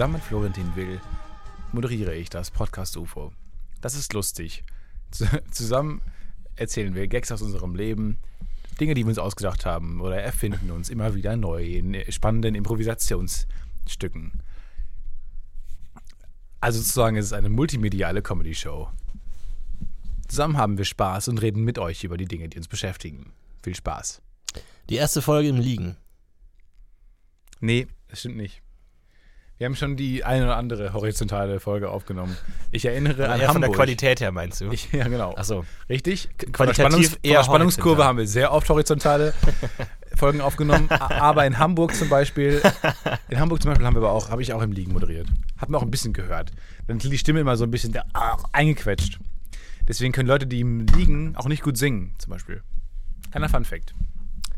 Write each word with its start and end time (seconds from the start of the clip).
Zusammen 0.00 0.14
mit 0.14 0.22
Florentin 0.22 0.76
Will 0.76 0.98
moderiere 1.72 2.14
ich 2.14 2.30
das 2.30 2.50
Podcast 2.50 2.96
UFO. 2.96 3.34
Das 3.82 3.94
ist 3.94 4.14
lustig. 4.14 4.64
Zusammen 5.50 6.00
erzählen 6.56 6.94
wir 6.94 7.06
Gags 7.06 7.30
aus 7.30 7.42
unserem 7.42 7.74
Leben, 7.74 8.16
Dinge, 8.80 8.94
die 8.94 9.02
wir 9.02 9.10
uns 9.10 9.18
ausgedacht 9.18 9.66
haben 9.66 10.00
oder 10.00 10.18
erfinden 10.18 10.70
uns 10.70 10.88
immer 10.88 11.14
wieder 11.14 11.36
neu 11.36 11.66
in 11.66 11.94
spannenden 12.10 12.54
Improvisationsstücken. 12.54 14.42
Also 16.62 16.78
sozusagen 16.78 17.16
ist 17.16 17.26
es 17.26 17.32
eine 17.34 17.50
multimediale 17.50 18.22
Comedy-Show. 18.22 18.88
Zusammen 20.28 20.56
haben 20.56 20.78
wir 20.78 20.86
Spaß 20.86 21.28
und 21.28 21.42
reden 21.42 21.62
mit 21.62 21.78
euch 21.78 22.04
über 22.04 22.16
die 22.16 22.24
Dinge, 22.24 22.48
die 22.48 22.56
uns 22.56 22.68
beschäftigen. 22.68 23.34
Viel 23.62 23.74
Spaß. 23.74 24.22
Die 24.88 24.96
erste 24.96 25.20
Folge 25.20 25.50
im 25.50 25.58
Liegen. 25.58 25.98
Nee, 27.60 27.86
das 28.08 28.20
stimmt 28.20 28.38
nicht. 28.38 28.62
Wir 29.60 29.66
haben 29.66 29.76
schon 29.76 29.94
die 29.94 30.24
eine 30.24 30.44
oder 30.44 30.56
andere 30.56 30.94
horizontale 30.94 31.60
Folge 31.60 31.90
aufgenommen. 31.90 32.34
Ich 32.70 32.86
erinnere 32.86 33.28
an 33.28 33.40
eher 33.40 33.48
Hamburg. 33.48 33.52
von 33.52 33.60
der 33.60 33.70
Qualität 33.72 34.20
her, 34.22 34.32
meinst 34.32 34.62
du? 34.62 34.70
Ich, 34.70 34.90
ja, 34.90 35.06
genau. 35.06 35.34
Achso. 35.36 35.66
Richtig? 35.86 36.30
Von 36.30 36.38
der, 36.38 36.52
Qualitativ 36.52 36.74
Spannungs 36.86 37.08
von 37.08 37.18
eher 37.22 37.36
der 37.36 37.44
Spannungskurve 37.44 38.04
haben 38.06 38.16
wir 38.16 38.26
sehr 38.26 38.54
oft 38.54 38.70
horizontale 38.70 39.34
Folgen 40.16 40.40
aufgenommen. 40.40 40.88
Aber 40.88 41.44
in 41.44 41.58
Hamburg 41.58 41.94
zum 41.94 42.08
Beispiel, 42.08 42.62
in 43.28 43.38
Hamburg 43.38 43.60
zum 43.60 43.72
Beispiel 43.72 43.86
haben 43.86 43.96
wir 43.96 44.00
aber 44.00 44.12
auch, 44.12 44.30
habe 44.30 44.40
ich 44.40 44.54
auch 44.54 44.62
im 44.62 44.72
Liegen 44.72 44.94
moderiert. 44.94 45.28
Hat 45.58 45.68
man 45.68 45.78
auch 45.78 45.84
ein 45.84 45.90
bisschen 45.90 46.14
gehört. 46.14 46.52
Dann 46.86 46.96
klingt 46.96 47.12
die 47.12 47.18
Stimme 47.18 47.40
immer 47.40 47.58
so 47.58 47.64
ein 47.64 47.70
bisschen 47.70 47.94
ah, 48.14 48.38
eingequetscht. 48.52 49.18
Deswegen 49.86 50.14
können 50.14 50.28
Leute, 50.28 50.46
die 50.46 50.60
im 50.60 50.86
Liegen 50.86 51.36
auch 51.36 51.48
nicht 51.48 51.62
gut 51.62 51.76
singen, 51.76 52.14
zum 52.16 52.30
Beispiel. 52.30 52.62
Kleiner 53.30 53.50
Fun 53.50 53.66
Fact. 53.66 53.92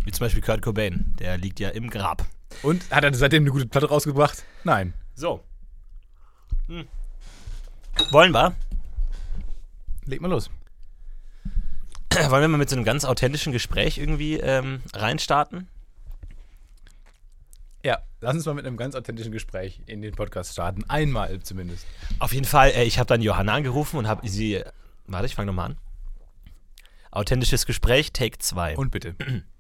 Wie 0.05 0.13
zum 0.13 0.27
Beispiel 0.27 0.43
Kurt 0.43 0.63
Cobain. 0.63 1.13
Der 1.19 1.39
liegt 1.39 1.59
ja 1.59 1.71
im 1.71 1.91
Grab. 1.91 2.25
Und 2.63 2.91
hat 2.91 3.05
er 3.05 3.15
seitdem 3.15 3.43
eine 3.43 3.51
gute 3.51 3.67
Platte 3.67 3.89
rausgebracht? 3.89 4.45
Nein. 4.65 4.95
So. 5.15 5.43
Hm. 6.67 6.87
Wollen 8.11 8.33
wir? 8.33 8.55
Leg 10.07 10.21
mal 10.21 10.29
los. 10.29 10.51
Wollen 12.29 12.43
wir 12.43 12.49
mal 12.49 12.59
mit 12.59 12.71
so 12.71 12.77
einem 12.77 12.85
ganz 12.85 13.05
authentischen 13.05 13.53
Gespräch 13.53 13.99
irgendwie 13.99 14.39
ähm, 14.39 14.83
reinstarten? 14.95 15.69
Ja, 17.85 17.99
lass 18.21 18.35
uns 18.35 18.47
mal 18.47 18.55
mit 18.55 18.67
einem 18.67 18.77
ganz 18.77 18.95
authentischen 18.95 19.33
Gespräch 19.33 19.81
in 19.87 20.03
den 20.03 20.15
Podcast 20.15 20.53
starten. 20.53 20.85
Einmal 20.89 21.41
zumindest. 21.41 21.87
Auf 22.21 22.33
jeden 22.33 22.47
Fall, 22.47 22.71
äh, 22.71 22.85
ich 22.85 22.99
habe 22.99 23.09
dann 23.09 23.23
Johanna 23.23 23.55
angerufen 23.55 23.97
und 23.97 24.07
habe 24.07 24.29
sie. 24.29 24.63
Warte, 25.07 25.27
ich 25.27 25.35
fange 25.35 25.47
nochmal 25.47 25.71
an. 25.71 25.77
Authentisches 27.11 27.67
Gespräch, 27.67 28.13
Take 28.13 28.39
2. 28.39 28.77
Und 28.77 28.91
bitte. 28.91 29.17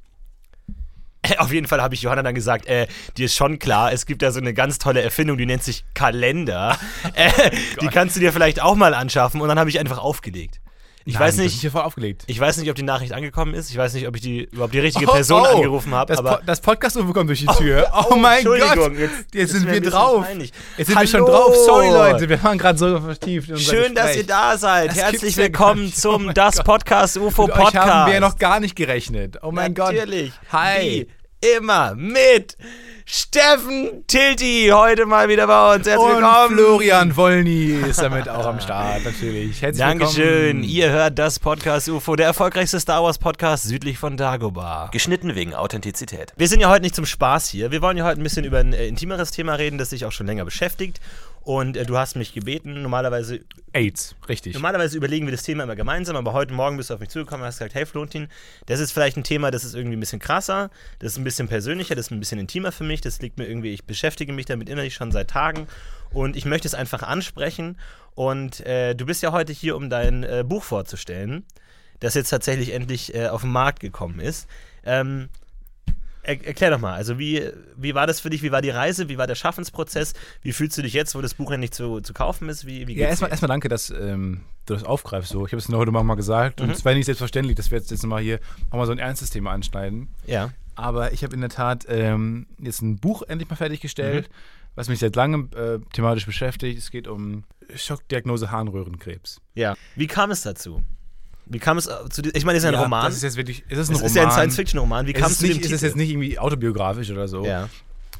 Auf 1.39 1.53
jeden 1.53 1.67
Fall 1.67 1.81
habe 1.81 1.95
ich 1.95 2.03
Johanna 2.03 2.23
dann 2.23 2.35
gesagt, 2.35 2.67
äh, 2.67 2.87
dir 3.17 3.27
ist 3.27 3.37
schon 3.37 3.59
klar, 3.59 3.93
es 3.93 4.07
gibt 4.07 4.23
da 4.23 4.33
so 4.33 4.41
eine 4.41 4.55
ganz 4.55 4.79
tolle 4.79 5.03
Erfindung, 5.03 5.39
die 5.39 5.47
nennt 5.47 5.63
sich 5.63 5.85
Kalender. 5.95 6.79
äh, 7.15 7.51
die 7.81 7.89
kannst 7.89 8.17
du 8.17 8.21
dir 8.21 8.33
vielleicht 8.33 8.61
auch 8.61 8.75
mal 8.75 8.95
anschaffen. 8.95 9.41
Und 9.41 9.49
dann 9.49 9.59
habe 9.59 9.71
ich 9.71 9.79
einfach 9.79 9.99
aufgelegt. 9.99 10.62
Ich 11.05 11.15
Nein, 11.15 11.23
weiß 11.25 11.37
nicht, 11.39 11.61
hier 11.61 11.71
voll 11.71 11.83
aufgelegt. 11.83 12.23
ich 12.27 12.39
weiß 12.39 12.59
nicht, 12.59 12.69
ob 12.71 12.77
die 12.77 12.83
Nachricht 12.83 13.13
angekommen 13.13 13.55
ist. 13.55 13.71
Ich 13.71 13.77
weiß 13.77 13.95
nicht, 13.95 14.07
ob 14.07 14.15
ich 14.17 14.23
die 14.23 14.45
überhaupt 14.45 14.73
die 14.75 14.79
richtige 14.79 15.07
Oh, 15.09 15.13
Person 15.13 15.43
oh, 15.43 15.57
angerufen 15.57 15.95
habe. 15.95 16.09
Das, 16.13 16.19
Aber 16.19 16.37
po 16.37 16.43
das 16.47 16.61
Podcast 16.61 16.97
kommt 16.97 17.29
durch 17.29 17.41
die 17.41 17.47
Tür. 17.47 17.91
Oh, 18.11 18.15
mein 18.17 18.39
Entschuldigung, 18.39 18.75
Gott. 18.77 18.93
jetzt 18.99 19.35
Jetzt, 19.35 19.53
sind 19.53 19.69
wir 19.71 19.81
drauf. 19.81 20.25
peinlich. 20.25 20.53
Jetzt 20.77 20.87
sind 20.89 21.01
wir 21.01 21.07
schon 21.07 21.23
Hallo. 21.23 21.33
drauf. 21.33 21.57
Sorry, 21.57 21.89
Leute. 21.89 22.29
Wir 22.29 22.43
waren 22.43 22.59
gerade 22.59 22.79
so 22.79 23.01
vertieft. 23.01 23.49
Schön, 23.59 23.95
dass 23.95 24.11
ihr 24.17 24.23
Gespräch. 24.23 24.27
da 24.27 24.57
seid. 24.59 24.91
Das 24.91 24.97
Herzlich 24.97 25.37
ja 25.37 25.43
willkommen 25.45 25.93
zum 25.93 26.15
Oh 26.15 26.19
mein 26.19 26.35
Das 26.35 26.57
Gott. 26.57 26.67
Podcast 26.67 27.17
UFO 27.19 27.47
Mit 27.47 27.55
Podcast. 27.57 27.75
euch 27.87 27.93
haben 27.93 28.13
wir 28.13 28.21
noch 28.21 28.37
gar 28.37 28.61
nicht 28.61 28.77
gerechnet. 28.77 29.39
Oh 29.43 29.51
mein 29.51 29.75
Gott. 29.75 29.95
Natürlich. 29.95 30.33
Hi. 30.53 31.07
Wie 31.09 31.22
immer 31.43 31.95
mit 31.97 32.57
Steffen 33.05 34.05
Tilti 34.07 34.71
heute 34.73 35.07
mal 35.07 35.29
wieder 35.29 35.49
bei 35.49 35.75
uns. 35.75 35.87
Herzlich 35.87 36.09
Und 36.09 36.23
willkommen. 36.23 36.57
Florian 36.57 37.17
Wollny 37.17 37.81
ist 37.89 38.01
damit 38.01 38.29
auch 38.29 38.47
am 38.47 38.61
Start, 38.61 39.05
natürlich. 39.05 39.61
Herzlich 39.61 39.85
Dankeschön. 39.85 40.59
willkommen. 40.59 40.63
Ihr 40.63 40.91
hört 40.91 41.19
das 41.19 41.41
Podcast 41.41 41.89
UFO, 41.89 42.15
der 42.15 42.27
erfolgreichste 42.27 42.79
Star 42.79 43.03
Wars 43.03 43.19
Podcast 43.19 43.65
südlich 43.65 43.99
von 43.99 44.17
Dagobah. 44.17 44.89
Geschnitten 44.93 45.35
wegen 45.35 45.53
Authentizität. 45.53 46.33
Wir 46.37 46.47
sind 46.47 46.61
ja 46.61 46.71
heute 46.71 46.83
nicht 46.83 46.95
zum 46.95 47.07
Spaß 47.07 47.49
hier. 47.49 47.73
Wir 47.73 47.83
wollen 47.83 47.97
ja 47.97 48.05
heute 48.05 48.21
ein 48.21 48.23
bisschen 48.23 48.45
über 48.45 48.59
ein 48.61 48.73
äh, 48.73 48.87
intimeres 48.87 49.33
Thema 49.33 49.55
reden, 49.55 49.79
das 49.79 49.91
sich 49.91 50.07
auch 50.07 50.13
schon 50.13 50.27
länger 50.27 50.45
beschäftigt. 50.45 51.01
Und 51.45 51.77
äh, 51.77 51.85
du 51.85 51.99
hast 51.99 52.15
mich 52.15 52.33
gebeten, 52.33 52.83
normalerweise 52.83 53.41
AIDS, 53.73 54.15
richtig. 54.29 54.55
Normalerweise 54.55 54.97
überlegen 54.97 55.27
wir 55.27 55.33
das 55.33 55.43
Thema 55.43 55.65
immer 55.65 55.75
gemeinsam, 55.75 56.15
aber 56.15 56.33
heute 56.33 56.55
Morgen 56.55 56.77
bist 56.77 56.91
du 56.91 56.95
auf 56.95 57.01
mich 57.01 57.09
zugekommen 57.09 57.43
und 57.43 57.49
hast 57.49 57.59
gesagt, 57.59 57.75
hey 57.75 57.85
Florentin, 57.85 58.29
das 58.67 58.79
ist 58.79 58.93
vielleicht 58.93 59.17
ein 59.17 59.25
Thema, 59.25 59.51
das 59.51 59.65
ist 59.65 59.75
irgendwie 59.75 59.97
ein 59.97 60.01
bisschen 60.01 60.21
krasser, 60.21 60.71
das 61.01 61.13
ist 61.13 61.19
ein 61.19 61.25
bisschen 61.25 61.49
persönlicher, 61.49 61.97
das 61.97 62.07
ist 62.07 62.11
ein 62.13 62.21
bisschen 62.21 62.39
intimer 62.39 62.71
für 62.71 62.85
mich, 62.85 63.01
das 63.01 63.21
liegt 63.21 63.39
mir 63.39 63.47
irgendwie, 63.49 63.73
ich 63.73 63.85
beschäftige 63.85 64.33
mich 64.33 64.47
damit 64.47 64.69
innerlich 64.69 64.95
schon 64.95 65.11
seit 65.11 65.31
Tagen 65.31 65.67
und 66.13 66.37
ich 66.37 66.45
möchte 66.45 66.69
es 66.69 66.75
einfach 66.75 67.03
ansprechen 67.03 67.77
und 68.15 68.61
äh, 68.61 68.95
du 68.95 69.05
bist 69.05 69.23
ja 69.23 69.33
heute 69.33 69.53
hier, 69.53 69.75
um 69.75 69.91
dein 69.91 70.23
äh, 70.23 70.45
Buch 70.47 70.63
vorzustellen, 70.63 71.45
das 71.99 72.15
jetzt 72.15 72.31
tatsächlich 72.31 72.73
endlich 72.73 73.15
äh, 73.17 73.29
auf 73.29 73.41
den 73.41 73.51
Markt 73.51 73.81
gekommen 73.81 74.21
ist. 74.21 74.49
Ähm, 74.85 75.29
er, 76.23 76.47
erklär 76.47 76.71
doch 76.71 76.79
mal, 76.81 76.95
also 76.95 77.19
wie, 77.19 77.49
wie 77.77 77.95
war 77.95 78.07
das 78.07 78.21
für 78.21 78.31
dich, 78.31 78.43
wie 78.43 78.53
war 78.53 78.63
die 78.63 78.71
Reise, 78.71 79.09
wie 79.09 79.19
war 79.19 79.27
der 79.27 79.35
Schaffensprozess, 79.35 80.15
wie 80.43 80.53
fühlst 80.53 80.79
du 80.79 80.83
dich 80.83 80.93
jetzt, 80.93 81.15
wo 81.15 81.21
das 81.21 81.35
Buch 81.35 81.51
endlich 81.51 81.73
zu, 81.73 82.01
zu 82.01 82.13
kaufen 82.13 82.49
ist, 82.49 82.67
wie, 82.67 82.87
wie 82.87 82.95
Ja, 82.97 83.09
erstmal, 83.09 83.31
erstmal 83.31 83.49
danke, 83.49 83.69
dass 83.69 83.91
ähm, 83.91 84.43
du 84.67 84.75
das 84.75 84.85
aufgreifst 84.85 85.31
so. 85.33 85.47
Ich 85.47 85.53
habe 85.53 85.59
es 85.61 85.69
heute 85.69 85.91
Morgen 85.91 86.07
mal 86.07 86.15
gesagt 86.15 86.61
und 86.61 86.69
Mhm. 86.69 86.73
es 86.75 86.85
wäre 86.85 86.95
nicht 86.95 87.07
selbstverständlich, 87.07 87.57
dass 87.57 87.71
wir 87.71 87.79
jetzt, 87.79 87.91
jetzt 87.91 88.05
mal 88.07 88.23
hier 88.23 88.39
auch 88.71 88.77
mal 88.79 88.87
so 88.87 88.93
ein 88.93 88.99
ernstes 88.99 89.31
Thema 89.31 89.51
anschneiden. 89.53 90.09
Ja. 90.27 90.51
Aber 90.75 91.13
ich 91.13 91.23
habe 91.25 91.35
in 91.35 91.41
der 91.41 91.51
Tat 91.51 91.85
ähm, 91.89 92.47
jetzt 92.59 92.81
ein 92.83 92.97
Buch 92.99 93.23
endlich 93.29 93.51
mal 93.51 93.57
fertiggestellt, 93.57 94.29
Mhm. 94.29 94.33
was 94.75 94.89
mich 94.89 95.01
seit 95.01 95.15
langem 95.17 95.51
äh, 95.55 95.79
thematisch 95.93 96.25
beschäftigt. 96.25 96.79
Es 96.79 96.91
geht 96.91 97.09
um 97.09 97.45
Schockdiagnose 97.75 98.51
Harnröhrenkrebs. 98.51 99.41
Ja. 99.55 99.75
Wie 99.97 100.07
kam 100.07 100.31
es 100.31 100.43
dazu? 100.43 100.83
Wie 101.53 101.59
kam 101.59 101.79
es 101.79 101.87
äh, 101.87 101.91
zu? 102.11 102.23
Ich 102.35 102.45
meine, 102.45 102.59
es 102.59 102.65
ist 102.65 102.71
ja 102.71 102.77
ein 102.77 102.83
Roman. 102.83 103.05
Das 103.07 103.15
ist 103.17 103.23
jetzt 103.23 103.37
wirklich, 103.37 103.65
es 103.69 103.79
ist 103.79 103.89
ein 103.91 103.93
es 103.95 103.99
Roman. 104.01 104.07
ist 104.07 104.17
ja 104.17 104.25
ein 104.25 104.31
Science-Fiction-Roman. 104.31 105.07
Wie 105.07 105.13
es 105.13 105.19
kam 105.21 105.27
es 105.27 105.33
ist 105.33 105.39
zu 105.39 105.45
dem 105.45 105.49
nicht, 105.49 105.57
es 105.59 105.63
Titel? 105.65 105.75
ist 105.75 105.83
jetzt 105.83 105.97
nicht 105.97 106.11
irgendwie 106.11 106.39
autobiografisch 106.39 107.11
oder 107.11 107.29
so. 107.29 107.45
ja. 107.45 107.69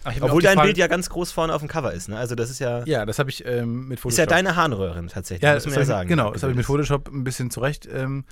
Auch 0.05 0.13
Obwohl 0.23 0.43
dein 0.43 0.55
Frage- 0.57 0.67
Bild 0.67 0.79
ja 0.79 0.89
ganz 0.89 1.09
groß 1.11 1.31
vorne 1.31 1.55
auf 1.55 1.61
dem 1.63 1.69
Cover 1.69 1.93
ist. 1.93 2.09
Ne? 2.09 2.19
Also 2.19 2.35
das 2.35 2.51
ist 2.51 2.59
ja, 2.59 2.83
Ja, 2.87 3.07
das 3.07 3.21
habe 3.21 3.31
ich 3.31 3.45
ähm, 3.47 3.87
mit 3.87 4.01
Photoshop. 4.01 4.11
ist 4.15 4.19
ja 4.19 4.27
deine 4.27 4.57
Harnröhrin 4.57 5.07
tatsächlich, 5.07 5.45
Ja, 5.45 5.55
muss 5.55 5.65
man 5.67 5.75
das 5.75 5.79
ja 5.83 5.85
sagen. 5.95 6.09
genau, 6.09 6.33
das 6.33 6.43
habe 6.43 6.51
ich 6.51 6.57
mit 6.57 6.67
Photoshop 6.67 7.07
ein 7.09 7.23
bisschen 7.23 7.53
zurecht, 7.53 7.89
ähm, 7.93 8.25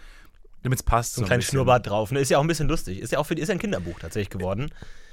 damit 0.65 0.81
es 0.81 0.83
passt. 0.83 1.15
So 1.15 1.21
ein 1.21 1.25
ein 1.25 1.29
kleines. 1.29 1.45
Schnurrbart 1.47 1.87
drauf. 1.87 2.11
Ne? 2.11 2.19
Ist 2.19 2.29
ja 2.29 2.39
auch 2.39 2.43
ein 2.43 2.49
bisschen 2.49 2.67
lustig. 2.69 2.99
Ist 3.01 3.13
ja 3.13 3.21
auch 3.21 3.25
für 3.27 3.35
ist 3.35 3.51
ein 3.51 3.61
Kinderbuch 3.61 4.01
tatsächlich 4.01 4.31
geworden. 4.31 4.73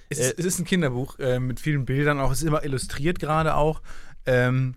Es, 0.10 0.18
Äh, 0.18 0.22
ist, 0.30 0.40
es 0.40 0.46
ist 0.46 0.60
ein 0.60 0.66
Kinderbuch 0.66 1.20
äh, 1.20 1.40
mit 1.40 1.60
vielen 1.60 1.86
Bildern 1.86 2.20
auch. 2.20 2.32
Es 2.32 2.40
ist 2.40 2.48
immer 2.48 2.64
illustriert 2.64 3.20
gerade 3.20 3.54
auch. 3.54 3.84
Ähm, 4.26 4.74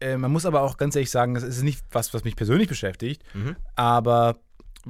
äh, 0.00 0.16
man 0.16 0.30
muss 0.32 0.46
aber 0.46 0.62
auch 0.62 0.78
ganz 0.78 0.96
ehrlich 0.96 1.10
sagen, 1.10 1.34
das 1.34 1.42
ist 1.42 1.62
nicht 1.62 1.82
was, 1.92 2.14
was 2.14 2.24
mich 2.24 2.36
persönlich 2.36 2.68
beschäftigt, 2.68 3.22
Mhm. 3.34 3.54
aber 3.74 4.36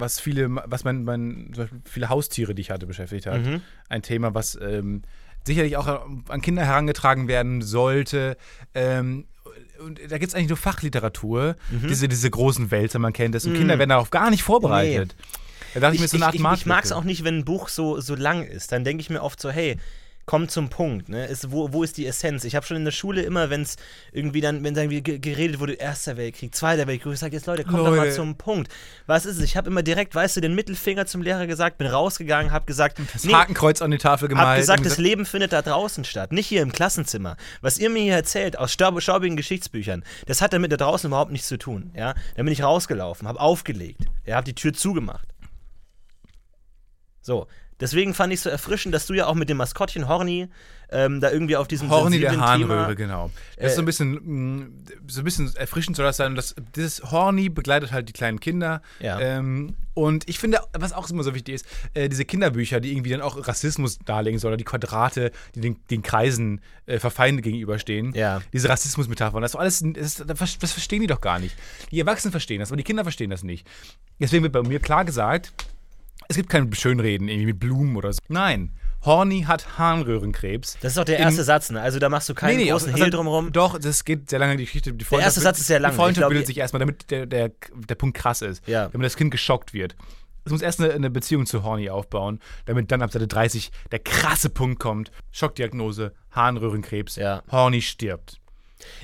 was 0.01 0.21
viele, 0.21 0.49
was 0.67 0.85
mein, 0.85 1.05
mein, 1.05 1.51
zum 1.55 1.65
Beispiel 1.65 1.81
viele 1.85 2.09
Haustiere, 2.09 2.55
die 2.55 2.63
ich 2.63 2.71
hatte, 2.71 2.87
beschäftigt 2.87 3.27
hat. 3.27 3.43
Mhm. 3.45 3.61
Ein 3.89 4.03
Thema, 4.03 4.35
was 4.35 4.59
ähm, 4.61 5.03
sicherlich 5.45 5.77
auch 5.77 5.87
an 6.29 6.41
Kinder 6.41 6.65
herangetragen 6.65 7.29
werden 7.29 7.63
sollte. 7.63 8.37
Ähm, 8.75 9.27
und 9.85 10.01
da 10.11 10.19
gibt 10.19 10.29
es 10.31 10.35
eigentlich 10.35 10.49
nur 10.49 10.57
Fachliteratur, 10.57 11.57
Mhm. 11.71 11.89
diese, 11.89 12.09
diese 12.09 12.31
großen 12.31 12.71
Wälzer, 12.71 12.99
man 12.99 13.13
kennt 13.13 13.35
das. 13.35 13.47
Und 13.47 13.55
Kinder 13.55 13.79
werden 13.79 13.91
darauf 13.91 14.11
gar 14.11 14.31
nicht 14.31 14.43
vorbereitet. 14.43 15.17
Da 15.75 15.81
dachte 15.81 15.95
ich, 15.95 16.01
mir, 16.01 16.07
Ich, 16.07 16.11
so 16.11 16.17
eine 16.17 16.27
Art 16.27 16.35
ich, 16.35 16.41
ich, 16.41 16.67
mag 16.67 16.85
es 16.85 16.93
auch 16.93 17.05
nicht, 17.05 17.25
wenn 17.25 17.39
ein 17.39 17.45
Buch 17.45 17.69
so, 17.69 18.01
so 18.01 18.15
lang 18.15 18.43
ist. 18.43 18.73
Dann 18.73 18.85
denke 18.85 19.01
ich 19.01 19.11
mir 19.11 19.23
oft 19.23 19.41
so, 19.41 19.51
hey, 19.51 19.77
komm 20.29 20.47
zum 20.51 20.69
Punkt. 20.69 21.09
Ne? 21.09 21.25
Ist, 21.25 21.51
wo, 21.51 21.73
wo 21.73 21.83
ist 21.83 21.97
die 21.97 22.07
Essenz? 22.07 22.45
Ich 22.45 22.55
habe 22.55 22.67
schon 22.67 22.77
in 22.77 22.85
der 22.85 22.93
Schule 22.93 23.23
immer, 23.23 23.49
wenn 23.49 23.63
es 23.63 23.77
irgendwie 24.13 24.43
dann, 24.43 24.63
wenn 24.63 24.75
ge- 24.75 25.19
geredet 25.19 25.59
wurde, 25.59 25.73
Erster 25.73 26.19
Weltkrieg, 26.19 26.55
Zweiter 26.55 26.87
Weltkrieg, 26.87 27.15
ich 27.15 27.19
sage 27.19 27.35
jetzt, 27.35 27.47
Leute, 27.47 27.65
kommt 27.65 27.79
doch 27.79 27.97
mal 27.97 28.13
zum 28.13 28.37
Punkt. 28.37 28.71
Was 29.07 29.25
ist 29.25 29.39
es? 29.39 29.43
Ich 29.43 29.57
habe 29.57 29.71
immer 29.71 29.83
direkt, 29.83 30.15
weißt 30.15 30.37
du, 30.37 30.43
den 30.43 30.55
Mittelfinger 30.55 31.07
zum 31.07 31.23
Lehrer 31.23 31.47
gesagt, 31.47 31.79
bin 31.79 31.87
rausgegangen, 31.87 32.53
habe 32.53 32.67
gesagt, 32.67 33.01
Das 33.15 33.25
nee, 33.25 33.33
Hakenkreuz 33.33 33.81
an 33.81 33.91
die 33.91 33.97
Tafel 33.97 34.29
gemalt. 34.29 34.47
hab 34.49 34.57
gesagt, 34.59 34.85
das 34.85 34.99
Leben 34.99 35.25
findet 35.25 35.55
da 35.55 35.63
draußen 35.63 36.05
statt, 36.05 36.31
nicht 36.31 36.47
hier 36.47 36.61
im 36.61 36.73
Klassenzimmer. 36.73 37.39
Was 37.63 37.79
ihr 37.79 37.89
mir 37.89 38.03
hier 38.03 38.15
erzählt 38.15 38.59
aus 38.59 38.71
staub 38.71 39.01
staubigen 39.01 39.37
Geschichtsbüchern, 39.39 40.05
das 40.27 40.43
hat 40.43 40.53
damit 40.53 40.71
da 40.73 40.77
draußen 40.77 41.09
überhaupt 41.09 41.33
nichts 41.33 41.49
zu 41.49 41.57
tun. 41.57 41.91
Ja? 41.97 42.13
Dann 42.37 42.45
bin 42.45 42.53
ich 42.53 42.63
rausgelaufen, 42.63 43.27
habe 43.27 43.41
aufgelegt, 43.41 44.03
ja, 44.27 44.37
habe 44.37 44.45
die 44.45 44.55
Tür 44.55 44.75
zugemacht. 44.75 45.27
So, 47.23 47.47
deswegen 47.81 48.15
fand 48.15 48.33
ich 48.33 48.39
es 48.39 48.45
so 48.45 48.51
erfrischend, 48.51 48.95
dass 48.95 49.07
du 49.07 49.15
ja 49.15 49.27
auch 49.27 49.35
mit 49.35 49.49
dem 49.49 49.57
Maskottchen 49.57 50.09
Horny 50.09 50.49
ähm, 50.91 51.21
da 51.21 51.31
irgendwie 51.31 51.57
auf 51.57 51.69
diesem 51.69 51.91
Horny 51.91 52.19
der 52.19 52.31
sensiblen 52.31 52.61
Thema- 52.61 52.95
genau. 52.95 53.31
Das 53.59 53.73
ist 53.73 53.77
so 53.77 53.83
ein 53.83 53.85
bisschen, 53.85 54.13
mh, 54.59 54.67
so 55.07 55.21
ein 55.21 55.25
bisschen 55.25 55.55
erfrischend 55.55 55.97
soll 55.97 56.07
das 56.07 56.17
sein. 56.17 56.33
Und 56.33 56.37
das, 56.37 56.55
dieses 56.77 57.03
Horny 57.11 57.51
begleitet 57.51 57.93
halt 57.93 58.09
die 58.09 58.15
kleinen 58.15 58.41
Kinder. 58.41 58.81
Ja. 58.99 59.21
Ähm, 59.21 59.75
und 59.93 60.27
ich 60.31 60.39
finde, 60.39 60.61
was 60.73 60.95
auch 60.95 61.11
immer 61.11 61.25
so 61.25 61.35
wichtig 61.35 61.57
ist, 61.57 61.67
äh, 61.93 62.09
diese 62.09 62.25
Kinderbücher, 62.25 62.81
die 62.81 62.93
irgendwie 62.93 63.11
dann 63.11 63.21
auch 63.21 63.47
Rassismus 63.47 63.99
darlegen 63.99 64.39
sollen, 64.39 64.53
oder 64.53 64.57
die 64.57 64.65
Quadrate, 64.65 65.31
die 65.55 65.61
den, 65.61 65.77
den 65.91 66.03
Kreisen 66.03 66.63
äh, 66.87 66.99
verfeindet 66.99 67.45
gegenüberstehen. 67.45 68.15
Ja. 68.15 68.41
Diese 68.55 68.71
Rassismusmetaphern, 68.71 69.43
das 69.43 69.57
alles, 69.57 69.85
das, 69.85 70.25
das, 70.27 70.59
das 70.59 70.73
verstehen 70.73 71.03
die 71.03 71.07
doch 71.07 71.21
gar 71.21 71.39
nicht. 71.39 71.55
Die 71.91 72.01
Erwachsenen 72.01 72.31
verstehen 72.31 72.61
das, 72.61 72.71
aber 72.71 72.79
die 72.79 72.85
Kinder 72.85 73.03
verstehen 73.03 73.29
das 73.29 73.43
nicht. 73.43 73.67
Deswegen 74.19 74.43
wird 74.43 74.55
bei 74.55 74.63
mir 74.63 74.81
klar 74.81 75.05
gesagt, 75.05 75.53
es 76.29 76.37
gibt 76.37 76.49
kein 76.51 76.73
Schönreden 76.73 77.29
irgendwie 77.29 77.47
mit 77.47 77.59
Blumen 77.59 77.97
oder 77.97 78.13
so. 78.13 78.21
Nein, 78.29 78.73
Horny 79.05 79.43
hat 79.43 79.79
Harnröhrenkrebs. 79.79 80.77
Das 80.81 80.93
ist 80.93 80.99
doch 80.99 81.05
der 81.05 81.19
In- 81.19 81.25
erste 81.25 81.45
Satz, 81.45 81.71
ne? 81.71 81.81
Also 81.81 81.99
da 81.99 82.09
machst 82.09 82.29
du 82.29 82.35
keinen 82.35 82.67
großen 82.67 82.91
also- 82.93 83.03
Hehl 83.05 83.11
drumherum. 83.11 83.53
Doch, 83.53 83.79
das 83.79 84.05
geht 84.05 84.29
sehr 84.29 84.39
lange 84.39 84.57
die 84.57 84.65
Geschichte. 84.65 84.93
Die 84.93 85.05
erste 85.15 85.41
Satz 85.41 85.59
ist 85.59 85.67
sehr 85.69 85.81
lang. 85.81 85.93
Die 85.93 85.97
Freundschaft 85.97 86.21
glaub, 86.23 86.31
bildet 86.31 86.47
sich 86.47 86.59
erstmal, 86.59 86.81
damit 86.81 87.11
der, 87.11 87.27
der, 87.27 87.53
der 87.75 87.95
Punkt 87.95 88.17
krass 88.17 88.43
ist. 88.43 88.67
Ja. 88.67 88.89
Damit 88.89 89.07
das 89.07 89.17
Kind 89.17 89.31
geschockt 89.31 89.73
wird. 89.73 89.97
Es 90.45 90.53
muss 90.53 90.63
erst 90.63 90.81
eine, 90.81 90.93
eine 90.93 91.11
Beziehung 91.11 91.47
zu 91.47 91.63
Horny 91.63 91.91
aufbauen, 91.91 92.41
damit 92.65 92.91
dann 92.91 93.03
ab 93.03 93.13
Seite 93.13 93.29
30 93.29 93.71
der 93.93 93.99
krasse 93.99 94.49
Punkt 94.51 94.81
kommt. 94.81 95.11
Schockdiagnose, 95.31 96.13
Harnröhrenkrebs, 96.33 97.17
Ja. 97.17 97.43
Horny 97.51 97.83
stirbt. 97.83 98.38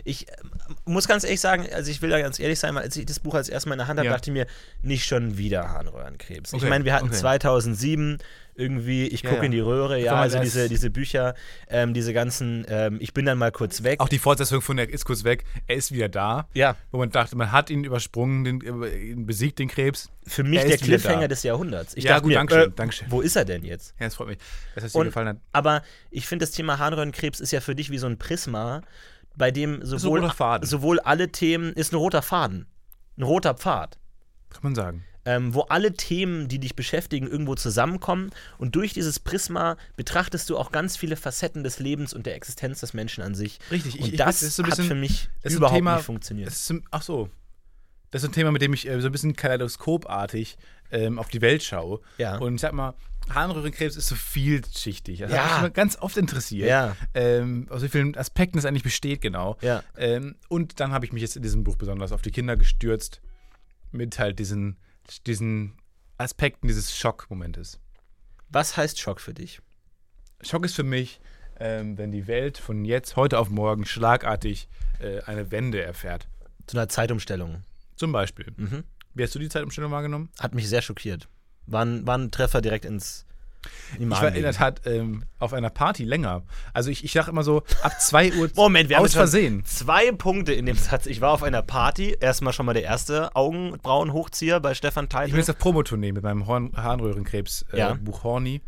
Ich 0.04 0.26
ähm, 0.28 0.50
muss 0.84 1.08
ganz 1.08 1.24
ehrlich 1.24 1.40
sagen, 1.40 1.66
also 1.72 1.90
ich 1.90 2.00
will 2.02 2.10
da 2.10 2.20
ganz 2.20 2.38
ehrlich 2.38 2.58
sein, 2.58 2.76
als 2.76 2.96
ich 2.96 3.06
das 3.06 3.20
Buch 3.20 3.34
als 3.34 3.48
erstes 3.48 3.66
Mal 3.68 3.74
in 3.74 3.78
der 3.78 3.88
Hand 3.88 3.98
hatte, 3.98 4.06
Ja. 4.06 4.12
dachte 4.14 4.30
ich 4.30 4.34
mir, 4.34 4.46
nicht 4.82 5.04
schon 5.06 5.36
wieder 5.38 5.70
Harnröhrenkrebs. 5.70 6.52
Ich 6.52 6.60
Okay, 6.60 6.68
meine, 6.68 6.84
wir 6.84 6.94
hatten 6.94 7.06
okay. 7.08 7.16
2007 7.16 8.18
irgendwie, 8.56 9.08
ich 9.08 9.24
gucke 9.24 9.38
ja. 9.38 9.42
in 9.42 9.50
die 9.50 9.58
Röhre, 9.58 9.98
ja, 10.00 10.14
also 10.14 10.36
das- 10.36 10.44
diese, 10.44 10.68
diese 10.68 10.88
Bücher, 10.88 11.34
ähm, 11.68 11.92
diese 11.92 12.12
ganzen, 12.12 12.64
ähm, 12.68 12.98
ich 13.00 13.12
bin 13.12 13.26
dann 13.26 13.36
mal 13.36 13.50
kurz 13.50 13.82
weg. 13.82 13.98
Auch 13.98 14.08
die 14.08 14.20
Fortsetzung 14.20 14.60
von 14.60 14.76
der 14.76 14.88
ist 14.88 15.04
kurz 15.04 15.24
weg, 15.24 15.42
er 15.66 15.74
ist 15.74 15.90
wieder 15.90 16.08
da. 16.08 16.46
ja, 16.54 16.76
Wo 16.92 16.98
man 16.98 17.10
dachte, 17.10 17.34
man 17.36 17.50
hat 17.50 17.68
ihn 17.68 17.82
übersprungen, 17.82 18.44
den, 18.44 18.60
äh, 18.84 19.14
besiegt, 19.16 19.58
den 19.58 19.66
Krebs. 19.68 20.08
für 20.24 20.44
mich 20.44 20.60
Er 20.60 20.68
der 20.68 20.78
Cliffhanger 20.78 21.26
des 21.26 21.42
Jahrhunderts. 21.42 21.94
Ich 21.96 22.04
Ja, 22.04 22.20
gut, 22.20 22.28
mir, 22.28 22.34
Dankeschön, 22.36 22.70
äh, 22.70 22.74
Dankeschön. 22.76 23.06
wo 23.10 23.20
ist 23.22 23.34
er 23.34 23.44
denn 23.44 23.64
jetzt? 23.64 23.92
Ja, 23.98 24.06
es 24.06 24.14
freut 24.14 24.28
mich, 24.28 24.38
dass 24.76 24.84
es 24.84 24.92
dir 24.92 25.04
gefallen 25.04 25.28
hat. 25.28 25.36
aber 25.52 25.82
ich 26.12 26.26
finde, 26.28 26.44
das 26.46 26.52
Thema 26.52 26.78
Harnröhrenkrebs 26.78 27.40
ist 27.40 27.50
ja 27.50 27.60
für 27.60 27.74
dich 27.74 27.90
wie 27.90 27.98
so 27.98 28.06
ein 28.06 28.18
Prisma, 28.18 28.82
bei 29.36 29.50
dem 29.50 29.84
sowohl, 29.84 30.30
sowohl 30.62 31.00
alle 31.00 31.30
Themen, 31.30 31.72
ist 31.72 31.92
ein 31.92 31.96
roter 31.96 32.22
Faden, 32.22 32.66
ein 33.16 33.22
roter 33.22 33.54
Pfad. 33.54 33.98
Kann 34.50 34.60
man 34.62 34.74
sagen. 34.74 35.04
ähm, 35.26 35.54
wo 35.54 35.62
alle 35.62 35.94
Themen, 35.94 36.48
die 36.48 36.58
dich 36.60 36.76
beschäftigen, 36.76 37.26
irgendwo 37.26 37.54
zusammenkommen. 37.54 38.30
Und 38.58 38.76
durch 38.76 38.92
dieses 38.92 39.18
Prisma 39.18 39.76
betrachtest 39.96 40.50
du 40.50 40.58
auch 40.58 40.70
ganz 40.70 40.96
viele 40.98 41.16
Facetten 41.16 41.64
des 41.64 41.78
Lebens 41.78 42.12
und 42.12 42.26
der 42.26 42.36
Existenz 42.36 42.80
des 42.80 42.92
Menschen 42.92 43.24
an 43.24 43.34
sich. 43.34 43.58
Richtig, 43.70 43.94
Und 43.94 44.00
ich- 44.08 44.12
ich- 44.12 44.18
das, 44.18 44.40
das 44.40 44.42
ist 44.50 44.56
so 44.56 44.62
ein 44.62 44.66
hat 44.66 44.76
bisschen- 44.76 44.88
für 44.88 44.94
mich 44.94 45.30
das 45.42 45.52
ist 45.52 45.56
ein 45.56 45.58
überhaupt 45.58 45.76
Thema- 45.78 45.96
nicht 45.96 46.04
funktioniert. 46.04 46.46
Das 46.48 46.68
ein- 46.70 46.84
ach 46.90 47.00
so. 47.02 47.30
Das 48.10 48.22
ist 48.22 48.28
ein 48.28 48.32
Thema, 48.32 48.52
mit 48.52 48.60
dem 48.62 48.74
ich 48.74 48.86
äh, 48.86 49.00
so 49.00 49.06
ein 49.08 49.12
bisschen 49.12 49.34
kaleidoskopartig 49.34 50.56
ähm, 50.92 51.18
auf 51.18 51.28
die 51.28 51.40
Welt 51.40 51.62
schaue. 51.62 52.00
Ja. 52.18 52.36
Und 52.36 52.56
ich 52.56 52.60
sag 52.60 52.72
mal, 52.74 52.94
Harnröhrenkrebs 53.30 53.96
ist 53.96 54.06
so 54.08 54.14
vielschichtig. 54.14 55.20
Das 55.20 55.32
Ja. 55.32 55.56
hat 55.56 55.62
mich 55.64 55.72
ganz 55.72 55.96
oft 55.96 56.16
interessiert. 56.16 56.68
Ja. 56.68 56.96
Ähm, 57.14 57.66
aus 57.70 57.82
wie 57.82 57.88
vielen 57.88 58.16
Aspekten 58.16 58.58
es 58.58 58.64
eigentlich 58.64 58.82
besteht, 58.82 59.20
genau. 59.20 59.56
Ja. 59.62 59.82
Ähm, 59.96 60.36
und 60.48 60.80
dann 60.80 60.92
habe 60.92 61.06
ich 61.06 61.12
mich 61.12 61.22
jetzt 61.22 61.36
in 61.36 61.42
diesem 61.42 61.64
Buch 61.64 61.76
besonders 61.76 62.12
auf 62.12 62.22
die 62.22 62.30
Kinder 62.30 62.56
gestürzt. 62.56 63.20
Mit 63.92 64.18
halt 64.18 64.38
diesen, 64.40 64.76
diesen 65.26 65.76
Aspekten 66.18 66.66
dieses 66.66 66.96
Schockmomentes. 66.96 67.78
Was 68.48 68.76
heißt 68.76 69.00
Schock 69.00 69.20
für 69.20 69.34
dich? 69.34 69.60
Schock 70.42 70.64
ist 70.64 70.74
für 70.74 70.82
mich, 70.82 71.20
ähm, 71.60 71.96
wenn 71.96 72.10
die 72.10 72.26
Welt 72.26 72.58
von 72.58 72.84
jetzt, 72.84 73.16
heute 73.16 73.38
auf 73.38 73.50
morgen, 73.50 73.84
schlagartig 73.86 74.68
äh, 75.00 75.20
eine 75.22 75.50
Wende 75.50 75.80
erfährt. 75.82 76.26
Zu 76.66 76.76
einer 76.76 76.88
Zeitumstellung. 76.88 77.62
Zum 77.96 78.10
Beispiel. 78.12 78.52
Mhm. 78.56 78.84
Wie 79.14 79.22
hast 79.22 79.34
du 79.34 79.38
die 79.38 79.48
Zeitumstellung 79.48 79.92
wahrgenommen? 79.92 80.28
Hat 80.40 80.54
mich 80.54 80.68
sehr 80.68 80.82
schockiert. 80.82 81.28
War 81.66 81.84
ein, 81.84 82.06
war 82.06 82.18
ein 82.18 82.30
Treffer 82.30 82.60
direkt 82.60 82.84
ins. 82.84 83.26
Ich 83.98 84.10
war 84.10 84.34
in 84.34 84.42
der. 84.42 84.52
Tat 84.52 84.82
ähm, 84.84 85.24
auf 85.38 85.54
einer 85.54 85.70
Party 85.70 86.04
länger. 86.04 86.42
Also 86.74 86.90
ich, 86.90 87.02
ich 87.04 87.12
sag 87.12 87.28
immer 87.28 87.42
so, 87.42 87.62
ab 87.82 87.98
2 87.98 88.34
Uhr 88.34 88.50
Moment, 88.56 88.88
wir 88.90 88.96
haben 88.96 89.04
aus 89.04 89.12
schon 89.12 89.20
Versehen. 89.20 89.64
zwei 89.64 90.12
Punkte 90.12 90.52
in 90.52 90.66
dem 90.66 90.76
Satz. 90.76 91.06
Ich 91.06 91.20
war 91.20 91.30
auf 91.32 91.42
einer 91.42 91.62
Party. 91.62 92.16
Erstmal 92.20 92.52
schon 92.52 92.66
mal 92.66 92.74
der 92.74 92.82
erste 92.82 93.34
Augenbrauenhochzieher 93.34 94.60
bei 94.60 94.74
Stefan 94.74 95.04
Ich 95.06 95.30
bin 95.30 95.36
jetzt 95.36 95.50
auf 95.50 95.58
Promotournee 95.58 96.12
mit 96.12 96.22
meinem 96.22 96.46
Horn 96.46 96.72
Harnröhrenkrebs 96.76 97.64
äh, 97.72 97.78
Ja. 97.78 97.94
Buch 97.94 98.22
Horny. 98.24 98.60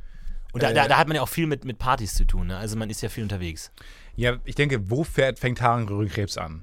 Und 0.52 0.62
da, 0.62 0.70
äh, 0.70 0.74
da, 0.74 0.88
da 0.88 0.96
hat 0.96 1.08
man 1.08 1.16
ja 1.16 1.22
auch 1.22 1.28
viel 1.28 1.46
mit, 1.46 1.66
mit 1.66 1.78
Partys 1.78 2.14
zu 2.14 2.24
tun. 2.24 2.46
Ne? 2.46 2.56
Also 2.56 2.76
man 2.78 2.88
ist 2.88 3.02
ja 3.02 3.10
viel 3.10 3.22
unterwegs. 3.22 3.72
Ja, 4.14 4.38
ich 4.44 4.54
denke, 4.54 4.88
wo 4.90 5.04
fährt, 5.04 5.38
fängt 5.38 5.60
Harnröhrenkrebs 5.60 6.38
an? 6.38 6.62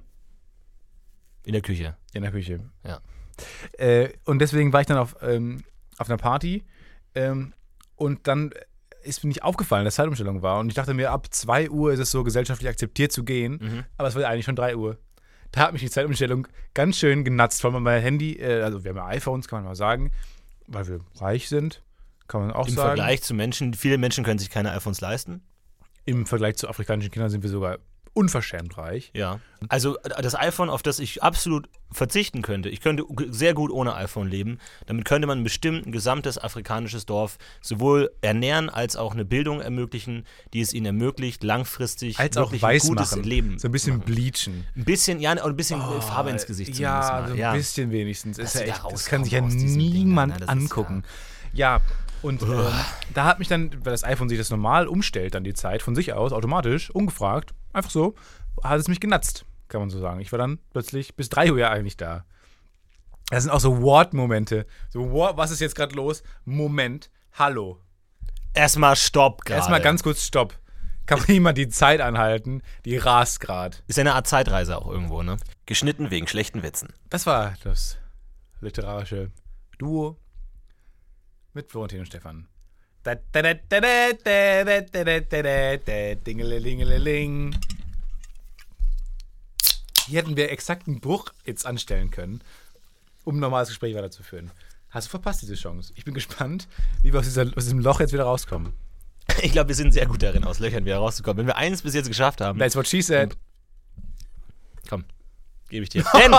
In 1.43 1.53
der 1.53 1.61
Küche. 1.61 1.95
In 2.13 2.23
der 2.23 2.31
Küche. 2.31 2.61
Ja. 2.83 3.01
Äh, 3.77 4.09
und 4.25 4.39
deswegen 4.39 4.73
war 4.73 4.81
ich 4.81 4.87
dann 4.87 4.97
auf, 4.97 5.15
ähm, 5.21 5.63
auf 5.97 6.09
einer 6.09 6.17
Party 6.17 6.63
ähm, 7.15 7.53
und 7.95 8.27
dann 8.27 8.51
ist 9.03 9.23
mir 9.23 9.27
nicht 9.27 9.43
aufgefallen, 9.43 9.85
dass 9.85 9.95
Zeitumstellung 9.95 10.41
war. 10.41 10.59
Und 10.59 10.69
ich 10.69 10.75
dachte 10.75 10.93
mir, 10.93 11.11
ab 11.11 11.27
2 11.29 11.69
Uhr 11.69 11.91
ist 11.93 11.99
es 11.99 12.11
so 12.11 12.23
gesellschaftlich 12.23 12.69
akzeptiert 12.69 13.11
zu 13.11 13.23
gehen. 13.23 13.59
Mhm. 13.61 13.83
Aber 13.97 14.07
es 14.07 14.15
war 14.15 14.25
eigentlich 14.25 14.45
schon 14.45 14.55
3 14.55 14.75
Uhr. 14.77 14.97
Da 15.51 15.61
hat 15.61 15.73
mich 15.73 15.81
die 15.81 15.89
Zeitumstellung 15.89 16.47
ganz 16.73 16.97
schön 16.97 17.23
genatzt. 17.23 17.61
Vor 17.61 17.73
allem 17.73 17.83
mein 17.83 18.01
Handy, 18.01 18.37
äh, 18.37 18.61
also 18.61 18.83
wir 18.83 18.89
haben 18.89 18.97
ja 18.97 19.07
iPhones, 19.07 19.47
kann 19.47 19.59
man 19.59 19.65
mal 19.65 19.75
sagen, 19.75 20.11
weil 20.67 20.87
wir 20.87 21.01
reich 21.17 21.49
sind, 21.49 21.83
kann 22.27 22.41
man 22.41 22.51
auch 22.51 22.67
Im 22.67 22.73
sagen. 22.73 22.87
Vergleich 22.87 23.21
zu 23.21 23.33
Menschen, 23.33 23.73
viele 23.73 23.97
Menschen 23.97 24.23
können 24.23 24.39
sich 24.39 24.49
keine 24.49 24.71
iPhones 24.71 25.01
leisten. 25.01 25.43
Im 26.05 26.25
Vergleich 26.25 26.55
zu 26.55 26.67
afrikanischen 26.67 27.11
Kindern 27.11 27.29
sind 27.29 27.43
wir 27.43 27.49
sogar 27.49 27.79
unverschämt 28.13 28.77
reich. 28.77 29.11
Ja. 29.13 29.39
Also 29.69 29.97
das 30.21 30.35
iPhone, 30.35 30.69
auf 30.69 30.83
das 30.83 30.99
ich 30.99 31.23
absolut 31.23 31.69
verzichten 31.91 32.41
könnte. 32.41 32.69
Ich 32.69 32.81
könnte 32.81 33.05
sehr 33.29 33.53
gut 33.53 33.71
ohne 33.71 33.95
iPhone 33.95 34.27
leben. 34.27 34.59
Damit 34.85 35.05
könnte 35.05 35.27
man 35.27 35.43
bestimmt 35.43 35.85
ein 35.85 35.91
gesamtes 35.91 36.37
afrikanisches 36.37 37.05
Dorf 37.05 37.37
sowohl 37.61 38.11
ernähren 38.21 38.69
als 38.69 38.95
auch 38.95 39.13
eine 39.13 39.25
Bildung 39.25 39.61
ermöglichen, 39.61 40.25
die 40.53 40.61
es 40.61 40.73
ihnen 40.73 40.87
ermöglicht, 40.87 41.43
langfristig 41.43 42.19
Als 42.19 42.37
auch 42.37 42.51
ein 42.51 42.79
gutes 42.79 43.11
machen. 43.11 43.23
Leben. 43.23 43.59
So 43.59 43.67
ein 43.67 43.71
bisschen 43.71 43.97
machen. 43.97 44.05
bleachen. 44.05 44.65
Ein 44.75 44.85
bisschen, 44.85 45.19
ja, 45.19 45.31
ein 45.31 45.55
bisschen 45.55 45.81
äh, 45.81 46.01
Farbe 46.01 46.29
ins 46.31 46.45
Gesicht 46.45 46.77
Ja, 46.77 47.25
so 47.27 47.33
ein 47.33 47.39
ja. 47.39 47.53
bisschen 47.53 47.91
wenigstens. 47.91 48.37
Dass 48.37 48.47
Ist 48.47 48.53
ja 48.55 48.59
sie 48.61 48.67
da 48.67 48.73
echt, 48.73 48.91
das 48.91 49.05
kann 49.05 49.23
sich 49.23 49.33
ja 49.33 49.41
Ding, 49.41 49.77
niemand 49.77 50.33
ne? 50.33 50.39
Das 50.39 50.47
ist 50.47 50.61
angucken. 50.61 51.03
Ja, 51.53 51.81
und 52.23 52.41
ähm, 52.41 52.65
da 53.13 53.25
hat 53.25 53.39
mich 53.39 53.49
dann, 53.49 53.71
weil 53.83 53.91
das 53.91 54.03
iPhone 54.03 54.29
sich 54.29 54.37
das 54.37 54.49
normal 54.49 54.87
umstellt, 54.87 55.35
dann 55.35 55.43
die 55.43 55.53
Zeit 55.53 55.81
von 55.81 55.93
sich 55.93 56.13
aus, 56.13 56.31
automatisch, 56.31 56.89
ungefragt, 56.89 57.53
einfach 57.73 57.91
so, 57.91 58.15
hat 58.63 58.79
es 58.79 58.87
mich 58.87 58.99
genatzt, 58.99 59.45
kann 59.67 59.81
man 59.81 59.89
so 59.89 59.99
sagen. 59.99 60.19
Ich 60.19 60.31
war 60.31 60.39
dann 60.39 60.59
plötzlich 60.71 61.15
bis 61.15 61.29
3 61.29 61.51
Uhr 61.51 61.59
ja 61.59 61.71
eigentlich 61.71 61.97
da. 61.97 62.25
Das 63.29 63.43
sind 63.43 63.51
auch 63.51 63.59
so 63.59 63.81
What-Momente. 63.81 64.65
So, 64.89 65.11
what, 65.11 65.37
was 65.37 65.51
ist 65.51 65.59
jetzt 65.59 65.75
gerade 65.75 65.95
los? 65.95 66.23
Moment, 66.45 67.09
hallo. 67.33 67.79
Erstmal 68.53 68.95
Stopp 68.95 69.45
gerade. 69.45 69.57
Erstmal 69.57 69.81
ganz 69.81 70.03
kurz 70.03 70.23
Stopp. 70.23 70.57
Kann 71.05 71.19
man 71.19 71.27
jemand 71.27 71.57
die 71.57 71.67
Zeit 71.67 71.99
anhalten? 71.99 72.61
Die 72.85 72.97
rast 72.97 73.39
gerade. 73.39 73.77
Ist 73.87 73.97
ja 73.97 74.01
eine 74.01 74.13
Art 74.13 74.27
Zeitreise 74.27 74.77
auch 74.77 74.87
irgendwo, 74.87 75.23
ne? 75.23 75.37
Geschnitten 75.65 76.11
wegen 76.11 76.27
schlechten 76.27 76.63
Witzen. 76.63 76.93
Das 77.09 77.25
war 77.25 77.55
das 77.63 77.97
literarische 78.61 79.31
Duo 79.77 80.17
mit 81.53 81.71
Florentin 81.71 81.99
und 81.99 82.05
Stefan. 82.05 82.47
Da, 83.03 83.15
Hier 90.07 90.19
hätten 90.19 90.35
wir 90.35 90.51
exakt 90.51 90.87
einen 90.87 90.99
Bruch 90.99 91.31
jetzt 91.45 91.65
anstellen 91.65 92.11
können, 92.11 92.41
um 93.23 93.37
ein 93.37 93.39
normales 93.39 93.69
Gespräch 93.69 93.95
weiterzuführen. 93.95 94.51
Hast 94.89 95.07
du 95.07 95.11
verpasst 95.11 95.41
diese 95.41 95.55
Chance? 95.55 95.93
Ich 95.95 96.05
bin 96.05 96.13
gespannt, 96.13 96.67
wie 97.01 97.11
wir 97.11 97.19
aus, 97.19 97.25
dieser, 97.25 97.45
aus 97.55 97.63
diesem 97.63 97.79
Loch 97.79 97.99
jetzt 97.99 98.13
wieder 98.13 98.25
rauskommen. 98.25 98.73
Ich 99.41 99.53
glaube, 99.53 99.69
wir 99.69 99.75
sind 99.75 99.93
sehr 99.93 100.05
gut 100.05 100.21
darin, 100.21 100.43
aus 100.43 100.59
Löchern 100.59 100.85
wieder 100.85 100.97
rauszukommen. 100.97 101.39
Wenn 101.39 101.47
wir 101.47 101.55
eins 101.55 101.81
bis 101.81 101.93
jetzt 101.93 102.07
geschafft 102.07 102.41
haben, 102.41 102.59
That's 102.59 102.75
what 102.75 102.87
she 102.87 103.01
said. 103.01 103.35
Komm, 104.89 105.05
gebe 105.73 105.83
ich 105.83 105.89
dir. 105.89 106.05
Denn 106.13 106.33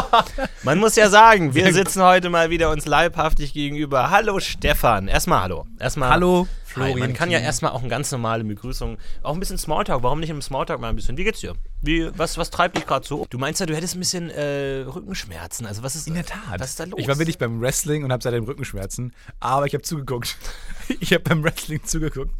man 0.62 0.78
muss 0.78 0.94
ja 0.94 1.10
sagen, 1.10 1.54
wir 1.54 1.72
sitzen 1.72 2.02
heute 2.02 2.30
mal 2.30 2.50
wieder 2.50 2.70
uns 2.70 2.86
leibhaftig 2.86 3.52
gegenüber. 3.52 4.10
Hallo 4.10 4.38
Stefan. 4.38 5.08
Erstmal 5.08 5.42
hallo. 5.42 5.66
Erstmal 5.80 6.10
Hallo, 6.10 6.46
Hi. 6.76 6.80
Man 6.80 6.92
Florian. 6.92 7.14
kann 7.14 7.30
ja 7.30 7.38
erstmal 7.40 7.72
auch 7.72 7.80
eine 7.80 7.88
ganz 7.88 8.10
normale 8.12 8.44
Begrüßung, 8.44 8.96
auch 9.22 9.34
ein 9.34 9.40
bisschen 9.40 9.58
Smalltalk. 9.58 10.02
Warum 10.02 10.20
nicht 10.20 10.30
im 10.30 10.40
Smalltalk 10.40 10.80
mal 10.80 10.88
ein 10.88 10.96
bisschen? 10.96 11.16
Wie 11.16 11.24
geht's 11.24 11.40
dir? 11.40 11.54
Wie, 11.82 12.10
was, 12.16 12.38
was 12.38 12.50
treibt 12.50 12.76
dich 12.76 12.86
gerade 12.86 13.06
so? 13.06 13.26
Du 13.28 13.38
meinst 13.38 13.58
ja, 13.60 13.66
du 13.66 13.74
hättest 13.74 13.96
ein 13.96 14.00
bisschen 14.00 14.30
äh, 14.30 14.82
Rückenschmerzen. 14.82 15.66
Also 15.66 15.82
was 15.82 15.96
ist 15.96 16.06
In 16.06 16.14
der 16.14 16.24
Tat. 16.24 16.58
Was 16.58 16.70
ist 16.70 16.80
da 16.80 16.84
los? 16.84 16.98
Ich 16.98 17.08
war 17.08 17.18
wirklich 17.18 17.38
beim 17.38 17.60
Wrestling 17.60 18.04
und 18.04 18.12
habe 18.12 18.22
seitdem 18.22 18.44
Rückenschmerzen, 18.44 19.12
aber 19.40 19.66
ich 19.66 19.74
habe 19.74 19.82
zugeguckt. 19.82 20.36
Ich 21.00 21.14
habe 21.14 21.24
beim 21.24 21.42
Wrestling 21.42 21.82
zugeguckt. 21.82 22.30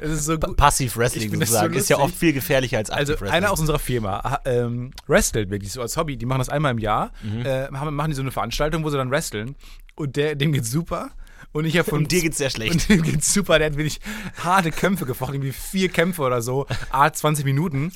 Es 0.00 0.10
ist 0.10 0.24
so 0.26 0.38
gut. 0.38 0.56
Passiv 0.56 0.92
Ich 0.92 0.96
Wrestling 0.96 1.30
find 1.30 1.42
das 1.42 1.48
so 1.50 1.54
sozusagen. 1.56 1.74
ist 1.74 1.88
ja 1.90 1.98
oft 1.98 2.14
viel 2.14 2.32
gefährlicher 2.32 2.78
als 2.78 2.90
Also 2.90 3.12
Active 3.12 3.24
Wrestling. 3.26 3.36
einer 3.44 3.50
aus 3.52 3.60
unserer 3.60 3.78
Firma 3.78 4.40
ähm, 4.44 4.90
wrestelt 5.06 5.50
wirklich 5.50 5.72
so 5.72 5.80
als 5.80 5.96
Hobby. 5.96 6.16
Die 6.16 6.26
machen 6.26 6.38
das 6.40 6.48
einmal 6.48 6.72
im 6.72 6.78
Jahr, 6.78 7.12
Mhm. 7.22 7.44
äh, 7.46 7.70
machen 7.70 8.10
die 8.10 8.14
so 8.16 8.22
eine 8.22 8.30
Veranstaltung, 8.32 8.84
wo 8.84 8.90
sie 8.90 8.96
dann 8.96 9.10
wresteln. 9.10 9.56
Und 9.94 10.16
der, 10.16 10.34
dem 10.34 10.52
geht's 10.52 10.70
super. 10.70 11.10
Und 11.52 11.64
ich 11.64 11.78
habe 11.78 11.88
von 11.88 12.00
Und 12.00 12.12
dir 12.12 12.20
geht's 12.20 12.38
sehr 12.38 12.50
schlecht. 12.50 12.72
Und 12.72 12.88
dem 12.88 13.02
geht's 13.02 13.32
super. 13.32 13.58
Der 13.58 13.68
hat 13.68 13.76
wirklich 13.76 14.00
harte 14.42 14.70
Kämpfe 14.70 15.06
gefochten, 15.06 15.36
irgendwie 15.36 15.52
vier 15.52 15.88
Kämpfe 15.88 16.22
oder 16.22 16.42
so, 16.42 16.66
a 16.90 17.10
20 17.12 17.44
Minuten. 17.44 17.92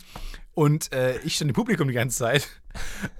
Und 0.54 0.92
äh, 0.92 1.18
ich 1.20 1.36
stand 1.36 1.50
im 1.50 1.54
Publikum 1.54 1.88
die 1.88 1.94
ganze 1.94 2.18
Zeit. 2.18 2.48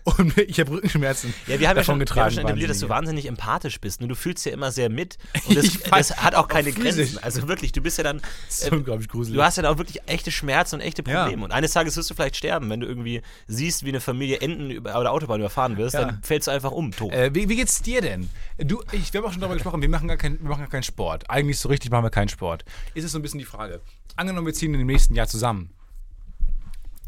Und 0.04 0.36
ich 0.38 0.60
habe 0.60 0.70
Rückenschmerzen. 0.70 1.34
Ja, 1.46 1.58
wir 1.58 1.68
haben 1.68 1.76
ja 1.76 1.82
schon, 1.82 1.94
wir 1.98 2.00
haben 2.02 2.06
getragen. 2.06 2.34
schon 2.34 2.44
etabliert, 2.44 2.70
dass 2.70 2.78
du 2.80 2.88
wahnsinnig 2.88 3.26
empathisch 3.26 3.80
bist. 3.80 4.00
Nur 4.00 4.08
du 4.08 4.14
fühlst 4.14 4.44
ja 4.46 4.52
immer 4.52 4.70
sehr 4.70 4.90
mit. 4.90 5.16
Und 5.48 5.56
das, 5.56 5.78
das 5.90 6.16
hat 6.18 6.34
auch 6.34 6.46
keine. 6.48 6.70
Grenzen. 6.72 7.18
Also 7.22 7.48
wirklich, 7.48 7.72
du 7.72 7.80
bist 7.80 7.98
ja 7.98 8.04
dann. 8.04 8.20
Das 8.46 8.58
ist 8.62 8.70
äh, 8.72 8.74
unglaublich 8.74 9.08
gruselig. 9.08 9.36
Du 9.36 9.42
hast 9.42 9.56
ja 9.56 9.62
dann 9.64 9.74
auch 9.74 9.78
wirklich 9.78 10.00
echte 10.06 10.30
Schmerzen 10.30 10.76
und 10.76 10.80
echte 10.82 11.02
Ja. 11.08 11.22
Probleme. 11.22 11.44
Und 11.44 11.52
eines 11.52 11.72
Tages 11.72 11.96
wirst 11.96 12.10
du 12.10 12.14
vielleicht 12.14 12.36
sterben, 12.36 12.68
wenn 12.70 12.80
du 12.80 12.86
irgendwie 12.86 13.22
siehst, 13.48 13.84
wie 13.84 13.88
eine 13.88 14.00
Familie 14.00 14.40
Enten 14.40 14.70
über 14.70 14.98
oder 15.00 15.10
Autobahn 15.10 15.40
überfahren 15.40 15.76
wirst, 15.76 15.94
Ja. 15.94 16.04
dann 16.04 16.22
fällst 16.22 16.46
du 16.46 16.52
einfach 16.52 16.70
um, 16.72 16.92
tot. 16.92 17.12
Äh, 17.12 17.34
wie, 17.34 17.48
wie 17.48 17.56
geht's 17.56 17.82
dir 17.82 18.02
denn? 18.02 18.28
Du, 18.58 18.82
ich, 18.92 19.12
wir 19.12 19.20
haben 19.20 19.26
auch 19.28 19.32
schon 19.32 19.40
darüber 19.40 19.54
gesprochen, 19.56 19.82
wir 19.82 19.88
machen, 19.88 20.06
gar 20.08 20.16
kein, 20.16 20.38
wir 20.40 20.48
machen 20.48 20.60
gar 20.60 20.70
keinen 20.70 20.82
Sport. 20.84 21.28
Eigentlich 21.30 21.58
so 21.58 21.68
richtig 21.68 21.90
machen 21.90 22.04
wir 22.04 22.10
keinen 22.10 22.28
Sport. 22.28 22.64
Ist 22.94 23.04
es 23.04 23.12
so 23.12 23.18
ein 23.18 23.22
bisschen 23.22 23.38
die 23.38 23.44
Frage. 23.46 23.80
Angenommen, 24.16 24.46
wir 24.46 24.54
ziehen 24.54 24.72
in 24.74 24.78
dem 24.80 24.86
nächsten 24.86 25.14
Jahr 25.14 25.26
zusammen. 25.26 25.70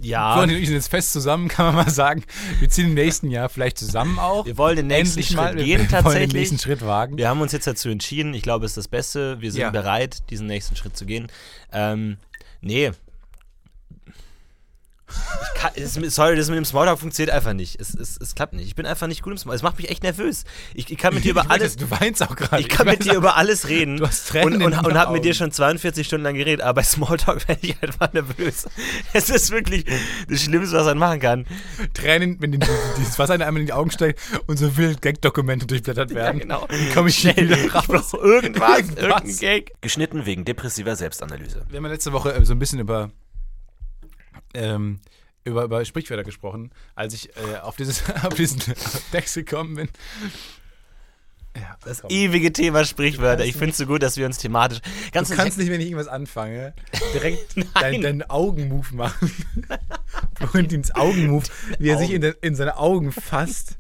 Ja. 0.04 0.32
Florentin 0.34 0.56
und 0.56 0.62
ich 0.62 0.68
sind 0.68 0.76
jetzt 0.76 0.88
fest 0.88 1.12
zusammen, 1.12 1.48
kann 1.48 1.66
man 1.66 1.74
mal 1.84 1.90
sagen. 1.90 2.24
Wir 2.60 2.68
ziehen 2.68 2.86
im 2.88 2.94
nächsten 2.94 3.30
Jahr 3.30 3.48
vielleicht 3.48 3.78
zusammen 3.78 4.18
auch. 4.18 4.46
Wir 4.46 4.58
wollen 4.58 4.76
den 4.76 4.86
nächsten 4.88 5.18
Endlich 5.20 5.26
Schritt 5.28 5.36
mal, 5.36 5.56
wir 5.56 5.64
gehen 5.64 5.78
wollen 5.78 5.88
den 5.88 5.90
tatsächlich. 5.90 6.32
nächsten 6.34 6.58
Schritt 6.58 6.84
wagen. 6.84 7.16
Wir 7.16 7.28
haben 7.28 7.40
uns 7.40 7.52
jetzt 7.52 7.66
dazu 7.66 7.88
entschieden. 7.88 8.34
Ich 8.34 8.42
glaube, 8.42 8.64
es 8.66 8.72
ist 8.72 8.76
das 8.78 8.88
Beste. 8.88 9.40
Wir 9.40 9.52
sind 9.52 9.60
Ja. 9.62 9.70
bereit, 9.70 10.28
diesen 10.30 10.46
nächsten 10.46 10.76
Schritt 10.76 10.96
zu 10.96 11.06
gehen. 11.06 11.28
Ähm, 11.72 12.16
nee. 12.60 12.90
Ich 15.54 15.60
kann, 15.60 15.70
es, 15.76 15.94
sorry, 16.14 16.36
das 16.36 16.48
mit 16.48 16.56
dem 16.56 16.64
Smalltalk 16.64 16.98
funktioniert 16.98 17.34
einfach 17.34 17.52
nicht. 17.52 17.80
Es, 17.80 17.94
es, 17.94 18.16
es 18.20 18.34
klappt 18.34 18.52
nicht. 18.54 18.66
Ich 18.66 18.74
bin 18.74 18.86
einfach 18.86 19.06
nicht 19.06 19.22
gut 19.22 19.32
im 19.32 19.38
Smalltalk. 19.38 19.56
Es 19.58 19.62
macht 19.62 19.78
mich 19.78 19.90
echt 19.90 20.02
nervös. 20.02 20.44
Ich, 20.74 20.90
ich 20.90 20.98
kann 20.98 21.14
mit 21.14 21.24
dir 21.24 21.30
über 21.30 21.42
Ich 21.44 21.50
alles. 21.50 21.76
Du 21.76 21.90
weinst 21.90 22.22
auch 22.22 22.34
gerade. 22.36 22.60
Ich 22.60 22.68
kann 22.68 22.86
mit 22.86 23.04
dir 23.04 23.14
über 23.14 23.36
alles 23.36 23.68
reden. 23.68 23.96
Du 23.98 24.06
hast 24.06 24.28
Tränen 24.28 24.62
und, 24.62 24.72
und, 24.74 24.86
und 24.86 24.94
habe 24.98 25.12
mit 25.12 25.24
dir 25.24 25.34
schon 25.34 25.52
42 25.52 26.06
Stunden 26.06 26.24
lang 26.24 26.34
geredet, 26.34 26.60
aber 26.62 26.74
bei 26.74 26.82
Smalltalk 26.84 27.46
werde 27.48 27.60
ich 27.66 27.76
einfach 27.82 28.12
nervös. 28.12 28.66
Es 29.12 29.30
ist 29.30 29.50
wirklich 29.50 29.84
das 30.28 30.42
Schlimmste, 30.42 30.76
was 30.76 30.86
man 30.86 30.98
machen 30.98 31.20
kann. 31.20 31.46
Tränen, 31.94 32.36
wenn 32.40 32.52
die, 32.52 32.58
die, 32.58 32.66
dieses 32.98 33.18
Wasser 33.18 33.34
einmal 33.34 33.58
in 33.58 33.66
die 33.66 33.72
Augen 33.72 33.90
steigt 33.90 34.20
und 34.46 34.56
so 34.58 34.76
wild 34.76 35.02
Gag-Dokumente 35.02 35.66
durchblättert 35.66 36.14
werden. 36.14 36.40
genau. 36.40 36.66
Wie 36.70 36.92
komme 36.92 37.08
ich 37.08 37.16
Schnell, 37.18 37.34
hier 37.34 37.44
wieder 37.50 37.64
ich 37.64 37.74
raus? 37.74 37.86
brauche 37.86 38.16
irgendwas, 38.18 38.78
Irgendwas. 38.80 38.98
irgendein 38.98 39.36
Gag. 39.38 39.72
Geschnitten 39.80 40.26
wegen 40.26 40.44
depressiver 40.44 40.96
Selbstanalyse. 40.96 41.64
Wir 41.68 41.76
haben 41.78 41.84
ja 41.84 41.90
letzte 41.92 42.12
Woche 42.12 42.32
äh, 42.34 42.44
so 42.44 42.52
ein 42.54 42.58
bisschen 42.58 42.78
über, 42.78 43.10
ähm, 44.54 45.00
über, 45.44 45.64
über 45.64 45.84
Sprichwörter 45.84 46.24
gesprochen, 46.24 46.70
als 46.94 47.14
ich 47.14 47.30
äh, 47.36 47.58
auf, 47.58 47.76
dieses, 47.76 48.02
auf 48.22 48.34
diesen 48.34 48.60
Text 49.10 49.34
gekommen 49.34 49.74
bin. 49.76 49.88
Ja, 51.54 51.76
Das 51.84 52.00
komm. 52.00 52.10
ewige 52.10 52.50
Thema 52.52 52.84
Sprichwörter. 52.84 53.44
Ich 53.44 53.52
finde 53.56 53.70
es 53.70 53.76
so 53.76 53.84
gut, 53.86 54.02
dass 54.02 54.16
wir 54.16 54.24
uns 54.24 54.38
thematisch. 54.38 54.78
Ganz 55.12 55.28
Du 55.28 55.36
kannst 55.36 55.58
nicht, 55.58 55.70
wenn 55.70 55.80
ich 55.80 55.88
irgendwas 55.88 56.08
anfange, 56.08 56.72
direkt 57.12 57.56
deinen 57.74 58.00
deinen 58.02 58.22
Augenmove 58.22 58.92
machen. 58.94 59.30
Florentins 60.36 60.94
Augenmove, 60.94 61.48
wie 61.78 61.90
er 61.90 61.98
sich 61.98 62.10
in, 62.10 62.22
de, 62.22 62.34
in 62.40 62.54
seine 62.54 62.78
Augen 62.78 63.12
fasst 63.12 63.76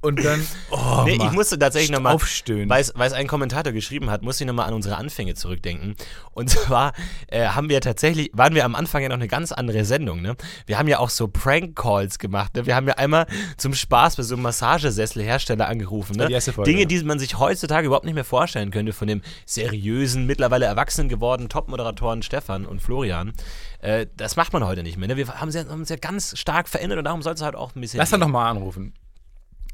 und 0.00 0.24
dann 0.24 0.46
oh, 0.70 1.02
Nee, 1.04 1.12
ich 1.12 1.18
macht. 1.18 1.34
musste 1.34 1.58
tatsächlich 1.58 1.90
nochmal, 1.90 2.14
aufstöhnen. 2.14 2.68
weil 2.68 2.80
es 2.80 3.12
ein 3.12 3.26
Kommentator 3.26 3.72
geschrieben 3.72 4.10
hat, 4.10 4.22
musste 4.22 4.44
ich 4.44 4.48
nochmal 4.48 4.68
an 4.68 4.74
unsere 4.74 4.96
Anfänge 4.96 5.34
zurückdenken. 5.34 5.96
Und 6.32 6.50
zwar 6.50 6.92
äh, 7.28 7.46
haben 7.46 7.68
wir 7.68 7.80
tatsächlich, 7.80 8.30
waren 8.32 8.54
wir 8.54 8.64
am 8.64 8.74
Anfang 8.74 9.02
ja 9.02 9.08
noch 9.08 9.16
eine 9.16 9.28
ganz 9.28 9.52
andere 9.52 9.84
Sendung, 9.84 10.22
ne? 10.22 10.36
Wir 10.66 10.78
haben 10.78 10.88
ja 10.88 10.98
auch 10.98 11.10
so 11.10 11.28
Prank-Calls 11.28 12.18
gemacht, 12.18 12.54
ne? 12.54 12.66
Wir 12.66 12.76
haben 12.76 12.86
ja 12.86 12.94
einmal 12.94 13.26
zum 13.56 13.74
Spaß 13.74 14.16
bei 14.16 14.22
so 14.22 14.34
einem 14.34 14.42
Massagesesselhersteller 14.44 15.66
angerufen, 15.68 16.16
ne? 16.16 16.26
Die 16.28 16.32
erste 16.32 16.52
Folge, 16.52 16.70
Dinge, 16.70 16.86
die 16.86 17.02
man 17.02 17.18
sich 17.18 17.38
heutzutage 17.38 17.86
überhaupt 17.86 18.04
nicht 18.04 18.14
mehr 18.14 18.24
vorstellen 18.24 18.70
könnte 18.70 18.92
von 18.92 19.08
dem 19.08 19.22
seriösen, 19.46 20.26
mittlerweile 20.26 20.66
erwachsen 20.66 21.08
gewordenen 21.08 21.48
Top-Moderatoren 21.48 22.22
Stefan 22.22 22.66
und 22.66 22.80
Florian. 22.80 23.32
Äh, 23.80 24.06
das 24.16 24.36
macht 24.36 24.52
man 24.52 24.64
heute 24.64 24.82
nicht 24.82 24.96
mehr, 24.96 25.08
ne? 25.08 25.16
Wir 25.16 25.28
haben 25.40 25.48
uns 25.48 25.88
ja 25.88 25.96
ganz 25.96 26.38
stark 26.38 26.68
verändert 26.68 26.98
und 26.98 27.04
darum 27.04 27.22
soll 27.22 27.34
es 27.34 27.42
halt 27.42 27.56
auch 27.56 27.74
ein 27.74 27.80
bisschen... 27.80 27.98
Lass 27.98 28.10
dann 28.10 28.20
nochmal 28.20 28.50
anrufen. 28.50 28.94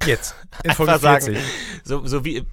Jetzt. 0.06 0.34
In 0.62 0.70
Folge 0.74 0.92
Einfach 0.92 1.20
40. 1.20 1.34
sagen. 1.36 1.46
So, 1.84 2.06
so 2.06 2.24
wie, 2.24 2.44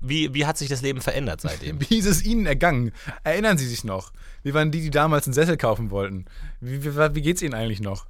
wie, 0.00 0.34
wie 0.34 0.46
hat 0.46 0.58
sich 0.58 0.68
das 0.68 0.82
Leben 0.82 1.00
verändert 1.00 1.40
seitdem? 1.40 1.80
Wie 1.88 1.98
ist 1.98 2.06
es 2.06 2.24
Ihnen 2.24 2.46
ergangen? 2.46 2.92
Erinnern 3.24 3.58
Sie 3.58 3.66
sich 3.66 3.84
noch? 3.84 4.12
Wie 4.42 4.54
waren 4.54 4.70
die, 4.70 4.80
die 4.80 4.90
damals 4.90 5.26
einen 5.26 5.34
Sessel 5.34 5.56
kaufen 5.56 5.90
wollten? 5.90 6.26
Wie, 6.60 6.84
wie, 6.84 7.14
wie 7.14 7.22
geht's 7.22 7.42
Ihnen 7.42 7.54
eigentlich 7.54 7.80
noch? 7.80 8.06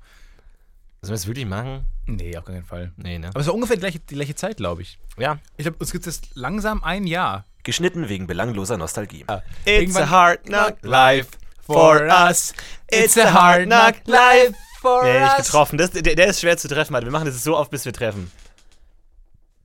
Sollen 1.03 1.12
wir 1.12 1.17
das 1.17 1.26
wirklich 1.26 1.47
machen? 1.47 1.85
Nee, 2.07 2.37
auf 2.37 2.45
gar 2.45 2.55
keinen 2.55 2.65
Fall. 2.65 2.93
Nee, 2.97 3.19
ne? 3.19 3.29
Aber 3.29 3.41
es 3.41 3.47
war 3.47 3.55
ungefähr 3.55 3.76
die 3.76 3.81
gleiche, 3.81 3.99
die 4.00 4.15
gleiche 4.15 4.35
Zeit, 4.35 4.57
glaube 4.57 4.83
ich. 4.83 4.99
Ja. 5.19 5.38
Ich 5.57 5.65
glaube, 5.65 5.79
uns 5.79 5.93
gibt 5.93 6.07
es 6.07 6.21
langsam 6.35 6.83
ein 6.83 7.07
Jahr. 7.07 7.45
Geschnitten 7.62 8.09
wegen 8.09 8.26
belangloser 8.26 8.76
Nostalgie. 8.76 9.25
It's 9.65 9.97
a 9.97 10.09
hard 10.09 10.45
knock 10.45 10.79
life 10.83 11.31
for 11.61 12.03
us. 12.03 12.55
It's 12.91 13.17
a 13.19 13.33
hard 13.33 13.67
knock 13.67 13.95
life 14.07 14.55
for 14.81 15.05
Nee, 15.05 15.21
nicht 15.21 15.37
getroffen. 15.37 15.79
Das, 15.79 15.91
der, 15.91 16.03
der 16.03 16.26
ist 16.26 16.41
schwer 16.41 16.57
zu 16.57 16.69
treffen, 16.69 16.95
Alter. 16.95 17.07
Wir 17.07 17.12
machen 17.12 17.26
das 17.26 17.43
so 17.43 17.57
oft, 17.57 17.71
bis 17.71 17.85
wir 17.85 17.93
treffen. 17.93 18.31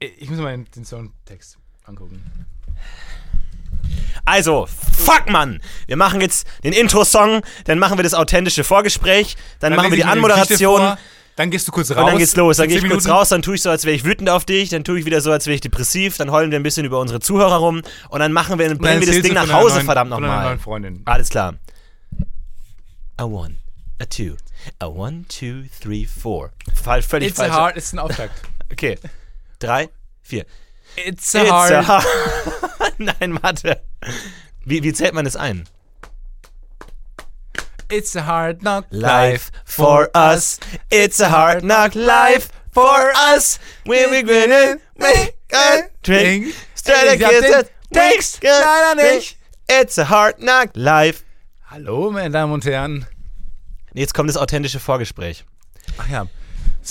Ich 0.02 0.30
muss 0.30 0.40
mal 0.40 0.58
den, 0.58 0.84
Songtext 0.86 1.58
angucken. 1.86 2.24
Also, 4.26 4.68
fuck, 4.68 5.30
Mann! 5.30 5.62
Wir 5.86 5.96
machen 5.96 6.22
jetzt 6.22 6.48
den 6.64 6.74
Intro-Song, 6.74 7.42
dann 7.66 7.78
machen 7.80 7.98
wir 8.00 8.04
das 8.04 8.14
authentische 8.16 8.64
Vorgespräch, 8.64 9.36
dann, 9.60 9.76
machen 9.76 9.92
wir 9.92 9.98
die 9.98 10.04
Anmoderation 10.04 10.80
vor, 10.80 10.98
Dann 11.36 11.52
gehst 11.52 11.68
du 11.68 11.72
kurz 11.72 11.92
raus. 11.92 11.98
und 12.00 12.06
dann 12.08 12.18
geht's 12.18 12.36
los. 12.36 12.58
Dann 12.58 12.68
gehe 12.68 12.80
ich 12.80 12.88
kurz 12.90 13.08
raus, 13.08 13.30
dann 13.30 13.42
tue 13.44 13.56
ich 13.56 13.62
so, 13.62 13.70
als 13.70 13.86
wäre 13.86 13.96
ich 13.96 14.04
wütend 14.04 14.30
auf 14.30 14.46
dich, 14.46 14.70
dann 14.70 14.84
tue 14.84 15.00
ich 15.00 15.06
wieder 15.06 15.22
so, 15.22 15.32
als 15.32 15.46
wäre 15.46 15.56
ich 15.56 15.62
depressiv, 15.62 16.18
dann 16.18 16.32
heulen 16.32 16.50
wir 16.52 16.60
ein 16.60 16.64
bisschen 16.64 16.86
über 16.86 17.00
unsere 17.00 17.20
Zuhörer 17.20 17.58
rum 17.58 17.82
und 18.10 18.20
dann 18.20 18.34
machen 18.34 18.58
wir, 18.58 18.68
dann 18.70 18.78
Und 18.78 18.84
dann 18.86 19.00
bringen 19.00 19.08
wir 19.14 19.14
das 19.14 19.24
Ding 19.24 19.34
nach 19.34 19.52
Hause, 19.54 19.76
neuen- 19.76 19.86
verdammt 19.86 20.10
nochmal. 20.10 20.58
Alles 21.06 21.30
klar. 21.30 21.56
A 23.18 23.24
one, 23.26 23.56
a 24.00 24.06
two, 24.06 24.36
a 24.80 24.88
one, 24.88 25.26
two, 25.28 25.64
three, 25.80 26.06
four. 26.06 26.52
Fall, 26.74 27.02
völlig 27.04 27.30
It's 27.30 27.40
a 27.40 27.44
falsch. 27.44 27.54
hard, 27.56 27.78
ist 27.78 27.94
ein 27.94 28.00
Auftakt. 28.00 28.34
Okay. 28.72 28.98
Drei, 29.62 29.90
vier. 30.24 30.46
It's 30.96 31.36
It's 31.36 31.36
a 31.36 31.52
hard. 31.52 31.72
a 31.72 31.84
hard. 31.84 32.94
Nein, 32.98 33.38
warte. 33.42 33.80
Wie, 34.66 34.82
wie 34.82 34.92
zählt 34.92 35.14
man 35.14 35.24
das 35.26 35.36
ein? 35.36 35.66
It's 37.90 38.16
a 38.16 38.26
hard 38.26 38.62
knock 38.62 38.86
Life 38.90 39.52
for 39.64 40.10
us. 40.16 40.60
It's 40.90 41.20
a 41.22 41.30
hard 41.30 41.62
knock 41.64 41.94
life 41.94 42.50
for 42.72 43.14
us. 43.16 43.60
We're 43.86 44.24
gonna 44.24 44.80
make 44.98 45.38
a 45.54 45.90
drink. 46.02 46.56
It. 46.86 47.72
Takes 47.94 48.40
leider 48.42 48.96
nicht. 48.96 49.38
It's 49.70 49.98
a 50.00 50.06
hard 50.06 50.38
knock 50.40 50.72
life. 50.74 51.24
Hallo, 51.70 52.10
meine 52.10 52.32
Damen 52.32 52.54
und 52.54 52.66
Herren. 52.66 53.06
Jetzt 53.94 54.14
kommt 54.16 54.30
das 54.30 54.38
authentische 54.38 54.80
Vorgespräch. 54.80 55.46
Ach 55.98 56.08
ja. 56.08 56.26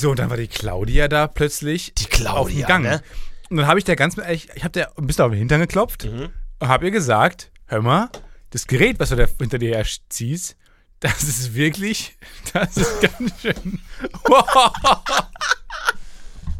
So, 0.00 0.10
und 0.10 0.18
dann 0.18 0.30
war 0.30 0.36
die 0.38 0.48
Claudia 0.48 1.08
da 1.08 1.26
plötzlich 1.26 1.92
Die 1.94 2.06
Claudia, 2.06 2.38
auf 2.40 2.48
dem 2.48 2.66
Gang. 2.66 2.82
ne? 2.84 3.02
Und 3.50 3.58
dann 3.58 3.66
habe 3.66 3.78
ich 3.78 3.84
der 3.84 3.96
ganz, 3.96 4.16
ich, 4.30 4.48
ich 4.54 4.62
habe 4.64 4.72
der 4.72 4.96
ein 4.96 5.06
bisschen 5.06 5.24
auf 5.26 5.30
den 5.30 5.38
Hintern 5.40 5.60
geklopft 5.60 6.04
Mhm. 6.04 6.30
und 6.58 6.68
habe 6.68 6.86
ihr 6.86 6.90
gesagt, 6.90 7.50
hör 7.66 7.82
mal, 7.82 8.08
das 8.50 8.66
Gerät, 8.66 8.98
was 8.98 9.10
du 9.10 9.16
da 9.16 9.26
hinter 9.38 9.58
dir 9.58 9.76
her 9.76 9.84
ziehst, 10.08 10.56
das 11.00 11.22
ist 11.24 11.54
wirklich, 11.54 12.16
das 12.54 12.76
ist 12.78 13.00
ganz 13.02 13.32
schön. 13.42 13.80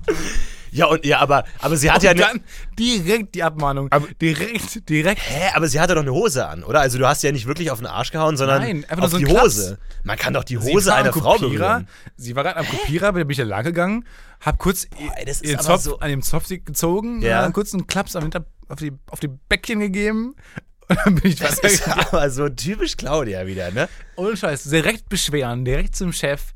Ja, 0.73 0.87
und 0.87 1.05
ja, 1.05 1.19
aber, 1.19 1.45
aber 1.61 1.77
sie 1.77 1.91
hat 1.91 1.99
Und 1.99 2.05
ja 2.05 2.11
eine. 2.11 2.21
dann 2.21 2.41
direkt 2.79 3.35
die 3.35 3.43
Abmahnung. 3.43 3.91
direkt, 4.21 4.89
direkt. 4.89 5.21
Hä, 5.23 5.51
aber 5.55 5.69
sie 5.69 5.81
hatte 5.81 5.95
doch 5.95 6.03
eine 6.03 6.13
Hose 6.13 6.47
an, 6.47 6.63
oder? 6.65 6.81
Also 6.81 6.99
du 6.99 7.07
hast 7.07 7.23
ja 7.23 7.33
nicht 7.33 7.47
wirklich 7.47 7.71
auf 7.71 7.79
den 7.79 7.87
Arsch 7.87 8.11
gehauen, 8.13 8.37
sondern 8.37 8.63
Nein, 8.63 8.85
einfach 8.89 9.05
auf 9.05 9.11
so 9.11 9.19
die 9.19 9.25
Klaps. 9.25 9.43
Hose. 9.45 9.79
Man 10.05 10.17
kann 10.17 10.33
doch 10.35 10.45
die 10.45 10.57
Sie 10.59 10.73
Hose 10.73 10.95
einer 10.95 11.13
Frau 11.13 11.39
berühren. 11.39 11.89
Sie 12.17 12.37
war 12.37 12.45
gerade 12.45 12.57
am 12.59 12.67
Kopierer, 12.69 13.13
bin 13.13 13.29
ich 13.29 13.37
da 13.37 13.43
lang 13.45 13.65
gegangen, 13.65 14.05
hab 14.41 14.59
kurz 14.59 14.87
ey, 15.17 15.25
das 15.25 15.41
ist 15.41 15.45
ihren 15.51 15.59
aber 15.59 15.67
Zopf 15.69 15.83
so- 15.83 15.99
an 15.99 16.09
dem 16.11 16.23
Zopf 16.23 16.49
gezogen, 16.49 17.21
Ja. 17.23 17.43
dann 17.43 17.53
kurz 17.53 17.75
einen 17.75 17.87
Klaps 17.87 18.17
am 18.17 18.23
Hinter, 18.23 18.45
auf, 18.69 18.79
die, 18.79 18.93
auf 19.11 19.21
die 19.21 19.29
Bäckchen 19.29 19.81
gegeben 19.81 20.35
und 20.89 20.99
dann 21.05 21.15
bin 21.17 21.33
ich 21.33 21.39
Das 21.41 21.59
ist 21.59 21.87
aber 21.89 22.31
so 22.31 22.49
typisch 22.49 22.97
Claudia 22.97 23.47
wieder, 23.47 23.71
ne? 23.73 23.89
Ohne 24.17 24.37
Scheiß, 24.37 24.65
direkt 24.65 25.09
beschweren, 25.09 25.65
direkt 25.65 25.95
zum 25.97 26.13
Chef 26.13 26.53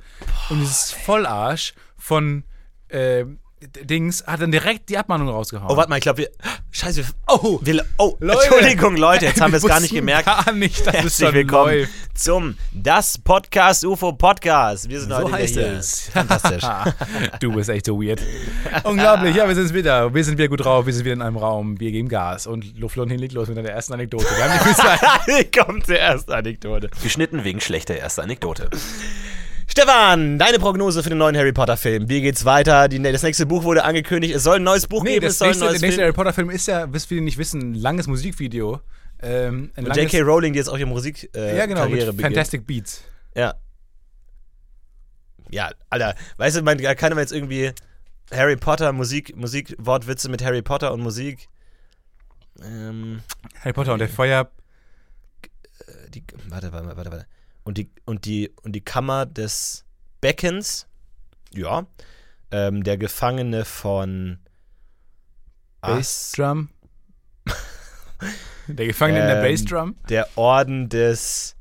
und 0.50 0.61
dieses 0.61 0.92
Vollarsch 0.92 1.75
von 1.99 2.44
äh, 2.88 3.25
Dings 3.83 4.25
hat 4.26 4.40
dann 4.40 4.52
direkt 4.52 4.88
die 4.88 4.99
Abmahnung 4.99 5.28
rausgehauen. 5.28 5.71
Oh, 5.71 5.76
warte 5.76 5.88
mal, 5.88 5.97
ich 5.97 6.02
glaube, 6.02 6.18
wir. 6.18 6.30
Scheiße, 6.71 6.99
wir. 6.99 7.04
Oh, 7.28 7.59
wir 7.62 7.85
oh 7.99 8.16
Leute. 8.21 8.40
Entschuldigung, 8.44 8.97
Leute, 8.97 9.26
jetzt 9.26 9.40
haben 9.40 9.52
wir 9.52 9.59
es 9.59 9.66
gar 9.66 9.80
nicht 9.80 9.94
gemerkt. 9.94 10.26
Gar 10.26 10.52
nicht, 10.52 10.87
dass 10.87 10.94
es 10.94 11.02
Herzlich 11.02 11.26
schon 11.26 11.35
willkommen 11.35 11.75
läuft. 11.75 11.92
zum 12.14 12.56
Das 12.73 13.16
Podcast 13.18 13.85
UFO 13.85 14.12
Podcast. 14.12 14.88
Wir 14.88 15.00
sind 15.00 15.11
So 15.11 15.16
heute 15.16 15.26
wieder 15.28 15.38
heißt 15.38 15.54
hier. 15.54 15.73
es. 15.73 16.09
Fantastisch. 16.12 16.64
du 17.40 17.52
bist 17.52 17.71
echt 17.71 17.87
so 17.87 18.00
weird. 18.00 18.21
Unglaublich, 18.85 19.37
ja, 19.37 19.49
wir 19.49 19.54
sind 19.54 19.73
wieder. 19.73 20.12
Wir 20.12 20.25
sind 20.25 20.37
wieder 20.38 20.49
gut 20.49 20.64
drauf, 20.64 20.87
wir 20.87 20.92
sind 20.92 21.04
wieder 21.04 21.14
in 21.14 21.23
einem 21.23 21.37
Raum, 21.37 21.78
wir 21.80 21.90
geben 21.90 22.09
Gas. 22.09 22.47
Und 22.47 22.75
Florentin 22.88 23.18
legt 23.18 23.33
los 23.33 23.49
mit 23.49 23.56
der 23.56 23.73
ersten 23.73 23.94
Anekdote. 23.94 24.26
Wir 24.37 24.44
haben 24.44 24.75
die. 25.26 25.33
Hier 25.33 25.50
kommt 25.50 25.88
die 25.88 25.92
erste 25.92 26.37
Anekdote. 26.37 26.90
Geschnitten 27.02 27.44
wegen 27.44 27.61
schlechter 27.61 27.97
erster 27.97 28.23
Anekdote. 28.23 28.68
Stefan, 29.76 30.38
deine 30.38 30.61
Prognose 30.61 31.02
für 31.02 31.09
den 31.09 31.19
neuen 31.19 31.37
Harry 31.37 31.52
Potter 31.52 31.76
Film. 31.76 32.09
Wie 32.09 32.21
geht's 32.21 32.45
weiter? 32.45 32.87
Die, 32.87 33.02
das 33.02 33.25
nächste 33.25 33.45
Buch 33.45 33.64
wurde 33.64 33.83
angekündigt. 33.83 34.33
Es 34.33 34.45
soll 34.45 34.59
ein 34.59 34.62
neues 34.62 34.87
Buch 34.87 35.02
Nee, 35.02 35.14
geben, 35.14 35.25
das 35.25 35.33
es 35.33 35.38
soll 35.40 35.49
ein 35.49 35.50
nächste, 35.50 35.64
neues 35.64 35.81
der 35.81 35.88
nächste. 35.88 36.02
Harry 36.02 36.12
Potter 36.12 36.33
Film 36.33 36.50
ist 36.50 36.69
ja, 36.69 36.87
bis 36.87 37.07
viele 37.07 37.23
nicht 37.23 37.38
wissen, 37.38 37.73
ein 37.73 37.75
langes 37.75 38.07
Musikvideo. 38.07 38.81
Ähm, 39.21 39.73
ein 39.75 39.85
Und 39.88 39.97
J.K. 39.97 40.21
Rowling, 40.21 40.52
die 40.52 40.61
jetzt 40.61 40.69
auch 40.69 40.78
ihre 40.78 40.88
Musik 40.88 41.28
äh, 41.35 41.57
Ja, 41.59 41.66
genau, 41.66 41.81
Karriere 41.81 42.07
mit 42.07 42.19
beginnt. 42.19 42.35
Fantastic 42.37 42.64
Beats. 42.69 43.02
Ja. 43.35 43.54
Ja, 45.50 45.73
Alter, 45.90 46.14
weißt 46.37 46.59
du, 46.59 46.62
man, 46.62 46.78
kann 46.78 47.11
man 47.11 47.19
jetzt 47.19 47.33
irgendwie 47.33 47.73
Harry 48.31 48.54
Potter, 48.54 48.93
Musik, 48.93 49.35
Musik, 49.35 49.75
Wortwitze 49.78 50.28
mit 50.28 50.45
Harry 50.45 50.62
Potter 50.62 50.93
und 50.93 51.00
Musik. 51.00 51.49
Ähm, 52.62 53.23
Harry 53.59 53.73
Potter 53.73 53.95
und 53.95 53.99
der 53.99 54.09
Feuer. 54.09 54.49
äh, 55.88 56.11
die, 56.11 56.23
warte, 56.49 56.73
warte, 56.73 56.97
warte, 56.97 57.11
warte. 57.11 57.26
Und 57.64 57.78
die, 57.78 57.90
und 58.04 58.25
die, 58.26 58.52
und 58.62 58.73
die 58.73 58.83
Kammer 58.83 59.26
des 59.26 59.85
Beckens, 60.21 60.87
ja. 61.52 61.87
Ähm, 62.50 62.85
der 62.85 62.99
Gefangene 62.99 63.64
von 63.64 64.38
Bassdrum. 65.80 66.68
Der 68.68 68.87
Gefangene 68.87 69.21
in 69.21 69.26
der 69.26 69.44
Ähm, 69.44 69.50
Bassdrum. 69.50 69.97
Der 70.09 70.28
Orden 70.38 70.88
des 70.88 71.56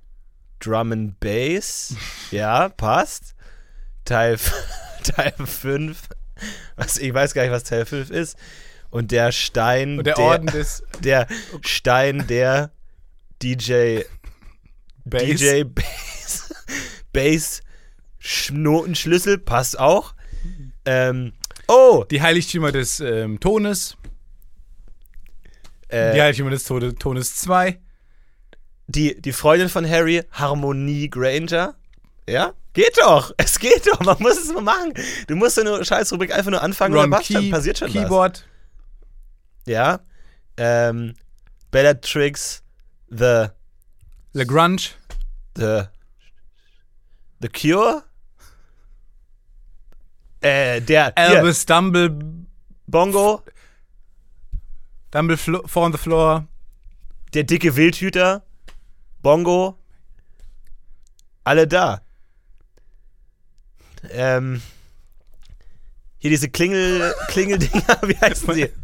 Drum 0.60 0.92
and 0.94 1.20
Bass. 1.20 1.96
Ja, 2.32 2.70
passt. 2.70 3.36
Teil, 4.06 4.38
Teil 5.04 5.34
5. 5.38 6.08
Was, 6.78 6.98
ich 6.98 7.14
weiß 7.14 7.34
gar 7.34 7.44
nicht, 7.44 7.52
was 7.52 7.66
Teil 7.66 7.86
5 7.86 8.10
ist. 8.10 8.38
Und 8.90 9.12
der 9.12 9.32
Stein. 9.32 9.98
Und 9.98 10.08
der 10.08 10.18
Orden 10.20 10.48
des 10.48 10.84
Der 11.00 11.28
Stein 11.62 12.26
der 12.28 12.72
DJ. 13.42 14.02
Bass. 15.06 15.24
DJ 15.24 15.64
Bass. 15.64 16.54
Bass 17.14 17.62
Sch- 18.22 18.54
Notenschlüssel. 18.54 19.38
Passt 19.38 19.78
auch. 19.80 20.14
Ähm, 20.86 21.34
oh! 21.68 22.06
Die 22.10 22.22
Heiligtümer 22.22 22.72
des 22.72 23.00
ähm, 23.00 23.40
Tones. 23.40 23.96
Die 25.92 25.96
Äh, 25.96 26.20
Heiligtümer 26.22 26.50
des 26.50 26.64
Tode, 26.64 26.96
Tones 26.96 27.36
2. 27.38 27.80
die, 28.88 29.20
die 29.22 29.32
Freundin 29.34 29.70
von 29.70 29.88
Harry, 29.90 30.24
Harmonie 30.32 31.10
Granger. 31.10 31.76
Ja? 32.28 32.54
Geht 32.74 32.98
doch. 33.00 33.32
Es 33.38 33.60
geht 33.60 33.86
doch. 33.88 34.00
Man 34.02 34.18
muss 34.20 34.38
es 34.42 34.52
mal 34.52 34.62
machen. 34.62 34.94
Du 35.28 35.36
musst 35.36 35.56
so 35.56 35.62
eine 35.62 35.86
Scheißrubrik 35.86 36.34
einfach 36.34 36.50
nur 36.52 36.62
anfangen 36.64 36.96
Ron 36.96 37.06
und 37.06 37.12
dann 37.12 37.22
Key, 37.22 37.52
passiert 37.52 37.78
schon 37.78 37.90
was. 37.90 37.94
Keyboard. 37.94 38.48
Ja. 39.68 40.00
Ähm, 40.58 41.14
Bellatrix, 41.72 42.64
The, 43.10 43.48
Lagrange. 44.34 44.96
The, 45.56 45.84
The 47.42 47.50
Cure. 47.50 48.04
Äh, 50.42 50.82
der, 50.82 51.14
hier, 51.16 51.18
Albus 51.18 51.66
Dumble, 51.66 52.46
Bongo, 52.86 53.44
Dumble 55.12 55.38
Four 55.38 55.84
on 55.86 55.92
the 55.94 55.98
Floor. 55.98 56.46
der 57.34 57.44
dicke 57.44 57.76
Wildhüter, 57.76 58.44
Bongo, 59.22 59.78
alle 61.46 61.68
da. 61.68 62.02
Ähm, 64.10 64.62
hier 66.18 66.30
diese 66.30 66.50
Klingel, 66.50 67.14
Klingeldinger, 67.30 68.00
wie 68.04 68.18
heißen 68.18 68.54
sie? 68.54 68.70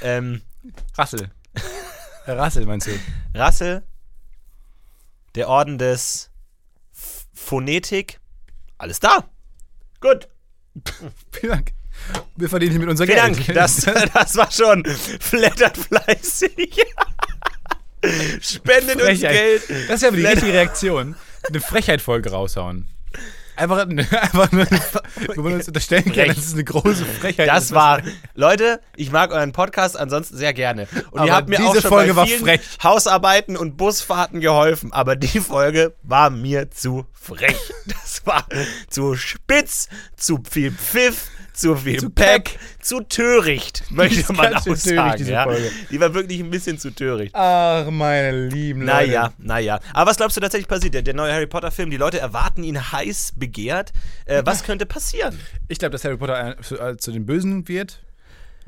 Ähm, 0.00 0.42
Rassel. 0.96 1.28
Rassel 2.24 2.64
meinst 2.66 2.86
du? 2.86 2.92
Rassel, 3.34 3.82
der 5.34 5.48
Orden 5.48 5.78
des 5.78 6.30
Ph- 6.94 7.24
Phonetik, 7.34 8.20
alles 8.78 9.00
da. 9.00 9.28
Gut, 10.00 10.28
Vielen 11.32 11.52
Dank. 11.52 11.72
Wir 12.36 12.48
verdienen 12.48 12.70
hier 12.72 12.80
mit 12.80 12.88
unser 12.88 13.06
vielen 13.06 13.34
Geld. 13.34 13.48
Dank. 13.48 13.54
Das, 13.56 13.76
das 14.14 14.36
war 14.36 14.50
schon 14.52 14.84
flattert 14.84 15.76
fleißig. 15.76 16.80
Spendet 18.40 18.96
uns 18.96 19.04
Frechheit. 19.04 19.32
Geld. 19.66 19.88
Das 19.88 19.96
ist 19.96 20.02
ja 20.02 20.10
die 20.12 20.24
richtige 20.24 20.52
Reaktion. 20.52 21.16
Eine 21.48 21.60
Frechheit-Folge 21.60 22.30
raushauen. 22.30 22.88
Einfach, 23.58 23.78
einfach 23.88 24.52
nur, 24.52 24.66
wo 25.34 25.42
man 25.42 25.54
uns 25.54 25.66
unterstellen 25.68 26.04
kann, 26.12 26.28
dass 26.28 26.38
es 26.38 26.52
eine 26.52 26.62
große 26.64 27.04
Frechheit 27.04 27.48
Das 27.48 27.64
ist. 27.64 27.74
war, 27.74 28.00
Leute, 28.34 28.80
ich 28.96 29.10
mag 29.10 29.32
euren 29.32 29.50
Podcast 29.52 29.96
ansonsten 29.98 30.36
sehr 30.36 30.54
gerne. 30.54 30.86
Und 31.10 31.24
ihr 31.24 31.32
Aber 31.32 31.32
habt 31.32 31.48
mir 31.48 31.56
diese 31.56 31.68
auch 31.68 31.74
schon 31.74 31.90
Folge 31.90 32.12
bei 32.12 32.16
war 32.20 32.26
vielen 32.26 32.40
frech. 32.40 32.60
Hausarbeiten 32.82 33.56
und 33.56 33.76
Busfahrten 33.76 34.40
geholfen. 34.40 34.92
Aber 34.92 35.16
die 35.16 35.40
Folge 35.40 35.94
war 36.02 36.30
mir 36.30 36.70
zu 36.70 37.06
frech. 37.12 37.56
Das 37.86 38.26
war 38.26 38.46
zu 38.88 39.14
spitz, 39.16 39.88
zu 40.16 40.40
viel 40.48 40.70
Pfiff, 40.72 41.28
zu 41.58 41.74
viel 41.74 41.98
Zu 41.98 42.10
Peck, 42.10 42.58
zu 42.80 43.00
töricht, 43.00 43.84
möchte 43.90 44.32
man 44.32 44.54
auch 44.54 44.76
sagen. 44.76 45.16
diese 45.18 45.32
Ja? 45.32 45.44
Folge. 45.44 45.70
Die 45.90 46.00
war 46.00 46.14
wirklich 46.14 46.40
ein 46.40 46.50
bisschen 46.50 46.78
zu 46.78 46.90
töricht. 46.90 47.34
Ach, 47.34 47.90
meine 47.90 48.46
lieben 48.46 48.82
Leute. 48.82 48.92
Naja, 48.92 49.32
naja. 49.38 49.80
Aber 49.92 50.10
was 50.10 50.16
glaubst 50.16 50.36
du 50.36 50.40
tatsächlich 50.40 50.68
passiert? 50.68 50.94
Der, 50.94 51.02
der 51.02 51.14
neue 51.14 51.32
Harry 51.32 51.46
Potter-Film, 51.46 51.90
die 51.90 51.96
Leute 51.96 52.20
erwarten 52.20 52.62
ihn 52.62 52.92
heiß 52.92 53.32
begehrt. 53.36 53.92
Äh, 54.24 54.42
was 54.44 54.62
könnte 54.62 54.86
passieren? 54.86 55.38
Ich 55.66 55.78
glaube, 55.78 55.92
dass 55.92 56.04
Harry 56.04 56.16
Potter 56.16 56.58
äh, 56.58 56.62
zu, 56.62 56.78
äh, 56.78 56.96
zu 56.96 57.10
den 57.10 57.26
Bösen 57.26 57.66
wird. 57.66 58.00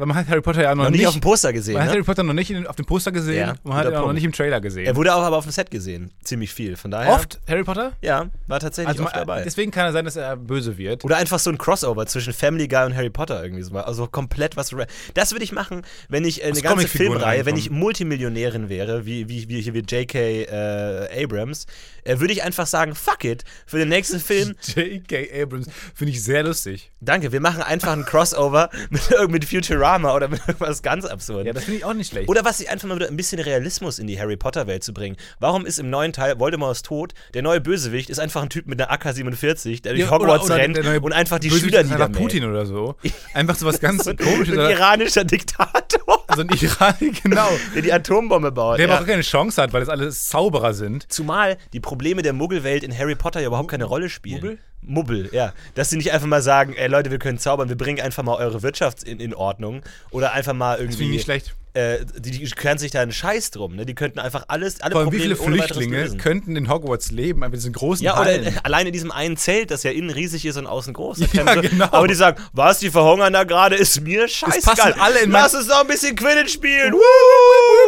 Weil 0.00 0.06
man 0.06 0.16
hat 0.16 0.28
Harry 0.28 0.40
Potter 0.40 0.62
ja 0.62 0.74
noch, 0.74 0.84
Noch 0.84 0.90
nicht 0.90 1.00
nicht 1.00 1.06
auf 1.08 1.12
dem 1.14 1.20
Poster 1.20 1.52
gesehen. 1.52 1.74
Man 1.74 1.82
hat 1.82 1.88
Ne? 1.90 1.92
Harry 1.96 2.02
Potter 2.04 2.22
noch 2.22 2.32
nicht 2.32 2.50
in, 2.50 2.66
auf 2.66 2.76
dem 2.76 2.86
Poster 2.86 3.12
gesehen. 3.12 3.36
Ja, 3.48 3.54
man 3.64 3.76
hat 3.76 3.86
ihn 3.86 3.94
auch 3.94 4.06
noch 4.06 4.12
nicht 4.14 4.24
im 4.24 4.32
Trailer 4.32 4.58
gesehen. 4.60 4.86
Er 4.86 4.96
wurde 4.96 5.14
auch 5.14 5.20
aber 5.22 5.36
auf 5.36 5.44
dem 5.44 5.52
Set 5.52 5.70
gesehen. 5.70 6.10
Ziemlich 6.24 6.54
viel. 6.54 6.76
Von 6.76 6.90
daher. 6.90 7.12
Oft 7.12 7.38
Harry 7.46 7.64
Potter? 7.64 7.92
Ja, 8.00 8.30
war 8.46 8.60
tatsächlich 8.60 8.88
Also 8.88 9.04
oft 9.04 9.14
dabei. 9.14 9.42
deswegen 9.42 9.70
kann 9.70 9.88
es 9.88 9.92
sein, 9.92 10.06
dass 10.06 10.16
er 10.16 10.36
böse 10.36 10.78
wird. 10.78 11.04
Oder 11.04 11.18
einfach 11.18 11.38
so 11.38 11.50
ein 11.50 11.58
Crossover 11.58 12.06
zwischen 12.06 12.32
Family 12.32 12.66
Guy 12.66 12.86
und 12.86 12.96
Harry 12.96 13.10
Potter 13.10 13.42
irgendwie 13.44 13.62
so. 13.62 13.74
Also 13.76 14.06
komplett 14.06 14.56
was. 14.56 14.74
Das 15.12 15.32
würde 15.32 15.44
ich 15.44 15.52
machen, 15.52 15.82
wenn 16.08 16.24
ich 16.24 16.40
äh, 16.40 16.44
eine 16.44 16.52
Aus 16.54 16.62
ganze 16.62 16.88
Filmreihe, 16.88 17.44
wenn 17.44 17.56
ich. 17.56 17.68
Multimillionärin 17.70 18.70
wäre, 18.70 19.04
wie, 19.04 19.28
wie, 19.28 19.48
wie, 19.50 19.74
wie 19.74 19.78
J.K. 19.80 20.44
Äh, 20.44 21.24
Abrams, 21.24 21.66
äh, 22.04 22.18
würde 22.20 22.32
ich 22.32 22.42
einfach 22.42 22.66
sagen, 22.66 22.94
fuck 22.94 23.24
it, 23.24 23.44
für 23.66 23.76
den 23.78 23.88
nächsten 23.90 24.18
Film, 24.30 24.54
J.K. 24.74 25.42
Abrams 25.42 25.66
finde 25.94 26.12
ich 26.12 26.22
sehr 26.24 26.42
lustig. 26.42 26.90
danke, 27.00 27.32
wir 27.32 27.40
machen 27.40 27.62
einfach 27.62 27.92
ein 27.92 28.04
Crossover 28.06 28.70
mit, 28.90 29.02
mit 29.30 29.44
Futurama 29.44 29.89
oder 29.98 30.29
mit 30.29 30.40
irgendwas 30.46 30.83
ganz 30.83 31.05
absurd. 31.05 31.46
Ja, 31.46 31.53
das 31.53 31.64
finde 31.64 31.79
ich 31.79 31.85
auch 31.85 31.92
nicht 31.94 32.11
schlecht. 32.11 32.29
Oder 32.29 32.44
was 32.44 32.61
ich 32.61 32.70
einfach 32.70 32.88
mal 32.88 32.96
wieder 32.96 33.09
ein 33.09 33.16
bisschen 33.16 33.40
Realismus 33.40 33.98
in 33.98 34.07
die 34.07 34.18
Harry 34.20 34.37
Potter 34.37 34.66
Welt 34.66 34.85
zu 34.85 34.92
bringen. 34.94 35.16
Warum 35.38 35.66
ist 35.66 35.79
im 35.79 35.90
neuen 35.90 36.12
Teil 36.12 36.38
Voldemort 36.38 36.72
ist 36.76 36.87
tot, 36.87 37.12
der 37.35 37.42
neue 37.42 37.61
Bösewicht 37.61 38.11
ist 38.11 38.18
einfach 38.20 38.42
ein 38.42 38.48
Typ 38.50 38.66
mit 38.66 38.81
einer 38.81 38.90
AK-47, 38.92 39.83
der 39.83 39.92
durch 39.92 40.05
Ja, 40.05 40.11
Hogwarts 40.11 40.44
oder- 40.44 40.55
oder 40.55 40.62
rennt 40.62 40.76
der 40.76 40.85
neue 40.85 41.00
und 41.00 41.12
einfach 41.12 41.38
die 41.38 41.48
Bösewicht 41.48 41.74
Schüler 41.74 41.85
niedermäht. 41.85 42.16
Putin 42.18 42.44
oder 42.44 42.66
so. 42.66 42.94
Einfach 43.35 43.57
so 43.57 43.66
was 43.66 43.81
ganz 43.81 44.05
So 44.05 44.11
ein, 44.11 44.16
komisches. 44.16 44.55
ein 44.55 44.61
oder- 44.61 44.70
iranischer 44.70 45.24
Diktator, 45.24 46.24
Also 46.29 46.42
ein 46.42 46.48
Iran, 46.50 46.94
genau. 47.22 47.48
der 47.74 47.83
die 47.83 47.92
Atombombe 47.92 48.53
baut. 48.53 48.79
Der 48.79 48.87
aber 48.87 48.94
ja. 48.96 49.00
auch 49.03 49.07
keine 49.07 49.22
Chance 49.22 49.61
hat, 49.62 49.72
weil 49.72 49.81
das 49.81 49.88
alles 49.88 50.29
Zauberer 50.29 50.74
sind. 50.74 51.11
Zumal 51.12 51.57
die 51.72 51.81
Probleme 51.81 52.22
der 52.22 52.33
Muggelwelt 52.33 52.85
in 52.85 52.96
Harry 52.96 53.14
Potter 53.16 53.40
ja 53.40 53.48
überhaupt 53.48 53.70
keine 53.70 53.85
Rolle 53.85 54.09
spielen. 54.09 54.40
Muggel? 54.40 54.59
Mubbel, 54.82 55.28
ja. 55.32 55.52
Dass 55.74 55.90
sie 55.90 55.96
nicht 55.96 56.12
einfach 56.12 56.26
mal 56.26 56.42
sagen, 56.42 56.74
ey 56.74 56.88
Leute, 56.88 57.10
wir 57.10 57.18
können 57.18 57.38
zaubern, 57.38 57.68
wir 57.68 57.76
bringen 57.76 58.00
einfach 58.00 58.22
mal 58.22 58.36
eure 58.36 58.62
Wirtschaft 58.62 59.02
in, 59.02 59.20
in 59.20 59.34
Ordnung. 59.34 59.82
Oder 60.10 60.32
einfach 60.32 60.52
mal 60.52 60.72
Das 60.72 60.78
finde 60.78 60.92
ich 60.92 61.00
irgendwie. 61.00 61.14
nicht 61.14 61.24
schlecht. 61.24 61.54
Äh, 61.72 61.98
die, 62.18 62.32
die 62.32 62.50
können 62.50 62.78
sich 62.78 62.90
da 62.90 63.00
einen 63.00 63.12
Scheiß 63.12 63.52
drum, 63.52 63.76
ne? 63.76 63.86
Die 63.86 63.94
könnten 63.94 64.18
einfach 64.18 64.46
alles, 64.48 64.80
alle 64.80 64.90
Vor 64.90 65.02
allem, 65.02 65.12
wie 65.12 65.18
Probleme 65.18 65.36
viele 65.36 65.46
ohne 65.46 65.58
weiteres 65.62 65.84
Flüchtlinge 65.84 66.16
könnten 66.16 66.56
in 66.56 66.68
Hogwarts 66.68 67.12
leben, 67.12 67.44
einfach 67.44 67.54
in 67.54 67.60
diesen 67.60 67.72
großen 67.72 68.04
Ja, 68.04 68.20
oder 68.20 68.34
in, 68.34 68.58
allein 68.64 68.88
in 68.88 68.92
diesem 68.92 69.12
einen 69.12 69.36
Zelt, 69.36 69.70
das 69.70 69.84
ja 69.84 69.92
innen 69.92 70.10
riesig 70.10 70.44
ist 70.46 70.56
und 70.56 70.66
außen 70.66 70.92
groß. 70.94 71.20
Ja, 71.32 71.54
genau. 71.54 71.84
Aber 71.92 72.08
die 72.08 72.14
sagen, 72.14 72.42
was, 72.52 72.80
die 72.80 72.90
verhungern 72.90 73.32
da 73.32 73.44
gerade, 73.44 73.76
ist 73.76 74.00
mir 74.00 74.26
scheißegal. 74.26 74.94
alle 74.94 75.20
in 75.20 75.30
Lass 75.30 75.54
uns 75.54 75.68
doch 75.68 75.82
ein 75.82 75.86
bisschen 75.86 76.16
Quidditch 76.16 76.52
spielen. 76.52 76.92
Wup, 76.92 77.00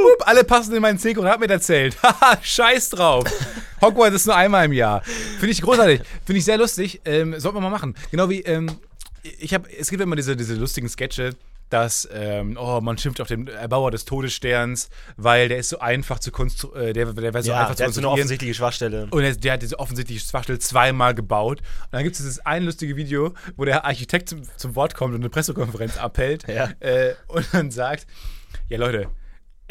wup, 0.03 0.27
Alle 0.27 0.45
passen 0.45 0.75
in 0.75 0.83
mein 0.83 0.99
10 0.99 1.15
Quadratmeter 1.15 1.61
Zelt. 1.61 1.97
Haha, 2.03 2.39
scheiß 2.43 2.91
drauf. 2.91 3.25
Hogwarts 3.81 4.17
ist 4.17 4.27
nur 4.27 4.37
einmal 4.37 4.65
im 4.67 4.73
Jahr. 4.73 5.03
Finde 5.03 5.49
ich 5.51 5.63
großartig. 5.63 6.01
Finde 6.25 6.39
ich 6.39 6.45
sehr 6.45 6.59
lustig. 6.59 7.01
Ähm, 7.05 7.39
sollten 7.39 7.57
wir 7.57 7.61
mal 7.63 7.71
machen. 7.71 7.95
Genau 8.11 8.29
wie, 8.29 8.41
ähm, 8.41 8.71
ich 9.23 9.55
habe, 9.55 9.69
es 9.73 9.89
gibt 9.91 10.03
immer 10.03 10.17
diese, 10.17 10.37
diese 10.37 10.55
lustigen 10.55 10.89
Sketche, 10.89 11.35
dass, 11.71 12.07
ähm, 12.13 12.59
oh, 12.61 12.81
man 12.83 12.99
schimpft 12.99 13.21
auf 13.23 13.29
den 13.29 13.47
Erbauer 13.49 13.91
des 13.91 14.05
Todessterns, 14.05 14.91
weil 15.17 15.49
der 15.49 15.57
ist 15.57 15.71
so 15.71 15.79
einfach 15.79 16.19
zu 16.19 16.31
konstruieren, 16.31 16.93
der, 16.93 17.07
der 17.15 17.33
wäre 17.33 17.43
so 17.43 17.51
Ja, 17.51 17.61
einfach 17.63 17.73
zu 17.75 17.79
der 17.79 17.87
hat 17.87 17.95
so 17.95 18.01
eine 18.01 18.11
offensichtliche 18.11 18.53
Schwachstelle. 18.53 19.07
Und 19.11 19.23
er, 19.23 19.35
der 19.35 19.53
hat 19.55 19.63
diese 19.63 19.79
offensichtliche 19.79 20.21
Schwachstelle 20.27 20.59
zweimal 20.59 21.15
gebaut. 21.15 21.61
Und 21.61 21.93
dann 21.93 22.03
gibt 22.05 22.15
es 22.17 22.21
dieses 22.23 22.41
ein 22.45 22.65
lustige 22.65 22.97
Video, 22.97 23.33
wo 23.57 23.65
der 23.65 23.87
Architekt 23.87 24.29
zum, 24.29 24.43
zum 24.57 24.75
Wort 24.75 24.95
kommt 24.95 25.15
und 25.15 25.21
eine 25.23 25.31
Pressekonferenz 25.31 25.97
abhält 25.97 26.47
Ja. 26.47 26.69
äh, 26.81 27.15
und 27.29 27.47
dann 27.53 27.71
sagt: 27.71 28.07
Ja, 28.69 28.77
Leute, 28.77 29.09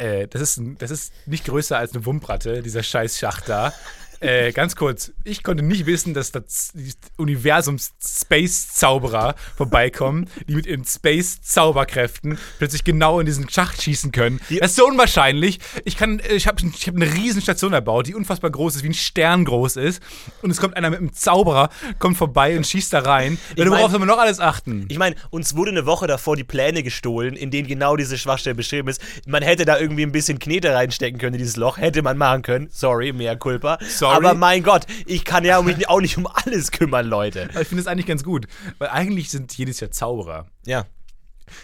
äh, 0.02 0.26
das, 0.28 0.42
ist, 0.42 0.60
das 0.78 0.90
ist 0.90 1.12
nicht 1.26 1.44
größer 1.44 1.78
als 1.78 1.92
eine 1.92 2.04
Wumpratte, 2.04 2.62
dieser 2.62 2.82
scheiß 2.82 3.18
Schacht 3.18 3.48
da. 3.48 3.72
Äh, 4.22 4.52
ganz 4.52 4.76
kurz, 4.76 5.12
ich 5.24 5.42
konnte 5.42 5.64
nicht 5.64 5.86
wissen, 5.86 6.14
dass 6.14 6.30
das 6.30 6.70
die 6.74 6.92
Universums-Space-Zauberer 7.16 9.34
vorbeikommen, 9.56 10.28
die 10.46 10.54
mit 10.54 10.66
ihren 10.66 10.84
Space-Zauberkräften 10.84 12.38
plötzlich 12.58 12.84
genau 12.84 13.18
in 13.18 13.26
diesen 13.26 13.48
Schacht 13.48 13.82
schießen 13.82 14.12
können. 14.12 14.40
Das 14.60 14.70
ist 14.70 14.76
so 14.76 14.86
unwahrscheinlich. 14.86 15.58
Ich 15.84 15.96
kann, 15.96 16.22
ich 16.30 16.46
habe 16.46 16.62
ich 16.64 16.86
hab 16.86 16.94
eine 16.94 17.12
riesen 17.12 17.42
Station 17.42 17.72
erbaut, 17.72 18.06
die 18.06 18.14
unfassbar 18.14 18.52
groß 18.52 18.76
ist, 18.76 18.84
wie 18.84 18.90
ein 18.90 18.94
Stern 18.94 19.44
groß 19.44 19.74
ist. 19.76 20.00
Und 20.40 20.50
es 20.50 20.60
kommt 20.60 20.76
einer 20.76 20.90
mit 20.90 21.00
einem 21.00 21.12
Zauberer, 21.12 21.70
kommt 21.98 22.16
vorbei 22.16 22.56
und 22.56 22.64
schießt 22.64 22.92
da 22.92 23.00
rein. 23.00 23.38
Ich 23.56 23.68
Worauf 23.68 23.90
soll 23.90 23.98
man 23.98 24.08
noch 24.08 24.18
alles 24.18 24.38
achten? 24.38 24.86
Ich 24.88 24.98
meine, 24.98 25.16
uns 25.30 25.56
wurde 25.56 25.72
eine 25.72 25.86
Woche 25.86 26.06
davor 26.06 26.36
die 26.36 26.44
Pläne 26.44 26.84
gestohlen, 26.84 27.34
in 27.34 27.50
denen 27.50 27.66
genau 27.66 27.96
diese 27.96 28.16
Schwachstelle 28.18 28.54
beschrieben 28.54 28.86
ist. 28.88 29.02
Man 29.26 29.42
hätte 29.42 29.64
da 29.64 29.78
irgendwie 29.78 30.04
ein 30.04 30.12
bisschen 30.12 30.38
Knete 30.38 30.72
reinstecken 30.72 31.18
können 31.18 31.34
in 31.34 31.38
dieses 31.38 31.56
Loch. 31.56 31.78
Hätte 31.78 32.02
man 32.02 32.18
machen 32.18 32.42
können. 32.42 32.68
Sorry, 32.70 33.12
mehr 33.12 33.36
Culpa. 33.36 33.78
Sorry. 33.88 34.11
Aber 34.16 34.34
mein 34.34 34.62
Gott, 34.62 34.86
ich 35.06 35.24
kann 35.24 35.44
ja 35.44 35.60
mich 35.62 35.88
auch 35.88 36.00
nicht 36.00 36.16
um 36.18 36.26
alles 36.26 36.70
kümmern, 36.70 37.06
Leute. 37.06 37.48
Ich 37.60 37.68
finde 37.68 37.80
es 37.80 37.86
eigentlich 37.86 38.06
ganz 38.06 38.24
gut, 38.24 38.46
weil 38.78 38.88
eigentlich 38.88 39.30
sind 39.30 39.56
jedes 39.56 39.80
Jahr 39.80 39.90
Zauberer. 39.90 40.46
Ja. 40.64 40.86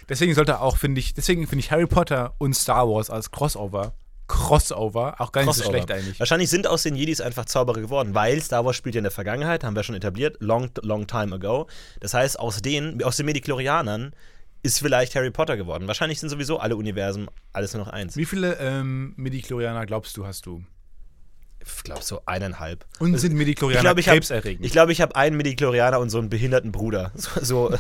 Deswegen 0.09 0.35
sollte 0.35 0.61
auch, 0.61 0.77
finde 0.77 1.01
ich, 1.01 1.15
deswegen 1.15 1.47
finde 1.47 1.61
ich 1.61 1.71
Harry 1.71 1.87
Potter 1.87 2.35
und 2.39 2.55
Star 2.55 2.89
Wars 2.89 3.11
als 3.11 3.31
Crossover, 3.31 3.95
Crossover, 4.27 5.15
auch 5.19 5.33
gar 5.33 5.45
nicht 5.45 5.55
so 5.55 5.63
Crossover. 5.63 5.79
schlecht 5.79 5.91
eigentlich. 5.91 6.21
Wahrscheinlich 6.21 6.51
sind 6.51 6.67
aus 6.67 6.83
den 6.83 6.95
Jedis 6.95 7.21
einfach 7.21 7.47
Zauberer 7.47 7.81
geworden, 7.81 8.15
weil 8.15 8.41
Star 8.43 8.65
Wars 8.65 8.77
spielt 8.77 8.95
ja 8.95 8.99
in 8.99 9.05
der 9.05 9.11
Vergangenheit, 9.11 9.65
haben 9.65 9.75
wir 9.75 9.83
schon 9.83 9.95
etabliert, 9.95 10.37
long, 10.41 10.71
long 10.83 11.07
time 11.07 11.35
ago. 11.35 11.67
Das 12.01 12.15
heißt, 12.15 12.39
aus 12.39 12.61
den, 12.61 13.03
aus 13.03 13.17
den 13.17 13.27
Mediklorianern 13.27 14.13
ist 14.63 14.81
vielleicht 14.81 15.15
Harry 15.15 15.31
Potter 15.31 15.57
geworden. 15.57 15.87
Wahrscheinlich 15.87 16.21
sind 16.21 16.29
sowieso 16.29 16.59
alle 16.59 16.77
Universen 16.77 17.29
alles 17.53 17.75
nur 17.75 17.85
noch 17.85 17.93
eins. 17.93 18.17
Wie 18.17 18.27
viele 18.27 18.59
ähm, 18.61 19.15
Midi-Chlorianer 19.17 19.87
glaubst 19.87 20.17
du, 20.17 20.27
hast 20.27 20.47
du? 20.47 20.63
Ich 21.77 21.85
glaube 21.85 22.03
so 22.03 22.23
eineinhalb. 22.27 22.85
Und 22.99 23.17
sind 23.19 23.33
Ich 23.33 23.39
Midi-Chlorianer 23.39 23.83
glaube, 23.83 24.01
ich 24.01 24.09
habe 24.09 24.19
krebserregend? 24.19 24.65
ich 24.65 24.73
glaub, 24.73 24.89
ich 24.89 25.01
hab 25.01 25.17
einen 25.17 25.37
Midichlorianer 25.37 25.99
und 26.01 26.11
so 26.11 26.19
einen 26.19 26.29
behinderten 26.31 26.73
Bruder. 26.73 27.13
So, 27.19 27.31
so 27.71 27.79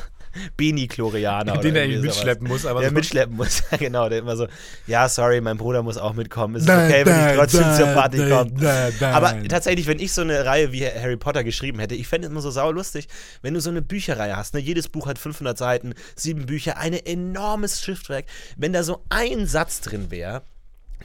Benichlorianer. 0.56 1.56
den 1.58 1.74
er 1.74 1.84
irgendwie 1.84 2.06
mitschleppen 2.08 2.46
muss. 2.48 2.66
Aber 2.66 2.80
der 2.80 2.90
so- 2.90 2.94
mitschleppen 2.94 3.36
muss, 3.36 3.62
ja 3.70 3.76
genau, 3.78 4.08
der 4.08 4.18
immer 4.18 4.36
so, 4.36 4.46
ja, 4.86 5.08
sorry, 5.08 5.40
mein 5.40 5.56
Bruder 5.56 5.82
muss 5.82 5.96
auch 5.96 6.12
mitkommen. 6.14 6.54
Ist 6.56 6.62
es 6.62 6.68
Nein, 6.68 6.90
okay, 6.90 7.06
wenn 7.06 7.30
ich 7.30 7.36
trotzdem 7.36 7.60
nein, 7.62 7.76
zur 7.76 7.86
Party 7.88 8.28
komme? 8.28 8.92
Aber 9.14 9.48
tatsächlich, 9.48 9.86
wenn 9.86 9.98
ich 9.98 10.12
so 10.12 10.20
eine 10.22 10.44
Reihe 10.44 10.70
wie 10.72 10.84
Harry 10.86 11.16
Potter 11.16 11.44
geschrieben 11.44 11.78
hätte, 11.78 11.94
ich 11.94 12.06
fände 12.08 12.26
es 12.26 12.30
immer 12.32 12.40
so 12.42 12.50
saulustig, 12.50 13.08
wenn 13.42 13.54
du 13.54 13.60
so 13.60 13.70
eine 13.70 13.82
Bücherreihe 13.82 14.36
hast, 14.36 14.54
ne? 14.54 14.60
jedes 14.60 14.88
Buch 14.88 15.06
hat 15.06 15.18
500 15.18 15.56
Seiten, 15.56 15.94
sieben 16.14 16.46
Bücher, 16.46 16.76
ein 16.78 16.92
enormes 16.92 17.80
Schriftwerk, 17.82 18.26
wenn 18.56 18.72
da 18.72 18.82
so 18.82 19.04
ein 19.08 19.46
Satz 19.46 19.80
drin 19.80 20.10
wäre, 20.10 20.42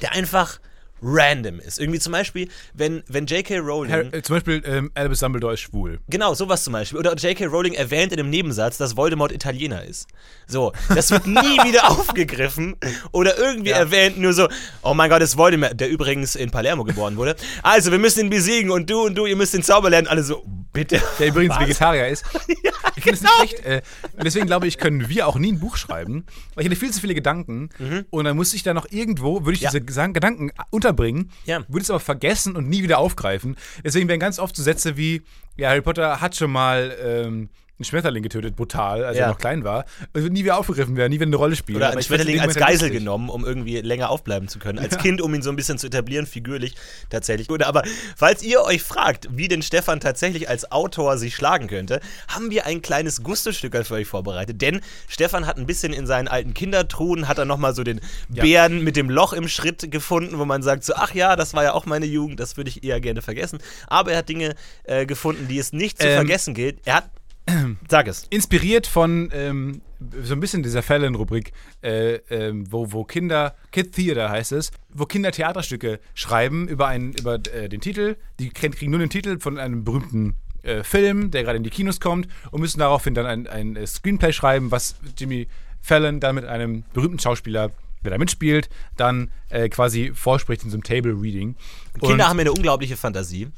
der 0.02 0.12
einfach 0.12 0.60
random 1.03 1.59
ist. 1.59 1.79
Irgendwie 1.79 1.99
zum 1.99 2.13
Beispiel, 2.13 2.47
wenn, 2.73 3.03
wenn 3.07 3.25
J.K. 3.25 3.57
Rowling... 3.59 3.91
Harry, 3.91 4.07
äh, 4.11 4.21
zum 4.21 4.37
Beispiel 4.37 4.61
ähm, 4.65 4.91
Albus 4.95 5.19
Dumbledore 5.19 5.53
ist 5.55 5.59
schwul. 5.61 5.99
Genau, 6.09 6.33
sowas 6.33 6.63
zum 6.63 6.73
Beispiel. 6.73 6.97
Oder 6.99 7.15
J.K. 7.15 7.45
Rowling 7.45 7.73
erwähnt 7.73 8.13
in 8.13 8.19
einem 8.19 8.29
Nebensatz, 8.29 8.77
dass 8.77 8.95
Voldemort 8.95 9.31
Italiener 9.31 9.83
ist. 9.83 10.07
So, 10.47 10.71
das 10.89 11.11
wird 11.11 11.27
nie 11.27 11.33
wieder 11.65 11.89
aufgegriffen 11.91 12.75
oder 13.11 13.37
irgendwie 13.37 13.71
Ja. 13.71 13.77
erwähnt, 13.77 14.17
nur 14.17 14.33
so, 14.33 14.47
oh 14.81 14.93
mein 14.93 15.09
Gott, 15.09 15.21
ist 15.21 15.37
Voldemort, 15.37 15.79
der 15.79 15.89
übrigens 15.89 16.35
in 16.35 16.49
Palermo 16.51 16.83
geboren 16.83 17.17
wurde. 17.17 17.35
Also, 17.61 17.91
wir 17.91 17.99
müssen 17.99 18.21
ihn 18.21 18.29
besiegen 18.29 18.71
und 18.71 18.89
du 18.89 19.01
und 19.01 19.15
du, 19.15 19.25
ihr 19.25 19.35
müsst 19.35 19.53
den 19.53 19.63
Zauber 19.63 19.89
lernen. 19.89 20.07
Alle 20.07 20.23
so, 20.23 20.43
bitte. 20.71 21.01
Der 21.19 21.27
übrigens 21.27 21.55
Was? 21.55 21.63
Vegetarier 21.63 22.07
ist. 22.07 22.23
ich 22.95 23.03
finde 23.03 23.13
es 23.13 23.19
genau. 23.21 23.41
nicht 23.41 23.57
schlecht. 23.59 23.65
Äh, 23.65 23.81
deswegen 24.23 24.45
glaube 24.47 24.67
ich, 24.67 24.77
können 24.77 25.09
wir 25.09 25.27
auch 25.27 25.37
nie 25.37 25.51
ein 25.51 25.59
Buch 25.59 25.77
schreiben, 25.77 26.25
weil 26.55 26.63
ich 26.65 26.69
hatte 26.71 26.79
viel 26.79 26.91
zu 26.91 27.01
viele 27.01 27.13
Gedanken 27.15 27.69
und 28.09 28.25
dann 28.25 28.35
musste 28.35 28.55
ich 28.55 28.63
da 28.63 28.73
noch 28.73 28.87
irgendwo, 28.91 29.45
würde 29.45 29.53
ich 29.53 29.61
Mhm. 29.63 29.65
Ja. 29.65 29.79
diese 29.79 30.11
Gedanken 30.11 30.51
unterbringen, 30.93 31.29
Ja. 31.45 31.63
würde 31.67 31.82
es 31.84 31.89
aber 31.89 31.99
vergessen 31.99 32.56
und 32.56 32.69
nie 32.69 32.84
wieder 32.84 32.99
aufgreifen. 32.99 33.58
Deswegen 33.84 34.08
werden 34.08 34.19
ganz 34.19 34.39
oft 34.39 34.56
so 34.56 34.63
Sätze 34.63 34.95
wie, 34.97 35.21
ja, 35.58 35.69
Harry 35.69 35.82
Potter 35.82 36.21
hat 36.21 36.36
schon 36.36 36.51
mal 36.51 36.95
ähm, 37.03 37.49
einen 37.84 37.89
Schmetterling 37.89 38.24
getötet, 38.24 38.56
brutal, 38.56 39.04
als 39.04 39.17
Ja. 39.17 39.24
er 39.26 39.30
noch 39.32 39.38
klein 39.38 39.63
war. 39.63 39.86
Wird 40.13 40.32
nie 40.32 40.43
wieder 40.43 40.58
aufgegriffen 40.58 40.96
werden, 40.96 41.10
nie 41.12 41.17
wieder 41.17 41.26
eine 41.28 41.36
Rolle 41.36 41.56
spielen. 41.56 41.78
Oder 41.78 41.91
einen 41.91 42.02
Schmetterling 42.02 42.39
als 42.39 42.56
Geisel 42.56 42.88
lustig. 42.88 42.93
genommen, 43.00 43.30
um 43.30 43.46
irgendwie 43.46 43.80
länger 43.82 44.10
aufbleiben 44.10 44.48
zu 44.48 44.60
können. 44.60 44.80
Als 44.80 44.98
Kind, 44.98 45.22
um 45.22 45.34
ihn 45.34 45.41
so 45.41 45.50
ein 45.50 45.56
bisschen 45.56 45.78
zu 45.78 45.88
etablieren, 45.88 46.26
figürlich 46.26 46.76
tatsächlich. 47.10 47.48
Gut, 47.48 47.63
aber 47.63 47.84
falls 48.15 48.41
ihr 48.43 48.62
euch 48.63 48.82
fragt, 48.82 49.28
wie 49.32 49.48
denn 49.48 49.62
Stefan 49.62 50.00
tatsächlich 50.00 50.50
als 50.50 50.72
Autor 50.72 51.17
sich 51.17 51.36
schlagen 51.36 51.67
könnte, 51.67 52.00
haben 52.28 52.50
wir 52.52 52.65
ein 52.65 52.82
kleines 52.82 53.22
Gusto-Stück 53.24 53.74
für 53.86 53.96
euch 53.96 54.08
vorbereitet. 54.08 54.62
Denn 54.62 54.82
Stefan 55.08 55.46
hat 55.48 55.58
ein 55.58 55.65
bisschen 55.65 55.93
in 55.93 56.08
seinen 56.08 56.28
alten 56.28 56.54
Kindertruhen, 56.54 57.28
hat 57.28 57.38
er 57.38 57.46
nochmal 57.46 57.74
so 57.76 57.84
den 57.84 58.00
Bären 58.30 58.84
mit 58.84 58.96
dem 58.96 59.10
Loch 59.10 59.34
im 59.34 59.48
Schritt 59.48 59.91
gefunden, 59.91 60.38
wo 60.39 60.46
man 60.46 60.62
sagt 60.63 60.84
so, 60.84 60.93
ach 60.96 61.13
ja, 61.13 61.36
das 61.36 61.54
war 61.54 61.63
ja 61.63 61.74
auch 61.74 61.86
meine 61.86 62.06
Jugend, 62.06 62.39
das 62.39 62.56
würde 62.56 62.69
ich 62.69 62.84
eher 62.84 63.02
gerne 63.02 63.22
vergessen. 63.22 63.60
Aber 63.88 64.12
er 64.12 64.19
hat 64.19 64.30
Dinge 64.30 64.56
äh, 64.84 65.06
gefunden, 65.06 65.48
die 65.48 65.58
es 65.58 65.74
nicht 65.74 66.00
zu 66.00 66.08
Ähm, 66.08 66.13
vergessen 66.15 66.54
gilt. 66.54 66.80
Er 66.86 66.96
hat, 66.98 67.10
sag 67.89 68.08
es. 68.08 68.25
Inspiriert 68.29 68.88
von 68.88 69.29
ähm, 69.34 69.82
so 70.21 70.34
ein 70.34 70.39
bisschen 70.39 70.63
dieser 70.63 70.82
Fallon-Rubrik, 70.82 71.51
äh, 71.82 72.15
ähm, 72.29 72.71
wo, 72.71 72.91
wo 72.91 73.03
Kinder, 73.03 73.56
Kid 73.71 73.93
Theater 73.93 74.29
heißt 74.29 74.51
es, 74.53 74.71
wo 74.93 75.06
Kinder 75.06 75.32
Theaterstücke 75.32 75.99
schreiben 76.13 76.67
über, 76.67 76.88
einen, 76.88 77.13
über 77.13 77.36
äh, 77.53 77.69
den 77.69 77.82
Titel. 77.82 78.15
Die 78.39 78.49
kriegen 78.49 78.73
kriegen 78.73 78.91
nur 78.91 78.99
den 78.99 79.10
Titel 79.10 79.39
von 79.39 79.58
einem 79.58 79.84
berühmten 79.84 80.36
äh, 80.63 80.84
Film, 80.84 81.32
der 81.32 81.43
gerade 81.43 81.58
in 81.58 81.63
die 81.63 81.69
Kinos 81.69 81.99
kommt 81.99 82.27
und 82.51 82.62
müssen 82.62 82.79
daraufhin 82.79 83.13
dann 83.13 83.25
ein, 83.25 83.47
ein 83.47 83.75
äh, 83.75 83.86
Screenplay 83.86 84.32
schreiben, 84.34 84.71
was 84.71 84.95
Jimmy 85.17 85.47
Fallon 85.82 86.19
dann 86.19 86.36
mit 86.36 86.45
einem 86.45 86.84
berühmten 86.93 87.19
Schauspieler, 87.19 87.71
der 88.03 88.12
da 88.12 88.17
mitspielt, 88.17 88.69
dann 88.95 89.32
äh, 89.49 89.67
quasi 89.69 90.12
vorspricht 90.13 90.63
in 90.63 90.69
so 90.69 90.75
einem 90.75 90.84
Table 90.84 91.13
Reading. 91.19 91.56
Kinder 91.99 92.13
Und- 92.13 92.29
haben 92.29 92.38
ja 92.38 92.41
eine 92.41 92.53
unglaubliche 92.53 92.95
Fantasie. 92.97 93.49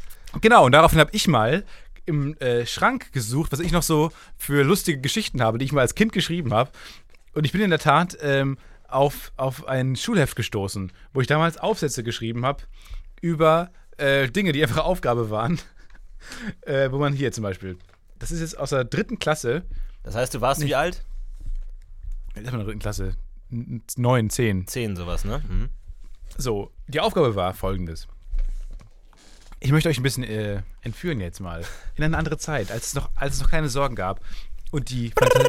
Genau, 0.41 0.65
und 0.65 0.73
daraufhin 0.73 0.99
habe 0.99 1.11
ich 1.13 1.27
mal 1.27 1.63
im 2.05 2.37
äh, 2.37 2.65
Schrank 2.65 3.11
gesucht, 3.11 3.51
was 3.51 3.59
ich 3.59 3.71
noch 3.71 3.83
so 3.83 4.11
für 4.37 4.63
lustige 4.63 4.99
Geschichten 4.99 5.41
habe, 5.41 5.57
die 5.57 5.65
ich 5.65 5.71
mal 5.71 5.81
als 5.81 5.95
Kind 5.95 6.11
geschrieben 6.11 6.53
habe. 6.53 6.71
Und 7.33 7.45
ich 7.45 7.51
bin 7.51 7.61
in 7.61 7.69
der 7.69 7.79
Tat 7.79 8.17
ähm, 8.21 8.57
auf, 8.87 9.31
auf 9.37 9.67
ein 9.67 9.95
Schulheft 9.95 10.35
gestoßen, 10.35 10.91
wo 11.13 11.21
ich 11.21 11.27
damals 11.27 11.57
Aufsätze 11.57 12.03
geschrieben 12.03 12.45
habe 12.45 12.63
über 13.21 13.71
äh, 13.97 14.29
Dinge, 14.29 14.51
die 14.51 14.61
einfach 14.61 14.83
Aufgabe 14.85 15.29
waren. 15.29 15.59
äh, 16.61 16.91
wo 16.91 16.97
man 16.97 17.13
hier 17.13 17.31
zum 17.31 17.43
Beispiel, 17.43 17.77
das 18.19 18.31
ist 18.31 18.39
jetzt 18.39 18.57
aus 18.57 18.69
der 18.71 18.83
dritten 18.85 19.19
Klasse, 19.19 19.63
Das 20.03 20.15
heißt, 20.15 20.33
du 20.33 20.41
warst 20.41 20.61
wie 20.61 20.75
alt? 20.75 21.03
das 22.33 22.43
ist 22.43 22.51
in 22.51 22.57
der 22.57 22.65
dritten 22.65 22.79
Klasse, 22.79 23.15
neun, 23.49 24.29
zehn. 24.29 24.67
Zehn, 24.67 24.95
sowas, 24.95 25.23
ne? 25.23 25.43
Mhm. 25.47 25.69
So, 26.37 26.71
die 26.87 26.99
Aufgabe 26.99 27.35
war 27.35 27.53
folgendes. 27.53 28.07
Ich 29.65 29.71
möchte 29.71 29.89
euch 29.89 29.97
ein 29.97 30.03
bisschen 30.03 30.23
äh, 30.23 30.61
entführen 30.81 31.19
jetzt 31.19 31.39
mal. 31.39 31.65
In 31.95 32.03
eine 32.03 32.15
andere 32.19 32.37
Zeit, 32.37 32.69
als 32.69 32.89
es 32.89 32.93
noch, 32.93 33.09
als 33.15 33.33
es 33.33 33.41
noch 33.41 33.49
keine 33.49 33.67
Sorgen 33.67 33.95
gab. 33.95 34.23
Und 34.69 34.91
die, 34.91 35.11
Phanta 35.17 35.39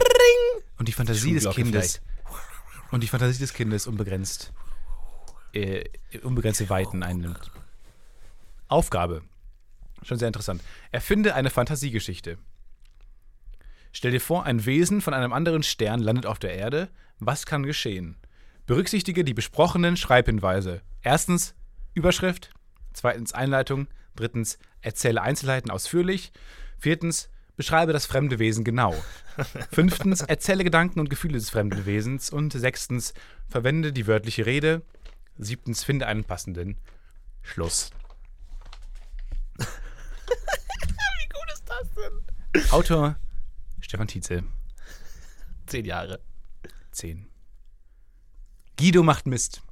und 0.79 0.89
die 0.89 0.93
Fantasie 0.93 1.35
des 1.35 1.51
Kindes. 1.51 2.01
Und 2.91 3.03
die 3.03 3.09
Fantasie 3.09 3.39
des 3.39 3.53
Kindes 3.53 3.87
unbegrenzt. 3.87 4.55
Äh, 5.53 5.85
unbegrenzte 6.23 6.71
Weiten 6.71 7.03
einnimmt. 7.03 7.51
Aufgabe. 8.69 9.21
Schon 10.01 10.19
sehr 10.19 10.29
interessant. 10.29 10.63
Erfinde 10.93 11.35
eine 11.35 11.51
Fantasiegeschichte. 11.51 12.39
Stell 13.93 14.13
dir 14.13 14.21
vor, 14.21 14.45
ein 14.45 14.65
Wesen 14.65 15.03
von 15.03 15.13
einem 15.13 15.35
anderen 15.35 15.63
Stern 15.63 16.01
landet 16.01 16.25
auf 16.25 16.39
der 16.39 16.55
Erde. 16.55 16.89
Was 17.19 17.45
kann 17.45 17.65
geschehen? 17.65 18.17
Berücksichtige 18.65 19.25
die 19.25 19.35
besprochenen 19.35 19.99
Schreibhinweise. 19.99 20.81
Erstens 21.03 21.55
Überschrift, 21.93 22.49
zweitens 22.95 23.35
Einleitung, 23.35 23.89
drittens 24.17 24.59
erzähle 24.81 25.23
Einzelheiten 25.23 25.71
ausführlich, 25.71 26.33
viertens 26.79 27.29
beschreibe 27.57 27.93
das 27.93 28.07
fremde 28.07 28.39
Wesen 28.39 28.65
genau. 28.65 28.95
Fünftens 29.73 30.23
erzähle 30.23 30.65
Gedanken 30.65 31.01
und 31.01 31.11
Gefühle 31.11 31.35
des 31.35 31.51
fremden 31.51 31.87
Wesens 31.87 32.31
und 32.31 32.53
sechstens 32.53 33.15
verwende 33.49 33.93
die 33.93 34.07
wörtliche 34.07 34.47
Rede. 34.47 34.83
Siebtens 35.39 35.85
finde 35.85 36.07
einen 36.07 36.25
passenden 36.25 36.77
Schluss. 37.43 37.91
Wie 39.59 39.65
gut 41.29 41.53
ist 41.53 41.65
das 41.67 41.89
denn? 41.95 42.71
Autor 42.71 43.17
Stefan 43.81 44.09
Tietze, 44.09 44.43
Zehn 45.67 45.85
Jahre. 45.85 46.21
10. 46.93 47.27
Guido 48.79 49.03
macht 49.03 49.27
Mist. 49.27 49.63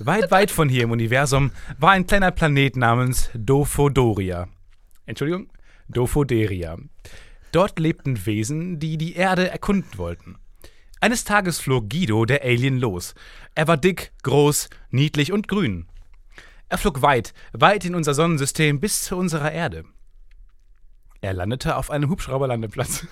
Weit, 0.00 0.32
weit 0.32 0.50
von 0.50 0.68
hier 0.68 0.82
im 0.82 0.90
Universum 0.90 1.52
war 1.78 1.92
ein 1.92 2.06
kleiner 2.06 2.32
Planet 2.32 2.76
namens 2.76 3.30
Dophodoria. 3.32 4.48
Entschuldigung, 5.06 5.48
Dophoderia. 5.88 6.78
Dort 7.52 7.78
lebten 7.78 8.26
Wesen, 8.26 8.80
die 8.80 8.98
die 8.98 9.14
Erde 9.14 9.48
erkunden 9.48 9.96
wollten. 9.96 10.36
Eines 11.00 11.22
Tages 11.22 11.60
flog 11.60 11.88
Guido, 11.88 12.24
der 12.24 12.42
Alien, 12.42 12.80
los. 12.80 13.14
Er 13.54 13.68
war 13.68 13.76
dick, 13.76 14.12
groß, 14.24 14.68
niedlich 14.90 15.30
und 15.30 15.46
grün. 15.46 15.86
Er 16.68 16.78
flog 16.78 17.02
weit, 17.02 17.32
weit 17.52 17.84
in 17.84 17.94
unser 17.94 18.14
Sonnensystem 18.14 18.80
bis 18.80 19.02
zu 19.02 19.16
unserer 19.16 19.52
Erde. 19.52 19.84
Er 21.20 21.34
landete 21.34 21.76
auf 21.76 21.90
einem 21.90 22.10
Hubschrauberlandeplatz. 22.10 23.06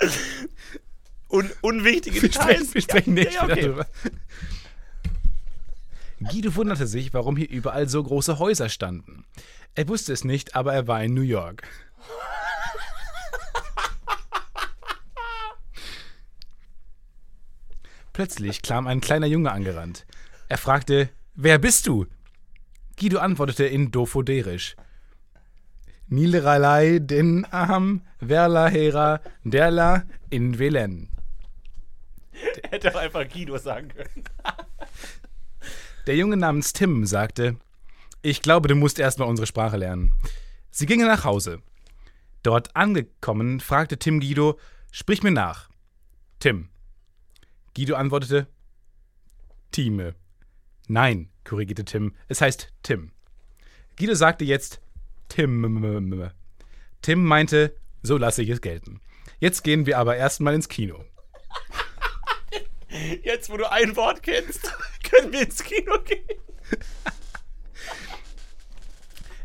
Un 1.28 1.50
unwichtige 1.60 2.22
Wir 2.22 2.32
sprechen, 2.32 2.48
Details. 2.48 2.74
wir 2.74 2.82
sprechen 2.82 3.14
nicht 3.14 3.32
ja, 3.32 3.46
ja, 3.46 3.52
okay. 3.52 3.60
darüber. 3.62 3.86
Guido 6.20 6.54
wunderte 6.56 6.86
sich, 6.86 7.12
warum 7.14 7.36
hier 7.36 7.48
überall 7.48 7.88
so 7.88 8.02
große 8.02 8.38
Häuser 8.38 8.68
standen. 8.68 9.24
Er 9.74 9.88
wusste 9.88 10.12
es 10.12 10.24
nicht, 10.24 10.56
aber 10.56 10.72
er 10.74 10.88
war 10.88 11.02
in 11.04 11.14
New 11.14 11.22
York. 11.22 11.62
Plötzlich 18.12 18.62
kam 18.62 18.88
ein 18.88 19.00
kleiner 19.00 19.26
Junge 19.26 19.52
angerannt. 19.52 20.04
Er 20.48 20.58
fragte, 20.58 21.08
wer 21.36 21.58
bist 21.58 21.86
du? 21.86 22.06
Guido 22.98 23.18
antwortete 23.20 23.64
in 23.64 23.92
Dofoderisch. 23.92 24.74
Nilralai 26.08 26.98
den 26.98 27.46
Aham 27.52 28.00
Verla 28.18 28.66
Hera 28.68 29.20
Derla 29.44 30.02
in 30.30 30.58
Velen. 30.58 31.10
Hätte 32.70 32.94
auch 32.94 33.00
einfach 33.00 33.28
Guido 33.28 33.56
sagen 33.58 33.88
können. 33.88 34.24
Der 36.06 36.16
Junge 36.16 36.36
namens 36.36 36.72
Tim 36.72 37.04
sagte, 37.04 37.56
ich 38.22 38.42
glaube, 38.42 38.68
du 38.68 38.74
musst 38.74 38.98
erstmal 38.98 39.28
unsere 39.28 39.46
Sprache 39.46 39.76
lernen. 39.76 40.12
Sie 40.70 40.86
gingen 40.86 41.06
nach 41.06 41.24
Hause. 41.24 41.62
Dort 42.42 42.74
angekommen, 42.76 43.60
fragte 43.60 43.98
Tim 43.98 44.20
Guido, 44.20 44.58
sprich 44.90 45.22
mir 45.22 45.30
nach. 45.30 45.68
Tim. 46.38 46.68
Guido 47.76 47.94
antwortete, 47.96 48.46
Time. 49.70 50.14
Nein, 50.86 51.30
korrigierte 51.44 51.84
Tim, 51.84 52.14
es 52.28 52.40
heißt 52.40 52.72
Tim. 52.82 53.12
Guido 53.96 54.14
sagte 54.14 54.44
jetzt 54.44 54.80
Tim. 55.28 56.30
Tim 57.02 57.24
meinte, 57.24 57.76
so 58.02 58.16
lasse 58.16 58.42
ich 58.42 58.48
es 58.48 58.60
gelten. 58.60 59.00
Jetzt 59.40 59.62
gehen 59.62 59.86
wir 59.86 59.98
aber 59.98 60.16
erstmal 60.16 60.54
ins 60.54 60.68
Kino. 60.68 61.04
Jetzt, 63.22 63.50
wo 63.50 63.56
du 63.56 63.70
ein 63.70 63.96
Wort 63.96 64.22
kennst, 64.22 64.72
können 65.02 65.32
wir 65.32 65.42
ins 65.42 65.62
Kino 65.62 65.98
gehen. 66.00 66.38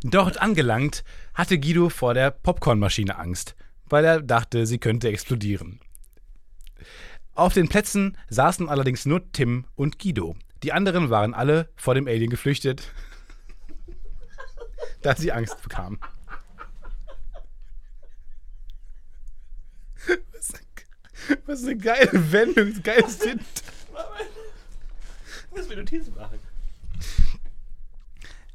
Dort 0.03 0.41
angelangt, 0.41 1.03
hatte 1.33 1.59
Guido 1.59 1.89
vor 1.89 2.13
der 2.13 2.31
Popcornmaschine 2.31 3.17
Angst, 3.17 3.55
weil 3.85 4.03
er 4.03 4.21
dachte, 4.21 4.65
sie 4.65 4.77
könnte 4.77 5.07
explodieren. 5.07 5.79
Auf 7.35 7.53
den 7.53 7.67
Plätzen 7.67 8.17
saßen 8.29 8.69
allerdings 8.69 9.05
nur 9.05 9.31
Tim 9.31 9.65
und 9.75 9.97
Guido. 9.97 10.35
Die 10.61 10.71
anderen 10.71 11.09
waren 11.09 11.33
alle 11.33 11.69
vor 11.75 11.95
dem 11.95 12.07
Alien 12.07 12.29
geflüchtet, 12.29 12.91
da 15.01 15.15
sie 15.15 15.31
Angst 15.31 15.61
bekamen. 15.63 15.99
Was 20.33 20.53
was 21.45 21.63
eine 21.63 21.77
geile 21.77 22.31
Wendung, 22.31 22.81
geiles 22.83 23.21
Hint. 23.23 23.43
Muss 25.51 25.67
mir 25.67 25.77
Notizen 25.77 26.15
machen. 26.15 26.39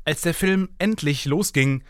Als 0.04 0.22
der 0.22 0.34
Film 0.34 0.70
endlich 0.78 1.26
losging 1.26 1.84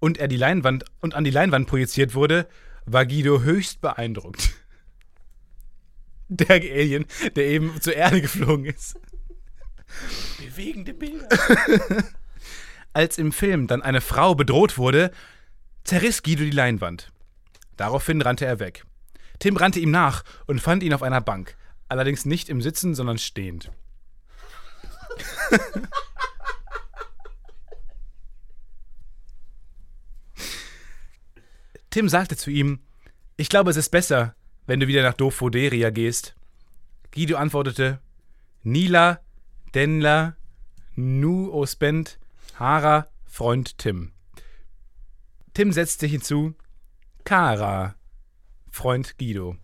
und 0.00 0.18
er 0.18 0.28
die 0.28 0.36
Leinwand 0.36 0.84
und 1.00 1.14
an 1.14 1.24
die 1.24 1.30
Leinwand 1.30 1.66
projiziert 1.66 2.14
wurde, 2.14 2.46
war 2.84 3.06
Guido 3.06 3.42
höchst 3.42 3.80
beeindruckt. 3.80 4.50
Der 6.28 6.56
Alien, 6.56 7.06
der 7.36 7.46
eben 7.46 7.80
zur 7.80 7.94
Erde 7.94 8.20
geflogen 8.20 8.66
ist. 8.66 8.98
Bewegende 10.38 10.94
Bilder. 10.94 11.28
Als 12.94 13.18
im 13.18 13.32
Film 13.32 13.66
dann 13.66 13.82
eine 13.82 14.00
Frau 14.00 14.34
bedroht 14.34 14.78
wurde, 14.78 15.10
zerriss 15.84 16.22
Guido 16.22 16.44
die 16.44 16.50
Leinwand. 16.50 17.12
Daraufhin 17.76 18.22
rannte 18.22 18.46
er 18.46 18.60
weg. 18.60 18.84
Tim 19.42 19.56
rannte 19.56 19.80
ihm 19.80 19.90
nach 19.90 20.22
und 20.46 20.60
fand 20.60 20.84
ihn 20.84 20.94
auf 20.94 21.02
einer 21.02 21.20
Bank, 21.20 21.56
allerdings 21.88 22.24
nicht 22.24 22.48
im 22.48 22.62
Sitzen, 22.62 22.94
sondern 22.94 23.18
stehend. 23.18 23.72
Tim 31.90 32.08
sagte 32.08 32.36
zu 32.36 32.52
ihm, 32.52 32.78
ich 33.36 33.48
glaube, 33.48 33.72
es 33.72 33.76
ist 33.76 33.88
besser, 33.88 34.36
wenn 34.68 34.78
du 34.78 34.86
wieder 34.86 35.02
nach 35.02 35.14
Dofoderia 35.14 35.90
gehst. 35.90 36.36
Guido 37.12 37.36
antwortete, 37.36 37.98
Nila, 38.62 39.18
Denla, 39.74 40.36
Nu 40.94 41.52
Ospend, 41.52 42.20
Hara, 42.60 43.08
Freund 43.26 43.76
Tim. 43.78 44.12
Tim 45.52 45.72
setzte 45.72 46.06
hinzu, 46.06 46.54
Kara, 47.24 47.96
Freund 48.72 49.18
Guido. 49.18 49.56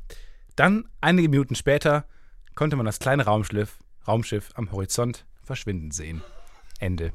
Dann, 0.54 0.88
einige 1.00 1.30
Minuten 1.30 1.54
später, 1.54 2.06
konnte 2.54 2.76
man 2.76 2.86
das 2.86 2.98
kleine 2.98 3.24
Raumschiff, 3.24 3.78
Raumschiff 4.06 4.50
am 4.54 4.70
Horizont 4.70 5.24
verschwinden 5.42 5.90
sehen. 5.90 6.22
Ende. 6.78 7.12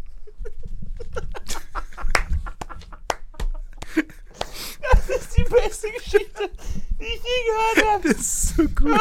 Das 4.81 5.09
ist 5.09 5.37
die 5.37 5.43
beste 5.43 5.91
Geschichte, 5.91 6.49
die 6.99 7.03
ich 7.03 7.21
je 7.21 7.43
gehört 7.45 7.93
habe. 7.93 8.07
Das 8.09 8.17
ist 8.17 8.55
so 8.55 8.63
gut. 8.69 8.99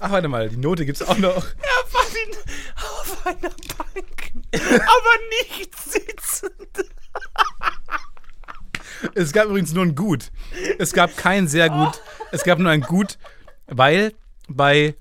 Ach, 0.00 0.10
warte 0.10 0.28
mal, 0.28 0.48
die 0.48 0.56
Note 0.56 0.84
gibt's 0.84 1.02
auch 1.02 1.18
noch. 1.18 1.46
Er 1.46 1.84
ihn 2.26 2.36
auf 2.76 3.26
einer 3.26 3.40
Bank, 3.40 4.32
aber 4.54 5.14
nicht 5.46 5.78
sitzend. 5.78 6.90
Es 9.18 9.32
gab 9.32 9.46
übrigens 9.46 9.72
nur 9.72 9.84
ein 9.84 9.94
Gut. 9.94 10.30
Es 10.78 10.92
gab 10.92 11.16
kein 11.16 11.48
sehr 11.48 11.68
gut. 11.70 12.00
Es 12.30 12.44
gab 12.44 12.58
nur 12.58 12.70
ein 12.70 12.82
Gut, 12.82 13.18
weil 13.66 14.12
bei 14.48 14.94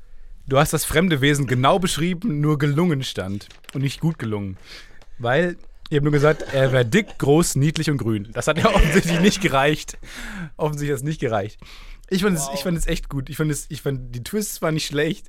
Du 0.50 0.58
hast 0.58 0.72
das 0.72 0.86
fremde 0.86 1.20
Wesen 1.20 1.46
genau 1.46 1.78
beschrieben, 1.78 2.40
nur 2.40 2.58
gelungen 2.58 3.04
stand. 3.04 3.50
Und 3.74 3.82
nicht 3.82 4.00
gut 4.00 4.18
gelungen. 4.18 4.56
Weil, 5.20 5.58
ich 5.90 5.98
habe 5.98 6.06
nur 6.06 6.14
gesagt, 6.14 6.46
er 6.54 6.72
wäre 6.72 6.86
dick, 6.86 7.18
groß, 7.18 7.58
niedlich 7.58 7.90
und 7.90 7.98
grün. 7.98 8.30
Das 8.32 8.48
hat 8.48 8.58
ja 8.58 8.68
offensichtlich 8.74 9.20
nicht 9.20 9.42
gereicht. 9.42 9.98
Offensichtlich 10.56 10.94
hat 10.94 11.00
es 11.00 11.04
nicht 11.04 11.20
gereicht. 11.20 11.60
Ich 12.10 12.22
fand, 12.24 12.38
es, 12.38 12.48
ich 12.54 12.62
fand 12.62 12.78
es 12.78 12.88
echt 12.88 13.10
gut. 13.10 13.30
Ich 13.30 13.36
fand, 13.38 13.52
es, 13.52 13.66
ich 13.70 13.82
fand 13.82 14.16
die 14.16 14.24
Twists 14.24 14.62
waren 14.62 14.74
nicht 14.76 14.86
schlecht. 14.88 15.28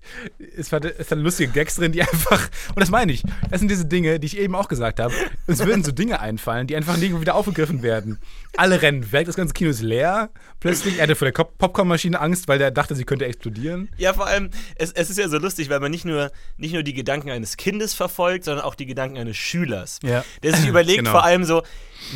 Es, 0.57 0.71
war, 0.71 0.81
es 0.85 1.11
waren 1.11 1.21
lustige 1.21 1.51
Gags 1.51 1.77
drin, 1.77 1.91
die 1.93 2.03
einfach. 2.03 2.49
Und 2.69 2.81
das 2.81 2.91
meine 2.91 3.13
ich. 3.13 3.23
Das 3.51 3.61
sind 3.61 3.69
diese 3.71 3.87
Dinge, 3.87 4.21
die 4.21 4.27
ich 4.27 4.39
eben 4.39 4.55
auch 4.55 4.69
gesagt 4.69 5.01
habe. 5.01 5.13
Es 5.47 5.65
würden 5.65 5.83
so 5.83 5.91
Dinge 5.93 6.21
einfallen, 6.21 6.67
die 6.67 6.77
einfach 6.77 6.97
nirgendwo 6.97 7.21
wieder 7.21 7.35
aufgegriffen 7.35 7.83
werden. 7.83 8.19
Alle 8.57 8.81
rennen 8.81 9.11
weg, 9.13 9.27
das 9.27 9.35
ganze 9.37 9.55
Kino 9.55 9.71
ist 9.71 9.83
leer. 9.83 10.31
Plötzlich, 10.61 10.97
er 10.99 11.05
hatte 11.05 11.15
vor 11.17 11.31
der 11.31 11.45
Popcornmaschine 11.45 12.21
Angst, 12.21 12.49
weil 12.49 12.61
er 12.61 12.71
dachte, 12.71 12.95
sie 12.95 13.05
könnte 13.05 13.27
explodieren. 13.27 13.89
Ja, 13.97 14.15
vor 14.15 14.27
allem, 14.27 14.51
es, 14.77 14.93
es 14.93 15.11
ist 15.11 15.19
ja 15.19 15.29
so 15.29 15.39
lustig, 15.39 15.69
weil 15.71 15.81
man 15.81 15.91
nicht 15.91 16.05
nur, 16.05 16.31
nicht 16.57 16.73
nur 16.75 16.83
die 16.83 16.95
Gedanken 16.95 17.31
eines 17.31 17.57
Kindes 17.57 17.95
verfolgt, 17.95 18.45
sondern 18.45 18.65
auch 18.65 18.75
die 18.75 18.87
Gedanken 18.87 19.19
eines 19.19 19.37
Schülers. 19.37 19.99
Ja. 20.03 20.25
Der 20.43 20.55
sich 20.55 20.67
überlegt 20.69 20.99
Genau. 20.99 21.11
vor 21.11 21.25
allem 21.25 21.45
so, 21.45 21.63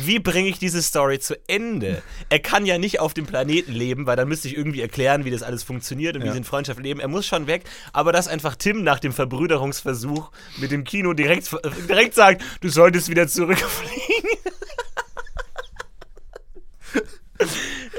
wie 0.01 0.19
bringe 0.19 0.49
ich 0.49 0.59
diese 0.59 0.81
Story 0.81 1.19
zu 1.19 1.35
Ende? 1.47 2.01
Er 2.29 2.39
kann 2.39 2.65
ja 2.65 2.77
nicht 2.77 2.99
auf 2.99 3.13
dem 3.13 3.25
Planeten 3.25 3.71
leben, 3.73 4.05
weil 4.05 4.15
dann 4.15 4.27
müsste 4.27 4.47
ich 4.47 4.57
irgendwie 4.57 4.81
erklären, 4.81 5.25
wie 5.25 5.31
das 5.31 5.43
alles 5.43 5.63
funktioniert 5.63 6.15
und 6.15 6.23
wie 6.23 6.27
Ja. 6.27 6.31
sie 6.33 6.39
in 6.39 6.43
Freundschaft 6.43 6.79
leben. 6.79 6.99
Er 6.99 7.07
muss 7.07 7.25
schon 7.25 7.47
weg, 7.47 7.63
aber 7.91 8.11
dass 8.11 8.27
einfach 8.27 8.55
Tim 8.55 8.83
nach 8.83 8.99
dem 8.99 9.13
Verbrüderungsversuch 9.13 10.31
mit 10.57 10.71
dem 10.71 10.83
Kino 10.83 11.13
direkt, 11.13 11.49
direkt 11.87 12.15
sagt, 12.15 12.41
du 12.61 12.69
solltest 12.69 13.09
wieder 13.09 13.27
zurückfliegen. 13.27 14.29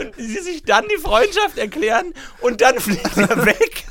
und 0.00 0.14
sie 0.16 0.38
sich 0.40 0.62
dann 0.64 0.86
die 0.88 1.00
Freundschaft 1.00 1.58
erklären 1.58 2.12
und 2.40 2.60
dann 2.60 2.78
fliegt 2.80 3.16
er 3.16 3.44
weg. 3.46 3.84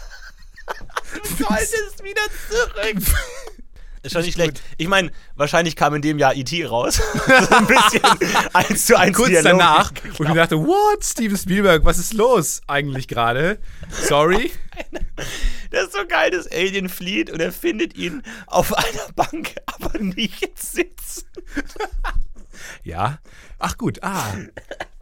Du 1.13 1.43
solltest 1.43 2.03
wieder 2.03 2.21
zurück. 2.49 3.03
Ist 4.03 4.11
schon 4.11 4.21
nicht 4.21 4.33
schlecht. 4.35 4.61
Ich 4.77 4.87
meine, 4.89 5.11
wahrscheinlich 5.35 5.75
kam 5.77 5.95
in 5.95 6.01
dem 6.01 6.19
Jahr 6.19 6.35
E.T. 6.35 6.65
raus. 6.65 6.95
so 7.25 7.55
ein 7.55 7.67
bisschen 7.67 8.01
eins 8.53 8.85
zu 8.85 8.97
eins 8.99 9.15
Kurz 9.15 9.29
Dialog. 9.29 9.43
danach, 9.45 9.91
wo 10.17 10.23
ich 10.23 10.29
mir 10.29 10.35
dachte, 10.35 10.57
what, 10.59 11.03
Steven 11.03 11.37
Spielberg, 11.37 11.85
was 11.85 11.97
ist 11.97 12.13
los 12.13 12.61
eigentlich 12.67 13.07
gerade? 13.07 13.59
Sorry. 13.89 14.51
Das 15.71 15.85
ist 15.85 15.93
so 15.93 16.05
geil, 16.07 16.31
dass 16.31 16.51
Alien 16.51 16.89
flieht 16.89 17.31
und 17.31 17.39
er 17.39 17.51
findet 17.53 17.95
ihn 17.95 18.23
auf 18.47 18.73
einer 18.77 19.11
Bank, 19.15 19.55
aber 19.65 19.97
nicht 19.99 20.59
sitzen. 20.59 21.23
Ja. 22.83 23.19
Ach 23.59 23.77
gut, 23.77 24.03
ah. 24.03 24.33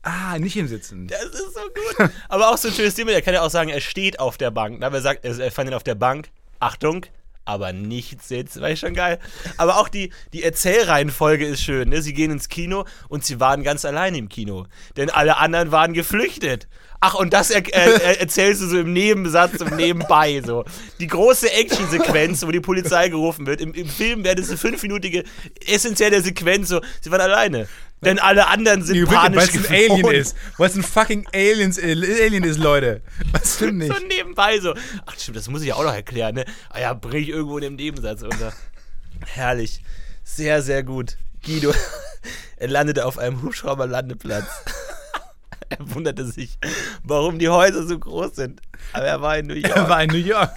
Ah, 0.04 0.38
nicht 0.40 0.58
im 0.58 0.68
Sitzen. 0.68 1.08
Das 1.08 1.24
ist 1.26 1.54
so 1.54 1.62
gut. 1.62 2.10
Aber 2.30 2.50
auch 2.50 2.58
so 2.58 2.68
ein 2.68 2.74
schönes 2.74 2.96
Thema. 2.96 3.12
Er 3.12 3.22
kann 3.22 3.34
ja 3.34 3.42
auch 3.42 3.50
sagen, 3.52 3.70
er 3.70 3.82
steht 3.82 4.20
auf 4.20 4.38
der 4.38 4.52
Bank. 4.52 4.80
ne? 4.80 4.86
Aber 4.86 4.96
er 4.98 5.02
sagt, 5.02 5.26
er 5.26 5.52
fand 5.52 5.70
ihn 5.70 5.74
auf 5.76 5.84
der 5.84 5.96
Bank. 5.96 6.30
Achtung, 6.60 7.06
aber 7.46 7.74
nicht 7.74 8.24
sitzen. 8.24 8.62
War 8.62 8.70
ich 8.70 8.80
schon 8.80 8.94
geil. 8.94 9.20
Aber 9.58 9.78
auch 9.78 9.90
die, 9.90 10.12
die 10.34 10.44
Erzählreihenfolge 10.44 11.46
ist 11.46 11.62
schön. 11.62 11.90
Ne? 11.90 12.02
Sie 12.02 12.14
gehen 12.14 12.32
ins 12.32 12.50
Kino 12.50 12.86
und 13.10 13.26
sie 13.26 13.40
waren 13.40 13.64
ganz 13.64 13.86
allein 13.86 14.16
im 14.16 14.30
Kino. 14.30 14.68
Denn 14.98 15.10
alle 15.10 15.38
anderen 15.38 15.72
waren 15.72 15.94
geflüchtet. 15.94 16.68
Ach, 17.04 17.16
und 17.16 17.34
das 17.34 17.50
er, 17.50 17.64
äh, 17.74 18.14
äh, 18.14 18.20
erzählst 18.20 18.62
du 18.62 18.68
so 18.68 18.80
im 18.80 18.94
Nebensatz 18.94 19.60
und 19.60 19.76
nebenbei 19.76 20.40
so. 20.46 20.66
Die 21.00 21.08
große 21.08 21.52
Actionsequenz, 21.52 22.46
wo 22.46 22.52
die 22.52 22.60
Polizei 22.60 23.10
gerufen 23.10 23.48
wird. 23.48 23.60
Im, 23.60 23.74
im 23.74 23.88
Film 23.88 24.24
wäre 24.24 24.36
das 24.36 24.50
eine 24.50 24.58
fünfminütige 24.58 25.24
essentielle 25.66 26.22
Sequenz 26.22 26.70
so, 26.70 26.80
sie 27.02 27.10
waren 27.10 27.22
alleine. 27.22 27.68
Denn 28.04 28.18
alle 28.18 28.48
anderen 28.48 28.84
sind 28.84 28.96
Die 28.96 29.04
panisch 29.06 29.38
weil 29.54 29.62
es 29.62 29.70
ein. 29.70 29.92
Alien 29.92 30.08
ist. 30.12 30.36
Weil 30.58 30.70
es 30.70 30.76
ein 30.76 30.82
fucking 30.84 31.28
Aliens, 31.34 31.78
äh, 31.78 31.92
Alien 32.26 32.44
ist, 32.44 32.58
Leute. 32.58 33.02
Was 33.32 33.56
stimmt 33.58 33.78
nicht? 33.78 33.94
So 33.96 34.04
nebenbei 34.08 34.60
so. 34.60 34.74
Ach 35.06 35.14
stimmt, 35.20 35.38
das 35.38 35.48
muss 35.50 35.62
ich 35.62 35.72
auch 35.74 35.84
noch 35.84 35.94
erklären, 35.94 36.34
ne? 36.36 36.46
Ah 36.70 36.80
ja, 36.80 36.94
bring 36.94 37.22
ich 37.22 37.30
irgendwo 37.30 37.58
in 37.58 37.64
dem 37.64 37.76
Nebensatz 37.76 38.24
unter. 38.24 38.54
Herrlich. 39.26 39.82
Sehr, 40.24 40.64
sehr 40.64 40.82
gut. 40.84 41.18
Guido, 41.46 41.74
er 42.58 42.68
landete 42.68 43.06
auf 43.06 43.20
einem 43.20 43.44
Hubschrauberlandeplatz. 43.44 44.46
er 45.70 45.78
wunderte 45.94 46.26
sich, 46.26 46.58
warum 47.04 47.38
die 47.38 47.50
Häuser 47.50 47.86
so 47.86 48.00
groß 48.00 48.36
sind. 48.36 48.62
Aber 48.94 49.06
er 49.06 49.22
war 49.22 49.38
in 49.38 49.46
New 49.48 49.54
Er 49.56 49.76
York. 49.76 49.90
war 49.90 50.04
in 50.04 50.10
New 50.10 50.18
York. 50.18 50.54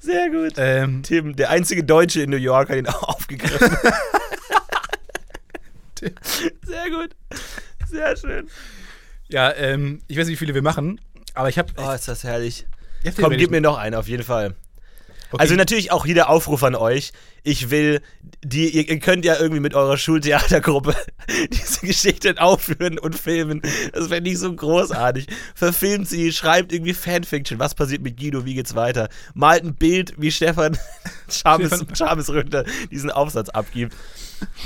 Sehr 0.00 0.28
gut. 0.30 0.54
Ähm, 0.56 1.04
Tim, 1.04 1.36
der 1.36 1.50
einzige 1.50 1.84
Deutsche 1.84 2.22
in 2.22 2.30
New 2.30 2.36
York, 2.36 2.68
hat 2.68 2.76
ihn 2.78 2.88
auch 2.88 3.02
aufgegriffen. 3.04 3.76
Sehr 6.66 6.90
gut. 6.90 7.16
Sehr 7.88 8.16
schön. 8.16 8.48
ja, 9.28 9.52
ähm, 9.54 10.00
ich 10.08 10.16
weiß 10.16 10.26
nicht, 10.26 10.34
wie 10.34 10.44
viele 10.44 10.54
wir 10.54 10.62
machen, 10.62 11.00
aber 11.34 11.48
ich 11.48 11.58
habe. 11.58 11.72
Oh, 11.76 11.90
ist 11.90 12.08
das 12.08 12.24
herrlich. 12.24 12.66
Komm, 13.20 13.36
gib 13.36 13.50
mir 13.50 13.60
noch 13.60 13.78
einen, 13.78 13.94
auf 13.94 14.08
jeden 14.08 14.22
Fall. 14.22 14.54
Also 15.38 15.54
natürlich 15.54 15.92
auch 15.92 16.04
hier 16.04 16.14
der 16.14 16.28
Aufruf 16.28 16.62
an 16.62 16.74
euch. 16.74 17.12
Ich 17.42 17.70
will, 17.70 18.02
die, 18.44 18.68
ihr, 18.68 18.88
ihr 18.88 18.98
könnt 18.98 19.24
ja 19.24 19.38
irgendwie 19.38 19.60
mit 19.60 19.74
eurer 19.74 19.96
Schultheatergruppe 19.96 20.94
diese 21.50 21.86
Geschichten 21.86 22.38
aufführen 22.38 22.98
und 22.98 23.18
filmen. 23.18 23.62
Das 23.92 24.08
fände 24.08 24.30
ich 24.30 24.38
so 24.38 24.54
großartig. 24.54 25.26
Verfilmt 25.54 26.08
sie, 26.08 26.32
schreibt 26.32 26.72
irgendwie 26.72 26.94
Fanfiction. 26.94 27.58
Was 27.58 27.74
passiert 27.74 28.02
mit 28.02 28.18
Guido? 28.18 28.44
Wie 28.44 28.54
geht's 28.54 28.74
weiter? 28.74 29.08
Malt 29.34 29.64
ein 29.64 29.74
Bild, 29.74 30.14
wie 30.18 30.30
Stefan 30.30 30.78
Charmes 31.28 32.28
Rütter 32.28 32.64
diesen 32.90 33.10
Aufsatz 33.10 33.48
abgibt. 33.48 33.96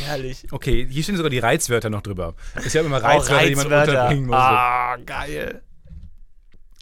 Herrlich. 0.04 0.46
Okay, 0.50 0.86
hier 0.88 1.02
stehen 1.02 1.16
sogar 1.16 1.30
die 1.30 1.38
Reizwörter 1.38 1.90
noch 1.90 2.02
drüber. 2.02 2.34
Es 2.54 2.72
ja 2.72 2.82
immer 2.82 3.02
Reizwörter, 3.02 3.46
die 3.48 3.54
man 3.56 3.66
unterbringen 3.66 4.26
muss. 4.26 4.36
Ah, 4.36 4.96
geil. 5.04 5.62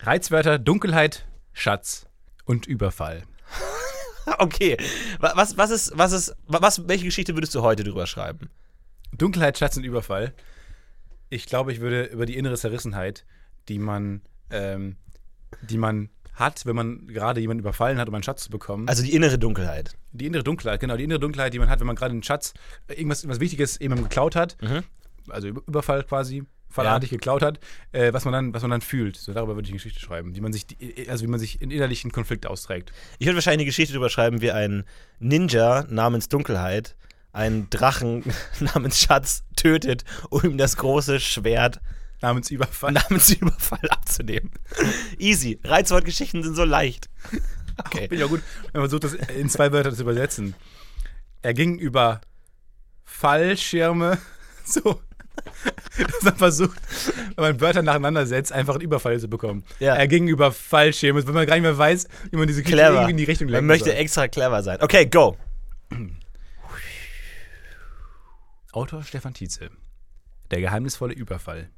Reizwörter, 0.03 0.59
Dunkelheit, 0.59 1.27
Schatz 1.53 2.07
und 2.45 2.67
Überfall. 2.67 3.23
Okay. 4.39 4.79
Wa- 5.21 5.33
Was, 5.37 5.59
was 5.59 5.71
ist, 5.71 5.93
was 5.99 6.13
ist, 6.13 6.35
wa- 6.47 6.63
was, 6.63 6.89
welche 6.89 7.05
Geschichte 7.05 7.35
würdest 7.37 7.55
du 7.55 7.61
heute 7.61 7.85
drüber 7.85 8.07
schreiben? 8.07 8.49
Dunkelheit, 9.13 9.59
Schatz 9.59 9.77
und 9.77 9.85
Überfall. 9.85 10.33
Ich 11.29 11.45
glaube, 11.45 11.73
ich 11.75 11.81
würde 11.81 12.05
über 12.05 12.25
die 12.25 12.35
innere 12.39 12.57
Zerrissenheit, 12.57 13.27
die 13.69 13.79
man, 13.79 14.23
ähm, 14.51 14.97
die 15.61 15.77
man 15.77 16.09
hat, 16.35 16.67
wenn 16.67 16.77
man 16.77 17.07
gerade 17.07 17.41
jemanden 17.41 17.61
überfallen 17.61 17.99
hat, 17.99 18.09
um 18.09 18.15
einen 18.15 18.23
Schatz 18.25 18.45
zu 18.45 18.51
bekommen. 18.51 18.89
Also 18.89 19.03
die 19.03 19.15
innere 19.15 19.39
Dunkelheit. 19.39 19.97
die 20.13 20.27
innere 20.27 20.43
Dunkelheit, 20.45 20.81
genau, 20.81 20.97
die 20.97 21.05
innere 21.05 21.21
Dunkelheit, 21.21 21.55
die 21.55 21.59
man 21.59 21.69
hat, 21.69 21.81
wenn 21.81 21.87
man 21.87 21.97
gerade 21.97 22.13
einen 22.13 22.23
Schatz, 22.23 22.55
äh, 22.89 22.95
irgendwas, 22.95 23.23
irgendwas 23.23 23.41
Wichtiges 23.41 23.79
jemandem 23.81 24.05
geklaut 24.09 24.35
hat, 24.37 24.57
also 25.29 25.49
Über- 25.49 25.63
Überfall 25.67 26.03
quasi, 26.05 26.45
fallartig 26.69 27.11
geklaut 27.11 27.43
hat, 27.43 27.61
äh, 27.93 28.13
was 28.13 28.25
man 28.25 28.33
dann, 28.33 28.53
was 28.55 28.63
man 28.63 28.71
dann 28.73 28.81
fühlt. 28.81 29.17
So 29.17 29.33
darüber 29.33 29.55
würde 29.55 29.67
ich 29.67 29.71
eine 29.71 29.77
Geschichte 29.77 30.01
schreiben, 30.01 30.35
wie 30.35 30.41
man 30.41 30.53
sich, 30.53 30.67
die, 30.67 31.09
also 31.09 31.23
wie 31.25 31.29
man 31.29 31.39
sich 31.39 31.63
in 31.63 31.71
innerlichen 31.71 32.11
Konflikt 32.11 32.47
austrägt. 32.47 32.91
Ich 33.21 33.27
würde 33.27 33.37
wahrscheinlich 33.37 33.61
eine 33.61 33.67
Geschichte 33.67 33.93
drüber 33.95 34.11
schreiben, 34.11 34.41
wie 34.41 34.51
ein 34.51 34.83
Ninja 35.21 35.85
namens 35.89 36.29
Dunkelheit 36.29 36.97
einen 37.33 37.71
Drachen 37.71 38.25
namens 38.75 38.99
Schatz 39.01 39.45
tötet, 39.57 40.05
um 40.31 40.43
ihm 40.45 40.59
das 40.59 40.77
große 40.77 41.21
Schwert 41.21 41.81
Namens 42.25 42.51
Überfall. 42.51 42.93
namens 43.11 43.31
Überfall 43.31 43.87
abzunehmen. 43.91 44.51
Easy. 45.19 45.61
Reizwortgeschichten 45.63 46.43
sind 46.43 46.55
so 46.55 46.65
leicht. 46.65 47.09
Okay. 47.87 48.07
Bin 48.07 48.21
ja 48.21 48.27
gut, 48.27 48.41
wenn 48.71 48.83
man 48.83 48.89
versucht, 48.89 49.03
das 49.03 49.15
in 49.35 49.49
zwei 49.49 49.73
Wörter 49.73 49.93
zu 49.93 50.03
übersetzen. 50.03 50.55
Er 51.43 51.55
ging 51.55 51.77
über 51.77 52.21
Fallschirme, 53.05 54.19
so, 54.65 55.01
dass 55.99 56.23
man 56.23 56.37
versucht, 56.37 56.81
wenn 57.35 57.43
man 57.43 57.61
Wörter 57.61 57.83
nacheinander 57.83 58.27
setzt, 58.27 58.53
einfach 58.53 58.75
einen 58.75 58.83
Überfall 58.85 59.19
zu 59.19 59.27
bekommen. 59.27 59.65
Ja. 59.81 59.97
Er 59.97 60.07
ging 60.07 60.29
über 60.29 60.53
Fallschirme, 60.53 61.27
wenn 61.27 61.35
man 61.35 61.47
gar 61.49 61.55
nicht 61.57 61.65
mehr 61.65 61.77
weiß, 61.77 62.07
wie 62.31 62.37
man 62.37 62.47
diese 62.47 62.63
Geschichte 62.63 63.07
in 63.11 63.17
die 63.17 63.25
Richtung 63.25 63.47
Man 63.47 63.55
lenken 63.55 63.67
möchte 63.67 63.91
soll. 63.91 63.99
extra 63.99 64.29
clever 64.29 64.63
sein. 64.63 64.81
Okay, 64.81 65.07
go. 65.07 65.37
Autor 68.71 69.03
Stefan 69.03 69.35
Tietze. 69.35 69.69
Der 70.53 70.61
geheimnisvolle 70.61 71.13
Überfall. 71.15 71.71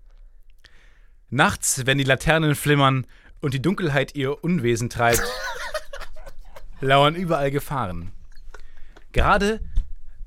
Nachts, 1.30 1.86
wenn 1.86 1.98
die 1.98 2.04
Laternen 2.04 2.54
flimmern 2.54 3.06
und 3.40 3.54
die 3.54 3.62
Dunkelheit 3.62 4.14
ihr 4.14 4.42
Unwesen 4.44 4.90
treibt, 4.90 5.22
lauern 6.80 7.14
überall 7.14 7.50
Gefahren. 7.50 8.12
Gerade 9.12 9.60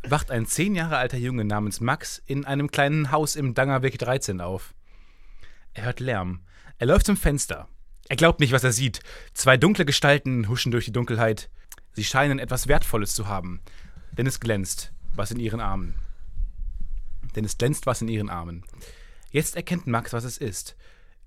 wacht 0.03 0.31
ein 0.31 0.45
zehn 0.45 0.75
Jahre 0.75 0.97
alter 0.97 1.17
Junge 1.17 1.45
namens 1.45 1.79
Max 1.81 2.21
in 2.25 2.45
einem 2.45 2.71
kleinen 2.71 3.11
Haus 3.11 3.35
im 3.35 3.53
Dangerweg 3.53 3.97
13 3.97 4.41
auf. 4.41 4.73
Er 5.73 5.85
hört 5.85 5.99
Lärm. 5.99 6.41
Er 6.77 6.87
läuft 6.87 7.05
zum 7.05 7.17
Fenster. 7.17 7.67
Er 8.07 8.15
glaubt 8.15 8.39
nicht, 8.39 8.53
was 8.53 8.63
er 8.63 8.71
sieht. 8.71 9.01
Zwei 9.33 9.57
dunkle 9.57 9.85
Gestalten 9.85 10.47
huschen 10.47 10.71
durch 10.71 10.85
die 10.85 10.91
Dunkelheit. 10.91 11.49
Sie 11.93 12.03
scheinen 12.03 12.39
etwas 12.39 12.67
Wertvolles 12.67 13.13
zu 13.13 13.27
haben, 13.27 13.61
denn 14.13 14.25
es 14.25 14.39
glänzt, 14.39 14.91
was 15.15 15.31
in 15.31 15.39
ihren 15.39 15.59
Armen 15.59 15.95
denn 17.35 17.45
es 17.45 17.57
glänzt 17.57 17.85
was 17.85 18.01
in 18.01 18.07
ihren 18.07 18.29
Armen. 18.29 18.63
Jetzt 19.31 19.55
erkennt 19.55 19.87
Max, 19.87 20.13
was 20.13 20.23
es 20.23 20.37
ist. 20.37 20.75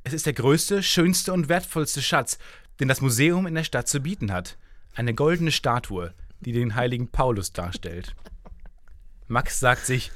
Es 0.05 0.13
ist 0.13 0.27
der 0.27 0.33
größte, 0.33 0.83
schönste 0.83 1.33
und 1.33 1.49
wertvollste 1.49 2.03
Schatz, 2.03 2.39
den 2.81 2.89
das 2.89 3.01
Museum 3.01 3.47
in 3.47 3.55
der 3.55 3.65
Stadt 3.65 3.89
zu 3.89 4.01
bieten 4.01 4.33
hat. 4.33 4.59
Eine 4.95 5.15
goldene 5.15 5.53
Statue, 5.53 6.13
die 6.41 6.53
den 6.53 6.75
heiligen 6.75 7.09
Paulus 7.09 7.53
darstellt. 7.53 8.15
Max 9.29 9.61
sagt 9.61 9.87
sich, 9.87 10.11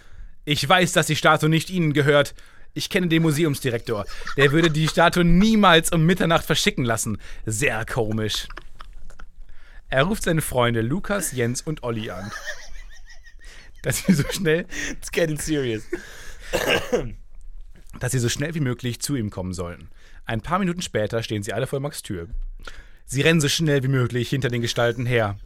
ich 0.44 0.68
weiß, 0.68 0.92
dass 0.92 1.06
die 1.06 1.16
Statue 1.16 1.48
nicht 1.48 1.70
Ihnen 1.70 1.92
gehört. 1.92 2.34
Ich 2.74 2.90
kenne 2.90 3.08
den 3.08 3.22
Museumsdirektor. 3.22 4.04
Der 4.36 4.52
würde 4.52 4.70
die 4.70 4.88
Statue 4.88 5.24
niemals 5.24 5.92
um 5.92 6.04
Mitternacht 6.04 6.44
verschicken 6.44 6.84
lassen. 6.84 7.18
Sehr 7.46 7.84
komisch. 7.86 8.48
Er 9.88 10.02
ruft 10.02 10.24
seine 10.24 10.42
Freunde 10.42 10.82
Lukas, 10.82 11.32
Jens 11.32 11.62
und 11.62 11.84
Olli 11.84 12.10
an. 12.10 12.30
Dass 13.82 13.98
sie 13.98 14.12
so 14.12 14.24
schnell 14.30 14.66
It's 14.90 15.10
getting 15.10 15.38
serious. 15.38 15.84
dass 18.00 18.12
sie 18.12 18.18
so 18.18 18.28
schnell 18.28 18.54
wie 18.54 18.60
möglich 18.60 19.00
zu 19.00 19.16
ihm 19.16 19.30
kommen 19.30 19.52
sollen. 19.52 19.88
Ein 20.24 20.40
paar 20.40 20.58
Minuten 20.58 20.82
später 20.82 21.22
stehen 21.22 21.42
sie 21.42 21.52
alle 21.52 21.66
vor 21.66 21.80
Max 21.80 22.02
Tür. 22.02 22.28
Sie 23.04 23.20
rennen 23.20 23.40
so 23.40 23.48
schnell 23.48 23.82
wie 23.82 23.88
möglich 23.88 24.28
hinter 24.28 24.48
den 24.48 24.62
Gestalten 24.62 25.06
her. 25.06 25.38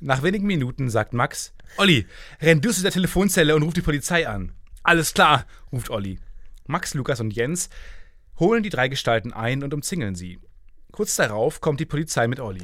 Nach 0.00 0.22
wenigen 0.22 0.46
Minuten 0.46 0.90
sagt 0.90 1.12
Max: 1.12 1.52
Olli, 1.76 2.06
renn 2.40 2.60
du 2.60 2.70
zu 2.72 2.82
der 2.82 2.90
Telefonzelle 2.90 3.54
und 3.54 3.62
ruf 3.62 3.74
die 3.74 3.82
Polizei 3.82 4.28
an. 4.28 4.52
Alles 4.82 5.14
klar, 5.14 5.46
ruft 5.72 5.90
Olli. 5.90 6.18
Max, 6.66 6.94
Lukas 6.94 7.20
und 7.20 7.32
Jens 7.32 7.68
holen 8.38 8.62
die 8.62 8.70
drei 8.70 8.88
Gestalten 8.88 9.32
ein 9.32 9.62
und 9.62 9.74
umzingeln 9.74 10.14
sie. 10.14 10.38
Kurz 10.92 11.16
darauf 11.16 11.60
kommt 11.60 11.80
die 11.80 11.86
Polizei 11.86 12.26
mit 12.26 12.40
Olli. 12.40 12.62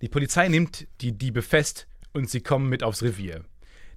Die 0.00 0.08
Polizei 0.08 0.48
nimmt 0.48 0.86
die 1.02 1.12
Diebe 1.12 1.42
fest 1.42 1.86
und 2.12 2.30
sie 2.30 2.40
kommen 2.40 2.68
mit 2.68 2.82
aufs 2.82 3.02
Revier. 3.02 3.44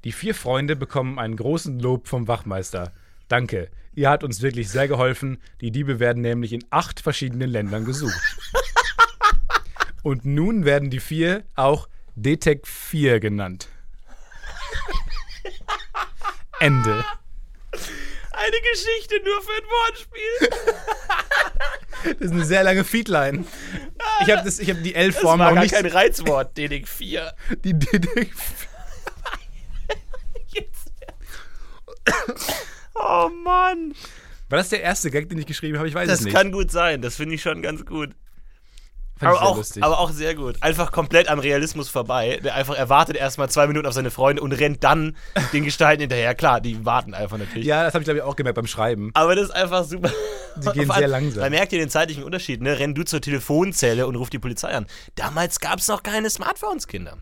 Die 0.04 0.12
vier 0.12 0.36
Freunde 0.36 0.76
bekommen 0.76 1.18
einen 1.18 1.38
großen 1.38 1.80
Lob 1.80 2.08
vom 2.08 2.28
Wachmeister. 2.28 2.92
Danke, 3.34 3.72
ihr 3.96 4.12
habt 4.12 4.24
uns 4.24 4.44
wirklich 4.44 4.70
sehr 4.70 4.88
geholfen. 4.88 5.42
Die 5.60 5.72
Diebe 5.72 6.00
werden 6.00 6.22
nämlich 6.22 6.54
in 6.54 6.64
acht 6.70 7.00
verschiedenen 7.00 7.50
Ländern 7.50 7.84
gesucht. 7.84 8.14
Und 10.04 10.24
nun 10.24 10.66
werden 10.66 10.92
die 10.92 11.00
vier 11.00 11.44
auch 11.56 11.90
Detec 12.14 12.68
4 12.68 13.20
genannt. 13.20 13.70
Ende. 16.60 17.04
Eine 17.72 18.58
Geschichte 18.72 19.16
nur 19.26 19.42
für 19.42 19.52
ein 19.52 19.68
Wortspiel. 19.88 20.50
Das 22.04 22.28
ist 22.28 22.32
eine 22.34 22.46
sehr 22.46 22.64
lange 22.64 22.84
Feedline. 22.84 23.46
Ich 24.22 24.30
habe 24.30 24.48
hab 24.48 24.84
die 24.84 24.94
Das 24.94 25.02
L-Form 25.02 25.40
war 25.40 25.48
noch 25.48 25.56
gar 25.56 25.64
nicht. 25.64 25.74
kein 25.74 25.88
Reizwort, 25.88 26.56
DDIC 26.56 26.88
4. 26.88 27.34
Die 27.64 27.74
Detec 27.74 28.30
Oh 32.96 33.30
Mann. 33.44 33.94
War 34.50 34.58
das 34.58 34.70
der 34.70 34.82
erste 34.82 35.10
Gag, 35.10 35.30
den 35.30 35.38
ich 35.40 35.46
geschrieben 35.48 35.78
habe? 35.78 35.88
Ich 35.88 35.96
weiß 35.96 36.08
Das 36.08 36.20
es 36.20 36.26
nicht. 36.26 36.36
kann 36.36 36.52
gut 36.52 36.72
sein. 36.72 37.02
Das 37.02 37.16
finde 37.16 37.36
ich 37.36 37.42
schon 37.42 37.62
ganz 37.62 37.86
gut. 37.86 38.12
Fand 39.16 39.32
ich 39.36 39.38
Aber 39.38 39.38
sehr 39.40 39.48
auch, 39.48 39.58
lustig. 39.58 39.84
aber 39.84 40.00
auch 40.00 40.12
sehr 40.12 40.36
gut. 40.36 40.58
Einfach 40.62 40.92
komplett 40.92 41.28
am 41.28 41.40
Realismus 41.40 41.88
vorbei. 41.90 42.40
Der 42.44 42.56
einfach 42.56 42.76
erwartet 42.76 43.16
erstmal 43.16 43.50
zwei 43.50 43.68
Minuten 43.68 43.88
auf 43.88 43.94
seine 43.94 44.12
Freunde 44.12 44.42
und 44.42 44.52
rennt 44.52 44.84
dann 44.84 45.16
den 45.54 45.64
Gestalten 45.64 46.02
hinterher. 46.02 46.36
Klar, 46.36 46.62
die 46.62 46.84
warten 46.86 47.14
einfach 47.14 47.38
natürlich. 47.38 47.66
ja, 47.66 47.84
das 47.84 47.94
habe 47.94 48.02
ich 48.02 48.06
glaube 48.06 48.18
ich 48.20 48.24
auch 48.24 48.36
gemerkt 48.36 48.56
beim 48.56 48.68
Schreiben. 48.68 49.12
Aber 49.14 49.36
das 49.36 49.46
ist 49.46 49.52
einfach 49.52 49.86
super. 49.86 50.12
Die 50.58 50.70
gehen 50.72 50.92
sehr 50.96 51.08
langsam. 51.08 51.44
Da 51.44 51.50
merkt 51.50 51.74
ihr 51.74 51.80
den 51.80 51.90
zeitlichen 51.90 52.24
Unterschied, 52.24 52.62
ne? 52.62 52.78
Renn 52.80 52.94
du 52.96 53.04
zur 53.04 53.22
Telefonzelle 53.22 54.06
und 54.08 54.16
ruf 54.16 54.30
die 54.30 54.40
Polizei 54.40 54.70
an. 54.70 54.88
Damals 55.16 55.60
gab 55.60 55.80
es 55.80 55.88
noch 55.88 56.04
keine 56.04 56.30
Smartphones, 56.30 56.88
Kinder. 56.88 57.18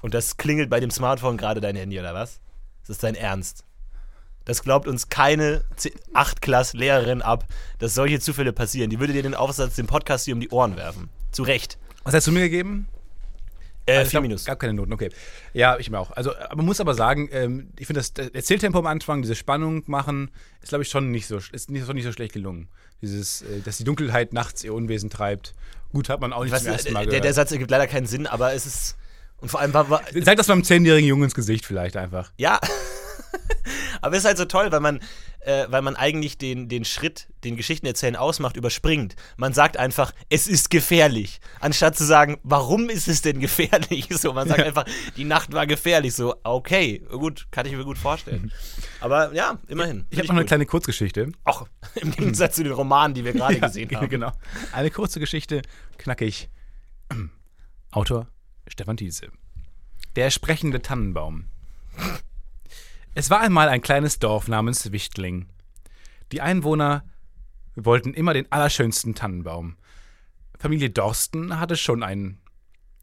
Und 0.00 0.14
das 0.14 0.36
klingelt 0.36 0.68
bei 0.68 0.80
dem 0.80 0.90
Smartphone 0.90 1.36
gerade 1.36 1.60
dein 1.60 1.76
Handy, 1.76 1.98
oder 1.98 2.12
was? 2.14 2.40
Das 2.82 2.90
ist 2.90 3.02
dein 3.02 3.14
Ernst. 3.14 3.64
Das 4.44 4.62
glaubt 4.62 4.88
uns 4.88 5.08
keine 5.08 5.62
8-Klass-Lehrerin 6.14 7.22
ab, 7.22 7.46
dass 7.78 7.94
solche 7.94 8.18
Zufälle 8.20 8.52
passieren. 8.52 8.90
Die 8.90 8.98
würde 8.98 9.12
dir 9.12 9.22
den 9.22 9.34
Aufsatz, 9.34 9.76
den 9.76 9.86
Podcast 9.86 10.24
hier 10.24 10.34
um 10.34 10.40
die 10.40 10.48
Ohren 10.50 10.76
werfen. 10.76 11.10
Zu 11.30 11.44
Recht. 11.44 11.78
Was 12.04 12.14
hast 12.14 12.26
du 12.26 12.32
mir 12.32 12.40
gegeben? 12.40 12.88
Äh, 13.86 13.92
Also 13.92 14.02
ich 14.02 14.08
vier 14.08 14.10
glaub, 14.10 14.22
Minus. 14.22 14.44
Gab 14.44 14.58
keine 14.58 14.74
Noten, 14.74 14.92
okay. 14.92 15.10
Ja, 15.54 15.78
ich 15.78 15.90
mir 15.90 15.98
auch. 15.98 16.10
Also, 16.12 16.32
man 16.54 16.64
muss 16.64 16.80
aber 16.80 16.94
sagen, 16.94 17.28
ähm, 17.32 17.70
ich 17.78 17.86
finde 17.86 18.00
das, 18.00 18.10
Erzähltempo 18.32 18.78
am 18.78 18.86
Anfang, 18.86 19.22
diese 19.22 19.34
Spannung 19.34 19.82
machen, 19.86 20.30
ist 20.60 20.70
glaube 20.70 20.82
ich 20.82 20.88
schon 20.88 21.10
nicht 21.10 21.26
so, 21.26 21.36
ist 21.36 21.70
nicht, 21.70 21.86
schon 21.86 21.94
nicht 21.94 22.04
so 22.04 22.12
schlecht 22.12 22.32
gelungen. 22.32 22.68
Dieses, 23.00 23.42
äh, 23.42 23.60
dass 23.64 23.78
die 23.78 23.84
Dunkelheit 23.84 24.32
nachts 24.32 24.62
ihr 24.64 24.74
Unwesen 24.74 25.10
treibt. 25.10 25.54
Gut, 25.92 26.08
hat 26.08 26.20
man 26.20 26.32
auch 26.32 26.42
nicht 26.44 26.52
Was, 26.52 26.62
zum 26.64 26.72
ersten 26.72 26.92
Mal 26.92 27.00
der, 27.00 27.06
gehört. 27.06 27.24
der 27.24 27.34
Satz 27.34 27.52
ergibt 27.52 27.70
leider 27.70 27.86
keinen 27.86 28.06
Sinn, 28.06 28.26
aber 28.26 28.54
es 28.54 28.66
ist. 28.66 28.96
Und 29.42 29.48
vor 29.48 29.60
allem 29.60 29.74
war. 29.74 29.90
war 29.90 30.02
Sag 30.22 30.36
das 30.36 30.46
beim 30.46 30.62
zehnjährigen 30.62 31.08
Jungen 31.08 31.24
ins 31.24 31.34
Gesicht 31.34 31.66
vielleicht 31.66 31.96
einfach. 31.96 32.32
Ja. 32.38 32.60
Aber 34.00 34.16
es 34.16 34.22
ist 34.22 34.26
halt 34.26 34.38
so 34.38 34.44
toll, 34.44 34.70
weil 34.70 34.80
man, 34.80 35.00
äh, 35.40 35.66
weil 35.68 35.82
man 35.82 35.96
eigentlich 35.96 36.38
den, 36.38 36.68
den 36.68 36.84
Schritt, 36.84 37.28
den 37.42 37.56
Geschichtenerzählen 37.56 38.14
ausmacht, 38.14 38.56
überspringt. 38.56 39.16
Man 39.36 39.52
sagt 39.52 39.76
einfach, 39.76 40.12
es 40.28 40.46
ist 40.46 40.70
gefährlich. 40.70 41.40
Anstatt 41.60 41.96
zu 41.96 42.04
sagen, 42.04 42.38
warum 42.44 42.88
ist 42.88 43.08
es 43.08 43.22
denn 43.22 43.40
gefährlich? 43.40 44.08
So, 44.22 44.32
man 44.32 44.46
sagt 44.46 44.62
einfach, 44.62 44.84
die 45.16 45.24
Nacht 45.24 45.52
war 45.52 45.66
gefährlich. 45.66 46.14
So, 46.14 46.36
okay, 46.44 47.02
gut, 47.10 47.48
kann 47.50 47.66
ich 47.66 47.72
mir 47.72 47.84
gut 47.84 47.98
vorstellen. 47.98 48.52
Aber 49.00 49.34
ja, 49.34 49.58
immerhin. 49.66 50.06
Ich 50.10 50.18
habe 50.18 50.28
noch 50.28 50.36
eine 50.36 50.44
kleine 50.44 50.66
Kurzgeschichte. 50.66 51.32
Auch 51.44 51.66
im 51.96 52.12
Gegensatz 52.12 52.56
zu 52.56 52.62
den 52.62 52.72
Romanen, 52.72 53.14
die 53.14 53.24
wir 53.24 53.32
gerade 53.32 53.58
gesehen 53.58 53.90
haben. 53.96 54.08
Genau. 54.08 54.30
Eine 54.70 54.90
kurze 54.90 55.18
Geschichte, 55.18 55.62
knackig. 55.98 56.50
Autor 57.90 58.28
Stefan 58.72 58.96
Thiese. 58.96 59.30
Der 60.16 60.30
sprechende 60.30 60.80
Tannenbaum. 60.80 61.44
Es 63.14 63.28
war 63.28 63.40
einmal 63.40 63.68
ein 63.68 63.82
kleines 63.82 64.18
Dorf 64.18 64.48
namens 64.48 64.92
Wichtling. 64.92 65.50
Die 66.32 66.40
Einwohner 66.40 67.04
wollten 67.74 68.14
immer 68.14 68.32
den 68.32 68.50
allerschönsten 68.50 69.14
Tannenbaum. 69.14 69.76
Familie 70.58 70.88
Dorsten 70.88 71.60
hatte 71.60 71.76
schon 71.76 72.02
einen. 72.02 72.40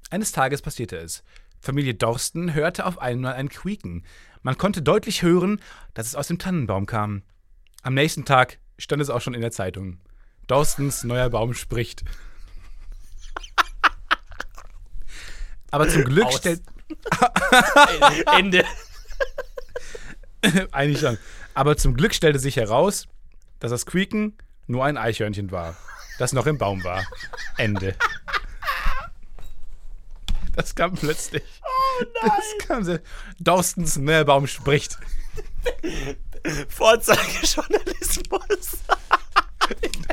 Eines 0.09 0.31
Tages 0.31 0.63
passierte 0.63 0.97
es. 0.97 1.23
Familie 1.61 1.93
Dorsten 1.93 2.55
hörte 2.55 2.87
auf 2.87 2.97
einmal 2.97 3.33
ein 3.33 3.49
Quieken. 3.49 4.03
Man 4.41 4.57
konnte 4.57 4.81
deutlich 4.81 5.21
hören, 5.21 5.61
dass 5.93 6.07
es 6.07 6.15
aus 6.15 6.29
dem 6.29 6.39
Tannenbaum 6.39 6.87
kam. 6.87 7.21
Am 7.83 7.93
nächsten 7.93 8.25
Tag 8.25 8.57
stand 8.79 9.03
es 9.03 9.11
auch 9.11 9.21
schon 9.21 9.35
in 9.35 9.41
der 9.41 9.51
Zeitung. 9.51 9.99
Dorstens 10.47 11.03
neuer 11.03 11.29
Baum 11.29 11.53
spricht. 11.53 12.03
Aber 15.71 15.89
zum 15.89 16.03
Glück 16.03 16.25
Aus. 16.25 16.37
stellt. 16.37 16.61
Ende. 18.37 18.65
Eigentlich 20.71 20.99
schon. 20.99 21.17
Aber 21.53 21.77
zum 21.77 21.95
Glück 21.95 22.13
stellte 22.13 22.39
sich 22.39 22.55
heraus, 22.55 23.07
dass 23.59 23.71
das 23.71 23.85
Quieken 23.85 24.37
nur 24.67 24.85
ein 24.85 24.97
Eichhörnchen 24.97 25.51
war, 25.51 25.75
das 26.17 26.33
noch 26.33 26.45
im 26.45 26.57
Baum 26.57 26.83
war. 26.83 27.03
Ende. 27.57 27.95
Das 30.55 30.75
kam 30.75 30.95
plötzlich. 30.95 31.43
Oh 31.63 32.03
nein. 32.21 32.31
Das 32.35 32.67
kam 32.67 32.83
so. 32.83 32.97
Dorstens 33.39 33.97
neuer 33.97 34.25
Baum 34.25 34.47
spricht. 34.47 34.97
Vorzeigejournalismus. 36.67 38.77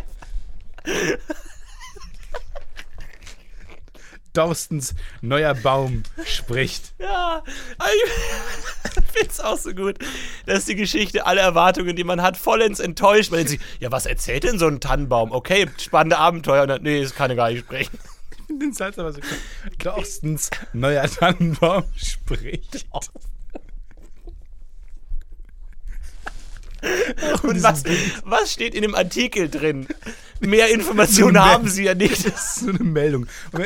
Dorstens 4.36 4.94
neuer 5.22 5.54
Baum 5.54 6.02
spricht. 6.24 6.92
Ja, 7.06 7.42
ich 7.46 8.92
finde 9.12 9.28
es 9.28 9.40
auch 9.40 9.58
so 9.58 9.72
gut, 9.74 9.98
dass 10.46 10.64
die 10.64 10.74
Geschichte 10.74 11.26
alle 11.26 11.40
Erwartungen, 11.40 11.94
die 11.94 12.04
man 12.04 12.22
hat, 12.22 12.36
vollends 12.36 12.80
enttäuscht. 12.80 13.30
Man 13.30 13.38
denkt 13.38 13.50
sich, 13.50 13.60
ja, 13.80 13.92
was 13.92 14.06
erzählt 14.06 14.44
denn 14.44 14.58
so 14.58 14.66
ein 14.66 14.80
Tannenbaum? 14.80 15.30
Okay, 15.30 15.68
spannende 15.78 16.18
Abenteuer. 16.18 16.62
Und 16.62 16.68
dann, 16.68 16.82
nee, 16.82 17.02
das 17.02 17.14
kann 17.14 17.30
er 17.30 17.36
gar 17.36 17.50
nicht 17.50 17.60
sprechen. 17.60 17.98
Den 18.48 18.72
Satz 18.72 18.98
aber 18.98 19.12
so 19.12 19.20
cool. 19.20 19.70
Dorstens 19.78 20.50
neuer 20.72 21.04
Tannenbaum 21.04 21.84
spricht. 21.96 22.86
Und 27.42 27.62
was, 27.62 27.82
was 28.24 28.52
steht 28.52 28.74
in 28.74 28.82
dem 28.82 28.94
Artikel 28.94 29.48
drin? 29.48 29.86
Mehr 30.40 30.70
Informationen 30.70 31.38
haben 31.38 31.68
sie 31.68 31.84
ja 31.84 31.94
nicht. 31.94 32.26
Das 32.26 32.34
ist 32.34 32.54
so 32.56 32.70
eine 32.70 32.78
Meldung. 32.80 33.26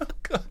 Oh 0.00 0.04
Gott. 0.28 0.44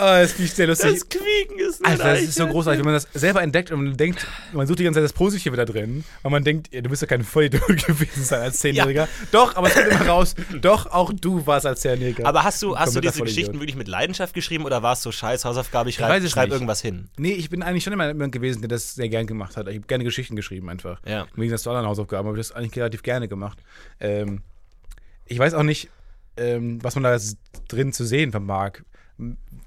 Oh, 0.00 0.06
das 0.06 0.32
finde 0.32 0.46
ich 0.46 0.54
sehr 0.54 0.66
lustig. 0.66 0.92
Das 0.94 1.08
Quieken 1.10 1.58
ist 1.58 1.84
ein 1.84 1.92
Alter, 1.92 2.14
das 2.14 2.22
ist 2.22 2.34
so 2.36 2.46
großartig, 2.46 2.78
wenn 2.78 2.86
man 2.86 2.94
das 2.94 3.06
selber 3.12 3.42
entdeckt 3.42 3.70
und 3.70 3.84
man 3.84 3.96
denkt, 3.98 4.26
man 4.54 4.66
sucht 4.66 4.78
die 4.78 4.84
ganze 4.84 4.96
Zeit 4.96 5.04
das 5.04 5.12
Positive 5.12 5.54
da 5.56 5.66
drin, 5.66 6.04
weil 6.22 6.32
man 6.32 6.42
denkt, 6.42 6.72
ja, 6.72 6.80
du 6.80 6.88
bist 6.88 7.02
ja 7.02 7.08
kein 7.08 7.22
Vollidiot 7.22 7.66
gewesen 7.86 8.24
sein 8.24 8.40
als 8.40 8.58
Zehnjähriger. 8.60 9.08
Doch, 9.30 9.56
aber 9.56 9.68
es 9.68 9.74
kommt 9.74 9.88
immer 9.88 10.06
raus, 10.06 10.34
doch, 10.62 10.86
auch 10.86 11.12
du 11.12 11.46
warst 11.46 11.66
als 11.66 11.80
Zehnjähriger. 11.80 12.26
Aber 12.26 12.44
hast 12.44 12.62
du, 12.62 12.78
hast 12.78 12.96
du 12.96 13.00
diese. 13.00 13.20
Geschichten 13.20 13.60
wirklich 13.60 13.76
mit 13.76 13.88
Leidenschaft 13.88 14.32
geschrieben 14.32 14.64
oder 14.64 14.82
war 14.82 14.94
es 14.94 15.02
so 15.02 15.12
scheiß 15.12 15.44
Hausaufgabe, 15.44 15.90
ich 15.90 15.96
schreibe 15.96 16.26
schreib 16.28 16.50
irgendwas 16.50 16.80
hin? 16.80 17.10
Nee, 17.18 17.32
ich 17.32 17.50
bin 17.50 17.62
eigentlich 17.62 17.84
schon 17.84 17.92
immer 17.92 18.08
jemand 18.08 18.32
gewesen, 18.32 18.62
der 18.62 18.68
das 18.68 18.94
sehr 18.94 19.10
gern 19.10 19.26
gemacht 19.26 19.58
hat. 19.58 19.68
Ich 19.68 19.76
habe 19.76 19.86
gerne 19.86 20.04
Geschichten 20.04 20.34
geschrieben 20.34 20.70
einfach. 20.70 21.00
Ja. 21.06 21.22
Im 21.22 21.36
Gegensatz 21.36 21.64
zu 21.64 21.70
anderen 21.70 21.88
Hausaufgaben 21.88 22.26
habe 22.26 22.38
ich 22.38 22.48
das 22.48 22.56
eigentlich 22.56 22.76
relativ 22.78 23.02
gerne 23.02 23.28
gemacht. 23.28 23.58
Ähm, 24.00 24.40
ich 25.26 25.38
weiß 25.38 25.52
auch 25.52 25.62
nicht, 25.62 25.90
ähm, 26.38 26.82
was 26.82 26.94
man 26.94 27.04
da 27.04 27.18
drin 27.68 27.92
zu 27.92 28.04
sehen 28.04 28.30
vermag. 28.30 28.80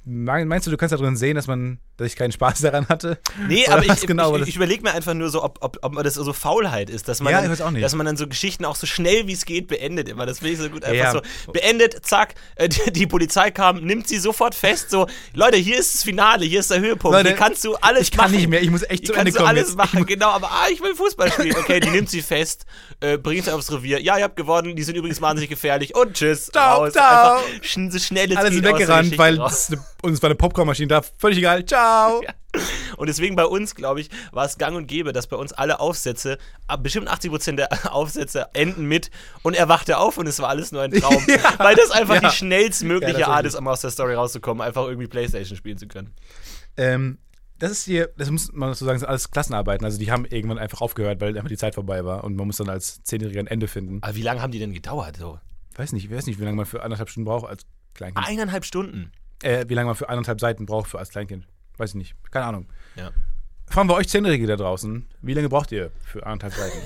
Meinst 0.05 0.67
du, 0.67 0.71
du 0.71 0.75
kannst 0.75 0.91
da 0.91 0.97
drin 0.97 1.15
sehen, 1.15 1.35
dass 1.35 1.47
man, 1.47 1.79
dass 1.95 2.07
ich 2.07 2.17
keinen 2.17 2.33
Spaß 2.33 2.59
daran 2.59 2.89
hatte? 2.89 3.19
Nee, 3.47 3.63
Oder 3.67 3.77
aber 3.77 3.85
ich, 3.85 4.01
genau 4.05 4.35
ich, 4.35 4.49
ich 4.49 4.55
überlege 4.57 4.83
mir 4.83 4.93
einfach 4.93 5.13
nur 5.13 5.29
so, 5.29 5.41
ob, 5.41 5.59
ob, 5.61 5.77
ob 5.81 6.03
das 6.03 6.15
so 6.15 6.33
Faulheit 6.33 6.89
ist, 6.89 7.07
dass 7.07 7.21
man, 7.21 7.31
Ja, 7.31 7.41
dann, 7.41 7.79
dass 7.81 7.95
man 7.95 8.05
dann 8.05 8.17
so 8.17 8.27
Geschichten 8.27 8.65
auch 8.65 8.75
so 8.75 8.85
schnell 8.85 9.27
wie 9.27 9.31
es 9.33 9.45
geht 9.45 9.67
beendet 9.69 10.09
immer. 10.09 10.25
Das 10.25 10.39
finde 10.39 10.53
ich 10.53 10.59
so 10.59 10.69
gut. 10.69 10.83
Einfach 10.83 10.97
Ja. 10.97 11.11
so 11.13 11.51
beendet, 11.53 12.05
zack, 12.05 12.35
äh, 12.55 12.67
die, 12.67 12.91
die 12.91 13.07
Polizei 13.07 13.49
kam, 13.51 13.77
nimmt 13.77 14.09
sie 14.09 14.17
sofort 14.17 14.55
fest. 14.55 14.89
So, 14.89 15.07
Leute, 15.33 15.55
hier 15.55 15.77
ist 15.79 15.93
das 15.95 16.03
Finale, 16.03 16.43
hier 16.43 16.59
ist 16.59 16.71
der 16.71 16.81
Höhepunkt. 16.81 17.15
Leute, 17.15 17.29
hier 17.29 17.37
kannst 17.37 17.63
du 17.63 17.75
alles 17.75 18.01
ich 18.01 18.11
kann 18.11 18.25
machen. 18.25 18.35
nicht 18.35 18.49
mehr, 18.49 18.61
ich 18.61 18.71
muss 18.71 18.83
echt 18.83 19.07
zu 19.07 19.13
Ende 19.13 19.31
kommen 19.31 19.47
alles 19.47 19.69
jetzt. 19.69 19.77
machen, 19.77 20.05
genau, 20.05 20.31
aber 20.31 20.51
ah, 20.51 20.67
ich 20.69 20.81
will 20.81 20.95
Fußball 20.95 21.31
spielen. 21.31 21.55
Okay, 21.55 21.79
die 21.79 21.89
nimmt 21.91 22.09
sie 22.09 22.21
fest, 22.21 22.65
äh, 22.99 23.17
bringt 23.17 23.45
sie 23.45 23.53
aufs 23.53 23.71
Revier. 23.71 24.01
Ja, 24.01 24.17
ihr 24.17 24.25
habt 24.25 24.35
gewonnen, 24.35 24.75
die 24.75 24.83
sind 24.83 24.95
übrigens 24.97 25.21
wahnsinnig 25.21 25.49
gefährlich. 25.49 25.95
Und 25.95 26.13
tschüss. 26.15 26.47
Ciao, 26.47 26.81
raus. 26.81 26.91
ciao. 26.91 27.37
Einfach 27.37 27.47
schn 27.63 27.89
so 27.89 27.99
schnell 27.99 28.29
es 28.31 28.37
Alle 28.37 28.51
sind 28.51 28.65
weggerannt, 28.65 29.17
weil 29.17 29.37
raus. 29.39 29.67
das 29.69 29.77
eine, 30.03 30.11
uns 30.11 30.21
war 30.21 30.27
eine 30.29 30.35
Popcornmaschine 30.35 30.87
da. 30.87 31.01
Völlig 31.17 31.39
egal. 31.39 31.65
Ciao. 31.65 32.21
Ja. 32.55 32.61
Und 32.97 33.07
deswegen 33.07 33.35
bei 33.35 33.45
uns, 33.45 33.73
glaube 33.73 33.99
ich, 33.99 34.11
war 34.31 34.45
es 34.45 34.59
gang 34.59 34.77
und 34.77 34.85
gäbe, 34.85 35.11
dass 35.11 35.25
bei 35.25 35.35
uns 35.37 35.53
alle 35.53 35.79
Aufsätze, 35.79 36.37
bestimmt 36.81 37.09
80% 37.09 37.55
der 37.55 37.67
Aufsätze 37.95 38.45
enden 38.53 38.85
mit 38.85 39.09
und 39.41 39.55
er 39.55 39.67
wachte 39.69 39.97
auf 39.97 40.19
und 40.19 40.27
es 40.27 40.37
war 40.39 40.49
alles 40.49 40.71
nur 40.71 40.83
ein 40.83 40.91
Traum. 40.91 41.15
Weil 41.57 41.75
das 41.75 41.89
einfach 41.89 42.21
Ja. 42.21 42.29
die 42.29 42.35
schnellstmögliche 42.35 43.21
Ja, 43.21 43.27
Art 43.29 43.47
ist, 43.47 43.55
um 43.55 43.67
aus 43.67 43.81
der 43.81 43.89
Story 43.89 44.13
rauszukommen, 44.13 44.61
einfach 44.61 44.85
irgendwie 44.85 45.07
Playstation 45.07 45.57
spielen 45.57 45.79
zu 45.79 45.87
können. 45.87 46.13
Ähm, 46.77 47.17
das 47.57 47.71
ist 47.71 47.85
hier, 47.85 48.11
das 48.17 48.29
muss 48.29 48.51
man 48.53 48.71
so 48.75 48.85
sagen, 48.85 48.99
sind 48.99 49.07
alles 49.07 49.31
Klassenarbeiten. 49.31 49.83
Also 49.83 49.97
die 49.97 50.11
haben 50.11 50.25
irgendwann 50.25 50.59
einfach 50.59 50.81
aufgehört, 50.81 51.21
weil 51.21 51.35
einfach 51.35 51.49
die 51.49 51.57
Zeit 51.57 51.73
vorbei 51.73 52.05
war 52.05 52.23
und 52.23 52.35
man 52.35 52.45
muss 52.45 52.57
dann 52.57 52.69
als 52.69 53.01
Zehnjähriger 53.03 53.39
ein 53.39 53.47
Ende 53.47 53.67
finden. 53.67 53.97
Aber 54.03 54.13
wie 54.15 54.21
lange 54.21 54.43
haben 54.43 54.51
die 54.51 54.59
denn 54.59 54.73
gedauert? 54.73 55.17
So? 55.17 55.39
Weiß 55.75 55.91
nicht, 55.91 56.05
ich 56.05 56.11
weiß 56.15 56.27
nicht, 56.27 56.39
wie 56.39 56.43
lange 56.43 56.57
man 56.57 56.67
für 56.67 56.83
anderthalb 56.83 57.09
Stunden 57.09 57.25
braucht 57.25 57.49
als 57.49 57.63
Kleinkind. 57.95 58.27
Eineinhalb 58.27 58.63
Stunden. 58.63 59.11
Äh, 59.43 59.65
wie 59.67 59.73
lange 59.73 59.87
man 59.87 59.95
für 59.95 60.09
anderthalb 60.09 60.39
Seiten 60.39 60.65
braucht 60.65 60.89
für 60.89 60.99
als 60.99 61.09
Kleinkind. 61.09 61.47
Weiß 61.77 61.91
ich 61.91 61.95
nicht. 61.95 62.15
Keine 62.31 62.45
Ahnung. 62.45 62.67
Ja. 62.95 63.11
Fragen 63.67 63.89
wir 63.89 63.95
euch 63.95 64.07
Zehnjährige 64.07 64.47
da 64.47 64.55
draußen, 64.55 65.05
wie 65.21 65.33
lange 65.33 65.49
braucht 65.49 65.71
ihr 65.71 65.91
für 66.03 66.25
anderthalb 66.25 66.53
Seiten? 66.53 66.77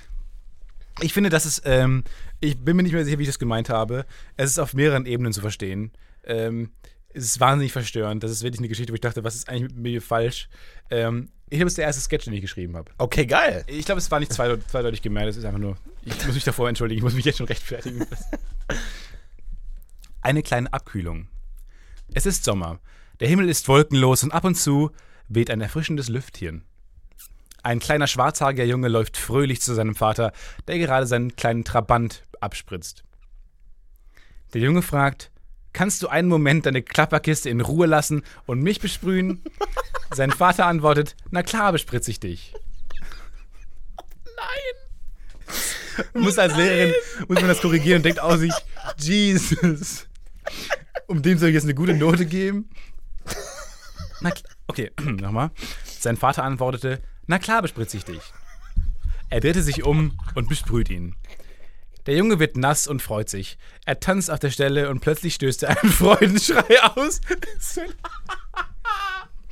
ich 1.00 1.12
finde, 1.12 1.30
das 1.30 1.46
ist, 1.46 1.62
ähm, 1.64 2.04
ich 2.40 2.58
bin 2.58 2.76
mir 2.76 2.82
nicht 2.82 2.92
mehr 2.92 3.04
sicher, 3.04 3.18
wie 3.18 3.24
ich 3.24 3.28
das 3.28 3.38
gemeint 3.38 3.68
habe. 3.68 4.06
Es 4.36 4.50
ist 4.50 4.58
auf 4.58 4.74
mehreren 4.74 5.06
Ebenen 5.06 5.32
zu 5.32 5.40
verstehen. 5.40 5.92
Ähm, 6.24 6.70
es 7.12 7.24
ist 7.24 7.40
wahnsinnig 7.40 7.72
verstörend. 7.72 8.22
Das 8.22 8.30
ist 8.30 8.42
wirklich 8.42 8.60
eine 8.60 8.68
Geschichte, 8.68 8.92
wo 8.92 8.94
ich 8.94 9.00
dachte, 9.00 9.24
was 9.24 9.34
ist 9.34 9.48
eigentlich 9.48 9.74
mit 9.74 9.76
mir 9.76 10.02
falsch? 10.02 10.48
Ähm, 10.90 11.28
ich 11.50 11.58
glaube, 11.58 11.66
es 11.66 11.72
ist 11.72 11.78
der 11.78 11.86
erste 11.86 12.02
Sketch, 12.02 12.24
den 12.24 12.34
ich 12.34 12.40
geschrieben 12.40 12.76
habe. 12.76 12.92
Okay, 12.98 13.26
geil. 13.26 13.64
Ich 13.66 13.84
glaube, 13.84 13.98
es 13.98 14.10
war 14.10 14.20
nicht 14.20 14.32
zweideutig, 14.32 14.66
zweideutig 14.68 15.02
gemeint. 15.02 15.28
Es 15.28 15.36
ist 15.36 15.44
einfach 15.44 15.58
nur, 15.58 15.76
ich 16.04 16.24
muss 16.24 16.34
mich 16.34 16.44
davor 16.44 16.68
entschuldigen, 16.68 16.98
ich 16.98 17.02
muss 17.02 17.14
mich 17.14 17.24
jetzt 17.24 17.38
schon 17.38 17.46
rechtfertigen. 17.46 18.06
Eine 20.22 20.42
kleine 20.42 20.72
Abkühlung. 20.72 21.28
Es 22.12 22.26
ist 22.26 22.44
Sommer. 22.44 22.80
Der 23.20 23.28
Himmel 23.28 23.48
ist 23.48 23.68
wolkenlos 23.68 24.24
und 24.24 24.32
ab 24.32 24.44
und 24.44 24.56
zu 24.56 24.90
weht 25.28 25.50
ein 25.50 25.60
erfrischendes 25.60 26.08
Lüftchen. 26.08 26.64
Ein 27.62 27.78
kleiner 27.78 28.06
schwarzhaariger 28.08 28.64
Junge 28.64 28.88
läuft 28.88 29.16
fröhlich 29.16 29.60
zu 29.60 29.74
seinem 29.74 29.94
Vater, 29.94 30.32
der 30.66 30.78
gerade 30.78 31.06
seinen 31.06 31.36
kleinen 31.36 31.62
Trabant 31.62 32.24
abspritzt. 32.40 33.04
Der 34.54 34.60
Junge 34.60 34.82
fragt, 34.82 35.30
kannst 35.72 36.02
du 36.02 36.08
einen 36.08 36.28
Moment 36.28 36.66
deine 36.66 36.82
Klapperkiste 36.82 37.48
in 37.48 37.60
Ruhe 37.60 37.86
lassen 37.86 38.24
und 38.46 38.60
mich 38.60 38.80
besprühen? 38.80 39.44
Sein 40.12 40.32
Vater 40.32 40.66
antwortet, 40.66 41.14
na 41.30 41.44
klar 41.44 41.70
bespritze 41.70 42.10
ich 42.10 42.18
dich. 42.18 42.54
Nein! 44.36 46.14
Muss 46.14 46.38
als 46.38 46.56
Lehrerin, 46.56 46.94
muss 47.28 47.38
man 47.38 47.48
das 47.48 47.60
korrigieren 47.60 47.98
und 47.98 48.04
denkt 48.04 48.20
aus 48.20 48.40
sich, 48.40 48.54
Jesus. 48.98 50.08
Um 51.06 51.22
dem 51.22 51.38
soll 51.38 51.48
ich 51.48 51.54
jetzt 51.54 51.64
eine 51.64 51.74
gute 51.74 51.94
Note 51.94 52.26
geben? 52.26 52.70
Na 54.20 54.30
klar. 54.30 54.52
Okay, 54.66 54.92
nochmal. 55.00 55.50
Sein 55.84 56.16
Vater 56.16 56.44
antwortete, 56.44 57.02
na 57.26 57.38
klar 57.38 57.62
bespritze 57.62 57.96
ich 57.96 58.04
dich. 58.04 58.32
Er 59.28 59.40
drehte 59.40 59.62
sich 59.62 59.84
um 59.84 60.18
und 60.34 60.48
besprüht 60.48 60.90
ihn. 60.90 61.16
Der 62.06 62.16
Junge 62.16 62.38
wird 62.38 62.56
nass 62.56 62.86
und 62.86 63.02
freut 63.02 63.28
sich. 63.28 63.58
Er 63.84 64.00
tanzt 64.00 64.30
auf 64.30 64.38
der 64.38 64.50
Stelle 64.50 64.88
und 64.88 65.00
plötzlich 65.00 65.34
stößt 65.34 65.64
er 65.64 65.82
einen 65.82 65.92
Freudenschrei 65.92 66.82
aus. 66.82 67.20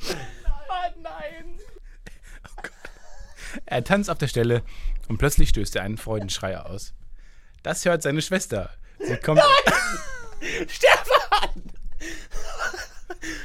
Oh 0.07 1.01
nein. 1.01 1.59
Er 3.65 3.83
tanzt 3.83 4.09
auf 4.09 4.17
der 4.17 4.27
Stelle 4.27 4.63
und 5.07 5.17
plötzlich 5.17 5.49
stößt 5.49 5.75
er 5.75 5.83
einen 5.83 5.97
Freudenschrei 5.97 6.57
aus. 6.57 6.93
Das 7.63 7.85
hört 7.85 8.01
seine 8.01 8.21
Schwester. 8.21 8.71
Sie 8.99 9.17
kommt. 9.17 9.41
Stefan! 10.67 11.18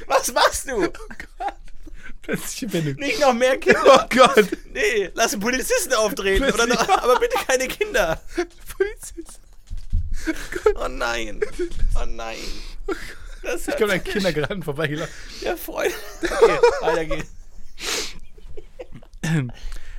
Was 0.07 0.31
machst 0.33 0.69
du? 0.69 0.89
Plötzlich 2.21 2.73
Wendung. 2.73 2.95
Nicht 2.95 3.19
noch 3.19 3.33
mehr 3.33 3.57
Kinder. 3.57 3.81
Oh 3.85 4.15
Gott! 4.15 4.47
Nee, 4.73 5.11
lass 5.13 5.31
den 5.31 5.39
Polizisten 5.39 5.93
auftreten. 5.93 6.45
Oder 6.51 6.65
noch, 6.65 6.89
aber 6.89 7.19
bitte 7.19 7.37
keine 7.45 7.67
Kinder. 7.67 8.19
Polizist. 8.77 9.39
Oh 10.75 10.87
nein. 10.87 11.41
Oh 11.95 12.05
nein. 12.07 12.37
Das 13.43 13.67
Ich 13.67 13.77
komme 13.77 13.93
an 13.93 14.03
Kindergarten 14.03 14.63
vorbeigelaufen. 14.63 15.13
Ja, 15.41 15.55
Freunde. 15.55 15.93
Okay, 16.23 16.59
weiter 16.81 17.05
geht's. 17.05 17.31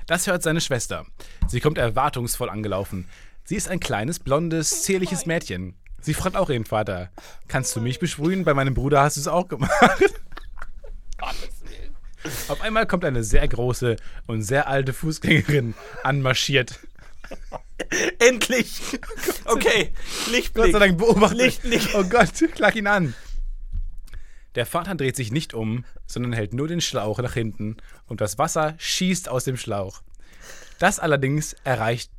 Das 0.08 0.26
hört 0.26 0.42
seine 0.42 0.60
Schwester. 0.60 1.06
Sie 1.46 1.60
kommt 1.60 1.78
erwartungsvoll 1.78 2.50
angelaufen. 2.50 3.08
Sie 3.44 3.54
ist 3.54 3.68
ein 3.68 3.78
kleines, 3.78 4.18
blondes, 4.18 4.82
zierliches 4.82 5.26
Mädchen. 5.26 5.76
Sie 6.06 6.14
fragt 6.14 6.36
auch 6.36 6.48
ihren 6.50 6.64
Vater: 6.64 7.10
Kannst 7.48 7.74
du 7.74 7.80
mich 7.80 7.98
besprühen? 7.98 8.44
Bei 8.44 8.54
meinem 8.54 8.74
Bruder 8.74 9.02
hast 9.02 9.16
du 9.16 9.20
es 9.22 9.26
auch 9.26 9.48
gemacht. 9.48 9.72
Auf 12.46 12.60
einmal 12.60 12.86
kommt 12.86 13.04
eine 13.04 13.24
sehr 13.24 13.46
große 13.48 13.96
und 14.28 14.42
sehr 14.42 14.68
alte 14.68 14.92
Fußgängerin 14.92 15.74
anmarschiert. 16.04 16.78
Endlich. 18.20 18.80
Okay, 19.46 19.92
Gott 19.92 20.32
Lichtblick. 20.32 20.72
sei 20.72 20.78
Dank 20.78 20.96
beobachtet. 20.96 21.38
Licht, 21.38 21.64
Licht. 21.64 21.94
Oh 21.96 22.04
Gott, 22.04 22.30
klag 22.54 22.76
ihn 22.76 22.86
an. 22.86 23.14
Der 24.54 24.64
Vater 24.64 24.94
dreht 24.94 25.16
sich 25.16 25.32
nicht 25.32 25.54
um, 25.54 25.84
sondern 26.06 26.32
hält 26.32 26.54
nur 26.54 26.68
den 26.68 26.80
Schlauch 26.80 27.18
nach 27.18 27.34
hinten 27.34 27.78
und 28.06 28.20
das 28.20 28.38
Wasser 28.38 28.76
schießt 28.78 29.28
aus 29.28 29.42
dem 29.42 29.56
Schlauch. 29.56 30.02
Das 30.78 31.00
allerdings 31.00 31.56
erreicht, 31.64 32.12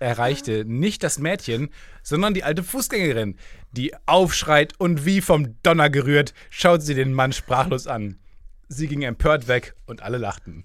erreichte 0.00 0.64
nicht 0.64 1.02
das 1.04 1.18
Mädchen, 1.18 1.70
sondern 2.02 2.34
die 2.34 2.42
alte 2.42 2.64
Fußgängerin, 2.64 3.36
die 3.72 3.94
aufschreit 4.06 4.72
und 4.78 5.04
wie 5.04 5.20
vom 5.20 5.62
Donner 5.62 5.90
gerührt 5.90 6.34
schaut 6.48 6.82
sie 6.82 6.94
den 6.94 7.12
Mann 7.12 7.32
sprachlos 7.32 7.86
an. 7.86 8.18
Sie 8.68 8.88
ging 8.88 9.02
empört 9.02 9.46
weg 9.46 9.74
und 9.86 10.02
alle 10.02 10.18
lachten. 10.18 10.64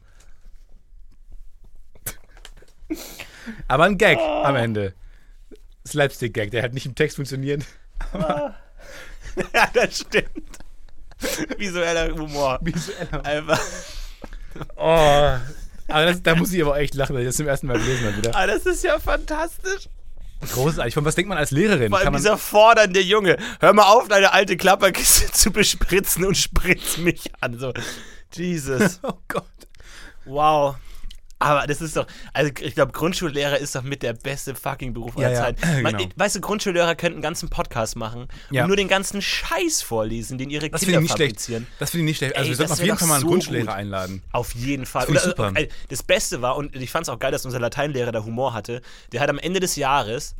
Aber 3.67 3.83
ein 3.83 3.97
Gag 3.97 4.17
am 4.17 4.55
Ende. 4.55 4.93
Slapstick-Gag, 5.85 6.49
der 6.51 6.63
hat 6.63 6.73
nicht 6.73 6.87
im 6.87 6.95
Text 6.95 7.15
funktioniert. 7.17 7.63
ja, 8.13 8.55
das 9.73 9.99
stimmt. 9.99 10.59
Visueller 11.57 12.13
Humor. 12.15 12.59
Visueller. 12.61 13.23
Einfach. 13.25 13.61
Oh. 14.75 15.37
Aber 15.87 16.05
das, 16.05 16.23
da 16.23 16.35
muss 16.35 16.51
ich 16.51 16.61
aber 16.61 16.77
echt 16.77 16.95
lachen, 16.95 17.15
weil 17.15 17.21
ich 17.21 17.27
das 17.27 17.37
zum 17.37 17.47
ersten 17.47 17.67
Mal 17.67 17.77
gelesen 17.77 18.05
habe 18.05 18.17
wieder. 18.17 18.35
Ah, 18.35 18.47
das 18.47 18.65
ist 18.65 18.83
ja 18.83 18.99
fantastisch. 18.99 19.89
Großartig. 20.53 20.93
Von 20.93 21.05
was 21.05 21.15
denkt 21.15 21.29
man 21.29 21.37
als 21.37 21.51
Lehrerin? 21.51 21.89
Vor 21.89 21.99
allem 21.99 22.13
dieser 22.13 22.37
fordernde 22.37 23.01
Junge. 23.01 23.37
Hör 23.59 23.73
mal 23.73 23.83
auf, 23.83 24.07
deine 24.07 24.33
alte 24.33 24.57
Klapperkiste 24.57 25.31
zu 25.31 25.51
bespritzen 25.51 26.25
und 26.25 26.35
spritz 26.37 26.97
mich 26.97 27.31
an. 27.41 27.57
So, 27.57 27.73
Jesus. 28.33 28.99
oh 29.03 29.13
Gott. 29.27 29.45
Wow. 30.25 30.75
Aber 31.45 31.67
das 31.67 31.81
ist 31.81 31.95
doch, 31.95 32.07
also 32.33 32.51
ich 32.61 32.75
glaube, 32.75 32.91
Grundschullehrer 32.91 33.57
ist 33.59 33.75
doch 33.75 33.83
mit 33.83 34.01
der 34.03 34.13
beste 34.13 34.55
fucking 34.55 34.93
Beruf 34.93 35.15
aller 35.17 35.27
Ja, 35.29 35.33
ja, 35.33 35.41
Zeiten. 35.55 35.81
Man, 35.83 35.97
genau. 35.97 36.09
Weißt 36.15 36.35
du, 36.35 36.41
Grundschullehrer 36.41 36.95
könnten 36.95 37.17
einen 37.17 37.21
ganzen 37.23 37.49
Podcast 37.49 37.95
machen 37.95 38.27
Ja. 38.49 38.63
und 38.63 38.67
nur 38.69 38.77
den 38.77 38.87
ganzen 38.87 39.21
Scheiß 39.21 39.81
vorlesen, 39.81 40.37
den 40.37 40.49
ihre 40.49 40.69
Das 40.69 40.81
Kinder 40.81 40.95
ich 40.97 41.03
nicht 41.03 41.15
schlecht. 41.15 41.31
fabrizieren. 41.33 41.67
Das 41.79 41.91
finde 41.91 42.01
ich 42.03 42.07
nicht 42.09 42.17
schlecht. 42.17 42.35
Also 42.35 42.45
Ey, 42.45 42.49
wir 42.49 42.55
sollten 42.57 42.71
auf 42.73 42.83
jeden 42.83 42.97
Fall 42.97 43.07
mal 43.07 43.13
einen 43.15 43.21
so 43.21 43.27
Grundschullehrer 43.27 43.65
gut. 43.67 43.73
einladen. 43.75 44.23
Auf 44.31 44.55
jeden 44.55 44.85
Fall. 44.85 45.05
Das 45.07 45.27
Oder, 45.27 45.51
äh, 45.55 45.67
das 45.89 46.03
Beste 46.03 46.41
war, 46.41 46.55
und 46.57 46.75
ich 46.75 46.89
fand 46.91 47.03
es 47.03 47.09
auch 47.09 47.19
geil, 47.19 47.31
dass 47.31 47.45
unser 47.45 47.59
Lateinlehrer 47.59 48.11
da 48.11 48.23
Humor 48.23 48.53
hatte, 48.53 48.81
der 49.11 49.21
hat 49.21 49.29
am 49.29 49.37
Ende 49.39 49.59
des 49.59 49.75
Jahres, 49.75 50.35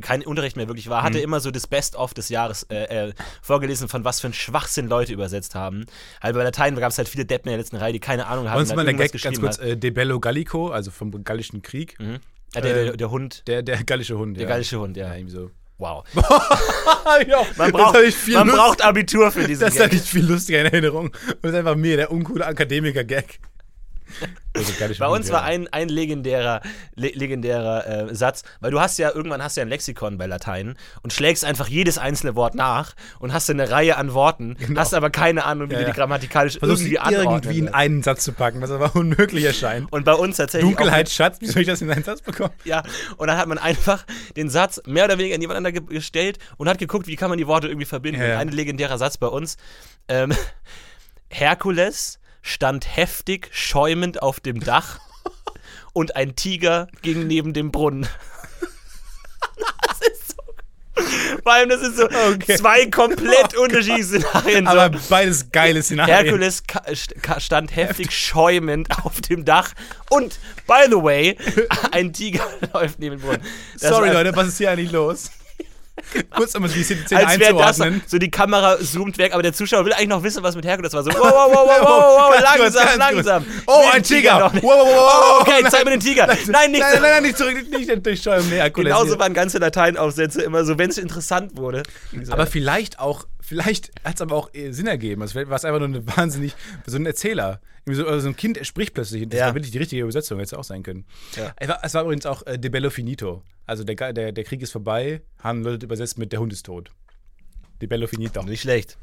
kein 0.00 0.22
Unterricht 0.22 0.56
mehr 0.56 0.66
wirklich 0.68 0.88
war, 0.88 1.02
Mhm. 1.02 1.06
hatte 1.06 1.18
immer 1.20 1.40
so 1.40 1.50
das 1.50 1.66
Best-of 1.66 2.14
des 2.14 2.28
Jahres 2.28 2.64
äh, 2.64 3.08
äh, 3.08 3.12
vorgelesen, 3.42 3.88
von 3.88 4.04
was 4.04 4.20
für 4.20 4.26
ein 4.28 4.32
Schwachsinn 4.32 4.88
Leute 4.88 5.12
übersetzt 5.12 5.54
haben. 5.54 5.84
Halt 6.22 6.34
bei 6.34 6.42
Latein 6.42 6.74
gab 6.76 6.90
es 6.90 6.98
halt 6.98 7.08
viele 7.08 7.24
Deppen 7.24 7.48
in 7.48 7.52
der 7.52 7.58
letzten 7.58 7.76
Reihe, 7.76 7.92
die 7.92 8.00
keine 8.00 8.26
Ahnung 8.26 8.48
hatten. 8.50 8.60
uns 8.60 8.74
mal 8.74 8.84
der 8.84 8.94
Gag 8.94 9.12
ganz 9.22 9.40
kurz: 9.40 9.58
äh, 9.58 9.76
De 9.76 9.90
Bello 9.90 10.20
Gallico, 10.20 10.68
also 10.70 10.90
vom 10.90 11.24
Gallischen 11.24 11.62
Krieg. 11.62 11.98
Mhm. 12.00 12.18
Ja, 12.54 12.60
der, 12.62 12.84
der, 12.84 12.96
der 12.96 13.10
Hund, 13.10 13.42
Der, 13.46 13.62
der 13.62 13.84
gallische 13.84 14.16
Hund. 14.16 14.36
der 14.38 14.44
ja. 14.44 14.48
gallische 14.48 14.78
Hund, 14.80 14.96
ja. 14.96 15.08
Ja, 15.08 15.14
irgendwie 15.16 15.34
so. 15.34 15.50
Wow. 15.76 16.04
ja, 17.28 17.46
Man, 17.56 17.70
das 17.70 17.72
braucht, 17.72 18.28
man 18.32 18.48
braucht 18.48 18.82
Abitur 18.82 19.30
für 19.30 19.46
diesen 19.46 19.60
Das 19.60 19.74
ist 19.74 19.78
ja 19.78 19.84
Gag. 19.86 19.92
nicht 19.94 20.06
viel 20.06 20.24
lustiger 20.24 20.60
in 20.60 20.66
Erinnerung. 20.66 21.06
Und 21.08 21.14
das 21.42 21.52
ist 21.52 21.58
einfach 21.58 21.76
mir, 21.76 21.96
der 21.96 22.10
uncoole 22.10 22.44
Akademiker-Gag. 22.46 23.38
Also, 24.54 24.72
Bei 24.98 25.08
uns 25.08 25.30
war 25.30 25.42
ein, 25.42 25.68
ein 25.68 25.88
legendärer, 25.88 26.62
le 26.94 27.10
legendärer 27.10 28.08
äh, 28.10 28.14
Satz, 28.14 28.42
weil 28.60 28.70
du 28.70 28.80
hast 28.80 28.98
ja 28.98 29.14
irgendwann 29.14 29.42
hast 29.42 29.56
ja 29.56 29.62
ein 29.62 29.68
Lexikon 29.68 30.18
bei 30.18 30.26
Latein 30.26 30.76
und 31.02 31.12
schlägst 31.12 31.44
einfach 31.44 31.68
jedes 31.68 31.98
einzelne 31.98 32.34
Wort 32.34 32.54
nach 32.54 32.94
und 33.20 33.32
hast 33.32 33.48
eine 33.50 33.70
Reihe 33.70 33.96
an 33.96 34.14
Worten, 34.14 34.56
hast 34.76 34.94
aber 34.94 35.10
keine 35.10 35.44
Ahnung, 35.44 35.70
wie 35.70 35.74
Ja, 35.74 35.80
du 35.80 35.86
die 35.86 35.92
grammatikalisch 35.92 36.58
Versuchst 36.58 36.82
irgendwie 36.82 36.96
irgendwie, 36.96 37.16
anordnen 37.16 37.42
irgendwie 37.44 37.58
in 37.58 37.74
einen 37.74 38.02
Satz 38.02 38.24
zu 38.24 38.32
packen, 38.32 38.60
was 38.60 38.70
aber 38.70 38.94
unmöglich 38.96 39.44
erscheint. 39.44 39.92
Und 39.92 40.04
bei 40.04 40.14
uns 40.14 40.38
tatsächlich 40.38 40.68
Dunkelheit, 40.74 41.08
Schatz, 41.08 41.40
wie 41.40 41.46
soll 41.46 41.62
ich 41.62 41.68
das 41.68 41.80
in 41.82 41.90
einen 41.90 42.04
Satz 42.04 42.22
bekommen? 42.22 42.50
Ja, 42.64 42.82
und 43.16 43.28
dann 43.28 43.38
hat 43.38 43.48
man 43.48 43.56
einfach 43.58 44.04
den 44.36 44.50
Satz 44.50 44.82
mehr 44.84 45.04
oder 45.04 45.16
weniger 45.18 45.38
nebeneinander 45.38 45.72
ge 45.72 45.82
gestellt 45.88 46.38
und 46.56 46.68
hat 46.68 46.78
geguckt, 46.78 47.06
wie 47.06 47.16
kann 47.16 47.30
man 47.30 47.38
die 47.38 47.46
Worte 47.46 47.68
irgendwie 47.68 47.86
verbinden. 47.86 48.20
Ja, 48.20 48.28
ja. 48.28 48.38
Ein 48.38 48.48
legendärer 48.48 48.98
Satz 48.98 49.16
bei 49.16 49.28
uns. 49.28 49.56
Ähm, 50.08 50.32
Herkules 51.30 52.18
stand 52.48 52.96
heftig 52.96 53.48
schäumend 53.52 54.22
auf 54.22 54.40
dem 54.40 54.60
Dach 54.60 54.98
und 55.92 56.16
ein 56.16 56.34
Tiger 56.34 56.88
ging 57.02 57.26
neben 57.26 57.52
dem 57.52 57.70
Brunnen. 57.70 58.06
Das 59.86 60.00
ist 60.00 60.30
so. 60.30 61.38
Vor 61.42 61.52
allem, 61.52 61.68
das 61.68 61.82
ist 61.82 61.96
so 61.96 62.04
Okay. 62.04 62.56
zwei 62.56 62.86
komplett 62.86 63.54
unterschiedliche 63.56 64.20
Szenarien. 64.20 64.64
So. 64.66 64.70
Aber 64.72 64.98
beides 65.08 65.50
geile 65.52 65.82
Szenarien. 65.82 66.14
Herkules 66.16 66.62
stand 67.38 67.74
heftig 67.76 68.12
schäumend 68.12 68.88
auf 69.04 69.20
dem 69.20 69.44
Dach 69.44 69.72
und, 70.10 70.38
by 70.66 70.84
the 70.86 70.96
way, 71.02 71.36
ein 71.92 72.12
Tiger 72.12 72.46
läuft 72.72 72.98
neben 72.98 73.16
dem 73.16 73.22
Brunnen. 73.22 73.42
Das 73.78 73.90
Sorry, 73.90 74.10
Leute, 74.10 74.34
was 74.34 74.48
ist 74.48 74.58
hier 74.58 74.70
eigentlich 74.70 74.92
los? 74.92 75.30
Kurz 76.30 76.54
um 76.54 76.66
die 76.68 76.82
Szene 76.82 77.00
Als 77.26 77.38
wäre 77.38 77.56
das 77.56 77.80
so, 78.06 78.18
die 78.18 78.30
Kamera 78.30 78.78
zoomt 78.78 79.18
weg, 79.18 79.32
aber 79.34 79.42
der 79.42 79.52
Zuschauer 79.52 79.84
will 79.84 79.92
eigentlich 79.92 80.08
noch 80.08 80.22
wissen, 80.22 80.42
was 80.42 80.54
mit 80.56 80.64
Herkules 80.64 80.92
war. 80.92 81.02
So, 81.02 81.10
wow, 81.10 81.18
wow, 81.22 81.50
wow, 81.52 81.66
wow, 81.66 81.80
wow, 81.80 82.30
wow, 82.30 82.32
Ganz 82.58 82.74
langsam, 82.74 82.84
ganz 82.84 82.98
langsam. 82.98 83.46
Oh, 83.66 83.84
ein 83.92 84.02
Tiger. 84.02 84.50
Wow, 84.54 84.62
wow, 84.62 84.62
wow, 84.62 85.36
Oh, 85.38 85.40
okay, 85.42 85.62
nein. 85.62 85.70
zeig 85.70 85.84
mir 85.84 85.90
den 85.92 86.00
Tiger. 86.00 86.26
Nein, 86.26 86.70
nicht 86.70 86.80
Nein, 86.80 86.92
nein, 86.94 87.02
nein, 87.02 87.22
nicht 87.22 87.36
zurück, 87.36 87.56
nicht 87.70 88.06
durchsteuern. 88.06 88.48
Nee, 88.48 88.56
Herkules 88.56 88.92
Genauso 88.92 89.18
waren 89.18 89.34
ganze 89.34 89.58
Lateinaufsätze 89.58 90.42
immer 90.42 90.64
so, 90.64 90.78
wenn 90.78 90.90
es 90.90 90.98
interessant 90.98 91.56
wurde. 91.56 91.82
Aber 92.30 92.46
vielleicht 92.46 92.98
auch, 92.98 93.26
vielleicht 93.40 93.90
hat 94.04 94.16
es 94.16 94.20
aber 94.22 94.36
auch 94.36 94.52
äh, 94.54 94.72
Sinn 94.72 94.86
ergeben. 94.86 95.22
Also 95.22 95.32
vielleicht 95.32 95.48
war 95.50 95.56
es 95.56 95.64
einfach 95.64 95.78
nur 95.80 95.88
eine 95.88 96.16
wahnsinnig, 96.16 96.54
so 96.86 96.96
ein 96.96 97.06
Erzähler. 97.06 97.60
So, 97.86 98.02
oder 98.02 98.20
so 98.20 98.28
ein 98.28 98.36
Kind 98.36 98.58
spricht 98.66 98.92
plötzlich. 98.92 99.26
Das 99.28 99.38
Ja. 99.40 99.46
war 99.46 99.54
wirklich 99.54 99.70
die 99.72 99.78
richtige 99.78 100.02
Übersetzung, 100.02 100.38
hätte 100.38 100.54
es 100.54 100.58
auch 100.58 100.64
sein 100.64 100.82
können. 100.82 101.06
Ja. 101.36 101.52
Es, 101.56 101.68
war, 101.68 101.78
es 101.82 101.94
war 101.94 102.02
übrigens 102.02 102.26
auch 102.26 102.46
äh, 102.46 102.58
De 102.58 102.70
Bello 102.70 102.90
Finito. 102.90 103.42
Also 103.68 103.84
der, 103.84 104.14
der, 104.14 104.32
der 104.32 104.44
Krieg 104.44 104.62
ist 104.62 104.72
vorbei, 104.72 105.20
haben 105.42 105.62
Leute 105.62 105.84
übersetzt 105.84 106.18
mit 106.18 106.32
Der 106.32 106.40
Hund 106.40 106.52
ist 106.54 106.64
tot. 106.64 106.90
De 107.82 107.86
Bello 107.86 108.06
Finito. 108.06 108.42
nicht 108.42 108.62
schlecht. 108.62 108.96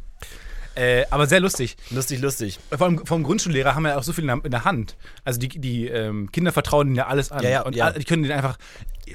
Äh, 0.74 1.06
aber 1.12 1.28
sehr 1.28 1.40
lustig. 1.40 1.78
Lustig, 1.92 2.20
lustig. 2.20 2.60
Vor 2.72 2.88
allem 2.88 3.06
vom 3.06 3.22
Grundschullehrer 3.22 3.76
haben 3.76 3.84
wir 3.84 3.90
ja 3.90 3.98
auch 3.98 4.04
so 4.04 4.12
viel 4.12 4.28
in 4.28 4.52
der, 4.52 4.66
Hand. 4.66 4.98
Also 5.24 5.40
die, 5.40 5.50
die 5.50 5.88
ähm, 5.88 6.32
Kinder 6.32 6.52
vertrauen 6.52 6.88
ihnen 6.88 6.96
ja 6.96 7.06
alles 7.06 7.32
an. 7.32 7.44
Ja, 7.44 7.50
ja, 7.50 7.62
und 7.62 7.76
ja. 7.76 7.92
die 7.92 8.04
können 8.06 8.24
denen 8.24 8.36
einfach, 8.36 8.58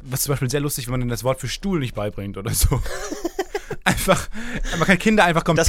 was 0.03 0.23
zum 0.23 0.33
Beispiel 0.33 0.49
sehr 0.49 0.61
lustig, 0.61 0.87
wenn 0.87 0.93
man 0.93 1.01
ihnen 1.03 1.11
das 1.11 1.25
Wort 1.25 1.41
für 1.41 1.49
Stuhl 1.49 1.81
nicht 1.81 1.97
beibringt 1.97 2.39
oder 2.39 2.55
so. 2.55 2.81
einfach, 3.85 4.29
man 4.79 4.87
kann 4.87 4.99
Kinder 4.99 5.25
einfach 5.25 5.43
komplett 5.43 5.69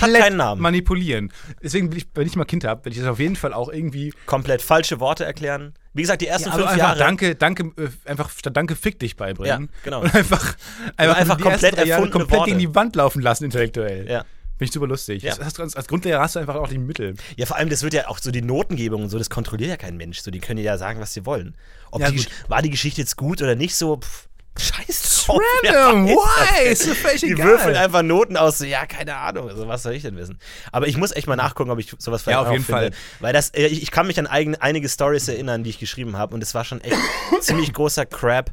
manipulieren. 0.59 1.33
Deswegen 1.61 1.91
will 1.91 1.97
ich, 1.97 2.07
wenn 2.13 2.27
ich 2.27 2.35
mal 2.35 2.45
Kind 2.45 2.65
habe, 2.65 2.85
will 2.85 2.91
ich 2.91 2.99
das 2.99 3.07
auf 3.07 3.19
jeden 3.19 3.35
Fall 3.35 3.53
auch 3.53 3.69
irgendwie. 3.69 4.13
Komplett 4.27 4.61
falsche 4.61 4.99
Worte 4.99 5.25
erklären. 5.25 5.73
Wie 5.93 6.01
gesagt, 6.01 6.21
die 6.21 6.27
ersten 6.27 6.49
Ja, 6.49 6.53
aber 6.53 6.63
fünf 6.63 6.73
einfach 6.73 6.87
Jahre. 6.87 6.99
Danke, 6.99 7.35
danke, 7.35 7.63
äh, 7.77 8.09
einfach 8.09 8.29
statt 8.29 8.55
Danke 8.55 8.75
fick 8.75 8.99
dich 8.99 9.15
beibringen. 9.15 9.63
Ja, 9.63 9.79
genau. 9.83 10.01
Und 10.01 10.15
einfach, 10.15 10.55
einfach, 10.95 11.17
einfach 11.17 11.39
komplett 11.39 11.75
komplett 11.75 12.31
Worte. 12.31 12.45
gegen 12.45 12.59
die 12.59 12.73
Wand 12.73 12.95
laufen 12.95 13.21
lassen, 13.21 13.45
intellektuell. 13.45 14.09
Ja. 14.09 14.25
Finde 14.61 14.69
ich 14.69 14.73
super 14.73 14.87
lustig. 14.87 15.23
Ja. 15.23 15.35
Hast 15.39 15.57
du, 15.57 15.63
als, 15.63 15.87
Grundlehrer 15.87 16.21
hast 16.21 16.35
du 16.35 16.39
einfach 16.39 16.53
auch 16.53 16.67
die 16.67 16.77
Mittel. 16.77 17.15
Ja, 17.35 17.47
vor 17.47 17.57
allem, 17.57 17.69
das 17.69 17.81
wird 17.81 17.95
ja 17.95 18.07
auch 18.07 18.19
so 18.19 18.29
die 18.29 18.43
Notengebung 18.43 19.01
und 19.01 19.09
so, 19.09 19.17
das 19.17 19.31
kontrolliert 19.31 19.71
ja 19.71 19.77
kein 19.77 19.97
Mensch. 19.97 20.21
So, 20.21 20.29
die 20.29 20.39
können 20.39 20.59
ja 20.59 20.77
sagen, 20.77 20.99
was 21.01 21.13
sie 21.13 21.25
wollen. 21.25 21.55
Ob 21.89 22.01
Ja, 22.01 22.11
die, 22.11 22.23
war 22.47 22.61
die 22.61 22.69
Geschichte 22.69 23.01
jetzt 23.01 23.17
gut 23.17 23.41
oder 23.41 23.55
nicht 23.55 23.75
so, 23.75 23.97
pff, 23.97 24.29
scheiß 24.61 25.25
drauf. 25.25 25.39
Random, 25.63 26.07
why? 26.09 26.69
Ist 26.69 26.87
völlig 26.89 27.21
Die 27.21 27.37
würfeln 27.37 27.75
einfach 27.75 28.01
Noten 28.01 28.37
aus, 28.37 28.59
so, 28.59 28.65
ja, 28.65 28.85
keine 28.85 29.15
Ahnung, 29.17 29.49
also, 29.49 29.67
was 29.67 29.83
soll 29.83 29.93
ich 29.93 30.03
denn 30.03 30.15
wissen? 30.17 30.39
Aber 30.71 30.87
ich 30.87 30.97
muss 30.97 31.11
echt 31.11 31.27
mal 31.27 31.35
nachgucken, 31.35 31.71
ob 31.71 31.79
ich 31.79 31.93
sowas 31.97 32.23
vielleicht 32.23 32.35
Ja, 32.37 32.41
auf 32.41 32.51
jeden 32.51 32.63
finde. 32.63 32.81
Fall. 32.81 32.91
Weil 33.19 33.33
das, 33.33 33.49
äh, 33.49 33.67
ich, 33.67 33.81
ich 33.83 33.91
kann 33.91 34.07
mich 34.07 34.19
an 34.19 34.27
eigen, 34.27 34.55
einige 34.55 34.87
Stories 34.87 35.27
erinnern, 35.27 35.63
die 35.63 35.69
ich 35.71 35.79
geschrieben 35.79 36.17
habe 36.17 36.33
und 36.33 36.41
es 36.41 36.53
war 36.53 36.63
schon 36.65 36.81
echt 36.81 36.97
ziemlich 37.41 37.73
großer 37.73 38.05
Crap. 38.05 38.51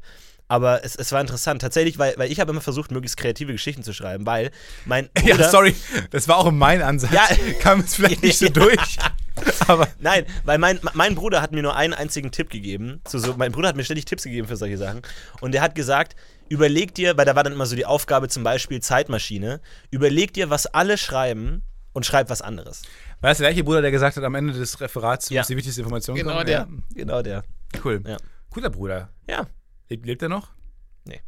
Aber 0.50 0.82
es, 0.82 0.96
es 0.96 1.12
war 1.12 1.20
interessant. 1.20 1.60
Tatsächlich, 1.60 1.98
weil, 1.98 2.14
weil 2.16 2.32
ich 2.32 2.40
habe 2.40 2.52
immer 2.52 2.62
versucht, 2.62 2.90
möglichst 2.90 3.18
kreative 3.18 3.52
Geschichten 3.52 3.82
zu 3.82 3.92
schreiben, 3.92 4.24
weil 4.24 4.50
mein 4.86 5.10
Bruder, 5.14 5.36
Ja, 5.36 5.50
sorry, 5.50 5.76
das 6.10 6.26
war 6.26 6.38
auch 6.38 6.50
mein 6.50 6.80
Ansatz. 6.80 7.12
Ja. 7.12 7.28
Kam 7.60 7.80
es 7.80 7.94
vielleicht 7.94 8.22
nicht 8.22 8.38
so 8.38 8.48
durch. 8.48 8.96
Aber 9.68 9.88
Nein, 10.00 10.24
weil 10.44 10.58
mein, 10.58 10.80
mein 10.94 11.14
Bruder 11.14 11.42
hat 11.42 11.52
mir 11.52 11.62
nur 11.62 11.76
einen 11.76 11.94
einzigen 11.94 12.30
Tipp 12.30 12.50
gegeben. 12.50 13.00
So, 13.06 13.18
so, 13.18 13.34
mein 13.36 13.52
Bruder 13.52 13.68
hat 13.68 13.76
mir 13.76 13.84
ständig 13.84 14.04
Tipps 14.06 14.22
gegeben 14.24 14.48
für 14.48 14.56
solche 14.56 14.78
Sachen. 14.78 15.02
Und 15.40 15.52
der 15.52 15.62
hat 15.62 15.74
gesagt, 15.74 16.16
überleg 16.48 16.94
dir, 16.94 17.16
weil 17.16 17.24
da 17.26 17.36
war 17.36 17.44
dann 17.44 17.52
immer 17.52 17.66
so 17.66 17.76
die 17.76 17.86
Aufgabe 17.86 18.28
zum 18.28 18.42
Beispiel 18.44 18.80
Zeitmaschine, 18.80 19.60
überleg 19.90 20.32
dir, 20.32 20.50
was 20.50 20.66
alle 20.66 20.96
schreiben 20.98 21.62
und 21.92 22.06
schreib 22.06 22.30
was 22.30 22.42
anderes. 22.42 22.82
war 23.20 23.30
das 23.30 23.38
der 23.38 23.48
gleiche 23.48 23.64
Bruder, 23.64 23.82
der 23.82 23.90
gesagt 23.90 24.16
hat, 24.16 24.24
am 24.24 24.34
Ende 24.34 24.52
des 24.52 24.80
Referats 24.80 25.28
Ja. 25.30 25.40
muss 25.40 25.48
die 25.48 25.56
wichtigste 25.56 25.80
Information 25.82 26.16
Genau 26.16 26.32
kommen? 26.34 26.46
der. 26.46 26.68
Genau 26.94 27.22
der. 27.22 27.42
Ja. 27.74 27.80
Cool. 27.84 28.02
Ja. 28.06 28.16
Cooler 28.50 28.70
Bruder. 28.70 29.10
Ja, 29.28 29.46
Lebt, 29.90 30.06
lebt 30.06 30.22
er 30.22 30.28
noch? 30.28 30.48
Nee. 31.04 31.20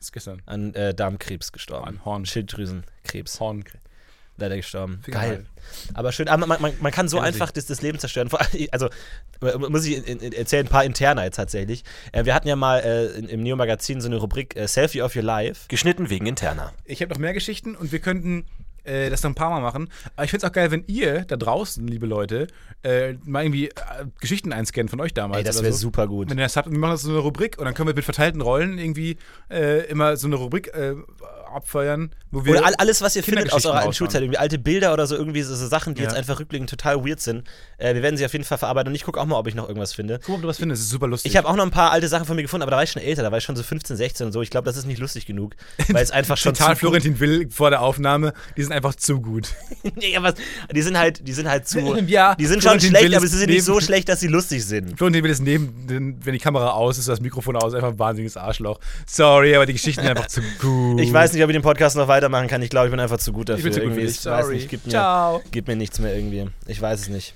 Ist 0.00 0.12
gestern. 0.12 0.42
an 0.46 0.74
äh, 0.74 0.94
Darmkrebs 0.94 1.52
gestorben. 1.52 1.86
An 1.86 2.04
Horn. 2.04 2.26
Schilddrüsenkrebs. 2.26 3.40
Horn. 3.40 3.64
Leider 4.38 4.56
gestorben. 4.56 5.00
Finger 5.02 5.18
Geil. 5.18 5.28
heil. 5.30 5.46
Aber 5.94 6.12
schön, 6.12 6.28
aber 6.28 6.46
man, 6.46 6.60
man, 6.60 6.72
man 6.80 6.92
kann 6.92 7.08
so 7.08 7.16
Ja, 7.16 7.22
einfach 7.24 7.50
das, 7.50 7.66
das 7.66 7.82
Leben 7.82 7.98
zerstören. 7.98 8.28
Vor 8.28 8.40
allem, 8.40 8.68
Also, 8.70 8.88
äh, 9.42 9.56
muss 9.56 9.86
ich 9.86 10.06
in, 10.06 10.20
in, 10.20 10.32
erzählen, 10.32 10.66
ein 10.66 10.70
paar 10.70 10.84
Interna 10.84 11.24
jetzt 11.24 11.36
tatsächlich. 11.36 11.84
Äh, 12.12 12.24
wir 12.24 12.34
hatten 12.34 12.48
ja 12.48 12.56
mal 12.56 12.80
äh, 12.80 13.06
in, 13.18 13.28
im 13.28 13.42
Neo-Magazin 13.42 14.00
so 14.00 14.08
eine 14.08 14.16
Rubrik 14.16 14.56
äh, 14.56 14.68
Selfie 14.68 15.02
of 15.02 15.16
Your 15.16 15.22
Life. 15.22 15.66
Geschnitten 15.68 16.10
wegen 16.10 16.26
Interna. 16.26 16.72
Ich 16.84 17.00
habe 17.00 17.12
noch 17.12 17.18
mehr 17.18 17.32
Geschichten 17.32 17.74
und 17.74 17.92
wir 17.92 17.98
könnten 18.00 18.44
äh, 18.86 19.10
das 19.10 19.22
noch 19.22 19.30
ein 19.30 19.34
paar 19.34 19.50
Mal 19.50 19.60
machen. 19.60 19.88
Aber 20.14 20.24
ich 20.24 20.30
finde 20.30 20.46
es 20.46 20.50
auch 20.50 20.54
geil, 20.54 20.70
wenn 20.70 20.84
ihr 20.86 21.24
da 21.24 21.36
draußen, 21.36 21.86
liebe 21.86 22.06
Leute, 22.06 22.46
äh, 22.82 23.14
mal 23.24 23.44
irgendwie 23.44 23.68
äh, 23.68 23.72
Geschichten 24.20 24.52
einscannen 24.52 24.88
von 24.88 25.00
euch 25.00 25.12
damals. 25.14 25.38
Ey, 25.38 25.44
das 25.44 25.62
wäre 25.62 25.72
so. 25.72 25.78
super 25.78 26.06
gut. 26.06 26.30
Wenn 26.30 26.38
ihr 26.38 26.44
das 26.44 26.56
habt, 26.56 26.70
wir 26.70 26.78
machen 26.78 26.92
das 26.92 27.02
so 27.02 27.10
eine 27.10 27.18
Rubrik 27.18 27.58
und 27.58 27.64
dann 27.64 27.74
können 27.74 27.88
wir 27.88 27.94
mit 27.94 28.04
verteilten 28.04 28.40
Rollen 28.40 28.78
irgendwie 28.78 29.16
äh, 29.50 29.86
immer 29.86 30.16
so 30.16 30.26
eine 30.26 30.36
Rubrik 30.36 30.72
abfeuern, 31.56 32.10
wo 32.30 32.44
wir. 32.44 32.52
Oder 32.52 32.66
all, 32.66 32.74
alles, 32.76 33.00
was 33.02 33.16
ihr 33.16 33.22
findet 33.22 33.52
aus 33.52 33.64
eurer 33.66 33.78
alten. 33.80 33.92
Schulzeit, 33.94 34.22
irgendwie 34.22 34.38
alte 34.38 34.58
Bilder 34.58 34.92
oder 34.92 35.06
so, 35.06 35.16
irgendwie 35.16 35.42
so, 35.42 35.54
so 35.54 35.66
Sachen, 35.66 35.94
die 35.94 36.02
Ja. 36.02 36.08
jetzt 36.08 36.16
einfach 36.16 36.38
rückblickend 36.38 36.70
total 36.70 37.04
weird 37.04 37.20
sind. 37.20 37.44
Äh, 37.78 37.94
wir 37.94 38.02
werden 38.02 38.16
sie 38.16 38.24
auf 38.24 38.32
jeden 38.32 38.44
Fall 38.44 38.58
verarbeiten 38.58 38.88
und 38.90 38.94
ich 38.94 39.04
gucke 39.04 39.20
auch 39.20 39.24
mal, 39.24 39.36
ob 39.38 39.46
ich 39.48 39.54
noch 39.54 39.66
irgendwas 39.68 39.94
finde. 39.94 40.18
Guck 40.20 40.28
mal, 40.28 40.34
ob 40.36 40.42
du 40.42 40.48
was 40.48 40.58
findest, 40.58 40.80
das 40.80 40.84
ist 40.86 40.90
super 40.90 41.08
lustig. 41.08 41.32
Ich 41.32 41.36
habe 41.36 41.48
auch 41.48 41.56
noch 41.56 41.64
ein 41.64 41.70
paar 41.70 41.90
alte 41.90 42.08
Sachen 42.08 42.26
von 42.26 42.36
mir 42.36 42.42
gefunden, 42.42 42.62
aber 42.62 42.70
da 42.70 42.76
war 42.76 42.84
ich 42.84 42.90
schon 42.90 43.02
älter, 43.02 43.22
da 43.22 43.30
war 43.30 43.38
ich 43.38 43.44
schon 43.44 43.56
so 43.56 43.62
15, 43.62 43.96
16 43.96 44.26
und 44.26 44.32
so. 44.32 44.42
Ich 44.42 44.50
glaube, 44.50 44.66
das 44.66 44.76
ist 44.76 44.86
nicht 44.86 44.98
lustig 45.00 45.26
genug, 45.26 45.56
weil 45.88 46.02
es 46.04 46.10
einfach 46.10 46.36
schon 46.36 46.54
zu 46.54 46.62
Florentin 46.76 47.18
Will 47.20 47.48
vor 47.50 47.70
der 47.70 47.80
Aufnahme, 47.80 48.32
die 48.56 48.62
sind 48.62 48.72
einfach 48.72 48.94
zu 48.94 49.20
gut. 49.20 49.48
nee, 49.96 50.16
aber 50.16 50.34
die 50.74 50.82
sind 50.82 50.98
halt, 50.98 51.26
die 51.26 51.32
sind 51.32 51.48
halt 51.48 51.66
zu, 51.66 51.80
Ja, 52.06 52.34
die 52.34 52.46
sind 52.46 52.62
schon 52.62 52.78
schlecht, 52.80 53.04
Will 53.04 53.14
aber 53.14 53.24
ist 53.24 53.32
sie 53.32 53.38
sind 53.38 53.50
nicht 53.50 53.64
so 53.64 53.80
schlecht, 53.80 54.08
dass 54.08 54.20
sie 54.20 54.28
lustig 54.28 54.64
sind. 54.64 54.96
Florentin 54.98 55.24
Will 55.24 55.30
ist 55.30 55.42
neben, 55.42 55.86
den, 55.86 56.24
wenn 56.24 56.34
die 56.34 56.38
Kamera 56.38 56.72
aus 56.72 56.98
ist, 56.98 57.08
das 57.08 57.20
Mikrofon 57.20 57.56
aus, 57.56 57.72
einfach 57.74 57.88
ein 57.88 57.98
wahnsinniges 57.98 58.36
Arschloch. 58.36 58.78
Sorry, 59.06 59.54
aber 59.56 59.64
die 59.66 59.72
Geschichten 59.72 60.02
sind 60.02 60.10
einfach 60.10 60.26
zu 60.26 60.42
gut. 60.60 61.00
Ich 61.00 61.12
weiß 61.12 61.32
nicht, 61.32 61.42
ob 61.46 61.50
ich 61.50 61.56
den 61.56 61.62
Podcast 61.62 61.96
noch 61.96 62.08
weitermachen 62.08 62.48
kann. 62.48 62.60
Ich 62.62 62.70
glaube, 62.70 62.88
ich 62.88 62.90
bin 62.90 63.00
einfach 63.00 63.18
zu 63.18 63.32
gut 63.32 63.48
dafür. 63.48 63.58
Ich 63.58 63.64
bin 63.64 63.72
zu 63.72 63.80
gut 63.80 63.90
irgendwie. 63.90 64.06
Ich 64.06 64.24
weiß 64.24 64.48
nicht, 64.48 64.68
gibt 64.68 64.86
mir, 64.86 64.92
Ciao. 64.92 65.42
gibt 65.50 65.68
mir 65.68 65.76
nichts 65.76 65.98
mehr 65.98 66.14
irgendwie. 66.14 66.50
Ich 66.66 66.80
weiß 66.80 67.00
es 67.00 67.08
nicht. 67.08 67.34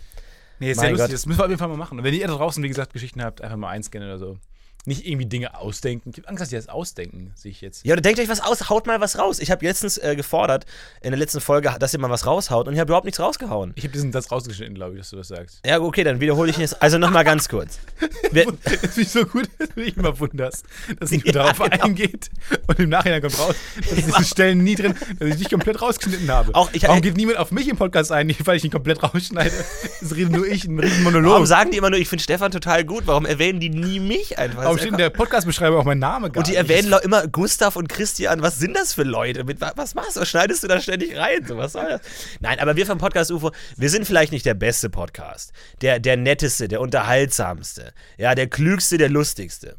Nee, 0.59 0.73
ist 0.73 0.77
Mein 0.77 0.83
sehr 0.83 0.91
lustig. 0.91 1.07
Gott. 1.07 1.15
Das 1.15 1.27
müssen 1.27 1.39
wir 1.39 1.45
auf 1.45 1.51
jeden 1.51 1.59
Fall 1.59 1.69
mal 1.69 1.77
machen. 1.77 1.99
Und 1.99 2.05
wenn 2.05 2.13
ihr 2.13 2.27
da 2.27 2.35
draußen, 2.35 2.63
wie 2.63 2.69
gesagt, 2.69 2.93
Geschichten 2.93 3.23
habt, 3.23 3.41
einfach 3.41 3.57
mal 3.57 3.71
einscannen 3.71 4.09
oder 4.09 4.19
so. 4.19 4.39
Nicht 4.87 5.07
irgendwie 5.07 5.27
Dinge 5.27 5.55
ausdenken. 5.59 6.11
Ich 6.11 6.17
habe 6.19 6.29
Angst, 6.29 6.41
dass 6.41 6.49
die 6.49 6.57
das 6.57 6.69
ausdenken, 6.71 7.33
sehe 7.37 7.51
ich 7.51 7.61
jetzt. 7.61 7.85
Ja, 7.85 7.93
oder 7.93 8.01
denkt 8.01 8.19
euch 8.19 8.29
was 8.31 8.41
aus, 8.41 8.71
haut 8.71 8.87
mal 8.87 8.99
was 9.01 9.19
raus. 9.19 9.39
Ich 9.39 9.51
habe 9.51 9.65
letztens 9.67 9.99
äh, 9.99 10.17
gefordert, 10.17 10.65
in 11.03 11.11
der 11.11 11.19
letzten 11.19 11.41
Folge, 11.43 11.75
dass 11.79 11.93
ihr 11.93 11.99
mal 12.01 12.09
was 12.09 12.25
raushaut 12.27 12.67
und 12.67 12.73
ich 12.73 12.81
habe 12.81 12.89
überhaupt 12.89 13.05
nichts 13.05 13.21
rausgehauen. 13.21 13.73
Ich 13.77 13.85
habe 13.85 13.93
diesen 13.93 14.11
Satz 14.11 14.31
rausgeschnitten, 14.33 14.75
glaube 14.75 14.95
ich, 14.95 15.01
dass 15.01 15.11
du 15.11 15.17
das 15.17 15.29
sagst. 15.29 15.61
Ja, 15.67 15.81
okay, 15.81 16.03
dann 16.03 16.21
wiederhole 16.21 16.51
ich 16.51 16.57
ihn 16.57 16.63
jetzt. 16.63 16.81
Also 16.83 16.97
nochmal 16.97 17.25
ganz 17.25 17.49
kurz. 17.49 17.79
Wir, 18.33 18.47
Das 18.65 18.73
finde 18.81 19.01
ich 19.03 19.09
so 19.11 19.27
gut, 19.27 19.49
dass 19.59 19.69
du 19.69 19.83
dich 19.83 19.97
immer 19.99 20.19
wunderst, 20.19 20.65
dass 20.99 21.11
nicht 21.11 21.25
nur 21.27 21.35
Ja, 21.35 21.53
darauf 21.53 21.71
genau. 21.71 21.85
eingeht 21.85 22.31
und 22.67 22.79
im 22.81 22.89
Nachhinein 22.89 23.21
kommt 23.21 23.39
raus, 23.39 23.55
dass 23.77 23.95
diese 23.95 24.25
Stellen 24.25 24.65
nie 24.65 24.77
drin, 24.77 24.95
dass 25.19 25.29
ich 25.29 25.37
dich 25.37 25.51
komplett 25.51 25.83
rausgeschnitten 25.83 26.31
habe. 26.31 26.55
Auch 26.55 26.71
ich- 26.73 26.85
Warum 26.85 27.03
geht 27.03 27.19
niemand 27.19 27.37
auf 27.37 27.51
mich 27.51 27.69
im 27.69 27.77
Podcast 27.77 28.13
ein, 28.13 28.35
weil 28.45 28.57
ich 28.57 28.65
ihn 28.65 28.71
komplett 28.71 29.03
rausschneide? 29.03 29.53
Es 30.01 30.17
redet 30.17 30.33
nur 30.33 30.47
ich, 30.47 30.65
ein 30.65 30.79
riesen 30.79 31.03
Monolog. 31.05 31.33
warum 31.33 31.47
sagen 31.47 31.71
die 31.71 31.77
immer 31.77 31.91
nur, 31.91 31.99
ich 31.99 32.09
finde 32.09 32.23
Stefan 32.25 32.51
total 32.51 32.85
gut? 32.85 33.03
Warum 33.07 33.27
erwähnen 33.27 33.61
die 33.61 33.69
nie 33.69 34.01
mich 34.01 34.39
einfach? 34.39 34.70
Warum 34.71 34.79
steht 34.79 34.93
in 34.93 34.99
der 34.99 35.11
Podcast-Beschreibung 35.11 35.81
auch 35.81 35.85
mein 35.85 35.99
Name 35.99 36.31
gar 36.31 36.39
Und 36.39 36.47
die 36.47 36.53
nicht? 36.53 36.59
erwähnen 36.61 36.93
immer 37.03 37.27
Gustav 37.27 37.75
und 37.77 37.89
Christian. 37.89 38.41
Was 38.41 38.59
sind 38.59 38.77
das 38.77 38.95
für 38.95 39.03
Leute? 39.03 39.43
Mit, 39.45 39.61
wa- 39.61 39.73
was 39.77 39.95
machst 39.95 40.17
du? 40.17 40.25
Schneidest 40.25 40.63
du 40.63 40.69
da 40.69 40.81
ständig 40.81 41.17
rein? 41.17 41.45
So, 41.47 41.57
was 41.57 41.73
soll 41.73 41.89
das? 41.89 42.01
Nein, 42.41 42.61
aber 42.61 42.77
wir 42.77 42.87
vom 42.87 42.99
Podcast 42.99 43.33
UFO, 43.33 43.51
wir 43.77 43.91
sind 43.91 44.07
vielleicht 44.07 44.31
nicht 44.33 44.47
der 44.47 44.55
beste 44.55 44.89
Podcast. 44.89 45.53
Der, 45.83 45.99
der 45.99 46.17
netteste, 46.17 46.69
der 46.69 46.81
unterhaltsamste. 46.81 47.93
Ja, 48.17 48.35
der 48.37 48.47
klügste, 48.49 48.97
der 48.97 49.09
lustigste. 49.09 49.77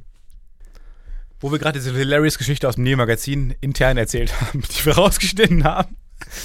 Wo 1.40 1.52
wir 1.52 1.58
gerade 1.60 1.80
diese 1.80 1.94
hilarious 1.96 2.38
Geschichte 2.38 2.68
aus 2.68 2.76
dem 2.76 2.84
Neo-Magazin 2.84 3.56
intern 3.62 3.98
erzählt 3.98 4.40
haben, 4.42 4.62
die 4.78 4.86
wir 4.86 4.94
rausgeschnitten 4.96 5.64
haben. 5.64 5.96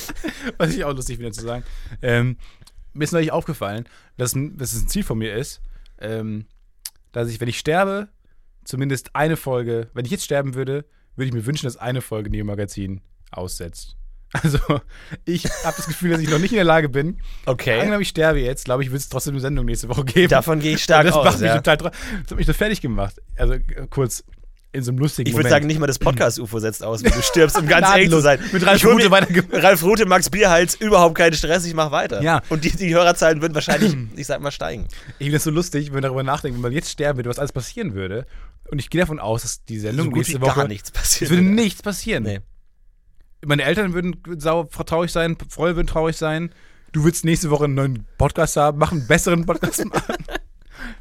Was 0.58 0.74
ich 0.74 0.84
auch 0.84 0.94
lustig 0.94 1.16
finde 1.16 1.32
zu 1.32 1.42
sagen. 1.42 1.64
Ähm, 2.00 2.38
mir 2.94 3.04
ist 3.04 3.12
neulich 3.12 3.32
aufgefallen, 3.32 3.86
dass, 4.16 4.32
dass 4.34 4.72
es 4.72 4.82
ein 4.84 4.88
Ziel 4.88 5.02
von 5.04 5.18
mir 5.18 5.34
ist, 5.34 5.60
ähm, 6.00 6.46
dass 7.12 7.28
ich, 7.28 7.40
wenn 7.40 7.48
ich 7.48 7.58
sterbe, 7.58 8.08
zumindest 8.66 9.14
eine 9.14 9.36
Folge, 9.36 9.88
wenn 9.94 10.04
ich 10.04 10.10
jetzt 10.10 10.24
sterben 10.24 10.54
würde, 10.54 10.84
würde 11.16 11.28
ich 11.28 11.32
mir 11.34 11.46
wünschen, 11.46 11.66
dass 11.66 11.76
eine 11.76 12.02
Folge 12.02 12.30
Neo-Magazin 12.30 13.00
aussetzt. 13.30 13.96
Also, 14.42 14.58
ich 15.24 15.44
habe 15.64 15.76
das 15.76 15.86
Gefühl, 15.86 16.10
dass 16.10 16.20
ich 16.20 16.28
noch 16.28 16.40
nicht 16.40 16.50
in 16.50 16.56
der 16.56 16.64
Lage 16.64 16.88
bin. 16.90 17.18
Okay. 17.46 17.78
Angenommen, 17.78 18.02
ich 18.02 18.08
sterbe 18.08 18.40
jetzt, 18.40 18.64
glaube 18.66 18.82
ich, 18.82 18.90
wird 18.90 19.00
es 19.00 19.08
trotzdem 19.08 19.34
eine 19.34 19.40
Sendung 19.40 19.64
nächste 19.64 19.88
Woche 19.88 20.04
geben. 20.04 20.28
Davon 20.28 20.58
gehe 20.58 20.74
ich 20.74 20.82
stark 20.82 21.06
das 21.06 21.14
aus. 21.14 21.24
macht 21.24 21.38
mich 21.40 21.46
Ja. 21.48 21.56
total, 21.56 21.76
das 21.76 21.92
hat 22.30 22.36
mich 22.36 22.46
so 22.46 22.52
fertig 22.52 22.80
gemacht. 22.82 23.22
Also 23.36 23.54
äh, 23.54 23.62
kurz 23.88 24.24
in 24.72 24.82
so 24.82 24.90
einem 24.90 24.98
lustigen 24.98 25.30
Ich 25.30 25.34
würde 25.36 25.48
sagen, 25.48 25.66
nicht 25.66 25.78
mal 25.78 25.86
das 25.86 25.98
Podcast-UFO 26.00 26.58
setzt 26.58 26.82
aus, 26.84 27.02
wenn 27.02 27.12
du 27.12 27.22
stirbst, 27.22 27.56
um 27.56 27.66
ganz 27.68 27.88
ehrlich 27.88 28.10
zu 28.10 28.20
sein. 28.20 28.38
Mit 28.52 28.66
Ralf 28.66 28.84
Rute. 28.84 29.08
Ralf 29.62 29.82
Rute, 29.84 30.04
Max 30.04 30.28
Bierhals, 30.28 30.74
überhaupt 30.74 31.14
keinen 31.14 31.32
Stress, 31.32 31.64
ich 31.64 31.72
mach 31.72 31.92
weiter. 31.92 32.20
Ja. 32.20 32.42
Und 32.50 32.64
die, 32.64 32.70
die 32.76 32.92
Hörerzahlen 32.94 33.40
würden 33.40 33.54
wahrscheinlich, 33.54 33.96
ich 34.16 34.26
sag 34.26 34.40
mal, 34.42 34.50
steigen. 34.50 34.86
Ich 35.18 35.26
finde 35.26 35.34
das 35.34 35.44
so 35.44 35.50
lustig, 35.50 35.88
wenn 35.88 35.94
wir 35.94 36.00
darüber 36.02 36.24
nachdenken, 36.24 36.56
wenn 36.58 36.62
man 36.62 36.72
jetzt 36.72 36.90
sterben 36.90 37.16
würde, 37.18 37.30
was 37.30 37.38
alles 37.38 37.52
passieren 37.52 37.94
würde. 37.94 38.26
Und 38.70 38.78
ich 38.78 38.90
gehe 38.90 39.00
davon 39.00 39.18
aus, 39.20 39.42
dass 39.42 39.64
die 39.64 39.78
Sendung 39.78 40.06
So 40.06 40.10
gut 40.10 40.14
wie 40.26 40.32
nächste 40.32 40.40
Woche. 40.40 40.60
gar 40.60 40.68
nichts 40.68 40.90
passiert. 40.90 41.30
Es 41.30 41.36
würde 41.36 41.46
nichts 41.48 41.82
passieren. 41.82 42.22
Nee. 42.24 42.40
Meine 43.44 43.62
Eltern 43.64 43.92
würden 43.94 44.16
sauer 44.38 44.68
traurig 44.70 45.12
sein, 45.12 45.36
Freunde 45.48 45.76
würden 45.76 45.86
traurig 45.86 46.16
sein. 46.16 46.50
Du 46.92 47.04
würdest 47.04 47.24
nächste 47.24 47.50
Woche 47.50 47.64
einen 47.64 47.74
neuen 47.74 48.06
Podcast 48.18 48.56
haben, 48.56 48.78
machen, 48.78 48.98
einen 49.00 49.06
besseren 49.06 49.44
Podcast 49.46 49.84
machen. 49.92 50.14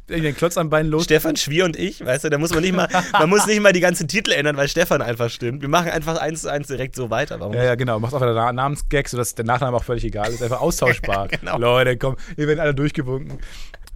Irgendeinen 0.08 0.36
Klotz 0.36 0.58
am 0.58 0.70
Bein 0.70 0.88
los. 0.88 1.06
Stefan 1.06 1.36
Schwier 1.36 1.66
und 1.66 1.76
ich, 1.76 2.06
weißt 2.06 2.26
du, 2.26 2.30
da 2.30 2.38
muss 2.38 2.52
man 2.54 2.62
nicht 2.62 2.76
mal, 2.76 2.88
man 3.14 3.30
muss 3.30 3.46
nicht 3.48 3.60
mal 3.62 3.74
die 3.74 3.80
ganzen 3.80 4.08
Titel 4.08 4.32
ändern, 4.32 4.56
weil 4.58 4.68
Stefan 4.68 5.02
einfach 5.02 5.30
stimmt. 5.30 5.62
Wir 5.62 5.70
machen 5.70 5.90
einfach 5.90 6.18
eins 6.18 6.42
zu 6.42 6.52
eins 6.52 6.68
direkt 6.68 6.96
so 6.96 7.10
weiter. 7.10 7.40
Warum 7.40 7.54
Ja, 7.54 7.64
ja, 7.64 7.76
genau. 7.76 8.00
Machst 8.00 8.14
einfach 8.14 8.28
einen 8.28 8.56
Namensgag, 8.56 9.10
sodass 9.10 9.34
der 9.36 9.46
Nachname 9.46 9.76
auch 9.78 9.84
völlig 9.84 10.04
egal 10.04 10.32
ist. 10.32 10.44
Einfach 10.44 10.62
austauschbar. 10.62 11.28
Genau. 11.40 11.58
Leute, 11.58 11.98
komm, 11.98 12.16
ihr 12.38 12.48
werdet 12.48 12.60
alle 12.60 12.76
durchgewunken. 12.76 13.40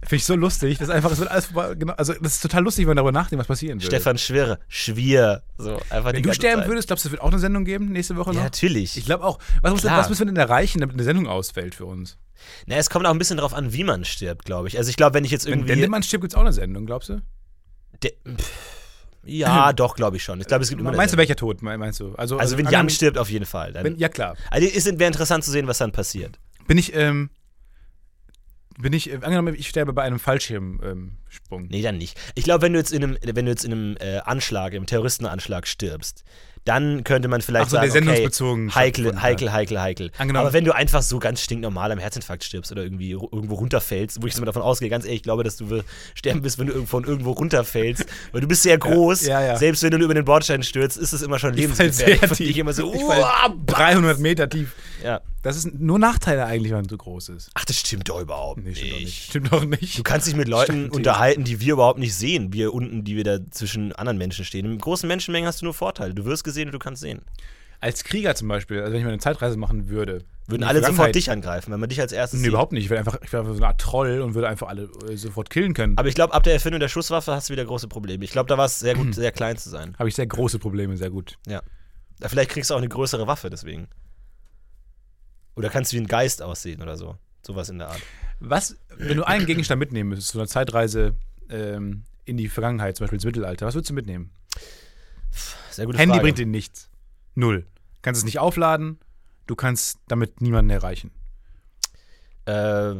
Finde 0.02 0.16
ich 0.16 0.24
so 0.24 0.34
lustig. 0.34 0.78
Das 0.78 0.88
ist 0.88 0.94
einfach, 0.94 1.10
es 1.12 1.18
wird 1.18 1.30
alles 1.30 1.46
vorbei- 1.46 1.74
genau, 1.74 1.92
also 1.94 2.14
das 2.14 2.34
ist 2.34 2.40
total 2.40 2.62
lustig, 2.64 2.84
wenn 2.84 2.90
man 2.90 2.96
darüber 2.96 3.12
nachdenkt, 3.12 3.40
was 3.40 3.46
passieren 3.48 3.78
würde. 3.78 3.86
Stefan 3.86 4.16
Schwirre, 4.18 4.58
Schwier, 4.68 5.42
so 5.58 5.78
einfach 5.90 6.12
wenn 6.14 6.22
du 6.22 6.32
sterben 6.32 6.62
Zeit. 6.62 6.68
würdest, 6.70 6.88
glaubst 6.88 7.04
du, 7.04 7.08
es 7.08 7.12
wird 7.12 7.22
auch 7.22 7.28
eine 7.30 7.38
Sendung 7.38 7.64
geben 7.64 7.92
nächste 7.92 8.16
Woche 8.16 8.30
Ja, 8.30 8.36
noch? 8.36 8.42
natürlich. 8.44 8.96
Ich 8.96 9.04
glaube 9.04 9.24
auch. 9.24 9.38
Was, 9.62 9.72
muss, 9.72 9.84
was 9.84 10.08
müssen 10.08 10.20
wir 10.22 10.26
denn 10.26 10.36
erreichen, 10.36 10.80
damit 10.80 10.94
eine 10.94 11.04
Sendung 11.04 11.26
ausfällt 11.26 11.74
für 11.74 11.84
uns? 11.84 12.16
Na, 12.66 12.76
es 12.76 12.88
kommt 12.88 13.04
auch 13.06 13.10
ein 13.10 13.18
bisschen 13.18 13.36
drauf 13.36 13.52
an, 13.52 13.74
wie 13.74 13.84
man 13.84 14.06
stirbt, 14.06 14.46
glaube 14.46 14.68
ich. 14.68 14.78
Also 14.78 14.88
ich 14.88 14.96
glaube, 14.96 15.12
wenn 15.14 15.24
ich 15.26 15.30
jetzt 15.30 15.44
Wenn 15.44 15.52
irgendwie. 15.60 15.72
Dendemann 15.74 16.02
stirbt, 16.02 16.22
gibt 16.22 16.32
es 16.32 16.36
auch 16.36 16.40
eine 16.42 16.54
Sendung, 16.54 16.86
glaubst 16.86 17.10
du? 17.10 17.20
De- 18.02 18.14
ja, 19.24 19.72
doch, 19.74 19.94
glaube 19.96 20.16
ich 20.16 20.24
schon. 20.24 20.40
Ich 20.40 20.46
glaube, 20.46 20.62
es 20.62 20.70
gibt 20.70 20.80
immer 20.80 20.92
Meinst 20.92 21.12
du, 21.12 21.18
welcher 21.18 21.36
Tod, 21.36 21.60
me- 21.62 21.76
meinst 21.76 22.00
du? 22.00 22.14
Also, 22.14 22.38
Also 22.38 22.56
wenn 22.56 22.66
Jan 22.68 22.88
stirbt, 22.88 23.18
auf 23.18 23.28
jeden 23.30 23.44
Fall. 23.44 23.72
Dann, 23.74 23.84
Wenn, 23.84 23.98
ja, 23.98 24.08
klar. 24.08 24.34
also 24.50 24.66
es 24.66 24.86
wäre 24.86 25.04
interessant 25.06 25.44
zu 25.44 25.50
sehen, 25.50 25.66
was 25.66 25.76
dann 25.78 25.92
passiert. 25.92 26.38
Bin 26.66 26.78
ich, 26.78 26.94
ähm, 26.94 27.28
bin 28.80 28.92
ich, 28.92 29.10
äh, 29.10 29.16
angenommen, 29.16 29.54
ich 29.56 29.68
sterbe 29.68 29.92
bei 29.92 30.02
einem 30.02 30.18
Fallschirmsprung. 30.18 31.62
Ähm. 31.62 31.68
Nee, 31.70 31.82
dann 31.82 31.98
nicht. 31.98 32.18
Ich 32.34 32.44
glaube, 32.44 32.62
wenn 32.62 32.72
du 32.72 32.78
jetzt 32.78 32.92
in 32.92 33.02
einem, 33.02 33.18
wenn 33.22 33.44
du 33.44 33.50
jetzt 33.50 33.64
in 33.64 33.72
einem 33.72 33.96
äh, 34.00 34.18
Anschlag, 34.18 34.72
im 34.72 34.86
Terroristenanschlag 34.86 35.66
stirbst, 35.66 36.24
dann 36.64 37.04
könnte 37.04 37.28
man 37.28 37.40
vielleicht 37.40 37.66
Ach 37.66 37.70
so, 37.70 37.76
der 37.80 37.90
sagen, 37.90 38.04
okay, 38.06 38.16
sendungsbezogen 38.16 38.74
heikel, 38.74 39.20
heikel, 39.20 39.52
heikel, 39.52 39.80
heikel. 39.80 40.10
Angenommen- 40.18 40.44
Aber 40.46 40.52
wenn 40.52 40.64
du 40.64 40.74
einfach 40.74 41.02
so 41.02 41.18
ganz 41.18 41.40
stinknormal 41.40 41.90
am 41.90 41.98
Herzinfarkt 41.98 42.44
stirbst 42.44 42.70
oder 42.70 42.82
irgendwie 42.82 43.10
irgendwo 43.12 43.54
runterfällst, 43.54 44.22
wo 44.22 44.26
ich 44.26 44.34
so 44.34 44.40
mal 44.40 44.46
davon 44.46 44.62
ausgehe, 44.62 44.88
ganz 44.90 45.04
ehrlich, 45.04 45.18
ich 45.20 45.22
glaube, 45.22 45.42
dass 45.42 45.56
du 45.56 45.82
sterben 46.14 46.44
wirst, 46.44 46.58
wenn 46.58 46.66
du 46.66 46.72
irgendwo 46.74 46.90
von 46.90 47.04
irgendwo 47.04 47.32
runterfällst, 47.32 48.04
weil 48.32 48.40
du 48.42 48.46
bist 48.48 48.62
sehr 48.62 48.76
groß. 48.78 49.26
ja, 49.26 49.42
ja. 49.42 49.56
Selbst 49.56 49.82
wenn 49.82 49.90
du 49.90 49.98
über 49.98 50.14
den 50.14 50.24
Bordstein 50.24 50.62
stürzt, 50.62 50.96
ist 50.98 51.12
es 51.12 51.22
immer 51.22 51.38
schon 51.38 51.54
Ich 51.54 51.60
lebensgefährlich. 51.60 52.20
tief. 52.20 52.36
dich 52.36 52.58
immer 52.58 52.72
so, 52.72 52.92
Ich 52.92 53.00
uah, 53.02 53.54
300 53.66 54.18
Meter 54.18 54.48
tief. 54.48 54.72
ja. 55.02 55.20
Das 55.42 55.56
ist 55.56 55.72
nur 55.80 55.98
Nachteile 55.98 56.44
eigentlich, 56.44 56.70
wenn 56.70 56.80
man 56.80 56.88
so 56.90 56.98
groß 56.98 57.30
ist. 57.30 57.50
Ach, 57.54 57.64
das 57.64 57.76
stimmt 57.76 58.10
doch 58.10 58.20
überhaupt 58.20 58.62
Nee, 58.62 58.74
stimmt 58.74 58.90
doch 58.92 58.98
nicht. 59.00 59.24
Stimmt 59.24 59.52
doch 59.52 59.64
nicht. 59.64 59.98
Du 59.98 60.02
kannst 60.02 60.26
dich 60.26 60.36
mit 60.36 60.48
Leuten 60.48 60.72
Stimmt 60.72 60.92
unterhalten, 60.94 61.44
die 61.44 61.62
wir 61.62 61.72
überhaupt 61.72 61.98
nicht 61.98 62.14
sehen. 62.14 62.52
Wir 62.52 62.74
unten, 62.74 63.04
die 63.04 63.16
wir 63.16 63.24
da 63.24 63.38
zwischen 63.50 63.94
anderen 63.94 64.18
Menschen 64.18 64.44
stehen. 64.44 64.66
In 64.66 64.76
großen 64.76 65.08
Menschenmengen 65.08 65.48
hast 65.48 65.62
du 65.62 65.64
nur 65.64 65.72
Vorteile. 65.72 66.12
Du 66.12 66.26
wirst 66.26 66.44
gesehen 66.50 66.68
und 66.68 66.72
du 66.72 66.78
kannst 66.78 67.00
sehen. 67.02 67.22
Als 67.80 68.04
Krieger 68.04 68.34
zum 68.34 68.48
Beispiel, 68.48 68.80
also 68.80 68.92
wenn 68.92 68.98
ich 68.98 69.04
mal 69.04 69.10
eine 69.12 69.20
Zeitreise 69.20 69.56
machen 69.56 69.88
würde, 69.88 70.24
Würden 70.46 70.64
alle 70.64 70.84
sofort 70.84 71.14
dich 71.14 71.30
angreifen, 71.30 71.72
wenn 71.72 71.80
man 71.80 71.88
dich 71.88 71.98
als 72.00 72.12
erstes 72.12 72.38
Nee, 72.38 72.44
sieht. 72.44 72.50
überhaupt 72.50 72.72
nicht. 72.72 72.84
Ich 72.84 72.90
wäre 72.90 72.98
einfach, 72.98 73.18
ich 73.22 73.32
wäre 73.32 73.42
einfach 73.42 73.54
so 73.54 73.60
eine 73.60 73.68
Art 73.68 73.80
Troll 73.80 74.20
und 74.20 74.34
würde 74.34 74.48
einfach 74.48 74.68
alle 74.68 74.90
äh, 75.08 75.16
sofort 75.16 75.48
killen 75.48 75.72
können. 75.72 75.96
Aber 75.96 76.08
ich 76.08 76.14
glaube, 76.14 76.34
ab 76.34 76.42
der 76.42 76.52
Erfindung 76.52 76.80
der 76.80 76.88
Schusswaffe 76.88 77.32
hast 77.32 77.48
du 77.48 77.52
wieder 77.52 77.64
große 77.64 77.88
Probleme. 77.88 78.22
Ich 78.24 78.32
glaube, 78.32 78.48
da 78.48 78.58
war 78.58 78.66
es 78.66 78.78
sehr 78.78 78.94
gut, 78.94 79.14
sehr 79.14 79.32
klein 79.32 79.56
zu 79.56 79.70
sein. 79.70 79.96
Habe 79.98 80.08
ich 80.10 80.14
sehr 80.14 80.26
große 80.26 80.58
Probleme, 80.58 80.94
sehr 80.98 81.08
gut. 81.08 81.38
Ja. 81.46 81.62
Da 82.18 82.28
Vielleicht 82.28 82.50
kriegst 82.50 82.68
du 82.68 82.74
auch 82.74 82.78
eine 82.78 82.88
größere 82.88 83.26
Waffe 83.26 83.48
deswegen. 83.48 83.88
Oder 85.56 85.70
kannst 85.70 85.92
du 85.92 85.96
wie 85.96 86.00
ein 86.02 86.06
Geist 86.06 86.42
aussehen 86.42 86.82
oder 86.82 86.98
so. 86.98 87.16
Sowas 87.46 87.70
in 87.70 87.78
der 87.78 87.88
Art. 87.88 88.02
Was, 88.40 88.76
wenn 88.98 89.16
du 89.16 89.24
einen 89.24 89.46
Gegenstand 89.46 89.78
mitnehmen 89.78 90.10
müsstest, 90.10 90.32
so 90.32 90.38
eine 90.38 90.48
Zeitreise 90.48 91.14
ähm, 91.48 92.04
in 92.26 92.36
die 92.36 92.48
Vergangenheit, 92.48 92.96
zum 92.96 93.04
Beispiel 93.04 93.16
ins 93.16 93.24
Mittelalter, 93.24 93.66
was 93.66 93.74
würdest 93.74 93.88
du 93.90 93.94
mitnehmen? 93.94 94.30
Sehr 95.70 95.86
gute 95.86 95.98
Handy 95.98 96.14
Frage. 96.14 96.22
bringt 96.22 96.38
dir 96.38 96.46
nichts. 96.46 96.90
Null. 97.34 97.66
Kannst 98.02 98.18
es 98.20 98.24
nicht 98.24 98.38
aufladen, 98.38 98.98
du 99.46 99.54
kannst 99.54 99.98
damit 100.08 100.40
niemanden 100.40 100.70
erreichen. 100.70 101.10
Äh, 102.46 102.94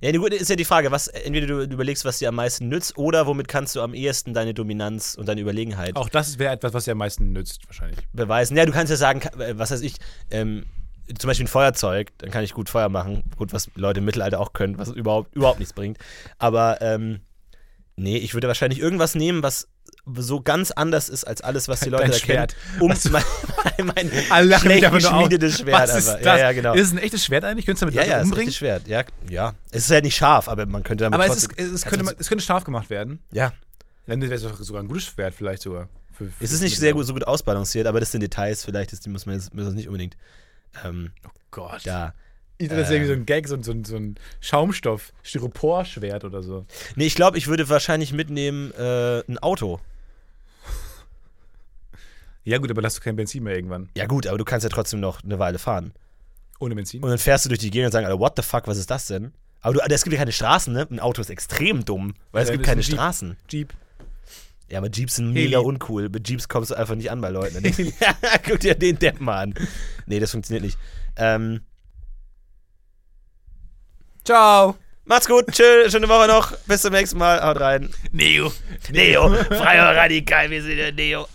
ja, 0.00 0.12
die 0.12 0.36
ist 0.36 0.48
ja 0.48 0.56
die 0.56 0.64
Frage, 0.64 0.90
was 0.90 1.08
entweder 1.08 1.46
du 1.46 1.62
überlegst, 1.62 2.04
was 2.04 2.18
dir 2.18 2.28
am 2.28 2.36
meisten 2.36 2.68
nützt, 2.68 2.96
oder 2.96 3.26
womit 3.26 3.48
kannst 3.48 3.74
du 3.74 3.80
am 3.82 3.94
ehesten 3.94 4.32
deine 4.32 4.54
Dominanz 4.54 5.16
und 5.16 5.26
deine 5.26 5.40
Überlegenheit 5.40 5.96
Auch 5.96 6.08
das 6.08 6.38
wäre 6.38 6.52
etwas, 6.52 6.72
was 6.72 6.84
dir 6.84 6.92
am 6.92 6.98
meisten 6.98 7.32
nützt, 7.32 7.66
wahrscheinlich. 7.66 7.98
beweisen. 8.12 8.56
Ja, 8.56 8.64
du 8.64 8.72
kannst 8.72 8.90
ja 8.90 8.96
sagen, 8.96 9.22
äh, 9.40 9.58
was 9.58 9.70
weiß 9.70 9.80
ich, 9.80 9.96
ähm, 10.30 10.66
zum 11.18 11.28
Beispiel 11.28 11.46
ein 11.46 11.48
Feuerzeug, 11.48 12.12
dann 12.18 12.30
kann 12.30 12.44
ich 12.44 12.52
gut 12.52 12.68
Feuer 12.68 12.88
machen. 12.88 13.24
Gut, 13.36 13.52
was 13.52 13.70
Leute 13.74 13.98
im 13.98 14.04
Mittelalter 14.04 14.40
auch 14.40 14.52
können, 14.52 14.78
was 14.78 14.90
überhaupt, 14.90 15.34
überhaupt 15.34 15.58
nichts 15.58 15.72
bringt. 15.72 15.98
Aber 16.38 16.80
ähm, 16.82 17.20
nee, 17.96 18.18
ich 18.18 18.34
würde 18.34 18.46
wahrscheinlich 18.46 18.78
irgendwas 18.78 19.14
nehmen, 19.14 19.42
was, 19.42 19.68
so 20.16 20.40
ganz 20.40 20.70
anders 20.70 21.08
ist 21.08 21.24
als 21.24 21.40
alles, 21.40 21.68
was 21.68 21.80
die 21.80 21.90
Dein 21.90 22.00
Leute 22.00 22.12
da 22.12 22.18
Schwert. 22.18 22.56
kennen. 22.78 22.80
Um 22.82 23.12
mein, 23.12 23.22
mein 23.96 24.10
lachen 24.48 24.68
mich 24.68 24.78
schlecht 24.78 24.92
geschmiedetes 24.92 25.58
Schwert. 25.58 25.80
Was 25.88 25.96
ist 25.96 26.08
das? 26.08 26.24
Ja, 26.24 26.38
ja, 26.38 26.52
genau. 26.52 26.74
Ist 26.74 26.86
es 26.88 26.92
ein 26.92 26.98
echtes 26.98 27.24
Schwert 27.24 27.44
eigentlich? 27.44 27.66
Könntest 27.66 27.82
du 27.82 27.86
damit 27.86 27.94
Ja, 27.96 28.02
Leute 28.02 28.10
ja, 28.10 28.16
ist 28.18 28.22
ein 28.22 28.24
umbringen? 28.26 28.48
echtes 28.48 28.56
Schwert. 28.58 28.88
Ja, 28.88 29.04
ja. 29.28 29.54
Es 29.70 29.84
ist 29.84 29.90
ja 29.90 30.00
nicht 30.00 30.16
scharf, 30.16 30.48
aber 30.48 30.66
man 30.66 30.82
könnte 30.82 31.04
damit 31.04 31.18
Aber 31.20 31.26
es, 31.30 31.44
ist, 31.44 31.58
es, 31.58 31.82
könnte, 31.84 32.04
man- 32.04 32.14
es 32.18 32.28
könnte 32.28 32.44
scharf 32.44 32.64
gemacht 32.64 32.90
werden. 32.90 33.20
ja, 33.32 33.52
Dann 34.06 34.20
wäre 34.22 34.34
es 34.34 34.42
sogar 34.42 34.82
ein 34.82 34.88
gutes 34.88 35.04
Schwert 35.04 35.34
vielleicht 35.34 35.62
sogar. 35.62 35.88
Für, 36.12 36.24
für 36.26 36.44
es 36.44 36.52
ist 36.52 36.62
nicht 36.62 36.78
sehr 36.78 36.94
gut, 36.94 37.06
so 37.06 37.12
gut 37.12 37.24
ausbalanciert, 37.26 37.86
aber 37.86 38.00
das 38.00 38.10
sind 38.10 38.22
Details 38.22 38.64
vielleicht, 38.64 38.92
das, 38.92 39.00
die 39.00 39.08
muss 39.10 39.26
man 39.26 39.36
jetzt 39.36 39.54
muss 39.54 39.64
man 39.66 39.74
nicht 39.74 39.86
unbedingt 39.88 40.16
ähm, 40.84 41.12
Gott. 41.50 41.82
da. 41.84 42.12
Ich 42.60 42.66
dachte, 42.66 42.80
das 42.80 42.88
ist 42.88 42.94
irgendwie 42.94 43.06
so 43.08 43.12
Ähm. 43.14 43.20
ein 43.20 43.26
Gag, 43.26 43.46
so, 43.46 43.54
ein- 43.54 43.62
so, 43.62 43.70
ein- 43.70 43.84
so 43.84 43.94
ein 43.96 44.16
Schaumstoff, 44.40 45.12
Styropor-Schwert 45.22 46.24
oder 46.24 46.42
so. 46.42 46.66
Nee, 46.96 47.06
ich 47.06 47.14
glaube, 47.14 47.38
ich 47.38 47.46
würde 47.46 47.68
wahrscheinlich 47.68 48.12
mitnehmen 48.12 48.72
äh, 48.72 49.20
ein 49.28 49.38
Auto. 49.38 49.78
Ja 52.48 52.58
gut, 52.58 52.70
aber 52.70 52.80
dann 52.80 52.86
hast 52.86 52.96
du 52.98 53.02
kein 53.02 53.14
Benzin 53.16 53.42
mehr 53.42 53.54
irgendwann. 53.54 53.88
Ja 53.96 54.06
gut, 54.06 54.26
aber 54.26 54.38
du 54.38 54.44
kannst 54.44 54.64
ja 54.64 54.70
trotzdem 54.70 55.00
noch 55.00 55.22
eine 55.22 55.38
Weile 55.38 55.58
fahren. 55.58 55.92
Ohne 56.60 56.74
Benzin. 56.74 57.02
Und 57.02 57.10
dann 57.10 57.18
fährst 57.18 57.44
du 57.44 57.50
durch 57.50 57.58
die 57.60 57.70
Gegend 57.70 57.86
und 57.86 57.92
sagst, 57.92 58.06
Alter, 58.06 58.18
what 58.18 58.32
the 58.36 58.42
fuck, 58.42 58.66
was 58.66 58.78
ist 58.78 58.90
das 58.90 59.06
denn? 59.06 59.32
Aber 59.60 59.74
du, 59.74 59.80
es 59.80 60.02
gibt 60.02 60.12
ja 60.14 60.18
keine 60.18 60.32
Straßen, 60.32 60.72
ne? 60.72 60.86
Ein 60.90 60.98
Auto 61.00 61.20
ist 61.20 61.30
extrem 61.30 61.84
dumm, 61.84 62.14
weil 62.32 62.42
es 62.44 62.48
Ja, 62.48 62.54
gibt 62.54 62.64
keine 62.64 62.80
ein 62.80 62.84
Jeep. 62.84 62.94
Straßen. 62.94 63.36
Jeep. 63.50 63.74
Ja, 64.70 64.78
aber 64.78 64.88
Jeeps 64.90 65.16
sind 65.16 65.32
mega 65.32 65.58
uncool. 65.58 66.08
Mit 66.08 66.28
Jeeps 66.28 66.48
kommst 66.48 66.70
du 66.70 66.74
einfach 66.74 66.94
nicht 66.94 67.10
an 67.10 67.20
bei 67.20 67.30
Leuten. 67.30 67.62
Ne? 67.62 67.72
Guck 68.48 68.60
dir 68.60 68.74
den 68.74 68.98
Depp 68.98 69.20
mal 69.20 69.42
an. 69.42 69.54
Nee, 70.06 70.20
das 70.20 70.30
funktioniert 70.30 70.64
nicht. 70.64 70.78
Ähm, 71.16 71.60
Ciao. 74.24 74.76
macht's 75.04 75.26
gut, 75.28 75.50
chill, 75.52 75.90
schöne 75.90 76.08
Woche 76.08 76.28
noch. 76.28 76.52
Bis 76.66 76.82
zum 76.82 76.92
nächsten 76.92 77.18
Mal. 77.18 77.42
Haut 77.42 77.60
rein. 77.60 77.88
Neo. 78.12 78.52
Neo. 78.90 79.28
Freier 79.44 79.96
Radikal, 79.96 80.50
wir 80.50 80.62
sind 80.62 80.76
der 80.76 80.92
Neo. 80.92 81.26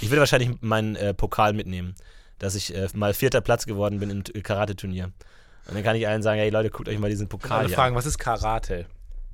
Ich 0.00 0.10
würde 0.10 0.20
wahrscheinlich 0.20 0.50
meinen 0.60 0.96
äh, 0.96 1.14
Pokal 1.14 1.52
mitnehmen, 1.52 1.94
dass 2.38 2.54
ich 2.54 2.74
äh, 2.74 2.88
mal 2.94 3.14
vierter 3.14 3.40
Platz 3.40 3.66
geworden 3.66 4.00
bin 4.00 4.10
im 4.10 4.42
Karate-Turnier. 4.42 5.12
Und 5.66 5.74
dann 5.74 5.82
kann 5.82 5.96
ich 5.96 6.06
allen 6.06 6.22
sagen, 6.22 6.38
hey 6.38 6.50
Leute, 6.50 6.70
guckt 6.70 6.88
euch 6.88 6.98
mal 6.98 7.10
diesen 7.10 7.28
Pokal 7.28 7.58
Alle 7.58 7.68
hier 7.68 7.76
fragen, 7.76 7.96
was 7.96 8.06
ist 8.06 8.18
Karate? 8.18 8.86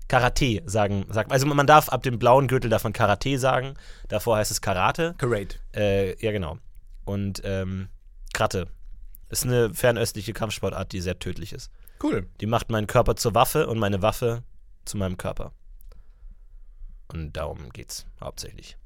Karate 0.09 0.63
sagen, 0.67 1.07
sagt, 1.09 1.33
also 1.33 1.47
man 1.47 1.67
darf 1.67 1.89
ab 1.89 2.03
dem 2.03 2.19
blauen 2.19 2.49
Gürtel 2.49 2.71
darf 2.71 2.85
man 2.85 2.93
Karate 2.93 3.39
sagen. 3.39 3.75
Davor 4.09 4.37
heißt 4.37 4.51
es 4.51 4.61
Karate. 4.61 5.15
Karate. 5.19 5.59
Äh, 5.75 6.23
ja, 6.25 6.33
genau. 6.33 6.59
Und 7.05 7.41
ähm, 7.45 7.89
Kratte 8.33 8.69
ist 9.29 9.45
eine 9.45 9.73
fernöstliche 9.73 10.33
Kampfsportart, 10.33 10.93
die 10.93 11.01
sehr 11.01 11.19
tödlich 11.19 11.53
ist. 11.53 11.71
Cool. 12.03 12.27
Die 12.41 12.47
macht 12.47 12.71
meinen 12.71 12.87
Körper 12.87 13.17
zur 13.17 13.35
Waffe 13.35 13.67
und 13.67 13.79
meine 13.79 14.03
Waffe 14.03 14.43
zu 14.85 14.97
meinem 14.97 15.17
Körper. 15.17 15.53
Und 17.13 17.33
darum 17.33 17.71
geht's 17.71 18.07
hauptsächlich. 18.21 18.77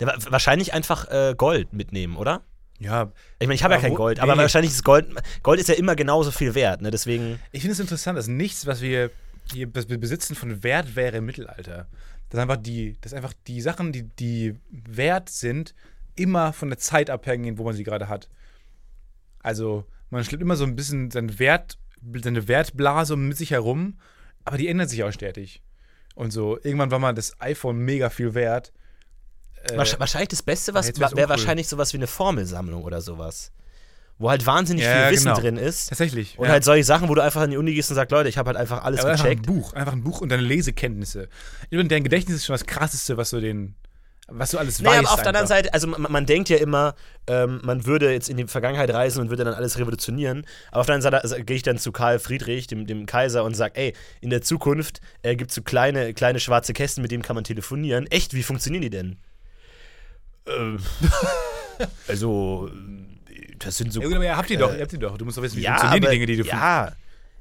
Ja, 0.00 0.06
wa- 0.06 0.16
wahrscheinlich 0.30 0.72
einfach 0.72 1.08
äh, 1.10 1.34
Gold 1.36 1.72
mitnehmen, 1.72 2.16
oder? 2.16 2.42
Ja, 2.78 3.10
Ich 3.38 3.46
meine, 3.46 3.54
ich 3.54 3.64
habe 3.64 3.74
ja 3.74 3.80
kein 3.80 3.94
Gold, 3.94 4.20
aber 4.20 4.34
nee. 4.34 4.42
wahrscheinlich 4.42 4.70
ist 4.72 4.84
Gold. 4.84 5.06
Gold 5.42 5.60
ist 5.60 5.68
ja 5.68 5.74
immer 5.76 5.96
genauso 5.96 6.30
viel 6.30 6.54
wert, 6.54 6.82
ne? 6.82 6.90
Deswegen. 6.90 7.38
ich 7.52 7.62
finde 7.62 7.72
es 7.72 7.80
interessant, 7.80 8.18
dass 8.18 8.28
nichts, 8.28 8.66
was 8.66 8.82
wir 8.82 9.10
hier 9.52 9.68
was 9.74 9.88
wir 9.88 9.98
besitzen, 9.98 10.34
von 10.34 10.62
Wert 10.62 10.94
wäre 10.96 11.18
im 11.18 11.24
Mittelalter. 11.26 11.86
Das 12.28 12.38
ist 12.38 12.42
einfach 12.42 12.56
die, 12.56 12.96
das 13.00 13.12
ist 13.12 13.16
einfach 13.16 13.32
die 13.46 13.60
Sachen, 13.60 13.92
die, 13.92 14.02
die 14.02 14.56
wert 14.70 15.28
sind, 15.30 15.74
immer 16.16 16.52
von 16.52 16.68
der 16.68 16.78
Zeit 16.78 17.08
abhängen, 17.08 17.56
wo 17.56 17.64
man 17.64 17.74
sie 17.74 17.84
gerade 17.84 18.08
hat. 18.08 18.28
Also, 19.42 19.84
man 20.10 20.24
schleppt 20.24 20.42
immer 20.42 20.56
so 20.56 20.64
ein 20.64 20.76
bisschen 20.76 21.10
seinen 21.10 21.38
Wert, 21.38 21.78
seine 22.22 22.48
Wertblase 22.48 23.16
mit 23.16 23.36
sich 23.36 23.52
herum, 23.52 23.98
aber 24.44 24.58
die 24.58 24.68
ändert 24.68 24.90
sich 24.90 25.04
auch 25.04 25.12
stetig. 25.12 25.62
Und 26.14 26.32
so, 26.32 26.58
irgendwann 26.62 26.90
war 26.90 26.98
mal 26.98 27.14
das 27.14 27.40
iPhone 27.40 27.78
mega 27.78 28.10
viel 28.10 28.34
wert. 28.34 28.72
Äh, 29.70 29.76
Wahrsch- 29.78 29.98
wahrscheinlich 29.98 30.28
das 30.28 30.42
Beste, 30.42 30.74
was 30.74 30.86
wäre 30.98 31.10
uncool. 31.10 31.28
wahrscheinlich 31.28 31.68
sowas 31.68 31.92
wie 31.92 31.98
eine 31.98 32.06
Formelsammlung 32.06 32.82
oder 32.82 33.00
sowas. 33.00 33.52
Wo 34.18 34.30
halt 34.30 34.46
wahnsinnig 34.46 34.82
Ja, 34.84 35.02
viel 35.08 35.12
Wissen 35.16 35.24
genau. 35.26 35.38
drin 35.40 35.56
ist. 35.58 35.88
tatsächlich. 35.90 36.38
Und 36.38 36.46
ja. 36.46 36.52
halt 36.52 36.64
solche 36.64 36.84
Sachen, 36.84 37.08
wo 37.10 37.14
du 37.14 37.22
einfach 37.22 37.42
in 37.42 37.50
die 37.50 37.58
Uni 37.58 37.74
gehst 37.74 37.90
und 37.90 37.96
sagst, 37.96 38.10
Leute, 38.12 38.30
ich 38.30 38.38
habe 38.38 38.48
halt 38.48 38.56
einfach 38.56 38.82
alles 38.82 39.00
Aber 39.00 39.10
einfach 39.10 39.24
ein 39.26 39.30
gecheckt. 39.32 39.46
Buch, 39.46 39.74
einfach 39.74 39.92
ein 39.92 40.02
Buch 40.02 40.22
und 40.22 40.30
deine 40.30 40.42
Lesekenntnisse. 40.42 41.28
Ich 41.68 41.76
meine, 41.76 41.88
dein 41.90 42.02
Gedächtnis 42.02 42.36
ist 42.38 42.46
schon 42.46 42.54
das 42.54 42.64
krasseste, 42.64 43.18
was 43.18 43.28
du 43.28 43.40
den, 43.40 43.74
was 44.28 44.52
du 44.52 44.58
alles 44.58 44.80
Naja, 44.80 45.00
weißt. 45.00 45.06
aber 45.08 45.12
auf 45.12 45.20
der 45.20 45.28
anderen. 45.28 45.46
Seite, 45.46 45.74
also 45.74 45.86
man, 45.88 46.10
man 46.10 46.24
denkt 46.24 46.48
ja 46.48 46.56
immer, 46.56 46.94
ähm, 47.26 47.60
man 47.62 47.84
würde 47.84 48.10
jetzt 48.10 48.30
in 48.30 48.38
die 48.38 48.46
Vergangenheit 48.46 48.88
reisen 48.88 49.20
und 49.20 49.28
würde 49.28 49.44
dann 49.44 49.52
alles 49.52 49.78
revolutionieren. 49.78 50.46
Aber 50.70 50.80
auf 50.80 50.86
der 50.86 50.94
anderen 50.94 51.12
Seite 51.12 51.22
also, 51.22 51.36
gehe 51.44 51.56
ich 51.56 51.62
dann 51.62 51.76
zu 51.76 51.92
Karl 51.92 52.18
Friedrich, 52.18 52.66
dem, 52.68 52.86
dem 52.86 53.04
Kaiser, 53.04 53.44
und 53.44 53.54
sage, 53.54 53.74
ey, 53.76 53.92
in 54.22 54.30
der 54.30 54.40
Zukunft 54.40 55.02
äh, 55.22 55.36
gibt 55.36 55.50
es 55.50 55.54
so 55.56 55.60
kleine, 55.62 56.14
kleine 56.14 56.40
schwarze 56.40 56.72
Kästen, 56.72 57.02
mit 57.02 57.10
denen 57.10 57.22
kann 57.22 57.34
man 57.34 57.44
telefonieren. 57.44 58.06
Echt, 58.06 58.32
wie 58.32 58.42
funktionieren 58.42 58.80
die 58.82 58.90
denn? 58.90 59.16
Ähm, 60.46 60.78
also, 62.08 62.70
äh, 63.28 63.54
das 63.58 63.76
sind 63.78 63.92
so 63.92 64.00
Ja, 64.00 64.06
gut, 64.06 64.16
aber 64.16 64.24
ihr 64.24 64.36
habt 64.36 64.48
die 64.50 64.56
doch, 64.56 64.72
ihr 64.74 64.80
habt 64.80 64.92
die 64.92 64.98
doch. 64.98 65.16
Du 65.18 65.24
musst 65.24 65.36
doch 65.38 65.42
wissen, 65.42 65.56
wie 65.56 65.62
ja, 65.62 65.72
funktionieren 65.76 66.04
aber, 66.04 66.12
die 66.12 66.18
Dinge, 66.18 66.26
die 66.26 66.36
du 66.36 66.44
Ja. 66.48 66.92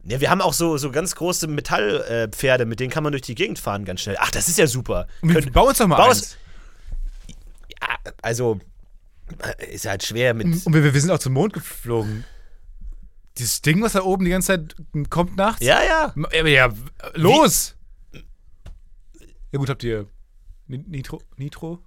Ja, 0.08 0.22
wir 0.22 0.30
haben 0.30 0.42
auch 0.42 0.54
so, 0.54 0.78
so 0.78 0.92
ganz 0.92 1.16
große 1.16 1.48
Metallpferde, 1.48 2.64
äh, 2.64 2.68
mit 2.68 2.80
denen 2.80 2.92
kann 2.92 3.02
man 3.04 3.12
durch 3.12 3.24
die 3.24 3.34
Gegend 3.34 3.58
fahren 3.58 3.86
ganz 3.86 4.02
schnell. 4.02 4.18
Ach, 4.20 4.30
das 4.30 4.48
ist 4.48 4.58
ja 4.60 4.68
super. 4.68 5.08
Könnt- 5.22 5.52
Bau 5.52 5.68
uns 5.68 5.80
doch 5.80 5.88
mal 5.88 6.00
eins. 6.00 6.38
ja, 7.82 7.88
also, 8.22 8.60
äh, 9.60 9.74
ist 9.74 9.88
halt 9.88 10.04
schwer 10.04 10.36
mit. 10.36 10.64
Und 10.66 10.74
wir, 10.74 10.94
wir 10.94 11.02
sind 11.02 11.10
auch 11.10 11.18
zum 11.18 11.34
Mond 11.34 11.54
geflogen. 11.54 12.24
Dieses 13.40 13.62
Ding, 13.64 13.82
was 13.82 13.94
da 13.94 14.04
oben 14.04 14.26
die 14.26 14.32
ganze 14.32 14.48
Zeit 14.48 14.76
kommt 15.10 15.36
nachts? 15.38 15.66
Ja, 15.66 15.84
ja. 15.84 16.14
Aber 16.16 16.48
ja, 16.48 16.72
los! 17.16 17.76
Ja 19.52 19.58
gut, 19.60 19.70
habt 19.70 19.84
ihr 19.84 20.06
Ni- 20.68 20.86
Nitro? 20.88 21.22
Nitro? 21.36 21.80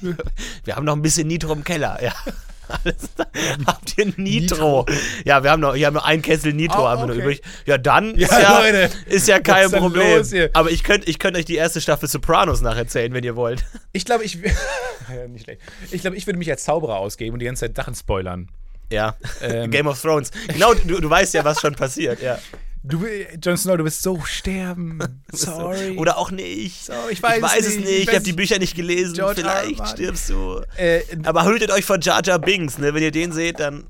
Wir 0.64 0.76
haben 0.76 0.84
noch 0.84 0.96
ein 0.96 1.02
bisschen 1.02 1.28
Nitro 1.28 1.52
im 1.52 1.64
Keller, 1.64 1.98
ja. 2.02 2.14
Habt 3.66 3.98
ihr 3.98 4.12
Nitro? 4.16 4.86
Ja, 5.24 5.42
wir 5.42 5.50
haben 5.50 5.60
noch, 5.60 5.74
wir 5.74 5.86
haben 5.86 5.94
noch 5.94 6.04
einen 6.04 6.22
Kessel 6.22 6.52
Nitro 6.52 6.82
Oh, 6.82 6.88
haben 6.88 7.02
wir 7.02 7.14
noch 7.14 7.20
übrig. 7.20 7.42
Ja, 7.66 7.78
dann 7.78 8.16
Ja, 8.16 8.28
ist, 8.28 8.42
ja, 8.42 8.60
Leute, 8.60 8.90
ist 9.06 9.28
ja 9.28 9.40
kein 9.40 9.70
Problem. 9.70 10.24
Aber 10.52 10.70
ich 10.70 10.84
könnte 10.84 11.08
ich 11.10 11.18
könnt 11.18 11.36
euch 11.36 11.44
die 11.44 11.56
erste 11.56 11.80
Staffel 11.80 12.08
Sopranos 12.08 12.60
nacherzählen, 12.60 13.12
wenn 13.12 13.24
ihr 13.24 13.36
wollt. 13.36 13.64
Ich 13.92 14.04
glaube, 14.04 14.24
ich. 14.24 14.34
ja, 14.34 15.28
nicht 15.28 15.44
schlecht. 15.44 15.60
Ich 15.90 16.00
glaube, 16.02 16.16
ich 16.16 16.26
würde 16.26 16.38
mich 16.38 16.50
als 16.50 16.64
Zauberer 16.64 16.96
ausgeben 16.96 17.34
und 17.34 17.40
die 17.40 17.46
ganze 17.46 17.66
Zeit 17.66 17.76
Sachen 17.76 17.94
spoilern. 17.94 18.48
Ja. 18.92 19.16
Ähm. 19.40 19.70
Game 19.70 19.86
of 19.86 20.00
Thrones. 20.00 20.30
Genau, 20.48 20.74
du, 20.74 21.00
du 21.00 21.10
weißt 21.10 21.34
ja, 21.34 21.44
was 21.44 21.60
schon 21.60 21.74
passiert, 21.74 22.22
ja. 22.22 22.38
Du, 22.82 23.04
Jon 23.42 23.56
Snow, 23.58 23.76
du 23.76 23.84
wirst 23.84 24.02
so 24.02 24.20
sterben. 24.22 25.00
Sorry. 25.32 25.96
Oder 25.98 26.16
auch 26.16 26.30
nicht. 26.30 26.86
So, 26.86 26.92
ich 27.10 27.22
weiß 27.22 27.42
es 27.58 27.66
es 27.66 27.76
nicht. 27.76 27.88
Ich 27.88 27.98
Ich 28.02 28.08
habe 28.08 28.18
weiß- 28.18 28.22
die 28.22 28.32
Bücher 28.32 28.58
nicht 28.58 28.74
gelesen. 28.74 29.14
George. 29.14 29.42
Vielleicht 29.42 29.86
stirbst 29.88 30.30
du. 30.30 30.62
äh, 30.78 31.02
Aber 31.24 31.44
hütet 31.46 31.70
euch 31.70 31.84
vor 31.84 31.98
Jar 32.00 32.22
Jar 32.24 32.38
Binks, 32.38 32.78
ne? 32.78 32.94
Wenn 32.94 33.02
ihr 33.02 33.10
den 33.10 33.32
seht, 33.32 33.60
dann 33.60 33.84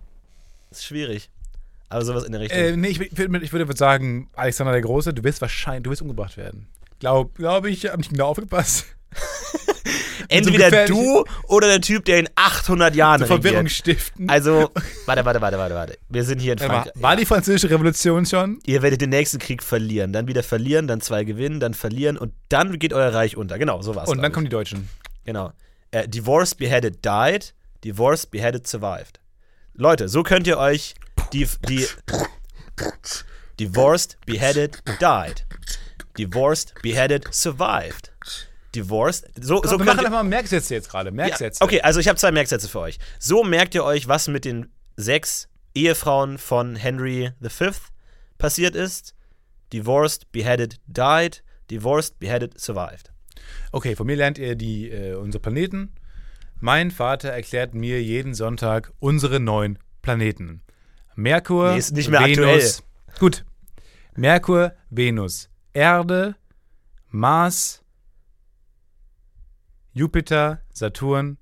ist 0.72 0.84
schwierig. 0.84 1.30
Aber 1.88 2.04
sowas 2.04 2.24
in 2.24 2.32
der 2.32 2.40
Richtung. 2.40 2.58
äh, 2.58 2.76
nee, 2.76 2.88
ich, 2.88 3.00
ich, 3.00 3.16
würde, 3.16 3.38
ich 3.44 3.52
würde 3.52 3.76
sagen, 3.76 4.28
Alexander 4.34 4.72
der 4.72 4.80
Große, 4.82 5.12
du 5.14 5.22
wirst 5.24 5.40
wahrscheinlich, 5.40 5.84
du 5.84 5.90
wirst 5.90 6.02
umgebracht 6.02 6.36
werden. 6.36 6.66
Glaube 6.98 7.30
glaub 7.34 7.66
ich, 7.66 7.86
habe 7.86 7.98
nicht 7.98 8.10
genau 8.10 8.28
aufgepasst. 8.28 8.86
Entweder 10.30 10.70
gefährlich- 10.70 10.88
du 10.96 11.24
oder 11.48 11.66
der 11.68 11.80
Typ, 11.80 12.04
der 12.04 12.18
in 12.20 12.28
800 12.34 12.94
Jahren 12.94 13.26
Verwirrung 13.26 13.58
regiert. 13.58 13.72
stiften. 13.72 14.28
Also, 14.30 14.70
warte, 15.06 15.24
warte, 15.24 15.40
warte, 15.40 15.58
warte, 15.58 15.74
warte. 15.74 15.98
Wir 16.08 16.24
sind 16.24 16.40
hier 16.40 16.52
in 16.54 16.58
Frankreich. 16.58 16.92
war 16.96 17.16
die 17.16 17.26
französische 17.26 17.68
Revolution 17.70 18.24
schon? 18.26 18.58
Ihr 18.66 18.82
werdet 18.82 19.00
den 19.00 19.10
nächsten 19.10 19.38
Krieg 19.38 19.62
verlieren, 19.62 20.12
dann 20.12 20.26
wieder 20.28 20.42
verlieren, 20.42 20.86
dann 20.86 21.00
zwei 21.00 21.24
gewinnen, 21.24 21.60
dann 21.60 21.74
verlieren 21.74 22.16
und 22.16 22.32
dann 22.48 22.78
geht 22.78 22.92
euer 22.92 23.12
Reich 23.12 23.36
unter. 23.36 23.58
Genau, 23.58 23.82
so 23.82 23.94
war's. 23.94 24.08
Und 24.08 24.22
dann 24.22 24.32
kommen 24.32 24.46
die 24.46 24.50
Deutschen. 24.50 24.88
Genau. 25.24 25.52
Äh, 25.90 26.08
divorced, 26.08 26.58
beheaded, 26.58 27.04
died. 27.04 27.52
Divorced, 27.84 28.30
beheaded, 28.30 28.66
survived. 28.66 29.20
Leute, 29.74 30.08
so 30.08 30.22
könnt 30.22 30.46
ihr 30.46 30.58
euch 30.58 30.94
die, 31.32 31.48
die 31.68 31.86
Divorced, 33.58 34.16
beheaded, 34.26 34.82
died. 35.00 35.44
Divorced, 36.18 36.74
beheaded, 36.82 37.26
survived. 37.32 38.09
Divorced, 38.74 39.26
so, 39.42 39.62
so 39.64 39.78
wir 39.78 39.84
machen 39.84 39.98
einfach 40.00 40.10
mal 40.10 40.22
Merksätze 40.22 40.74
jetzt 40.74 40.88
gerade. 40.90 41.08
ja, 41.10 41.14
Merksätze. 41.14 41.62
Okay, 41.62 41.80
also 41.80 41.98
ich 42.00 42.06
habe 42.08 42.18
zwei 42.18 42.30
Merksätze 42.30 42.68
für 42.68 42.80
euch. 42.80 42.98
So 43.18 43.42
merkt 43.42 43.74
ihr 43.74 43.84
euch, 43.84 44.06
was 44.06 44.28
mit 44.28 44.44
den 44.44 44.68
sechs 44.96 45.48
Ehefrauen 45.74 46.38
von 46.38 46.76
Henry 46.76 47.32
V 47.46 47.70
passiert 48.38 48.74
ist. 48.76 49.14
Divorced, 49.72 50.30
beheaded, 50.32 50.80
died. 50.86 51.42
Divorced, 51.70 52.18
beheaded, 52.18 52.58
survived. 52.60 53.12
Okay, 53.72 53.94
von 53.96 54.06
mir 54.06 54.16
lernt 54.16 54.38
ihr 54.38 54.56
die, 54.56 54.90
äh, 54.90 55.14
unsere 55.14 55.40
Planeten. 55.40 55.92
Mein 56.58 56.90
Vater 56.90 57.30
erklärt 57.30 57.74
mir 57.74 58.02
jeden 58.02 58.34
Sonntag 58.34 58.92
unsere 58.98 59.40
neun 59.40 59.78
Planeten. 60.02 60.62
Merkur, 61.14 61.72
Nee, 61.72 61.78
ist 61.78 61.92
nicht 61.92 62.08
mehr 62.10 62.20
Venus. 62.24 62.82
Gut. 63.18 63.44
Merkur, 64.16 64.72
Venus, 64.90 65.48
Erde, 65.72 66.34
Mars, 67.08 67.82
Jupiter, 69.92 70.60
Saturn, 70.72 71.38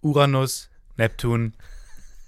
Uranus, 0.00 0.68
Neptun, 0.96 1.54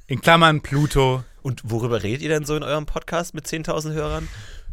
in 0.07 0.21
Klammern 0.21 0.61
Pluto. 0.61 1.25
Und 1.43 1.63
worüber 1.65 2.03
redet 2.03 2.23
ihr 2.23 2.29
denn 2.29 2.45
so 2.45 2.57
in 2.57 2.63
eurem 2.63 2.87
Podcast 2.87 3.35
mit 3.35 3.47
10.000 3.47 3.93
Hörern? 3.93 4.29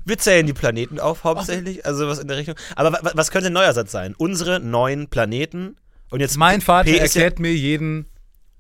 Wir 0.06 0.18
zählen 0.18 0.46
die 0.46 0.54
Planeten 0.54 1.00
auf, 1.00 1.24
hauptsächlich. 1.24 1.86
Also 1.86 2.08
was 2.08 2.20
in 2.20 2.28
der 2.28 2.38
Richtung. 2.38 2.56
Aber 2.76 2.94
wa- 2.94 3.00
wa- 3.04 3.12
was 3.14 3.30
könnte 3.32 3.48
ein 3.48 3.54
neuer 3.54 3.74
Satz 3.74 3.92
sein? 3.92 4.16
Unsere 4.18 4.60
neuen 4.60 5.10
Planeten. 5.10 5.76
Und 6.10 6.22
jetzt 6.22 6.38
Mein 6.38 6.62
Vater 6.62 6.90
P 6.90 6.96
ja 6.98 7.04
erklärt 7.04 7.40
mir 7.40 7.54
jeden 7.54 8.06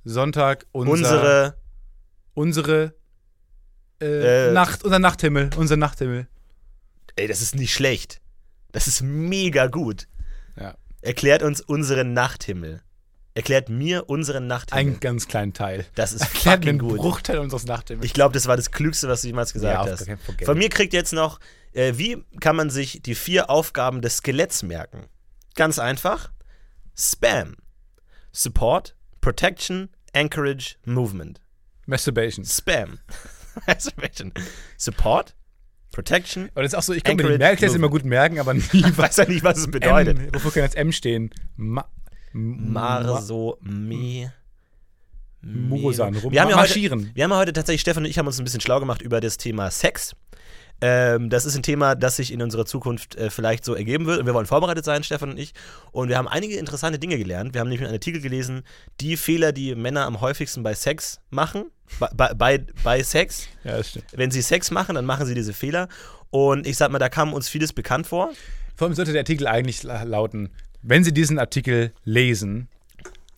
Sonntag 0.03 0.65
unser, 0.73 0.91
unsere. 0.93 1.57
unsere 2.33 2.93
äh, 4.01 4.49
Äh, 4.49 4.51
Nacht, 4.53 4.83
unser 4.83 4.99
Nachthimmel, 4.99 5.49
unser 5.55 5.77
Nachthimmel. 5.77 6.27
Ey, 7.15 7.27
das 7.27 7.41
ist 7.41 7.55
nicht 7.55 7.73
schlecht. 7.73 8.21
Das 8.73 8.87
ist 8.87 9.01
mega 9.01 9.67
gut. 9.67 10.07
Ja. 10.59 10.75
Erklärt 11.01 11.43
uns 11.43 11.61
unseren 11.61 12.13
Nachthimmel. 12.13 12.81
Erklärt 13.33 13.69
mir 13.69 14.09
unseren 14.09 14.47
Nachthimmel. 14.47 14.79
Einen 14.79 14.99
ganz 14.99 15.27
kleinen 15.27 15.53
Teil. 15.53 15.85
das 15.93 16.11
ist 16.11 16.21
Erklärt 16.21 16.63
fucking 16.65 16.79
gut. 16.79 16.97
Bruchteil 16.97 17.37
unseres 17.37 17.65
Nachthimmels. 17.65 18.05
Ich 18.05 18.13
glaube, 18.13 18.33
das 18.33 18.47
war 18.47 18.57
das 18.57 18.71
Klügste, 18.71 19.07
was 19.07 19.21
du 19.21 19.27
jemals 19.27 19.53
gesagt 19.53 19.85
Ja, 19.85 19.91
hast. 19.91 20.09
Von 20.43 20.57
mir 20.57 20.69
kriegt 20.69 20.93
jetzt 20.93 21.13
noch, 21.13 21.39
äh, 21.73 21.93
wie 21.97 22.23
kann 22.39 22.55
man 22.55 22.71
sich 22.71 23.01
die 23.03 23.13
vier 23.13 23.51
Aufgaben 23.51 24.01
des 24.01 24.17
Skeletts 24.17 24.63
merken? 24.63 25.05
Ganz 25.53 25.77
einfach. 25.77 26.31
Spam. 26.95 27.55
Support, 28.31 28.95
Protection, 29.21 29.89
Anchorage, 30.13 30.75
Movement. 30.85 31.39
Masturbation. 31.85 32.43
Spam. 32.43 32.97
Masturbation. 33.67 34.33
Support, 34.77 35.35
Protection. 35.97 36.43
Und 36.53 36.57
das 36.57 36.73
ist 36.73 36.75
auch 36.75 36.83
so, 36.83 36.93
ich 36.93 37.03
kann 37.03 37.15
mir 37.15 37.23
die 37.23 37.39
Merkteste 37.39 37.75
immer 37.75 37.89
gut 37.89 38.05
merken, 38.05 38.39
aber 38.39 38.53
nie 38.53 38.61
weiß 38.71 39.17
ja 39.17 39.25
nicht, 39.25 39.43
was 39.43 39.57
es 39.57 39.71
bedeutet. 39.71 40.19
M, 40.19 40.29
wofür 40.31 40.51
kann 40.51 40.61
das 40.61 40.75
M 40.75 40.91
stehen? 40.91 41.31
Ma 41.55 41.85
Marso, 42.33 43.57
me. 43.61 44.31
Murosan. 45.41 46.15
Rum, 46.17 46.31
Wir 46.31 46.41
haben, 46.41 46.49
ja 46.49 46.55
heute, 46.57 46.67
marschieren. 46.67 47.11
wir 47.15 47.23
haben 47.23 47.31
ja 47.31 47.37
heute 47.37 47.53
tatsächlich, 47.53 47.81
Stefan 47.81 48.03
und 48.03 48.09
ich 48.11 48.19
haben 48.19 48.27
uns 48.27 48.37
ein 48.39 48.43
bisschen 48.43 48.61
schlau 48.61 48.79
gemacht 48.79 49.01
über 49.01 49.21
das 49.21 49.37
Thema 49.37 49.71
Sex. 49.71 50.15
Ähm, 50.79 51.29
das 51.29 51.45
ist 51.45 51.55
ein 51.55 51.63
Thema, 51.63 51.95
das 51.95 52.17
sich 52.17 52.31
in 52.31 52.41
unserer 52.41 52.65
Zukunft 52.65 53.15
äh, 53.15 53.29
vielleicht 53.31 53.65
so 53.65 53.73
ergeben 53.73 54.05
wird. 54.05 54.19
Und 54.19 54.25
wir 54.27 54.33
wollen 54.33 54.45
vorbereitet 54.45 54.85
sein, 54.85 55.03
Stefan 55.03 55.31
und 55.31 55.39
ich. 55.39 55.53
Und 55.91 56.09
wir 56.09 56.17
haben 56.17 56.27
einige 56.27 56.55
interessante 56.57 56.99
Dinge 56.99 57.17
gelernt. 57.17 57.53
Wir 57.53 57.61
haben 57.61 57.69
nämlich 57.69 57.85
einen 57.85 57.93
Artikel 57.95 58.21
gelesen, 58.21 58.63
die 59.01 59.17
Fehler, 59.17 59.51
die 59.51 59.73
Männer 59.75 60.05
am 60.05 60.21
häufigsten 60.21 60.61
bei 60.63 60.73
Sex 60.75 61.19
machen. 61.29 61.65
Bei, 62.15 62.33
bei, 62.35 62.63
bei, 62.83 63.01
Sex. 63.01 63.47
Ja, 63.63 63.77
das 63.77 63.89
stimmt. 63.89 64.05
Wenn 64.13 64.29
sie 64.29 64.41
Sex 64.41 64.69
machen, 64.71 64.95
dann 64.95 65.05
machen 65.05 65.25
sie 65.25 65.33
diese 65.33 65.53
Fehler. 65.53 65.87
Und 66.29 66.67
ich 66.67 66.77
sag 66.77 66.91
mal, 66.91 66.99
da 66.99 67.09
kam 67.09 67.33
uns 67.33 67.47
vieles 67.49 67.73
bekannt 67.73 68.05
vor. 68.05 68.31
Vor 68.75 68.87
allem 68.87 68.93
sollte 68.95 69.13
der 69.13 69.21
Artikel 69.21 69.47
eigentlich 69.47 69.81
la- 69.83 70.03
lauten, 70.03 70.49
wenn 70.83 71.03
Sie 71.03 71.11
diesen 71.13 71.39
Artikel 71.39 71.91
lesen, 72.03 72.67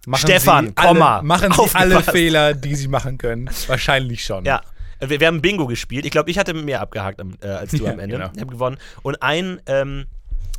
machen 0.06 0.22
Stefan, 0.28 0.68
Sie 0.68 0.72
alle, 0.76 0.88
Komma, 0.90 1.22
machen 1.22 1.54
Sie 1.54 1.76
alle. 1.76 2.04
Fehler, 2.04 2.54
die 2.54 2.76
Sie 2.76 2.88
machen 2.90 3.18
können. 3.18 3.50
Wahrscheinlich 3.68 4.24
schon. 4.26 4.44
Ja. 4.46 4.62
Wir, 5.00 5.20
wir 5.20 5.28
haben 5.28 5.42
Bingo 5.42 5.68
gespielt. 5.68 6.06
Ich 6.06 6.12
glaube, 6.12 6.30
ich 6.30 6.38
hatte 6.38 6.54
mehr 6.54 6.82
abgehakt 6.82 7.20
am, 7.20 7.36
äh, 7.42 7.48
als 7.48 7.72
du 7.72 7.78
Ja, 7.86 7.92
am 7.94 8.00
Ende. 8.00 8.18
genau. 8.18 8.32
Ich 8.34 8.42
habe 8.42 8.52
gewonnen. 8.52 8.78
Und 9.02 9.22
ein, 9.22 9.62
ähm, 9.66 10.06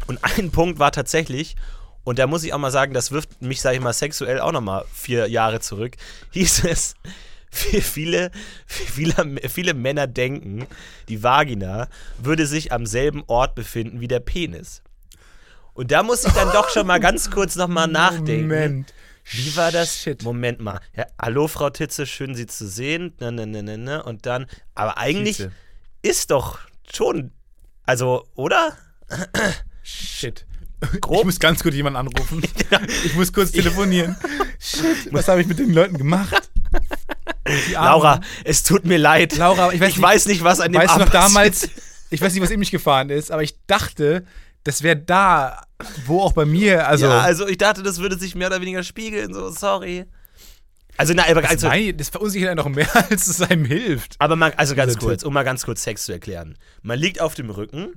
und 0.07 0.19
ein 0.23 0.51
Punkt 0.53 0.79
war 0.79 0.93
tatsächlich, 0.93 1.57
und 2.05 2.19
da 2.19 2.27
muss 2.27 2.45
ich 2.45 2.53
auch 2.55 2.59
mal 2.59 2.71
sagen, 2.71 2.95
das 2.95 3.13
wirft 3.13 3.43
mich, 3.43 3.61
sage 3.61 3.77
ich 3.77 3.83
mal, 3.83 3.93
sexuell 3.93 4.41
auch 4.41 4.53
nochmal 4.53 4.85
vier 4.93 5.29
Jahre 5.29 5.61
zurück, 5.61 5.97
hieß 6.31 6.65
es, 6.65 6.95
wie 7.71 7.81
viele, 7.81 8.31
viele, 8.67 9.37
viele 9.49 9.75
Männer 9.75 10.07
denken, 10.07 10.67
die 11.09 11.23
Vagina 11.23 11.89
würde 12.19 12.47
sich 12.47 12.73
am 12.73 12.87
selben 12.87 13.25
Ort 13.27 13.55
befinden 13.55 14.01
wie 14.01 14.09
der 14.09 14.21
Penis. 14.21 14.83
Und 15.75 15.91
da 15.91 16.03
muss 16.03 16.25
ich 16.25 16.33
dann 16.33 16.53
doch 16.53 16.69
schon 16.69 16.87
mal 16.87 17.01
ganz 17.01 17.31
kurz 17.31 17.57
nochmal 17.57 17.89
nachdenken. 17.89 18.49
Moment. 18.49 18.95
Wie 19.25 19.57
war 19.57 19.71
das? 19.71 19.99
Shit. 20.03 20.23
Moment 20.23 20.61
mal. 20.61 20.81
Ja, 20.97 21.07
hallo, 21.21 21.47
Frau 21.49 21.71
Titze, 21.71 22.07
schön 22.07 22.35
Sie 22.35 22.47
zu 22.47 22.67
sehen. 22.69 23.15
Ne, 23.21 23.31
ne, 23.33 23.47
ne, 23.47 23.63
ne, 23.63 23.79
ne. 23.79 24.03
Und 24.03 24.27
dann, 24.27 24.47
aber 24.75 24.99
eigentlich 24.99 25.37
Tietze. 25.37 25.53
ist 26.03 26.31
doch 26.31 26.59
schon, 26.93 27.31
also, 27.85 28.27
oder? 28.35 28.77
Shit. 29.83 30.47
Grob? 31.01 31.21
Ich 31.21 31.25
muss 31.27 31.39
ganz 31.41 31.63
kurz 31.63 31.75
jemanden 31.75 31.99
anrufen. 31.99 32.43
Ich 33.05 33.15
muss 33.15 33.33
kurz 33.33 33.51
telefonieren. 33.53 34.17
Shit, 34.59 35.13
was 35.13 35.29
habe 35.29 35.41
ich 35.41 35.47
mit 35.47 35.59
den 35.59 35.73
Leuten 35.73 35.99
gemacht? 35.99 36.51
Laura, 37.73 38.21
es 38.45 38.63
tut 38.63 38.85
mir 38.85 38.99
leid. 38.99 39.37
Laura, 39.37 39.73
ich 39.73 39.81
weiß 39.81 39.89
ich 39.91 39.97
nicht- 39.97 40.03
weiß 40.03 40.27
nicht, 40.27 40.45
was 40.45 40.61
an 40.61 40.73
dem 40.73 40.81
weißt 40.83 40.95
du 40.97 41.01
noch 41.01 41.09
damals, 41.11 41.61
passiert. 41.63 41.83
ich 42.11 42.21
weiß 42.21 42.33
nicht, 42.33 42.43
was 42.43 42.51
in 42.51 42.61
mich 42.61 42.71
gefahren 42.71 43.11
ist, 43.11 43.31
aber 43.33 43.43
ich 43.43 43.57
dachte, 43.67 44.25
das 44.65 44.83
wäre 44.83 44.97
da, 44.97 45.63
wo 46.07 46.21
auch 46.21 46.33
bei 46.33 46.45
mir, 46.45 46.87
also, 46.87 47.07
ja, 47.07 47.21
also 47.21 47.47
ich 47.49 47.59
dachte, 47.59 47.83
das 47.83 47.99
würde 47.99 48.19
sich 48.19 48.35
mehr 48.35 48.49
oder 48.49 48.61
weniger 48.61 48.83
spiegeln, 48.83 49.33
so, 49.33 49.51
sorry. 49.51 50.05
Also, 50.97 51.15
na, 51.15 51.27
aber, 51.29 51.43
das, 51.43 51.51
also, 51.51 51.69
mein, 51.69 51.97
das 51.97 52.11
verunsichert 52.11 52.51
einen 52.51 52.59
noch 52.59 52.69
mehr, 52.69 52.89
als 53.11 53.27
es 53.27 53.41
einem 53.41 53.65
hilft. 53.65 54.17
aber 54.19 54.37
mal, 54.37 54.53
also 54.57 54.75
ganz 54.75 54.99
kurz, 54.99 55.23
um 55.23 55.33
mal 55.33 55.45
ganz 55.45 55.65
kurz 55.65 55.83
Sex 55.83 56.05
zu 56.05 56.13
erklären. 56.13 56.57
Man 56.83 56.99
liegt 56.99 57.21
auf 57.21 57.35
dem 57.35 57.51
Rücken, 57.51 57.95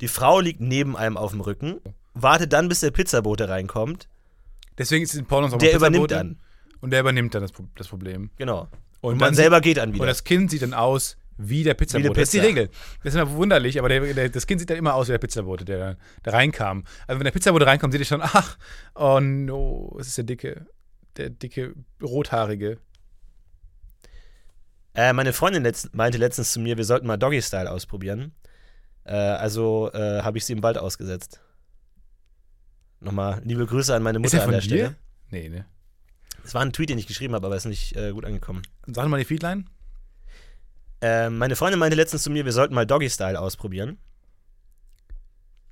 die 0.00 0.08
Frau 0.08 0.40
liegt 0.40 0.60
neben 0.60 0.96
einem 0.96 1.16
auf 1.16 1.32
dem 1.32 1.40
Rücken, 1.40 1.80
wartet 2.14 2.52
dann, 2.52 2.68
bis 2.68 2.80
der 2.80 2.92
Pizzabote 2.92 3.48
reinkommt, 3.48 4.08
Deswegen 4.78 5.02
ist 5.02 5.12
es 5.12 5.18
in 5.18 5.26
Pornos 5.26 5.52
auch 5.52 5.58
der 5.58 5.74
übernimmt 5.74 6.10
dann. 6.10 6.38
Und 6.80 6.90
der 6.90 7.00
übernimmt 7.00 7.34
dann 7.34 7.42
das, 7.42 7.52
das 7.74 7.88
Problem. 7.88 8.30
Genau. 8.36 8.68
Und 9.00 9.14
Und, 9.14 9.20
man 9.20 9.34
selber 9.34 9.60
geht 9.60 9.76
dann 9.76 9.92
wieder. 9.92 10.02
Und 10.02 10.06
das 10.06 10.24
Kind 10.24 10.50
sieht 10.50 10.62
dann 10.62 10.74
aus 10.74 11.16
wie 11.38 11.62
der 11.62 11.74
Pizzabote. 11.74 12.10
Wie 12.10 12.14
Das 12.14 12.24
ist 12.24 12.34
die 12.34 12.38
Pizza. 12.38 12.48
Regel. 12.48 12.68
Das 13.02 13.14
ist 13.14 13.20
immer 13.20 13.30
wunderlich, 13.32 13.78
aber 13.78 13.88
der, 13.88 14.12
der, 14.12 14.28
das 14.28 14.46
Kind 14.46 14.60
sieht 14.60 14.68
dann 14.70 14.76
immer 14.76 14.94
aus 14.94 15.08
wie 15.08 15.12
der 15.12 15.18
Pizzabote, 15.18 15.64
der 15.64 15.96
da 16.22 16.30
reinkam. 16.32 16.84
Also 17.06 17.18
wenn 17.18 17.24
der 17.24 17.30
Pizzabote 17.30 17.66
reinkommt, 17.66 17.92
seht 17.92 18.00
ihr 18.00 18.06
schon, 18.06 18.20
ach, 18.22 18.58
oh 18.94 19.20
no, 19.20 19.96
es 20.00 20.08
ist 20.08 20.18
der 20.18 20.24
dicke, 20.24 20.66
der 21.16 21.30
dicke, 21.30 21.74
rothaarige. 22.02 22.78
Äh, 24.94 25.12
meine 25.12 25.32
Freundin 25.32 25.62
letzt, 25.62 25.94
meinte 25.94 26.18
letztens 26.18 26.52
zu 26.52 26.60
mir, 26.60 26.76
wir 26.76 26.84
sollten 26.84 27.06
mal 27.06 27.16
Doggy-Style 27.16 27.70
ausprobieren. 27.70 28.32
Äh, 29.04 29.14
also 29.14 29.90
äh, 29.92 30.22
habe 30.22 30.38
ich 30.38 30.44
sie 30.44 30.52
im 30.52 30.62
Wald 30.62 30.76
ausgesetzt. 30.76 31.40
Nochmal 33.00 33.40
liebe 33.44 33.64
Grüße 33.64 33.94
an 33.94 34.02
meine 34.02 34.18
Mutter 34.18 34.38
er 34.38 34.42
an 34.42 34.46
von 34.46 34.52
der 34.52 34.60
dir? 34.60 34.66
Stelle. 34.66 34.96
Nee, 35.30 35.48
ne. 35.48 35.66
Es 36.42 36.54
war 36.54 36.62
ein 36.62 36.72
Tweet, 36.72 36.90
den 36.90 36.98
ich 36.98 37.06
geschrieben 37.06 37.34
habe, 37.34 37.46
aber 37.46 37.54
ist 37.56 37.66
nicht 37.66 37.94
äh, 37.96 38.10
gut 38.12 38.24
angekommen. 38.24 38.62
Sag 38.86 39.06
mal 39.08 39.18
die 39.18 39.24
Feedline. 39.24 39.66
Äh, 41.00 41.30
meine 41.30 41.56
Freundin 41.56 41.78
meinte 41.78 41.96
letztens 41.96 42.22
zu 42.22 42.30
mir, 42.30 42.44
wir 42.44 42.52
sollten 42.52 42.74
mal 42.74 42.86
Doggy-Style 42.86 43.38
ausprobieren. 43.38 43.98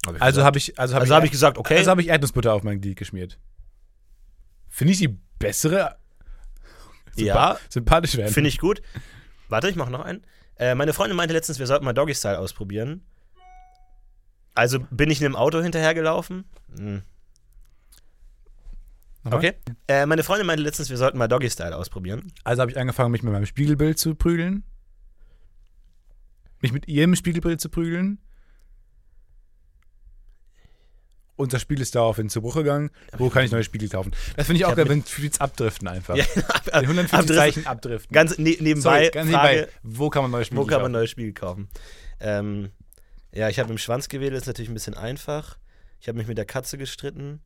Hab 0.07 0.17
ich 0.17 0.23
Also 0.23 0.45
habe 0.45 0.59
ich, 0.59 0.79
also 0.79 0.95
habe 0.95 1.03
also 1.03 1.13
ich, 1.13 1.17
hab 1.17 1.25
ich 1.25 1.31
gesagt, 1.31 1.59
okay. 1.59 1.79
also 1.79 1.91
habe 1.91 2.01
ich 2.01 2.09
Erdnussbutter 2.09 2.53
auf 2.53 2.63
mein 2.63 2.81
Glied 2.81 2.97
geschmiert. 2.97 3.39
Finde 4.69 4.93
ich 4.93 4.99
die 4.99 5.19
bessere? 5.39 5.97
ja, 7.17 7.59
Sympathisch 7.69 8.17
werden. 8.17 8.33
finde 8.33 8.49
ich 8.49 8.59
gut. 8.59 8.83
Warte, 9.49 9.69
ich 9.69 9.77
mache 9.77 9.91
noch 9.91 10.05
einen. 10.05 10.23
Äh, 10.59 10.75
meine 10.75 10.93
Freundin 10.93 11.17
meinte 11.17 11.35
letztens, 11.35 11.59
wir 11.59 11.67
sollten 11.67 11.85
mal 11.85 11.93
Doggy-Style 11.93 12.39
ausprobieren. 12.39 13.03
Also 14.55 14.81
bin 14.91 15.11
ich 15.11 15.21
in 15.21 15.27
einem 15.27 15.37
Auto 15.37 15.61
hinterhergelaufen. 15.61 16.45
Hm. 16.77 17.03
Okay. 19.25 19.55
Äh, 19.89 20.07
meine 20.07 20.23
Freundin 20.23 20.47
meinte 20.47 20.63
letztens, 20.63 20.89
wir 20.89 20.97
sollten 20.97 21.19
mal 21.19 21.27
Doggy-Style 21.27 21.77
ausprobieren. 21.77 22.33
Also 22.45 22.63
habe 22.63 22.71
ich 22.71 22.79
angefangen, 22.79 23.11
mich 23.11 23.23
mit 23.23 23.33
meinem 23.33 23.47
Spiegelbild 23.47 23.99
zu 23.99 24.15
prügeln. 24.15 24.63
Mich 26.67 26.73
mit 26.73 26.89
ihrem 26.89 27.15
Spiegelbild 27.15 27.61
zu 27.61 27.69
prügeln. 27.69 28.19
Unser 31.37 31.61
Spiel 31.61 31.81
ist 31.81 31.95
daraufhin 31.95 32.29
zu 32.29 32.41
Bruch 32.43 32.57
gegangen. 32.57 32.91
Wo 33.19 33.31
kann 33.31 33.45
ich 33.45 33.53
neue 33.53 33.63
Spiegel 33.63 33.89
kaufen? 33.89 34.11
Das 34.37 34.47
finde 34.47 34.59
ich 34.59 34.65
auch 34.65 34.75
geil, 34.75 34.89
wenn 34.89 35.05
Tweets 35.05 35.39
abdriften 35.41 35.87
einfach. 35.87 36.17
Ja, 36.17 36.25
In 36.25 36.89
150 36.89 37.13
abdriften. 37.13 37.37
Zeichen 37.37 37.67
abdriften. 37.69 38.13
Ganz 38.13 38.37
ne 38.39 38.57
nebenbei, 38.59 38.81
Sorry, 38.81 39.11
ganz 39.11 39.31
Frage, 39.31 39.55
nebenbei. 39.55 39.73
Wo 39.85 40.11
kann 40.11 40.23
man 40.23 40.33
neue 40.33 40.45
Spiegel 40.45 40.59
wo 40.65 40.67
kann 40.67 40.83
man 40.83 40.83
kaufen? 40.83 40.93
neue 40.93 41.07
Spiegel 41.07 41.33
kaufen? 41.35 41.69
Ähm, 42.19 42.71
ja, 43.33 43.49
ich 43.49 43.61
habe 43.61 43.71
im 43.71 43.79
Schwanz 43.79 44.09
gewählt, 44.09 44.33
ist 44.33 44.47
natürlich 44.49 44.71
ein 44.71 44.75
bisschen 44.75 44.95
einfach. 44.95 45.59
Ich 46.01 46.09
habe 46.09 46.19
mich 46.19 46.27
mit 46.27 46.37
der 46.37 46.47
Katze 46.47 46.79
gestritten. 46.79 47.43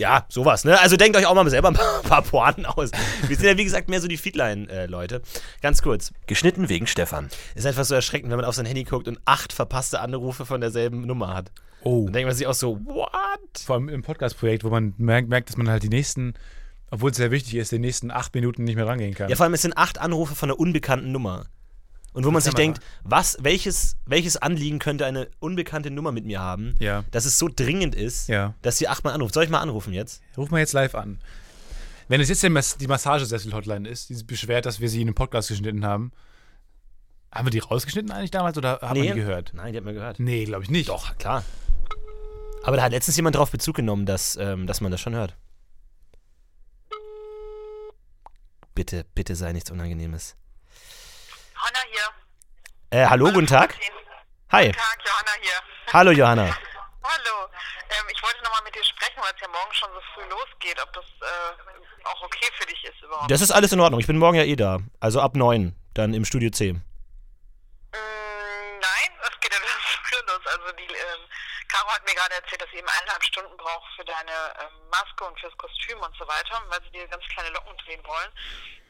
Ja, 0.00 0.26
sowas, 0.28 0.64
ne? 0.64 0.78
Also 0.80 0.96
denkt 0.96 1.16
euch 1.16 1.26
auch 1.26 1.34
mal 1.34 1.50
selber 1.50 1.68
ein 1.68 1.74
paar, 1.74 2.02
paar 2.02 2.22
Pointen 2.22 2.66
aus. 2.66 2.92
Wir 3.26 3.36
sind 3.36 3.46
ja, 3.46 3.58
wie 3.58 3.64
gesagt, 3.64 3.88
mehr 3.88 4.00
so 4.00 4.06
die 4.06 4.16
Feedline-Leute. 4.16 5.22
Ganz 5.60 5.82
kurz. 5.82 6.12
Geschnitten 6.28 6.68
wegen 6.68 6.86
Stefan. 6.86 7.28
Ist 7.56 7.66
einfach 7.66 7.84
so 7.84 7.96
erschreckend, 7.96 8.30
wenn 8.30 8.36
man 8.36 8.44
auf 8.44 8.54
sein 8.54 8.64
Handy 8.64 8.84
guckt 8.84 9.08
und 9.08 9.18
acht 9.24 9.52
verpasste 9.52 9.98
Anrufe 9.98 10.46
von 10.46 10.60
derselben 10.60 11.04
Nummer 11.04 11.34
hat. 11.34 11.50
Oh. 11.82 12.04
Dann 12.04 12.12
denkt 12.12 12.28
man 12.28 12.36
sich 12.36 12.46
auch 12.46 12.54
so, 12.54 12.78
what? 12.84 13.10
Vor 13.64 13.74
allem 13.74 13.88
im 13.88 14.02
Podcast-Projekt, 14.02 14.62
wo 14.62 14.70
man 14.70 14.94
merkt, 14.98 15.28
merkt, 15.28 15.48
dass 15.48 15.56
man 15.56 15.68
halt 15.68 15.82
die 15.82 15.88
nächsten, 15.88 16.34
obwohl 16.92 17.10
es 17.10 17.16
sehr 17.16 17.32
wichtig 17.32 17.56
ist, 17.56 17.72
die 17.72 17.80
nächsten 17.80 18.12
acht 18.12 18.32
Minuten 18.34 18.62
nicht 18.62 18.76
mehr 18.76 18.86
rangehen 18.86 19.14
kann. 19.14 19.28
Ja, 19.28 19.34
vor 19.34 19.44
allem, 19.44 19.54
es 19.54 19.62
sind 19.62 19.76
acht 19.76 19.98
Anrufe 19.98 20.36
von 20.36 20.48
einer 20.48 20.60
unbekannten 20.60 21.10
Nummer. 21.10 21.46
Und 22.14 22.24
wo 22.24 22.30
man 22.30 22.42
sich 22.42 22.54
denkt, 22.54 22.80
was, 23.04 23.36
welches, 23.40 23.96
welches 24.06 24.36
Anliegen 24.36 24.78
könnte 24.78 25.06
eine 25.06 25.28
unbekannte 25.38 25.90
Nummer 25.90 26.10
mit 26.10 26.24
mir 26.24 26.40
haben, 26.40 26.74
Ja. 26.80 27.04
dass 27.10 27.26
es 27.26 27.38
so 27.38 27.48
dringend 27.54 27.94
ist, 27.94 28.28
Ja. 28.28 28.54
dass 28.62 28.78
sie 28.78 28.88
achtmal 28.88 29.12
anruft. 29.14 29.34
Soll 29.34 29.44
ich 29.44 29.50
mal 29.50 29.60
anrufen 29.60 29.92
jetzt? 29.92 30.22
Ruf 30.36 30.50
mal 30.50 30.58
jetzt 30.58 30.72
live 30.72 30.94
an. 30.94 31.20
Wenn 32.08 32.20
es 32.20 32.28
jetzt 32.30 32.42
die 32.42 32.86
Massagesessel-Hotline 32.88 33.86
ist, 33.88 34.08
die 34.08 34.14
sich 34.14 34.26
beschwert, 34.26 34.64
dass 34.66 34.80
wir 34.80 34.88
sie 34.88 35.02
in 35.02 35.08
einem 35.08 35.14
Podcast 35.14 35.48
geschnitten 35.48 35.84
haben. 35.84 36.10
Haben 37.30 37.46
wir 37.46 37.50
die 37.50 37.58
rausgeschnitten 37.58 38.10
eigentlich 38.10 38.30
damals 38.30 38.56
oder 38.56 38.78
haben 38.80 38.96
wir 39.02 39.12
die 39.12 39.20
gehört? 39.20 39.52
Nein, 39.54 39.72
die 39.72 39.76
hat 39.78 39.84
man 39.84 39.92
gehört. 39.94 40.18
Nee, 40.18 40.44
glaube 40.46 40.64
ich 40.64 40.70
nicht. 40.70 40.88
Doch, 40.88 41.18
klar. 41.18 41.44
Aber 42.64 42.76
da 42.78 42.82
hat 42.84 42.92
letztens 42.92 43.16
jemand 43.16 43.36
drauf 43.36 43.50
Bezug 43.50 43.76
genommen, 43.76 44.06
dass, 44.06 44.36
ähm, 44.40 44.66
dass 44.66 44.80
man 44.80 44.90
das 44.90 45.00
schon 45.02 45.14
hört. 45.14 45.36
Bitte, 48.74 49.04
bitte 49.14 49.36
sei 49.36 49.52
nichts 49.52 49.70
Unangenehmes. 49.70 50.36
Hanna 51.68 51.84
hier. 51.90 52.98
Äh, 52.98 53.06
hallo, 53.06 53.30
guten 53.30 53.46
Tag. 53.46 53.74
Hi. 54.52 54.66
Guten 54.68 54.78
Tag, 54.78 54.98
Johanna 55.04 55.42
hier. 55.42 55.92
Hallo, 55.92 56.10
Johanna. 56.12 56.46
Hallo. 57.04 57.48
Ähm, 57.90 58.06
ich 58.10 58.22
wollte 58.22 58.42
nochmal 58.42 58.62
mit 58.64 58.74
dir 58.74 58.84
sprechen, 58.84 59.20
weil 59.20 59.32
es 59.34 59.40
ja 59.40 59.48
morgen 59.48 59.74
schon 59.74 59.90
so 59.92 60.00
früh 60.14 60.24
losgeht, 60.30 60.80
ob 60.82 60.90
das 60.94 61.04
äh, 61.04 62.06
auch 62.06 62.22
okay 62.22 62.48
für 62.58 62.66
dich 62.66 62.82
ist 62.84 63.02
überhaupt. 63.02 63.30
Das 63.30 63.42
ist 63.42 63.50
alles 63.50 63.72
in 63.72 63.80
Ordnung. 63.80 64.00
Ich 64.00 64.06
bin 64.06 64.16
morgen 64.16 64.38
ja 64.38 64.44
eh 64.44 64.56
da. 64.56 64.78
Also 65.00 65.20
ab 65.20 65.36
9, 65.36 65.76
dann 65.92 66.14
im 66.14 66.24
Studio 66.24 66.48
C. 66.50 66.72
Mm, 66.72 66.80
nein, 67.92 69.10
es 69.22 69.40
geht 69.40 69.52
ja 69.52 69.58
dann 69.60 69.68
früher 70.04 70.24
los. 70.26 70.46
Also 70.46 70.72
die 70.72 70.94
ähm, 70.94 71.20
Caro 71.68 71.90
hat 71.90 72.04
mir 72.06 72.14
gerade 72.14 72.34
erzählt, 72.34 72.62
dass 72.62 72.70
sie 72.70 72.78
eben 72.78 72.88
eineinhalb 72.88 73.24
Stunden 73.24 73.56
braucht 73.58 73.92
für 73.96 74.04
deine 74.06 74.32
ähm, 74.60 74.88
Maske 74.88 75.24
und 75.24 75.38
fürs 75.38 75.56
Kostüm 75.58 75.98
und 76.00 76.16
so 76.16 76.26
weiter, 76.26 76.62
weil 76.68 76.82
sie 76.84 76.90
dir 76.92 77.08
ganz 77.08 77.24
kleine 77.28 77.50
Locken 77.50 77.76
drehen 77.84 78.02
wollen. 78.06 78.32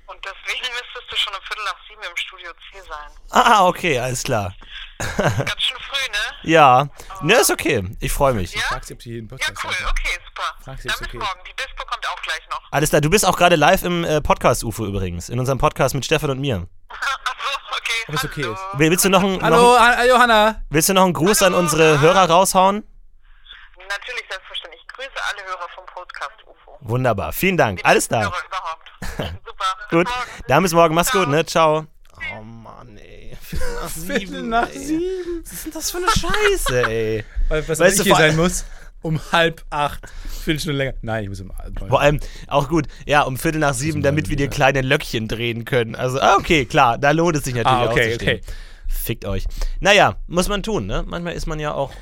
Und 0.08 0.24
deswegen 0.24 0.66
müsstest 0.72 1.04
du 1.12 1.16
schon 1.16 1.34
um 1.34 1.40
Viertel 1.42 1.64
nach 1.64 1.76
sieben 1.88 2.02
im 2.02 2.16
Studio 2.16 2.50
C 2.72 2.80
sein. 2.80 3.10
Ah, 3.30 3.66
okay, 3.66 3.98
alles 3.98 4.22
klar. 4.22 4.54
Ganz 4.98 5.62
schön 5.62 5.76
früh, 5.78 6.10
ne? 6.10 6.18
Ja. 6.42 6.88
Ne, 7.20 7.34
ist 7.34 7.50
okay. 7.50 7.84
Ich 8.00 8.10
freue 8.12 8.32
mich. 8.34 8.54
Ja? 8.54 8.60
Frag 8.62 8.84
sie, 8.84 8.94
ob 8.94 9.02
sie 9.02 9.10
jeden 9.12 9.28
Ja, 9.28 9.36
Podcast 9.36 9.64
cool. 9.64 9.70
hört. 9.78 9.90
Okay, 9.90 10.18
super. 10.26 10.54
Frag 10.64 10.78
sie, 10.80 10.88
Dann 10.88 10.94
ist 10.94 10.98
bis 11.00 11.08
okay. 11.08 11.18
morgen. 11.18 11.40
Die 11.46 11.54
Dispo 11.56 11.84
kommt 11.84 12.08
auch 12.08 12.22
gleich 12.22 12.48
noch. 12.50 12.62
Alles 12.72 12.88
klar. 12.88 13.00
Du 13.02 13.10
bist 13.10 13.24
auch 13.26 13.36
gerade 13.36 13.56
live 13.56 13.82
im 13.84 14.04
äh, 14.04 14.20
Podcast 14.20 14.64
UFO 14.64 14.86
übrigens. 14.86 15.28
In 15.28 15.38
unserem 15.38 15.58
Podcast 15.58 15.94
mit 15.94 16.04
Stefan 16.04 16.30
und 16.30 16.40
mir. 16.40 16.66
Achso, 16.88 17.58
okay. 17.76 17.92
Ob 18.08 18.14
es 18.14 18.24
okay 18.24 18.40
ist. 18.50 18.78
Will- 18.78 18.90
Willst 18.90 19.04
du 19.04 19.10
noch, 19.10 19.22
ein, 19.22 19.34
noch, 19.34 19.42
Hallo, 19.42 19.74
ein- 19.74 19.98
Ha- 19.98 20.04
Johanna. 20.04 20.62
willst 20.70 20.88
du 20.88 20.94
noch 20.94 21.04
einen 21.04 21.12
Gruß 21.12 21.42
an 21.42 21.52
Hallo. 21.52 21.58
unsere 21.58 22.00
Hörer 22.00 22.28
raushauen? 22.30 22.82
Natürlich, 23.88 24.24
selbstverständlich. 24.30 24.80
Ich 24.82 24.88
grüße 24.94 25.10
alle 25.30 25.44
Hörer 25.46 25.68
vom 25.74 25.86
Podcast 25.86 26.32
UFO. 26.46 26.57
Wunderbar. 26.80 27.32
Vielen 27.32 27.56
Dank. 27.56 27.80
Alles 27.84 28.06
überhaupt. 28.06 28.34
Super. 29.16 29.30
Gut. 29.90 30.08
Dann 30.48 30.62
bis 30.62 30.72
morgen. 30.72 30.94
Mach's 30.94 31.08
Ciao. 31.10 31.20
gut, 31.24 31.30
ne? 31.30 31.44
Ciao. 31.46 31.86
Oh 32.38 32.42
Mann, 32.42 32.96
ey. 32.98 33.36
Viertel 33.40 33.68
nach 33.82 33.88
Viertel 33.90 34.42
nach 34.42 34.68
sieben. 34.70 35.42
Was 35.44 35.52
ist 35.52 35.64
denn 35.66 35.72
das 35.72 35.90
für 35.90 35.96
eine 35.98 36.06
Scheiße, 36.10 36.82
ey? 36.88 37.24
Weil, 37.48 37.68
was 37.68 37.78
Weißt 37.78 37.92
ich 37.96 37.98
du, 37.98 38.04
hier 38.04 38.16
sein 38.16 38.36
muss, 38.36 38.64
um 39.02 39.20
halb 39.32 39.64
acht. 39.70 40.00
Viertelstunde 40.44 40.78
länger. 40.78 40.94
Nein, 41.02 41.24
ich 41.24 41.28
muss 41.28 41.40
um 41.40 41.48
neun. 41.48 41.88
Vor 41.88 42.00
allem 42.00 42.20
auch 42.48 42.68
gut, 42.68 42.86
ja, 43.06 43.22
um 43.22 43.36
Viertel 43.36 43.58
nach 43.58 43.74
sieben, 43.74 44.02
damit 44.02 44.28
wir 44.28 44.36
dir 44.36 44.48
kleine 44.48 44.80
Löckchen 44.82 45.28
drehen 45.28 45.64
können. 45.64 45.94
Also, 45.94 46.20
ah, 46.20 46.36
okay, 46.36 46.64
klar, 46.64 46.98
da 46.98 47.10
lohnt 47.12 47.36
es 47.36 47.44
sich 47.44 47.54
natürlich 47.54 47.88
Ah, 47.88 47.90
okay, 47.90 48.14
okay. 48.14 48.40
Fickt 48.88 49.24
euch. 49.24 49.44
Naja, 49.80 50.16
muss 50.26 50.48
man 50.48 50.62
tun, 50.62 50.86
ne? 50.86 51.04
Manchmal 51.06 51.34
ist 51.34 51.46
man 51.46 51.60
ja 51.60 51.72
auch. 51.72 51.92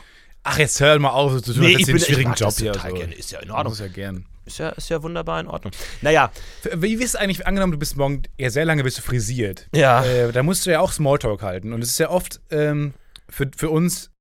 Ach, 0.45 0.59
jetzt 0.59 0.79
hör 0.81 0.99
mal 1.01 1.11
auf, 1.11 1.33
so 1.33 1.41
zu 1.41 1.53
tun, 1.53 1.63
Nee, 1.63 1.71
ich 1.71 1.79
bin- 1.79 1.89
einen 1.89 1.97
ich 1.97 2.05
schwierigen 2.07 2.31
mag 2.31 2.39
Job 2.41 2.49
das 2.49 2.59
hier. 2.59 2.73
total 2.73 2.91
so. 2.93 2.97
gerne. 2.97 3.15
Ist 3.15 3.31
ja 3.33 3.41
in 3.41 3.47
Ich 3.47 3.51
Ordnung. 3.53 3.73
muss 3.73 3.81
ja 3.81 3.89
gern. 3.89 4.27
Ist 4.47 4.59
ja, 4.59 4.69
ist 4.71 4.89
ja 4.89 5.03
wunderbar 5.03 5.41
in 5.41 5.49
Ordnung. 5.49 5.73
Naja, 6.03 6.31
Wie 6.73 6.95
ist 6.95 7.17
eigentlich, 7.17 7.47
angenommen, 7.47 7.73
du 7.73 7.79
bist 7.79 7.97
morgen, 7.97 8.23
ja 8.39 8.49
sehr 8.49 8.65
lange 8.65 8.85
bist 8.85 8.99
du 8.99 9.03
frisiert. 9.03 9.69
Ja. 9.75 10.05
Äh, 10.05 10.33
da 10.33 10.43
musst 10.45 10.65
du 10.65 10.71
ja 10.71 10.81
auch 10.81 10.93
Smalltalk 10.93 11.43
halten. 11.43 11.73
Und 11.73 11.83
es 11.83 11.91
ist 11.91 11.99
ja 11.99 12.11
oft 12.11 12.41
ähm, 12.51 12.95
für, 13.29 13.51
für 13.57 13.71
uns. 13.71 14.13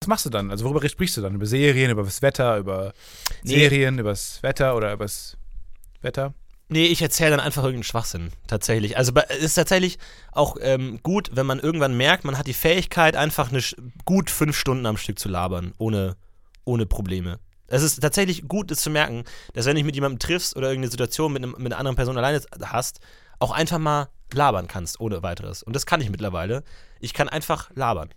Was 0.00 0.08
machst 0.08 0.26
du 0.26 0.30
dann? 0.30 0.50
Also 0.50 0.64
worüber 0.64 0.86
sprichst 0.88 1.16
du 1.16 1.20
dann? 1.20 1.34
Über 1.34 1.46
Serien, 1.46 1.90
über 1.90 2.04
das 2.04 2.22
Wetter, 2.22 2.58
über 2.58 2.92
Nee. 3.42 3.56
Serien, 3.58 3.98
über 3.98 4.10
das 4.10 4.42
Wetter 4.42 4.76
oder 4.76 4.92
über 4.92 5.04
das 5.04 5.36
Wetter? 6.00 6.32
Nee, 6.68 6.86
ich 6.86 7.02
erzähle 7.02 7.30
dann 7.30 7.40
einfach 7.40 7.62
irgendeinen 7.62 7.84
Schwachsinn, 7.84 8.30
tatsächlich. 8.46 8.96
Also 8.96 9.12
es 9.28 9.38
ist 9.38 9.54
tatsächlich 9.54 9.98
auch 10.32 10.56
ähm, 10.60 11.00
gut, 11.02 11.30
wenn 11.34 11.46
man 11.46 11.58
irgendwann 11.58 11.96
merkt, 11.96 12.24
man 12.24 12.38
hat 12.38 12.46
die 12.46 12.54
Fähigkeit, 12.54 13.16
einfach 13.16 13.50
eine, 13.50 13.62
gut 14.04 14.30
fünf 14.30 14.56
Stunden 14.56 14.86
am 14.86 14.96
Stück 14.96 15.18
zu 15.18 15.28
labern, 15.28 15.72
ohne, 15.78 16.16
ohne 16.64 16.86
Probleme. 16.86 17.38
Es 17.66 17.82
ist 17.82 18.00
tatsächlich 18.00 18.46
gut, 18.46 18.70
das 18.70 18.80
zu 18.80 18.90
merken, 18.90 19.24
dass 19.54 19.66
wenn 19.66 19.74
du 19.74 19.80
dich 19.80 19.86
mit 19.86 19.94
jemandem 19.94 20.18
triffst 20.18 20.56
oder 20.56 20.68
irgendeine 20.68 20.90
Situation 20.90 21.32
mit, 21.32 21.42
einem, 21.42 21.54
mit 21.58 21.72
einer 21.72 21.78
anderen 21.78 21.96
Person 21.96 22.18
alleine 22.18 22.42
hast, 22.62 23.00
auch 23.38 23.50
einfach 23.50 23.78
mal 23.78 24.08
labern 24.32 24.68
kannst, 24.68 25.00
ohne 25.00 25.22
weiteres. 25.22 25.62
Und 25.62 25.74
das 25.74 25.86
kann 25.86 26.00
ich 26.00 26.10
mittlerweile. 26.10 26.62
Ich 27.00 27.14
kann 27.14 27.28
einfach 27.28 27.70
labern. 27.74 28.10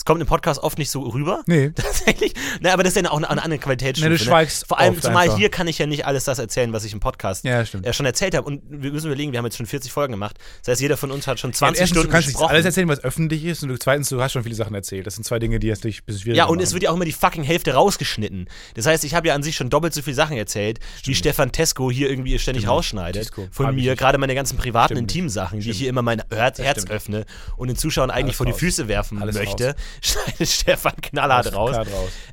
Es 0.00 0.06
kommt 0.06 0.18
im 0.22 0.26
Podcast 0.26 0.62
oft 0.62 0.78
nicht 0.78 0.90
so 0.90 1.02
rüber. 1.02 1.42
Nee. 1.44 1.72
Tatsächlich. 1.76 2.32
Ne, 2.60 2.72
aber 2.72 2.82
das 2.82 2.96
ist 2.96 3.02
ja 3.04 3.10
auch 3.10 3.18
eine, 3.18 3.28
eine 3.28 3.42
andere 3.42 3.58
Qualitätsstufe. 3.60 4.10
Nee, 4.10 4.16
du 4.16 4.24
schweigst 4.24 4.66
Vor 4.66 4.78
allem, 4.78 4.98
zumal 4.98 5.24
einfach. 5.24 5.36
hier 5.36 5.50
kann 5.50 5.68
ich 5.68 5.76
ja 5.76 5.84
nicht 5.84 6.06
alles 6.06 6.24
das 6.24 6.38
erzählen, 6.38 6.72
was 6.72 6.84
ich 6.86 6.94
im 6.94 7.00
Podcast 7.00 7.44
Ja, 7.44 7.66
stimmt. 7.66 7.84
äh, 7.86 7.92
schon 7.92 8.06
erzählt 8.06 8.34
habe. 8.34 8.46
Und 8.46 8.62
wir 8.66 8.92
müssen 8.92 9.08
überlegen, 9.08 9.32
wir 9.32 9.38
haben 9.38 9.44
jetzt 9.44 9.58
schon 9.58 9.66
40 9.66 9.92
Folgen 9.92 10.12
gemacht. 10.12 10.38
Das 10.60 10.68
heißt, 10.72 10.80
jeder 10.80 10.96
von 10.96 11.10
uns 11.10 11.26
hat 11.26 11.38
schon 11.38 11.50
Ja, 11.50 11.54
20 11.56 11.80
erstens, 11.82 11.90
Stunden 11.98 12.08
du 12.08 12.12
kannst 12.14 12.28
nicht 12.28 12.40
alles 12.40 12.64
erzählen, 12.64 12.88
was 12.88 13.04
öffentlich 13.04 13.44
ist. 13.44 13.62
Und 13.62 13.68
du, 13.68 13.78
zweitens, 13.78 14.08
du 14.08 14.22
hast 14.22 14.32
schon 14.32 14.42
viele 14.42 14.54
Sachen 14.54 14.74
erzählt. 14.74 15.06
Das 15.06 15.16
sind 15.16 15.24
zwei 15.24 15.38
Dinge, 15.38 15.58
die 15.58 15.66
jetzt 15.66 15.82
bisschen 15.82 16.02
schwierig 16.18 16.38
ja, 16.38 16.46
und 16.46 16.62
es 16.62 16.72
wird 16.72 16.82
ja 16.82 16.90
auch 16.92 16.96
immer 16.96 17.04
die 17.04 17.12
fucking 17.12 17.42
Hälfte 17.42 17.74
rausgeschnitten. 17.74 18.48
Das 18.76 18.86
heißt, 18.86 19.04
ich 19.04 19.14
habe 19.14 19.28
ja 19.28 19.34
an 19.34 19.42
sich 19.42 19.54
schon 19.56 19.68
doppelt 19.68 19.92
so 19.92 20.00
viele 20.00 20.16
Sachen 20.16 20.34
erzählt, 20.38 20.80
wie 21.04 21.14
Stefan 21.14 21.52
Tesco 21.52 21.90
hier 21.90 22.08
irgendwie 22.08 22.38
ständig 22.38 22.62
Stimmt. 22.62 22.72
rausschneidet. 22.72 23.24
Tesco. 23.24 23.48
Von 23.50 23.66
Hab 23.66 23.74
mir, 23.74 23.96
gerade 23.96 24.16
meine 24.16 24.34
ganzen 24.34 24.56
privaten, 24.56 24.94
Stimmt 24.94 25.10
intimen 25.10 25.28
Sachen, 25.28 25.60
die 25.60 25.68
ich 25.68 25.76
Stimmt. 25.76 25.78
hier 25.78 25.88
immer 25.90 26.00
mein 26.00 26.22
Herz, 26.30 26.58
stimmt. 26.58 26.90
öffne 26.90 27.26
und 27.58 27.68
den 27.68 27.76
Zuschauern 27.76 28.10
eigentlich 28.10 28.28
Alles 28.28 28.36
vor 28.38 28.46
die. 28.46 28.54
Füße 28.54 28.88
werfen 28.88 29.18
möchte, 29.18 29.74
schneidet 30.02 30.48
Stefan 30.48 30.92
knallhart 31.02 31.54
raus. 31.54 31.76
Raus. 31.76 31.86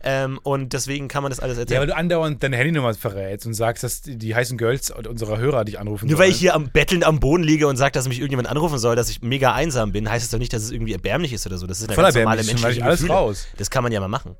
Ähm, 0.04 0.40
und 0.44 0.74
deswegen 0.74 1.08
kann 1.08 1.24
man 1.24 1.30
das 1.30 1.40
alles 1.40 1.58
Ja, 1.58 1.62
erzählen. 1.62 1.80
weil 1.82 1.88
du 1.88 1.96
andauernd 1.96 2.42
deine 2.44 2.58
Handynummer 2.58 2.94
verrätst 2.94 3.46
und 3.46 3.54
sagst, 3.54 3.84
dass 3.84 4.02
die, 4.02 4.36
heißen 4.36 4.58
Girls 4.58 4.92
unserer 4.92 5.38
Hörer 5.38 5.66
dich 5.66 5.80
anrufen 5.80 6.08
Nur 6.08 6.18
weil 6.20 6.26
sollen. 6.26 6.32
ich 6.34 6.40
hier 6.40 6.56
am 6.56 6.70
bettelnd 6.70 7.04
am 7.06 7.20
Boden 7.20 7.44
liege 7.44 7.68
und 7.68 7.78
sage, 7.78 7.92
dass 7.94 8.08
mich 8.08 8.20
irgendjemand 8.20 8.50
anrufen 8.50 8.78
soll, 8.78 8.96
dass 8.96 9.10
ich 9.10 9.22
mega 9.22 9.54
einsam 9.54 9.92
bin, 9.92 10.10
heißt 10.10 10.26
es 10.26 10.32
doch 10.32 10.40
nicht, 10.40 10.54
dass 10.54 10.64
es 10.64 10.72
irgendwie 10.72 10.94
erbärmlich 10.94 11.34
ist 11.34 11.46
oder 11.46 11.58
so. 11.58 11.68
Das 11.68 11.80
ist 11.80 11.86
eine 11.88 11.96
Voll 11.96 12.04
ganz 12.04 12.16
normale 12.16 12.38
menschliche 12.44 12.64
weil 12.64 12.74
ich 12.74 12.84
alles 12.84 13.00
Gefühle. 13.00 13.14
raus. 13.18 13.48
Das 13.58 13.70
kann 13.70 13.84
man 13.84 13.92
ja 13.92 14.00
mal 14.00 14.08
machen. 14.08 14.36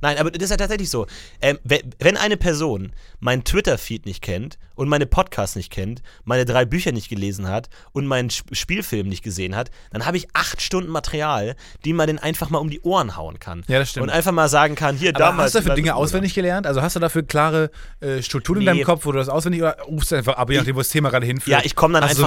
Nein, 0.00 0.18
aber 0.18 0.30
das 0.30 0.42
ist 0.44 0.50
ja 0.50 0.56
tatsächlich 0.56 0.90
so. 0.90 1.06
Ähm, 1.40 1.58
we- 1.64 1.80
wenn 1.98 2.16
eine 2.16 2.36
Person 2.36 2.92
meinen 3.20 3.42
Twitter-Feed 3.44 4.04
nicht 4.04 4.20
kennt 4.22 4.58
und 4.74 4.88
meine 4.88 5.06
Podcasts 5.06 5.56
nicht 5.56 5.70
kennt, 5.72 6.02
meine 6.24 6.44
drei 6.44 6.64
Bücher 6.66 6.92
nicht 6.92 7.08
gelesen 7.08 7.48
hat 7.48 7.70
und 7.92 8.06
meinen 8.06 8.28
Sp 8.28 8.52
Spielfilm 8.52 9.08
nicht 9.08 9.22
gesehen 9.24 9.56
hat, 9.56 9.70
dann 9.92 10.04
habe 10.04 10.16
ich 10.18 10.28
acht 10.34 10.60
Stunden 10.60 10.90
Material, 10.90 11.56
die 11.84 11.92
man 11.94 12.06
den 12.06 12.18
einfach 12.18 12.50
mal 12.50 12.58
um 12.58 12.68
die 12.70 12.80
Ohren 12.82 13.16
hauen 13.16 13.38
kann. 13.38 13.64
Ja, 13.68 13.78
das 13.78 13.90
stimmt. 13.90 14.04
Und 14.04 14.10
einfach 14.10 14.32
mal 14.32 14.48
sagen 14.48 14.74
kann, 14.74 14.96
hier 14.96 15.10
Aber 15.10 15.18
damals. 15.20 15.46
hast 15.46 15.54
du 15.54 15.58
dafür 15.60 15.74
Dinge 15.74 15.94
auswendig 15.94 16.34
gelernt? 16.34 16.66
Also 16.66 16.82
hast 16.82 16.96
du 16.96 17.00
dafür 17.00 17.22
klare 17.22 17.70
äh, 18.00 18.20
Strukturen 18.22 18.58
in 18.58 18.64
Nee. 18.64 18.70
deinem 18.72 18.84
Kopf, 18.84 19.06
wo 19.06 19.12
du 19.12 19.18
das 19.18 19.28
auswendig 19.28 19.62
oder 19.62 19.76
rufst 19.88 20.10
du 20.12 20.16
einfach 20.16 20.34
ab, 20.36 20.50
je 20.50 20.58
nachdem, 20.58 20.74
wo 20.76 20.80
das 20.80 20.88
Thema 20.90 21.08
gerade 21.10 21.24
hinführt? 21.24 21.60
Ja, 21.60 21.64
ich 21.64 21.74
komme 21.76 21.98
dann, 22.00 22.14
so 22.14 22.26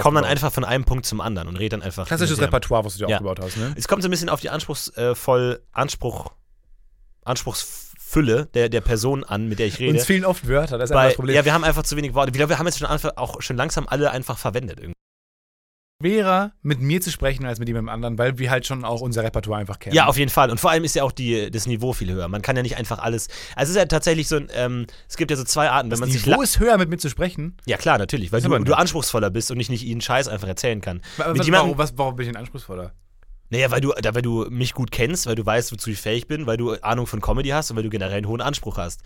komm 0.00 0.14
dann 0.16 0.24
einfach 0.24 0.52
von 0.52 0.64
einem 0.64 0.84
Punkt 0.84 1.06
zum 1.06 1.20
anderen 1.22 1.48
und 1.48 1.56
rede 1.56 1.70
dann 1.78 1.82
einfach. 1.82 2.06
Klassisches. 2.06 2.40
Repertoire, 2.40 2.84
was 2.84 2.94
du 2.98 3.04
dir 3.06 3.10
Ja. 3.10 3.16
aufgebaut 3.16 3.40
hast, 3.40 3.56
ne? 3.56 3.72
Es 3.76 3.88
kommt 3.88 4.02
so 4.02 4.08
ein 4.08 4.10
bisschen 4.10 4.28
auf 4.28 4.40
die 4.40 4.50
anspruchsvoll, 4.50 5.60
Anspruch, 5.72 6.32
Anspruchsfülle 7.26 8.46
der, 8.54 8.68
der 8.68 8.80
Person 8.80 9.24
an, 9.24 9.48
mit 9.48 9.58
der 9.58 9.66
ich 9.66 9.78
rede. 9.78 9.92
Uns 9.96 10.04
fehlen 10.06 10.24
oft 10.24 10.46
Wörter, 10.48 10.78
das 10.78 10.90
ist 10.90 10.92
einfach 10.92 11.02
Weil, 11.02 11.08
das 11.10 11.16
Problem. 11.16 11.36
ja, 11.36 11.44
wir 11.44 11.52
haben 11.54 11.64
einfach 11.64 11.82
zu 11.82 11.96
wenig 11.96 12.14
Worte. 12.14 12.30
Ich 12.30 12.36
glaube, 12.36 12.50
wir 12.50 12.58
haben 12.58 12.66
jetzt 12.66 12.78
schon 12.78 12.86
einfach 12.88 13.12
auch 13.16 13.40
schon 13.42 13.56
langsam 13.56 13.86
alle 13.88 14.10
einfach 14.10 14.38
verwendet. 14.38 14.78
Irgendwie. 14.80 14.92
Schwerer, 16.02 16.52
mit 16.60 16.78
mir 16.78 17.00
zu 17.00 17.10
sprechen, 17.10 17.46
als 17.46 17.58
mit 17.58 17.68
jemandem 17.68 17.88
anderen, 17.88 18.18
weil 18.18 18.36
wir 18.36 18.50
halt 18.50 18.66
schon 18.66 18.84
auch 18.84 19.00
unser 19.00 19.22
Repertoire 19.24 19.58
einfach 19.60 19.78
kennen. 19.78 19.96
Ja, 19.96 20.04
auf 20.06 20.18
jeden 20.18 20.30
Fall. 20.30 20.50
Und 20.50 20.60
vor 20.60 20.70
allem 20.70 20.84
ist 20.84 20.94
ja 20.94 21.02
auch 21.02 21.10
die, 21.10 21.50
das 21.50 21.66
Niveau 21.66 21.94
viel 21.94 22.12
höher. 22.12 22.28
Man 22.28 22.42
kann 22.42 22.54
ja 22.54 22.62
nicht 22.62 22.76
einfach 22.76 22.98
alles. 22.98 23.28
Also 23.54 23.70
es 23.70 23.76
ist 23.76 23.76
ja 23.76 23.86
tatsächlich 23.86 24.28
so 24.28 24.36
ein, 24.36 24.48
ähm, 24.54 24.86
es 25.08 25.16
gibt 25.16 25.30
ja 25.30 25.38
so 25.38 25.44
zwei 25.44 25.70
Arten, 25.70 25.86
wenn 25.86 25.90
das 25.92 26.00
man 26.00 26.10
sich. 26.10 26.26
Niveau 26.26 26.36
la- 26.36 26.44
ist 26.44 26.60
höher, 26.60 26.76
mit 26.76 26.90
mir 26.90 26.98
zu 26.98 27.08
sprechen. 27.08 27.56
Ja, 27.64 27.78
klar, 27.78 27.96
natürlich, 27.96 28.30
weil 28.30 28.42
du, 28.42 28.58
du 28.58 28.74
anspruchsvoller 28.76 29.30
bist 29.30 29.50
und 29.50 29.56
nicht, 29.56 29.70
nicht 29.70 29.84
ihnen 29.86 30.02
Scheiß 30.02 30.28
einfach 30.28 30.48
erzählen 30.48 30.82
kann. 30.82 31.00
Aber 31.16 31.30
Mit 31.30 31.38
was, 31.40 31.46
jemandem, 31.46 31.68
warum, 31.68 31.78
was, 31.78 31.96
warum 31.96 32.14
bin 32.14 32.26
ich 32.26 32.32
denn 32.32 32.40
anspruchsvoller? 32.40 32.92
Naja, 33.50 33.70
weil 33.70 33.80
du, 33.80 33.90
weil 33.90 34.22
du 34.22 34.46
mich 34.50 34.72
gut 34.74 34.90
kennst, 34.90 35.26
weil 35.26 35.36
du 35.36 35.46
weißt, 35.46 35.72
wozu 35.72 35.90
ich 35.90 36.00
fähig 36.00 36.26
bin, 36.26 36.46
weil 36.46 36.56
du 36.56 36.74
Ahnung 36.82 37.06
von 37.06 37.20
Comedy 37.20 37.50
hast 37.50 37.70
und 37.70 37.76
weil 37.76 37.84
du 37.84 37.90
generell 37.90 38.16
einen 38.18 38.28
hohen 38.28 38.40
Anspruch 38.40 38.76
hast. 38.76 39.04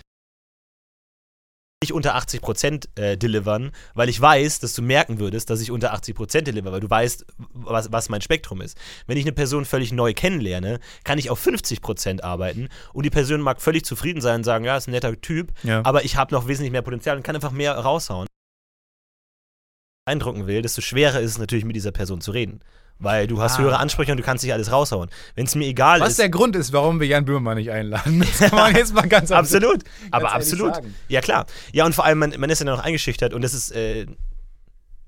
Nicht 1.83 1.93
unter 1.95 2.15
80% 2.15 2.99
äh, 2.99 3.17
delivern, 3.17 3.73
weil 3.95 4.11
ich 4.11 4.21
weiß, 4.21 4.61
dass 4.61 4.75
du 4.75 4.83
merken 4.83 5.19
würdest, 5.19 5.49
dass 5.49 5.63
ich 5.63 5.71
unter 5.71 5.95
80% 5.95 6.43
deliver, 6.43 6.73
weil 6.73 6.81
du 6.81 6.91
weißt, 6.91 7.25
was, 7.55 7.91
was 7.91 8.11
mein 8.11 8.21
Spektrum 8.21 8.61
ist. 8.61 8.77
Wenn 9.07 9.17
ich 9.17 9.25
eine 9.25 9.33
Person 9.33 9.65
völlig 9.65 9.91
neu 9.91 10.13
kennenlerne, 10.13 10.79
kann 11.05 11.19
ich 11.19 11.31
auf 11.31 11.43
50% 11.43 12.23
arbeiten 12.23 12.69
und 12.93 13.05
die 13.07 13.11
Person 13.11 13.41
mag 13.41 13.63
völlig 13.63 13.87
zufrieden 13.87 14.21
sein 14.21 14.37
und 14.41 14.45
sagen, 14.45 14.67
ja, 14.67 14.77
ist 14.77 14.89
ein 14.89 14.91
netter 14.91 15.19
Typ, 15.23 15.53
Ja. 15.63 15.83
aber 15.85 16.05
ich 16.05 16.17
habe 16.17 16.35
noch 16.35 16.49
wesentlich 16.49 16.71
mehr 16.73 16.83
Potenzial 16.83 17.17
und 17.17 17.23
kann 17.23 17.35
einfach 17.35 17.51
mehr 17.53 17.73
raushauen. 17.75 18.27
Eindrucken 20.07 20.47
will, 20.47 20.61
desto 20.61 20.83
schwerer 20.83 21.21
ist 21.21 21.31
es 21.33 21.39
natürlich, 21.39 21.65
mit 21.65 21.77
dieser 21.77 21.93
Person 21.93 22.21
zu 22.21 22.31
reden. 22.33 22.61
Weil 23.03 23.27
du 23.27 23.41
hast 23.41 23.57
Ah. 23.57 23.63
höhere 23.63 23.79
Ansprüche 23.79 24.13
und 24.13 24.19
du 24.19 24.23
kannst 24.23 24.45
nicht 24.45 24.53
alles 24.53 24.71
raushauen. 24.71 25.09
Wenn 25.35 25.47
es 25.47 25.55
mir 25.55 25.67
egal 25.67 26.01
Was 26.01 26.11
ist. 26.11 26.19
der 26.19 26.29
Grund 26.29 26.55
ist, 26.55 26.73
warum 26.73 27.01
wir 27.01 27.07
Jan 27.07 27.25
Böhmermann 27.25 27.57
nicht 27.57 27.71
einladen. 27.71 28.21
Das 28.21 28.51
kann 28.51 28.59
man 28.59 28.75
jetzt 28.77 28.95
mal 28.95 29.09
ganz 29.09 29.31
absolut, 29.33 29.83
aber 30.11 30.25
ehrlich 30.29 30.35
absolut. 30.37 30.75
sagen. 30.77 30.95
Ja, 31.09 31.21
klar. 31.23 31.47
Ja, 31.73 31.87
und 31.87 31.95
vor 31.95 32.05
allem, 32.05 32.19
man, 32.19 32.35
man 32.39 32.51
ist 32.51 32.59
ja 32.59 32.67
noch 32.67 32.79
eingeschüchtert 32.81 33.33
und 33.33 33.43
das 33.43 33.55
ist, 33.55 33.73
äh, 33.73 34.07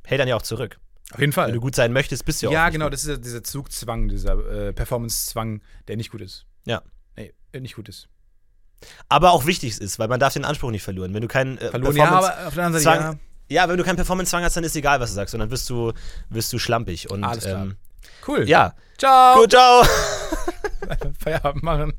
hält 0.04 0.20
dann 0.20 0.28
ja 0.28 0.36
auch 0.36 0.42
zurück. 0.42 0.78
Auf 1.12 1.20
jeden 1.20 1.32
Fall. 1.32 1.48
Wenn 1.48 1.54
du 1.54 1.60
gut 1.60 1.74
sein 1.74 1.92
möchtest, 1.92 2.24
bist 2.24 2.40
du 2.40 2.46
ja 2.46 2.52
ja, 2.52 2.60
auch. 2.62 2.64
nicht 2.66 2.72
genau, 2.72 2.86
gut. 2.86 2.94
das 2.94 3.02
ist 3.02 3.08
ja 3.08 3.16
dieser 3.18 3.44
Zugzwang, 3.44 4.08
dieser 4.08 4.68
äh, 4.68 4.72
Performance-Zwang, 4.72 5.60
der 5.88 5.96
nicht 5.96 6.10
gut 6.10 6.22
ist. 6.22 6.46
Ja. 6.64 6.80
Nee, 7.16 7.32
nicht 7.60 7.76
gut 7.76 7.90
ist. 7.90 8.08
Aber 9.10 9.32
auch 9.32 9.44
wichtig 9.44 9.78
ist, 9.78 9.98
weil 9.98 10.08
man 10.08 10.18
darf 10.18 10.32
den 10.32 10.46
Anspruch 10.46 10.70
nicht 10.70 10.82
verlieren. 10.82 11.12
Wenn 11.12 11.20
du 11.20 11.28
keinen 11.28 11.58
äh, 11.58 11.68
Verloren, 11.68 11.94
ja, 11.96 12.08
aber 12.08 12.46
auf 12.46 12.54
der 12.54 12.64
anderen 12.64 12.82
Seite, 12.82 13.02
Zwang, 13.02 13.12
ja, 13.12 13.18
wenn 13.68 13.76
du 13.76 13.84
keinen 13.84 13.96
Performance-Zwang 13.96 14.42
hast, 14.44 14.56
dann 14.56 14.64
ist 14.64 14.74
egal, 14.76 15.00
was 15.00 15.10
du 15.10 15.14
sagst, 15.16 15.32
sondern 15.32 15.50
wirst 15.50 15.68
du, 15.70 15.92
wirst 16.30 16.52
du 16.52 16.58
schlampig. 16.58 17.10
Und, 17.10 17.22
Alles 17.24 17.44
klar. 17.44 17.62
Ähm, 17.62 17.76
ja. 18.02 18.08
Cool. 18.28 18.48
ja. 18.48 18.74
Ciao. 18.98 19.36
Gut, 19.40 19.50
ciao. 19.50 19.82
Feierabend 21.22 21.62
machen. 21.62 21.92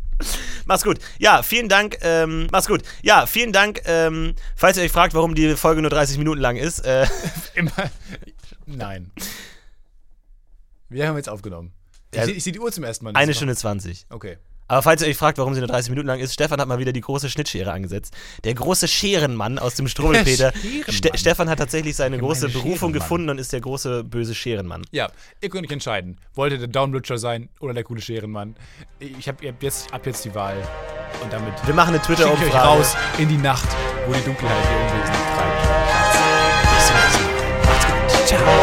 Mach's 0.66 0.84
gut. 0.84 1.00
Ja, 1.18 1.44
vielen 1.44 1.68
Dank. 1.70 1.98
Ähm, 2.02 2.48
mach's 2.52 2.68
gut. 2.68 2.82
Ja, 3.02 3.26
vielen 3.26 3.52
Dank. 3.52 3.82
Ähm, 3.86 4.36
falls 4.56 4.78
ihr 4.78 4.84
euch 4.84 4.92
fragt, 4.92 5.14
warum 5.14 5.36
die 5.36 5.56
Folge 5.56 5.82
nur 5.82 5.90
30 5.92 6.18
Minuten 6.18 6.40
lang 6.40 6.56
ist, 6.58 6.80
äh, 6.86 7.06
Immer. 7.56 7.72
Nein. 8.66 9.12
Wir 10.90 11.08
haben 11.08 11.18
jetzt 11.18 11.30
aufgenommen. 11.30 11.74
Ich, 12.12 12.18
Ja, 12.20 12.26
seh- 12.26 12.40
sehe 12.40 12.54
die 12.54 12.60
Uhr 12.60 12.72
zum 12.72 12.84
ersten 12.84 13.06
Mal. 13.06 13.16
Eine 13.16 13.34
Stunde 13.34 13.56
20. 13.56 14.06
Okay. 14.10 14.38
Aber 14.68 14.82
falls 14.82 15.02
ihr 15.02 15.08
euch 15.10 15.18
fragt, 15.18 15.38
warum 15.38 15.54
sie 15.54 15.60
nur 15.60 15.68
30 15.68 15.90
Minuten 15.90 16.08
lang 16.08 16.20
ist, 16.20 16.34
Stefan 16.34 16.60
hat 16.60 16.68
mal 16.68 16.80
wieder 16.80 16.94
die 16.94 17.02
große 17.02 17.30
Schnittschere 17.30 17.72
angesetzt. 17.72 18.14
Der 18.44 18.54
große 18.54 18.88
Scherenmann 18.88 19.60
aus 19.60 19.76
dem 19.76 19.88
Strubbelpeter. 19.88 20.54
Ste 20.90 21.12
Stefan 21.16 21.50
hat 21.50 21.60
tatsächlich 21.60 21.96
seine 21.96 22.18
große 22.18 22.50
Berufung 22.50 22.94
gefunden 22.94 23.30
und 23.30 23.38
ist 23.40 23.54
der 23.54 23.62
große 23.62 24.04
böse 24.04 24.34
Scherenmann. 24.34 24.84
Ja, 24.92 25.10
ihr 25.42 25.50
könnt 25.50 25.66
euch 25.66 25.72
entscheiden. 25.72 26.18
Wollt 26.34 26.54
ihr 26.54 26.60
der 26.60 26.68
Downlutscher 26.68 27.18
sein 27.18 27.50
oder 27.60 27.74
der 27.74 27.84
coole 27.84 28.02
Scherenmann? 28.02 28.56
Ich 29.00 29.28
habe 29.28 29.54
jetzt, 29.60 29.94
ab 29.94 30.06
jetzt 30.06 30.24
die 30.26 30.34
Wahl. 30.34 30.56
Und 31.22 31.32
damit 31.32 31.54
Wir 31.66 31.74
machen 31.74 31.90
eine 31.94 32.02
Twitter-Umfrage. 32.02 32.54
raus 32.56 32.96
in 33.18 33.30
die 33.30 33.38
Nacht, 33.38 33.68
wo 34.08 34.14
die 34.14 34.22
Dunkelheit 34.24 34.58
ihr 34.66 34.80
Unwesen 34.80 35.14
treibt. 35.36 35.62
Bis 36.76 36.88
zum 36.88 36.96
nächsten 36.96 37.24
Mal. 37.24 37.66
Macht's 37.66 37.86
gut. 38.18 38.28
Ciao. 38.28 38.63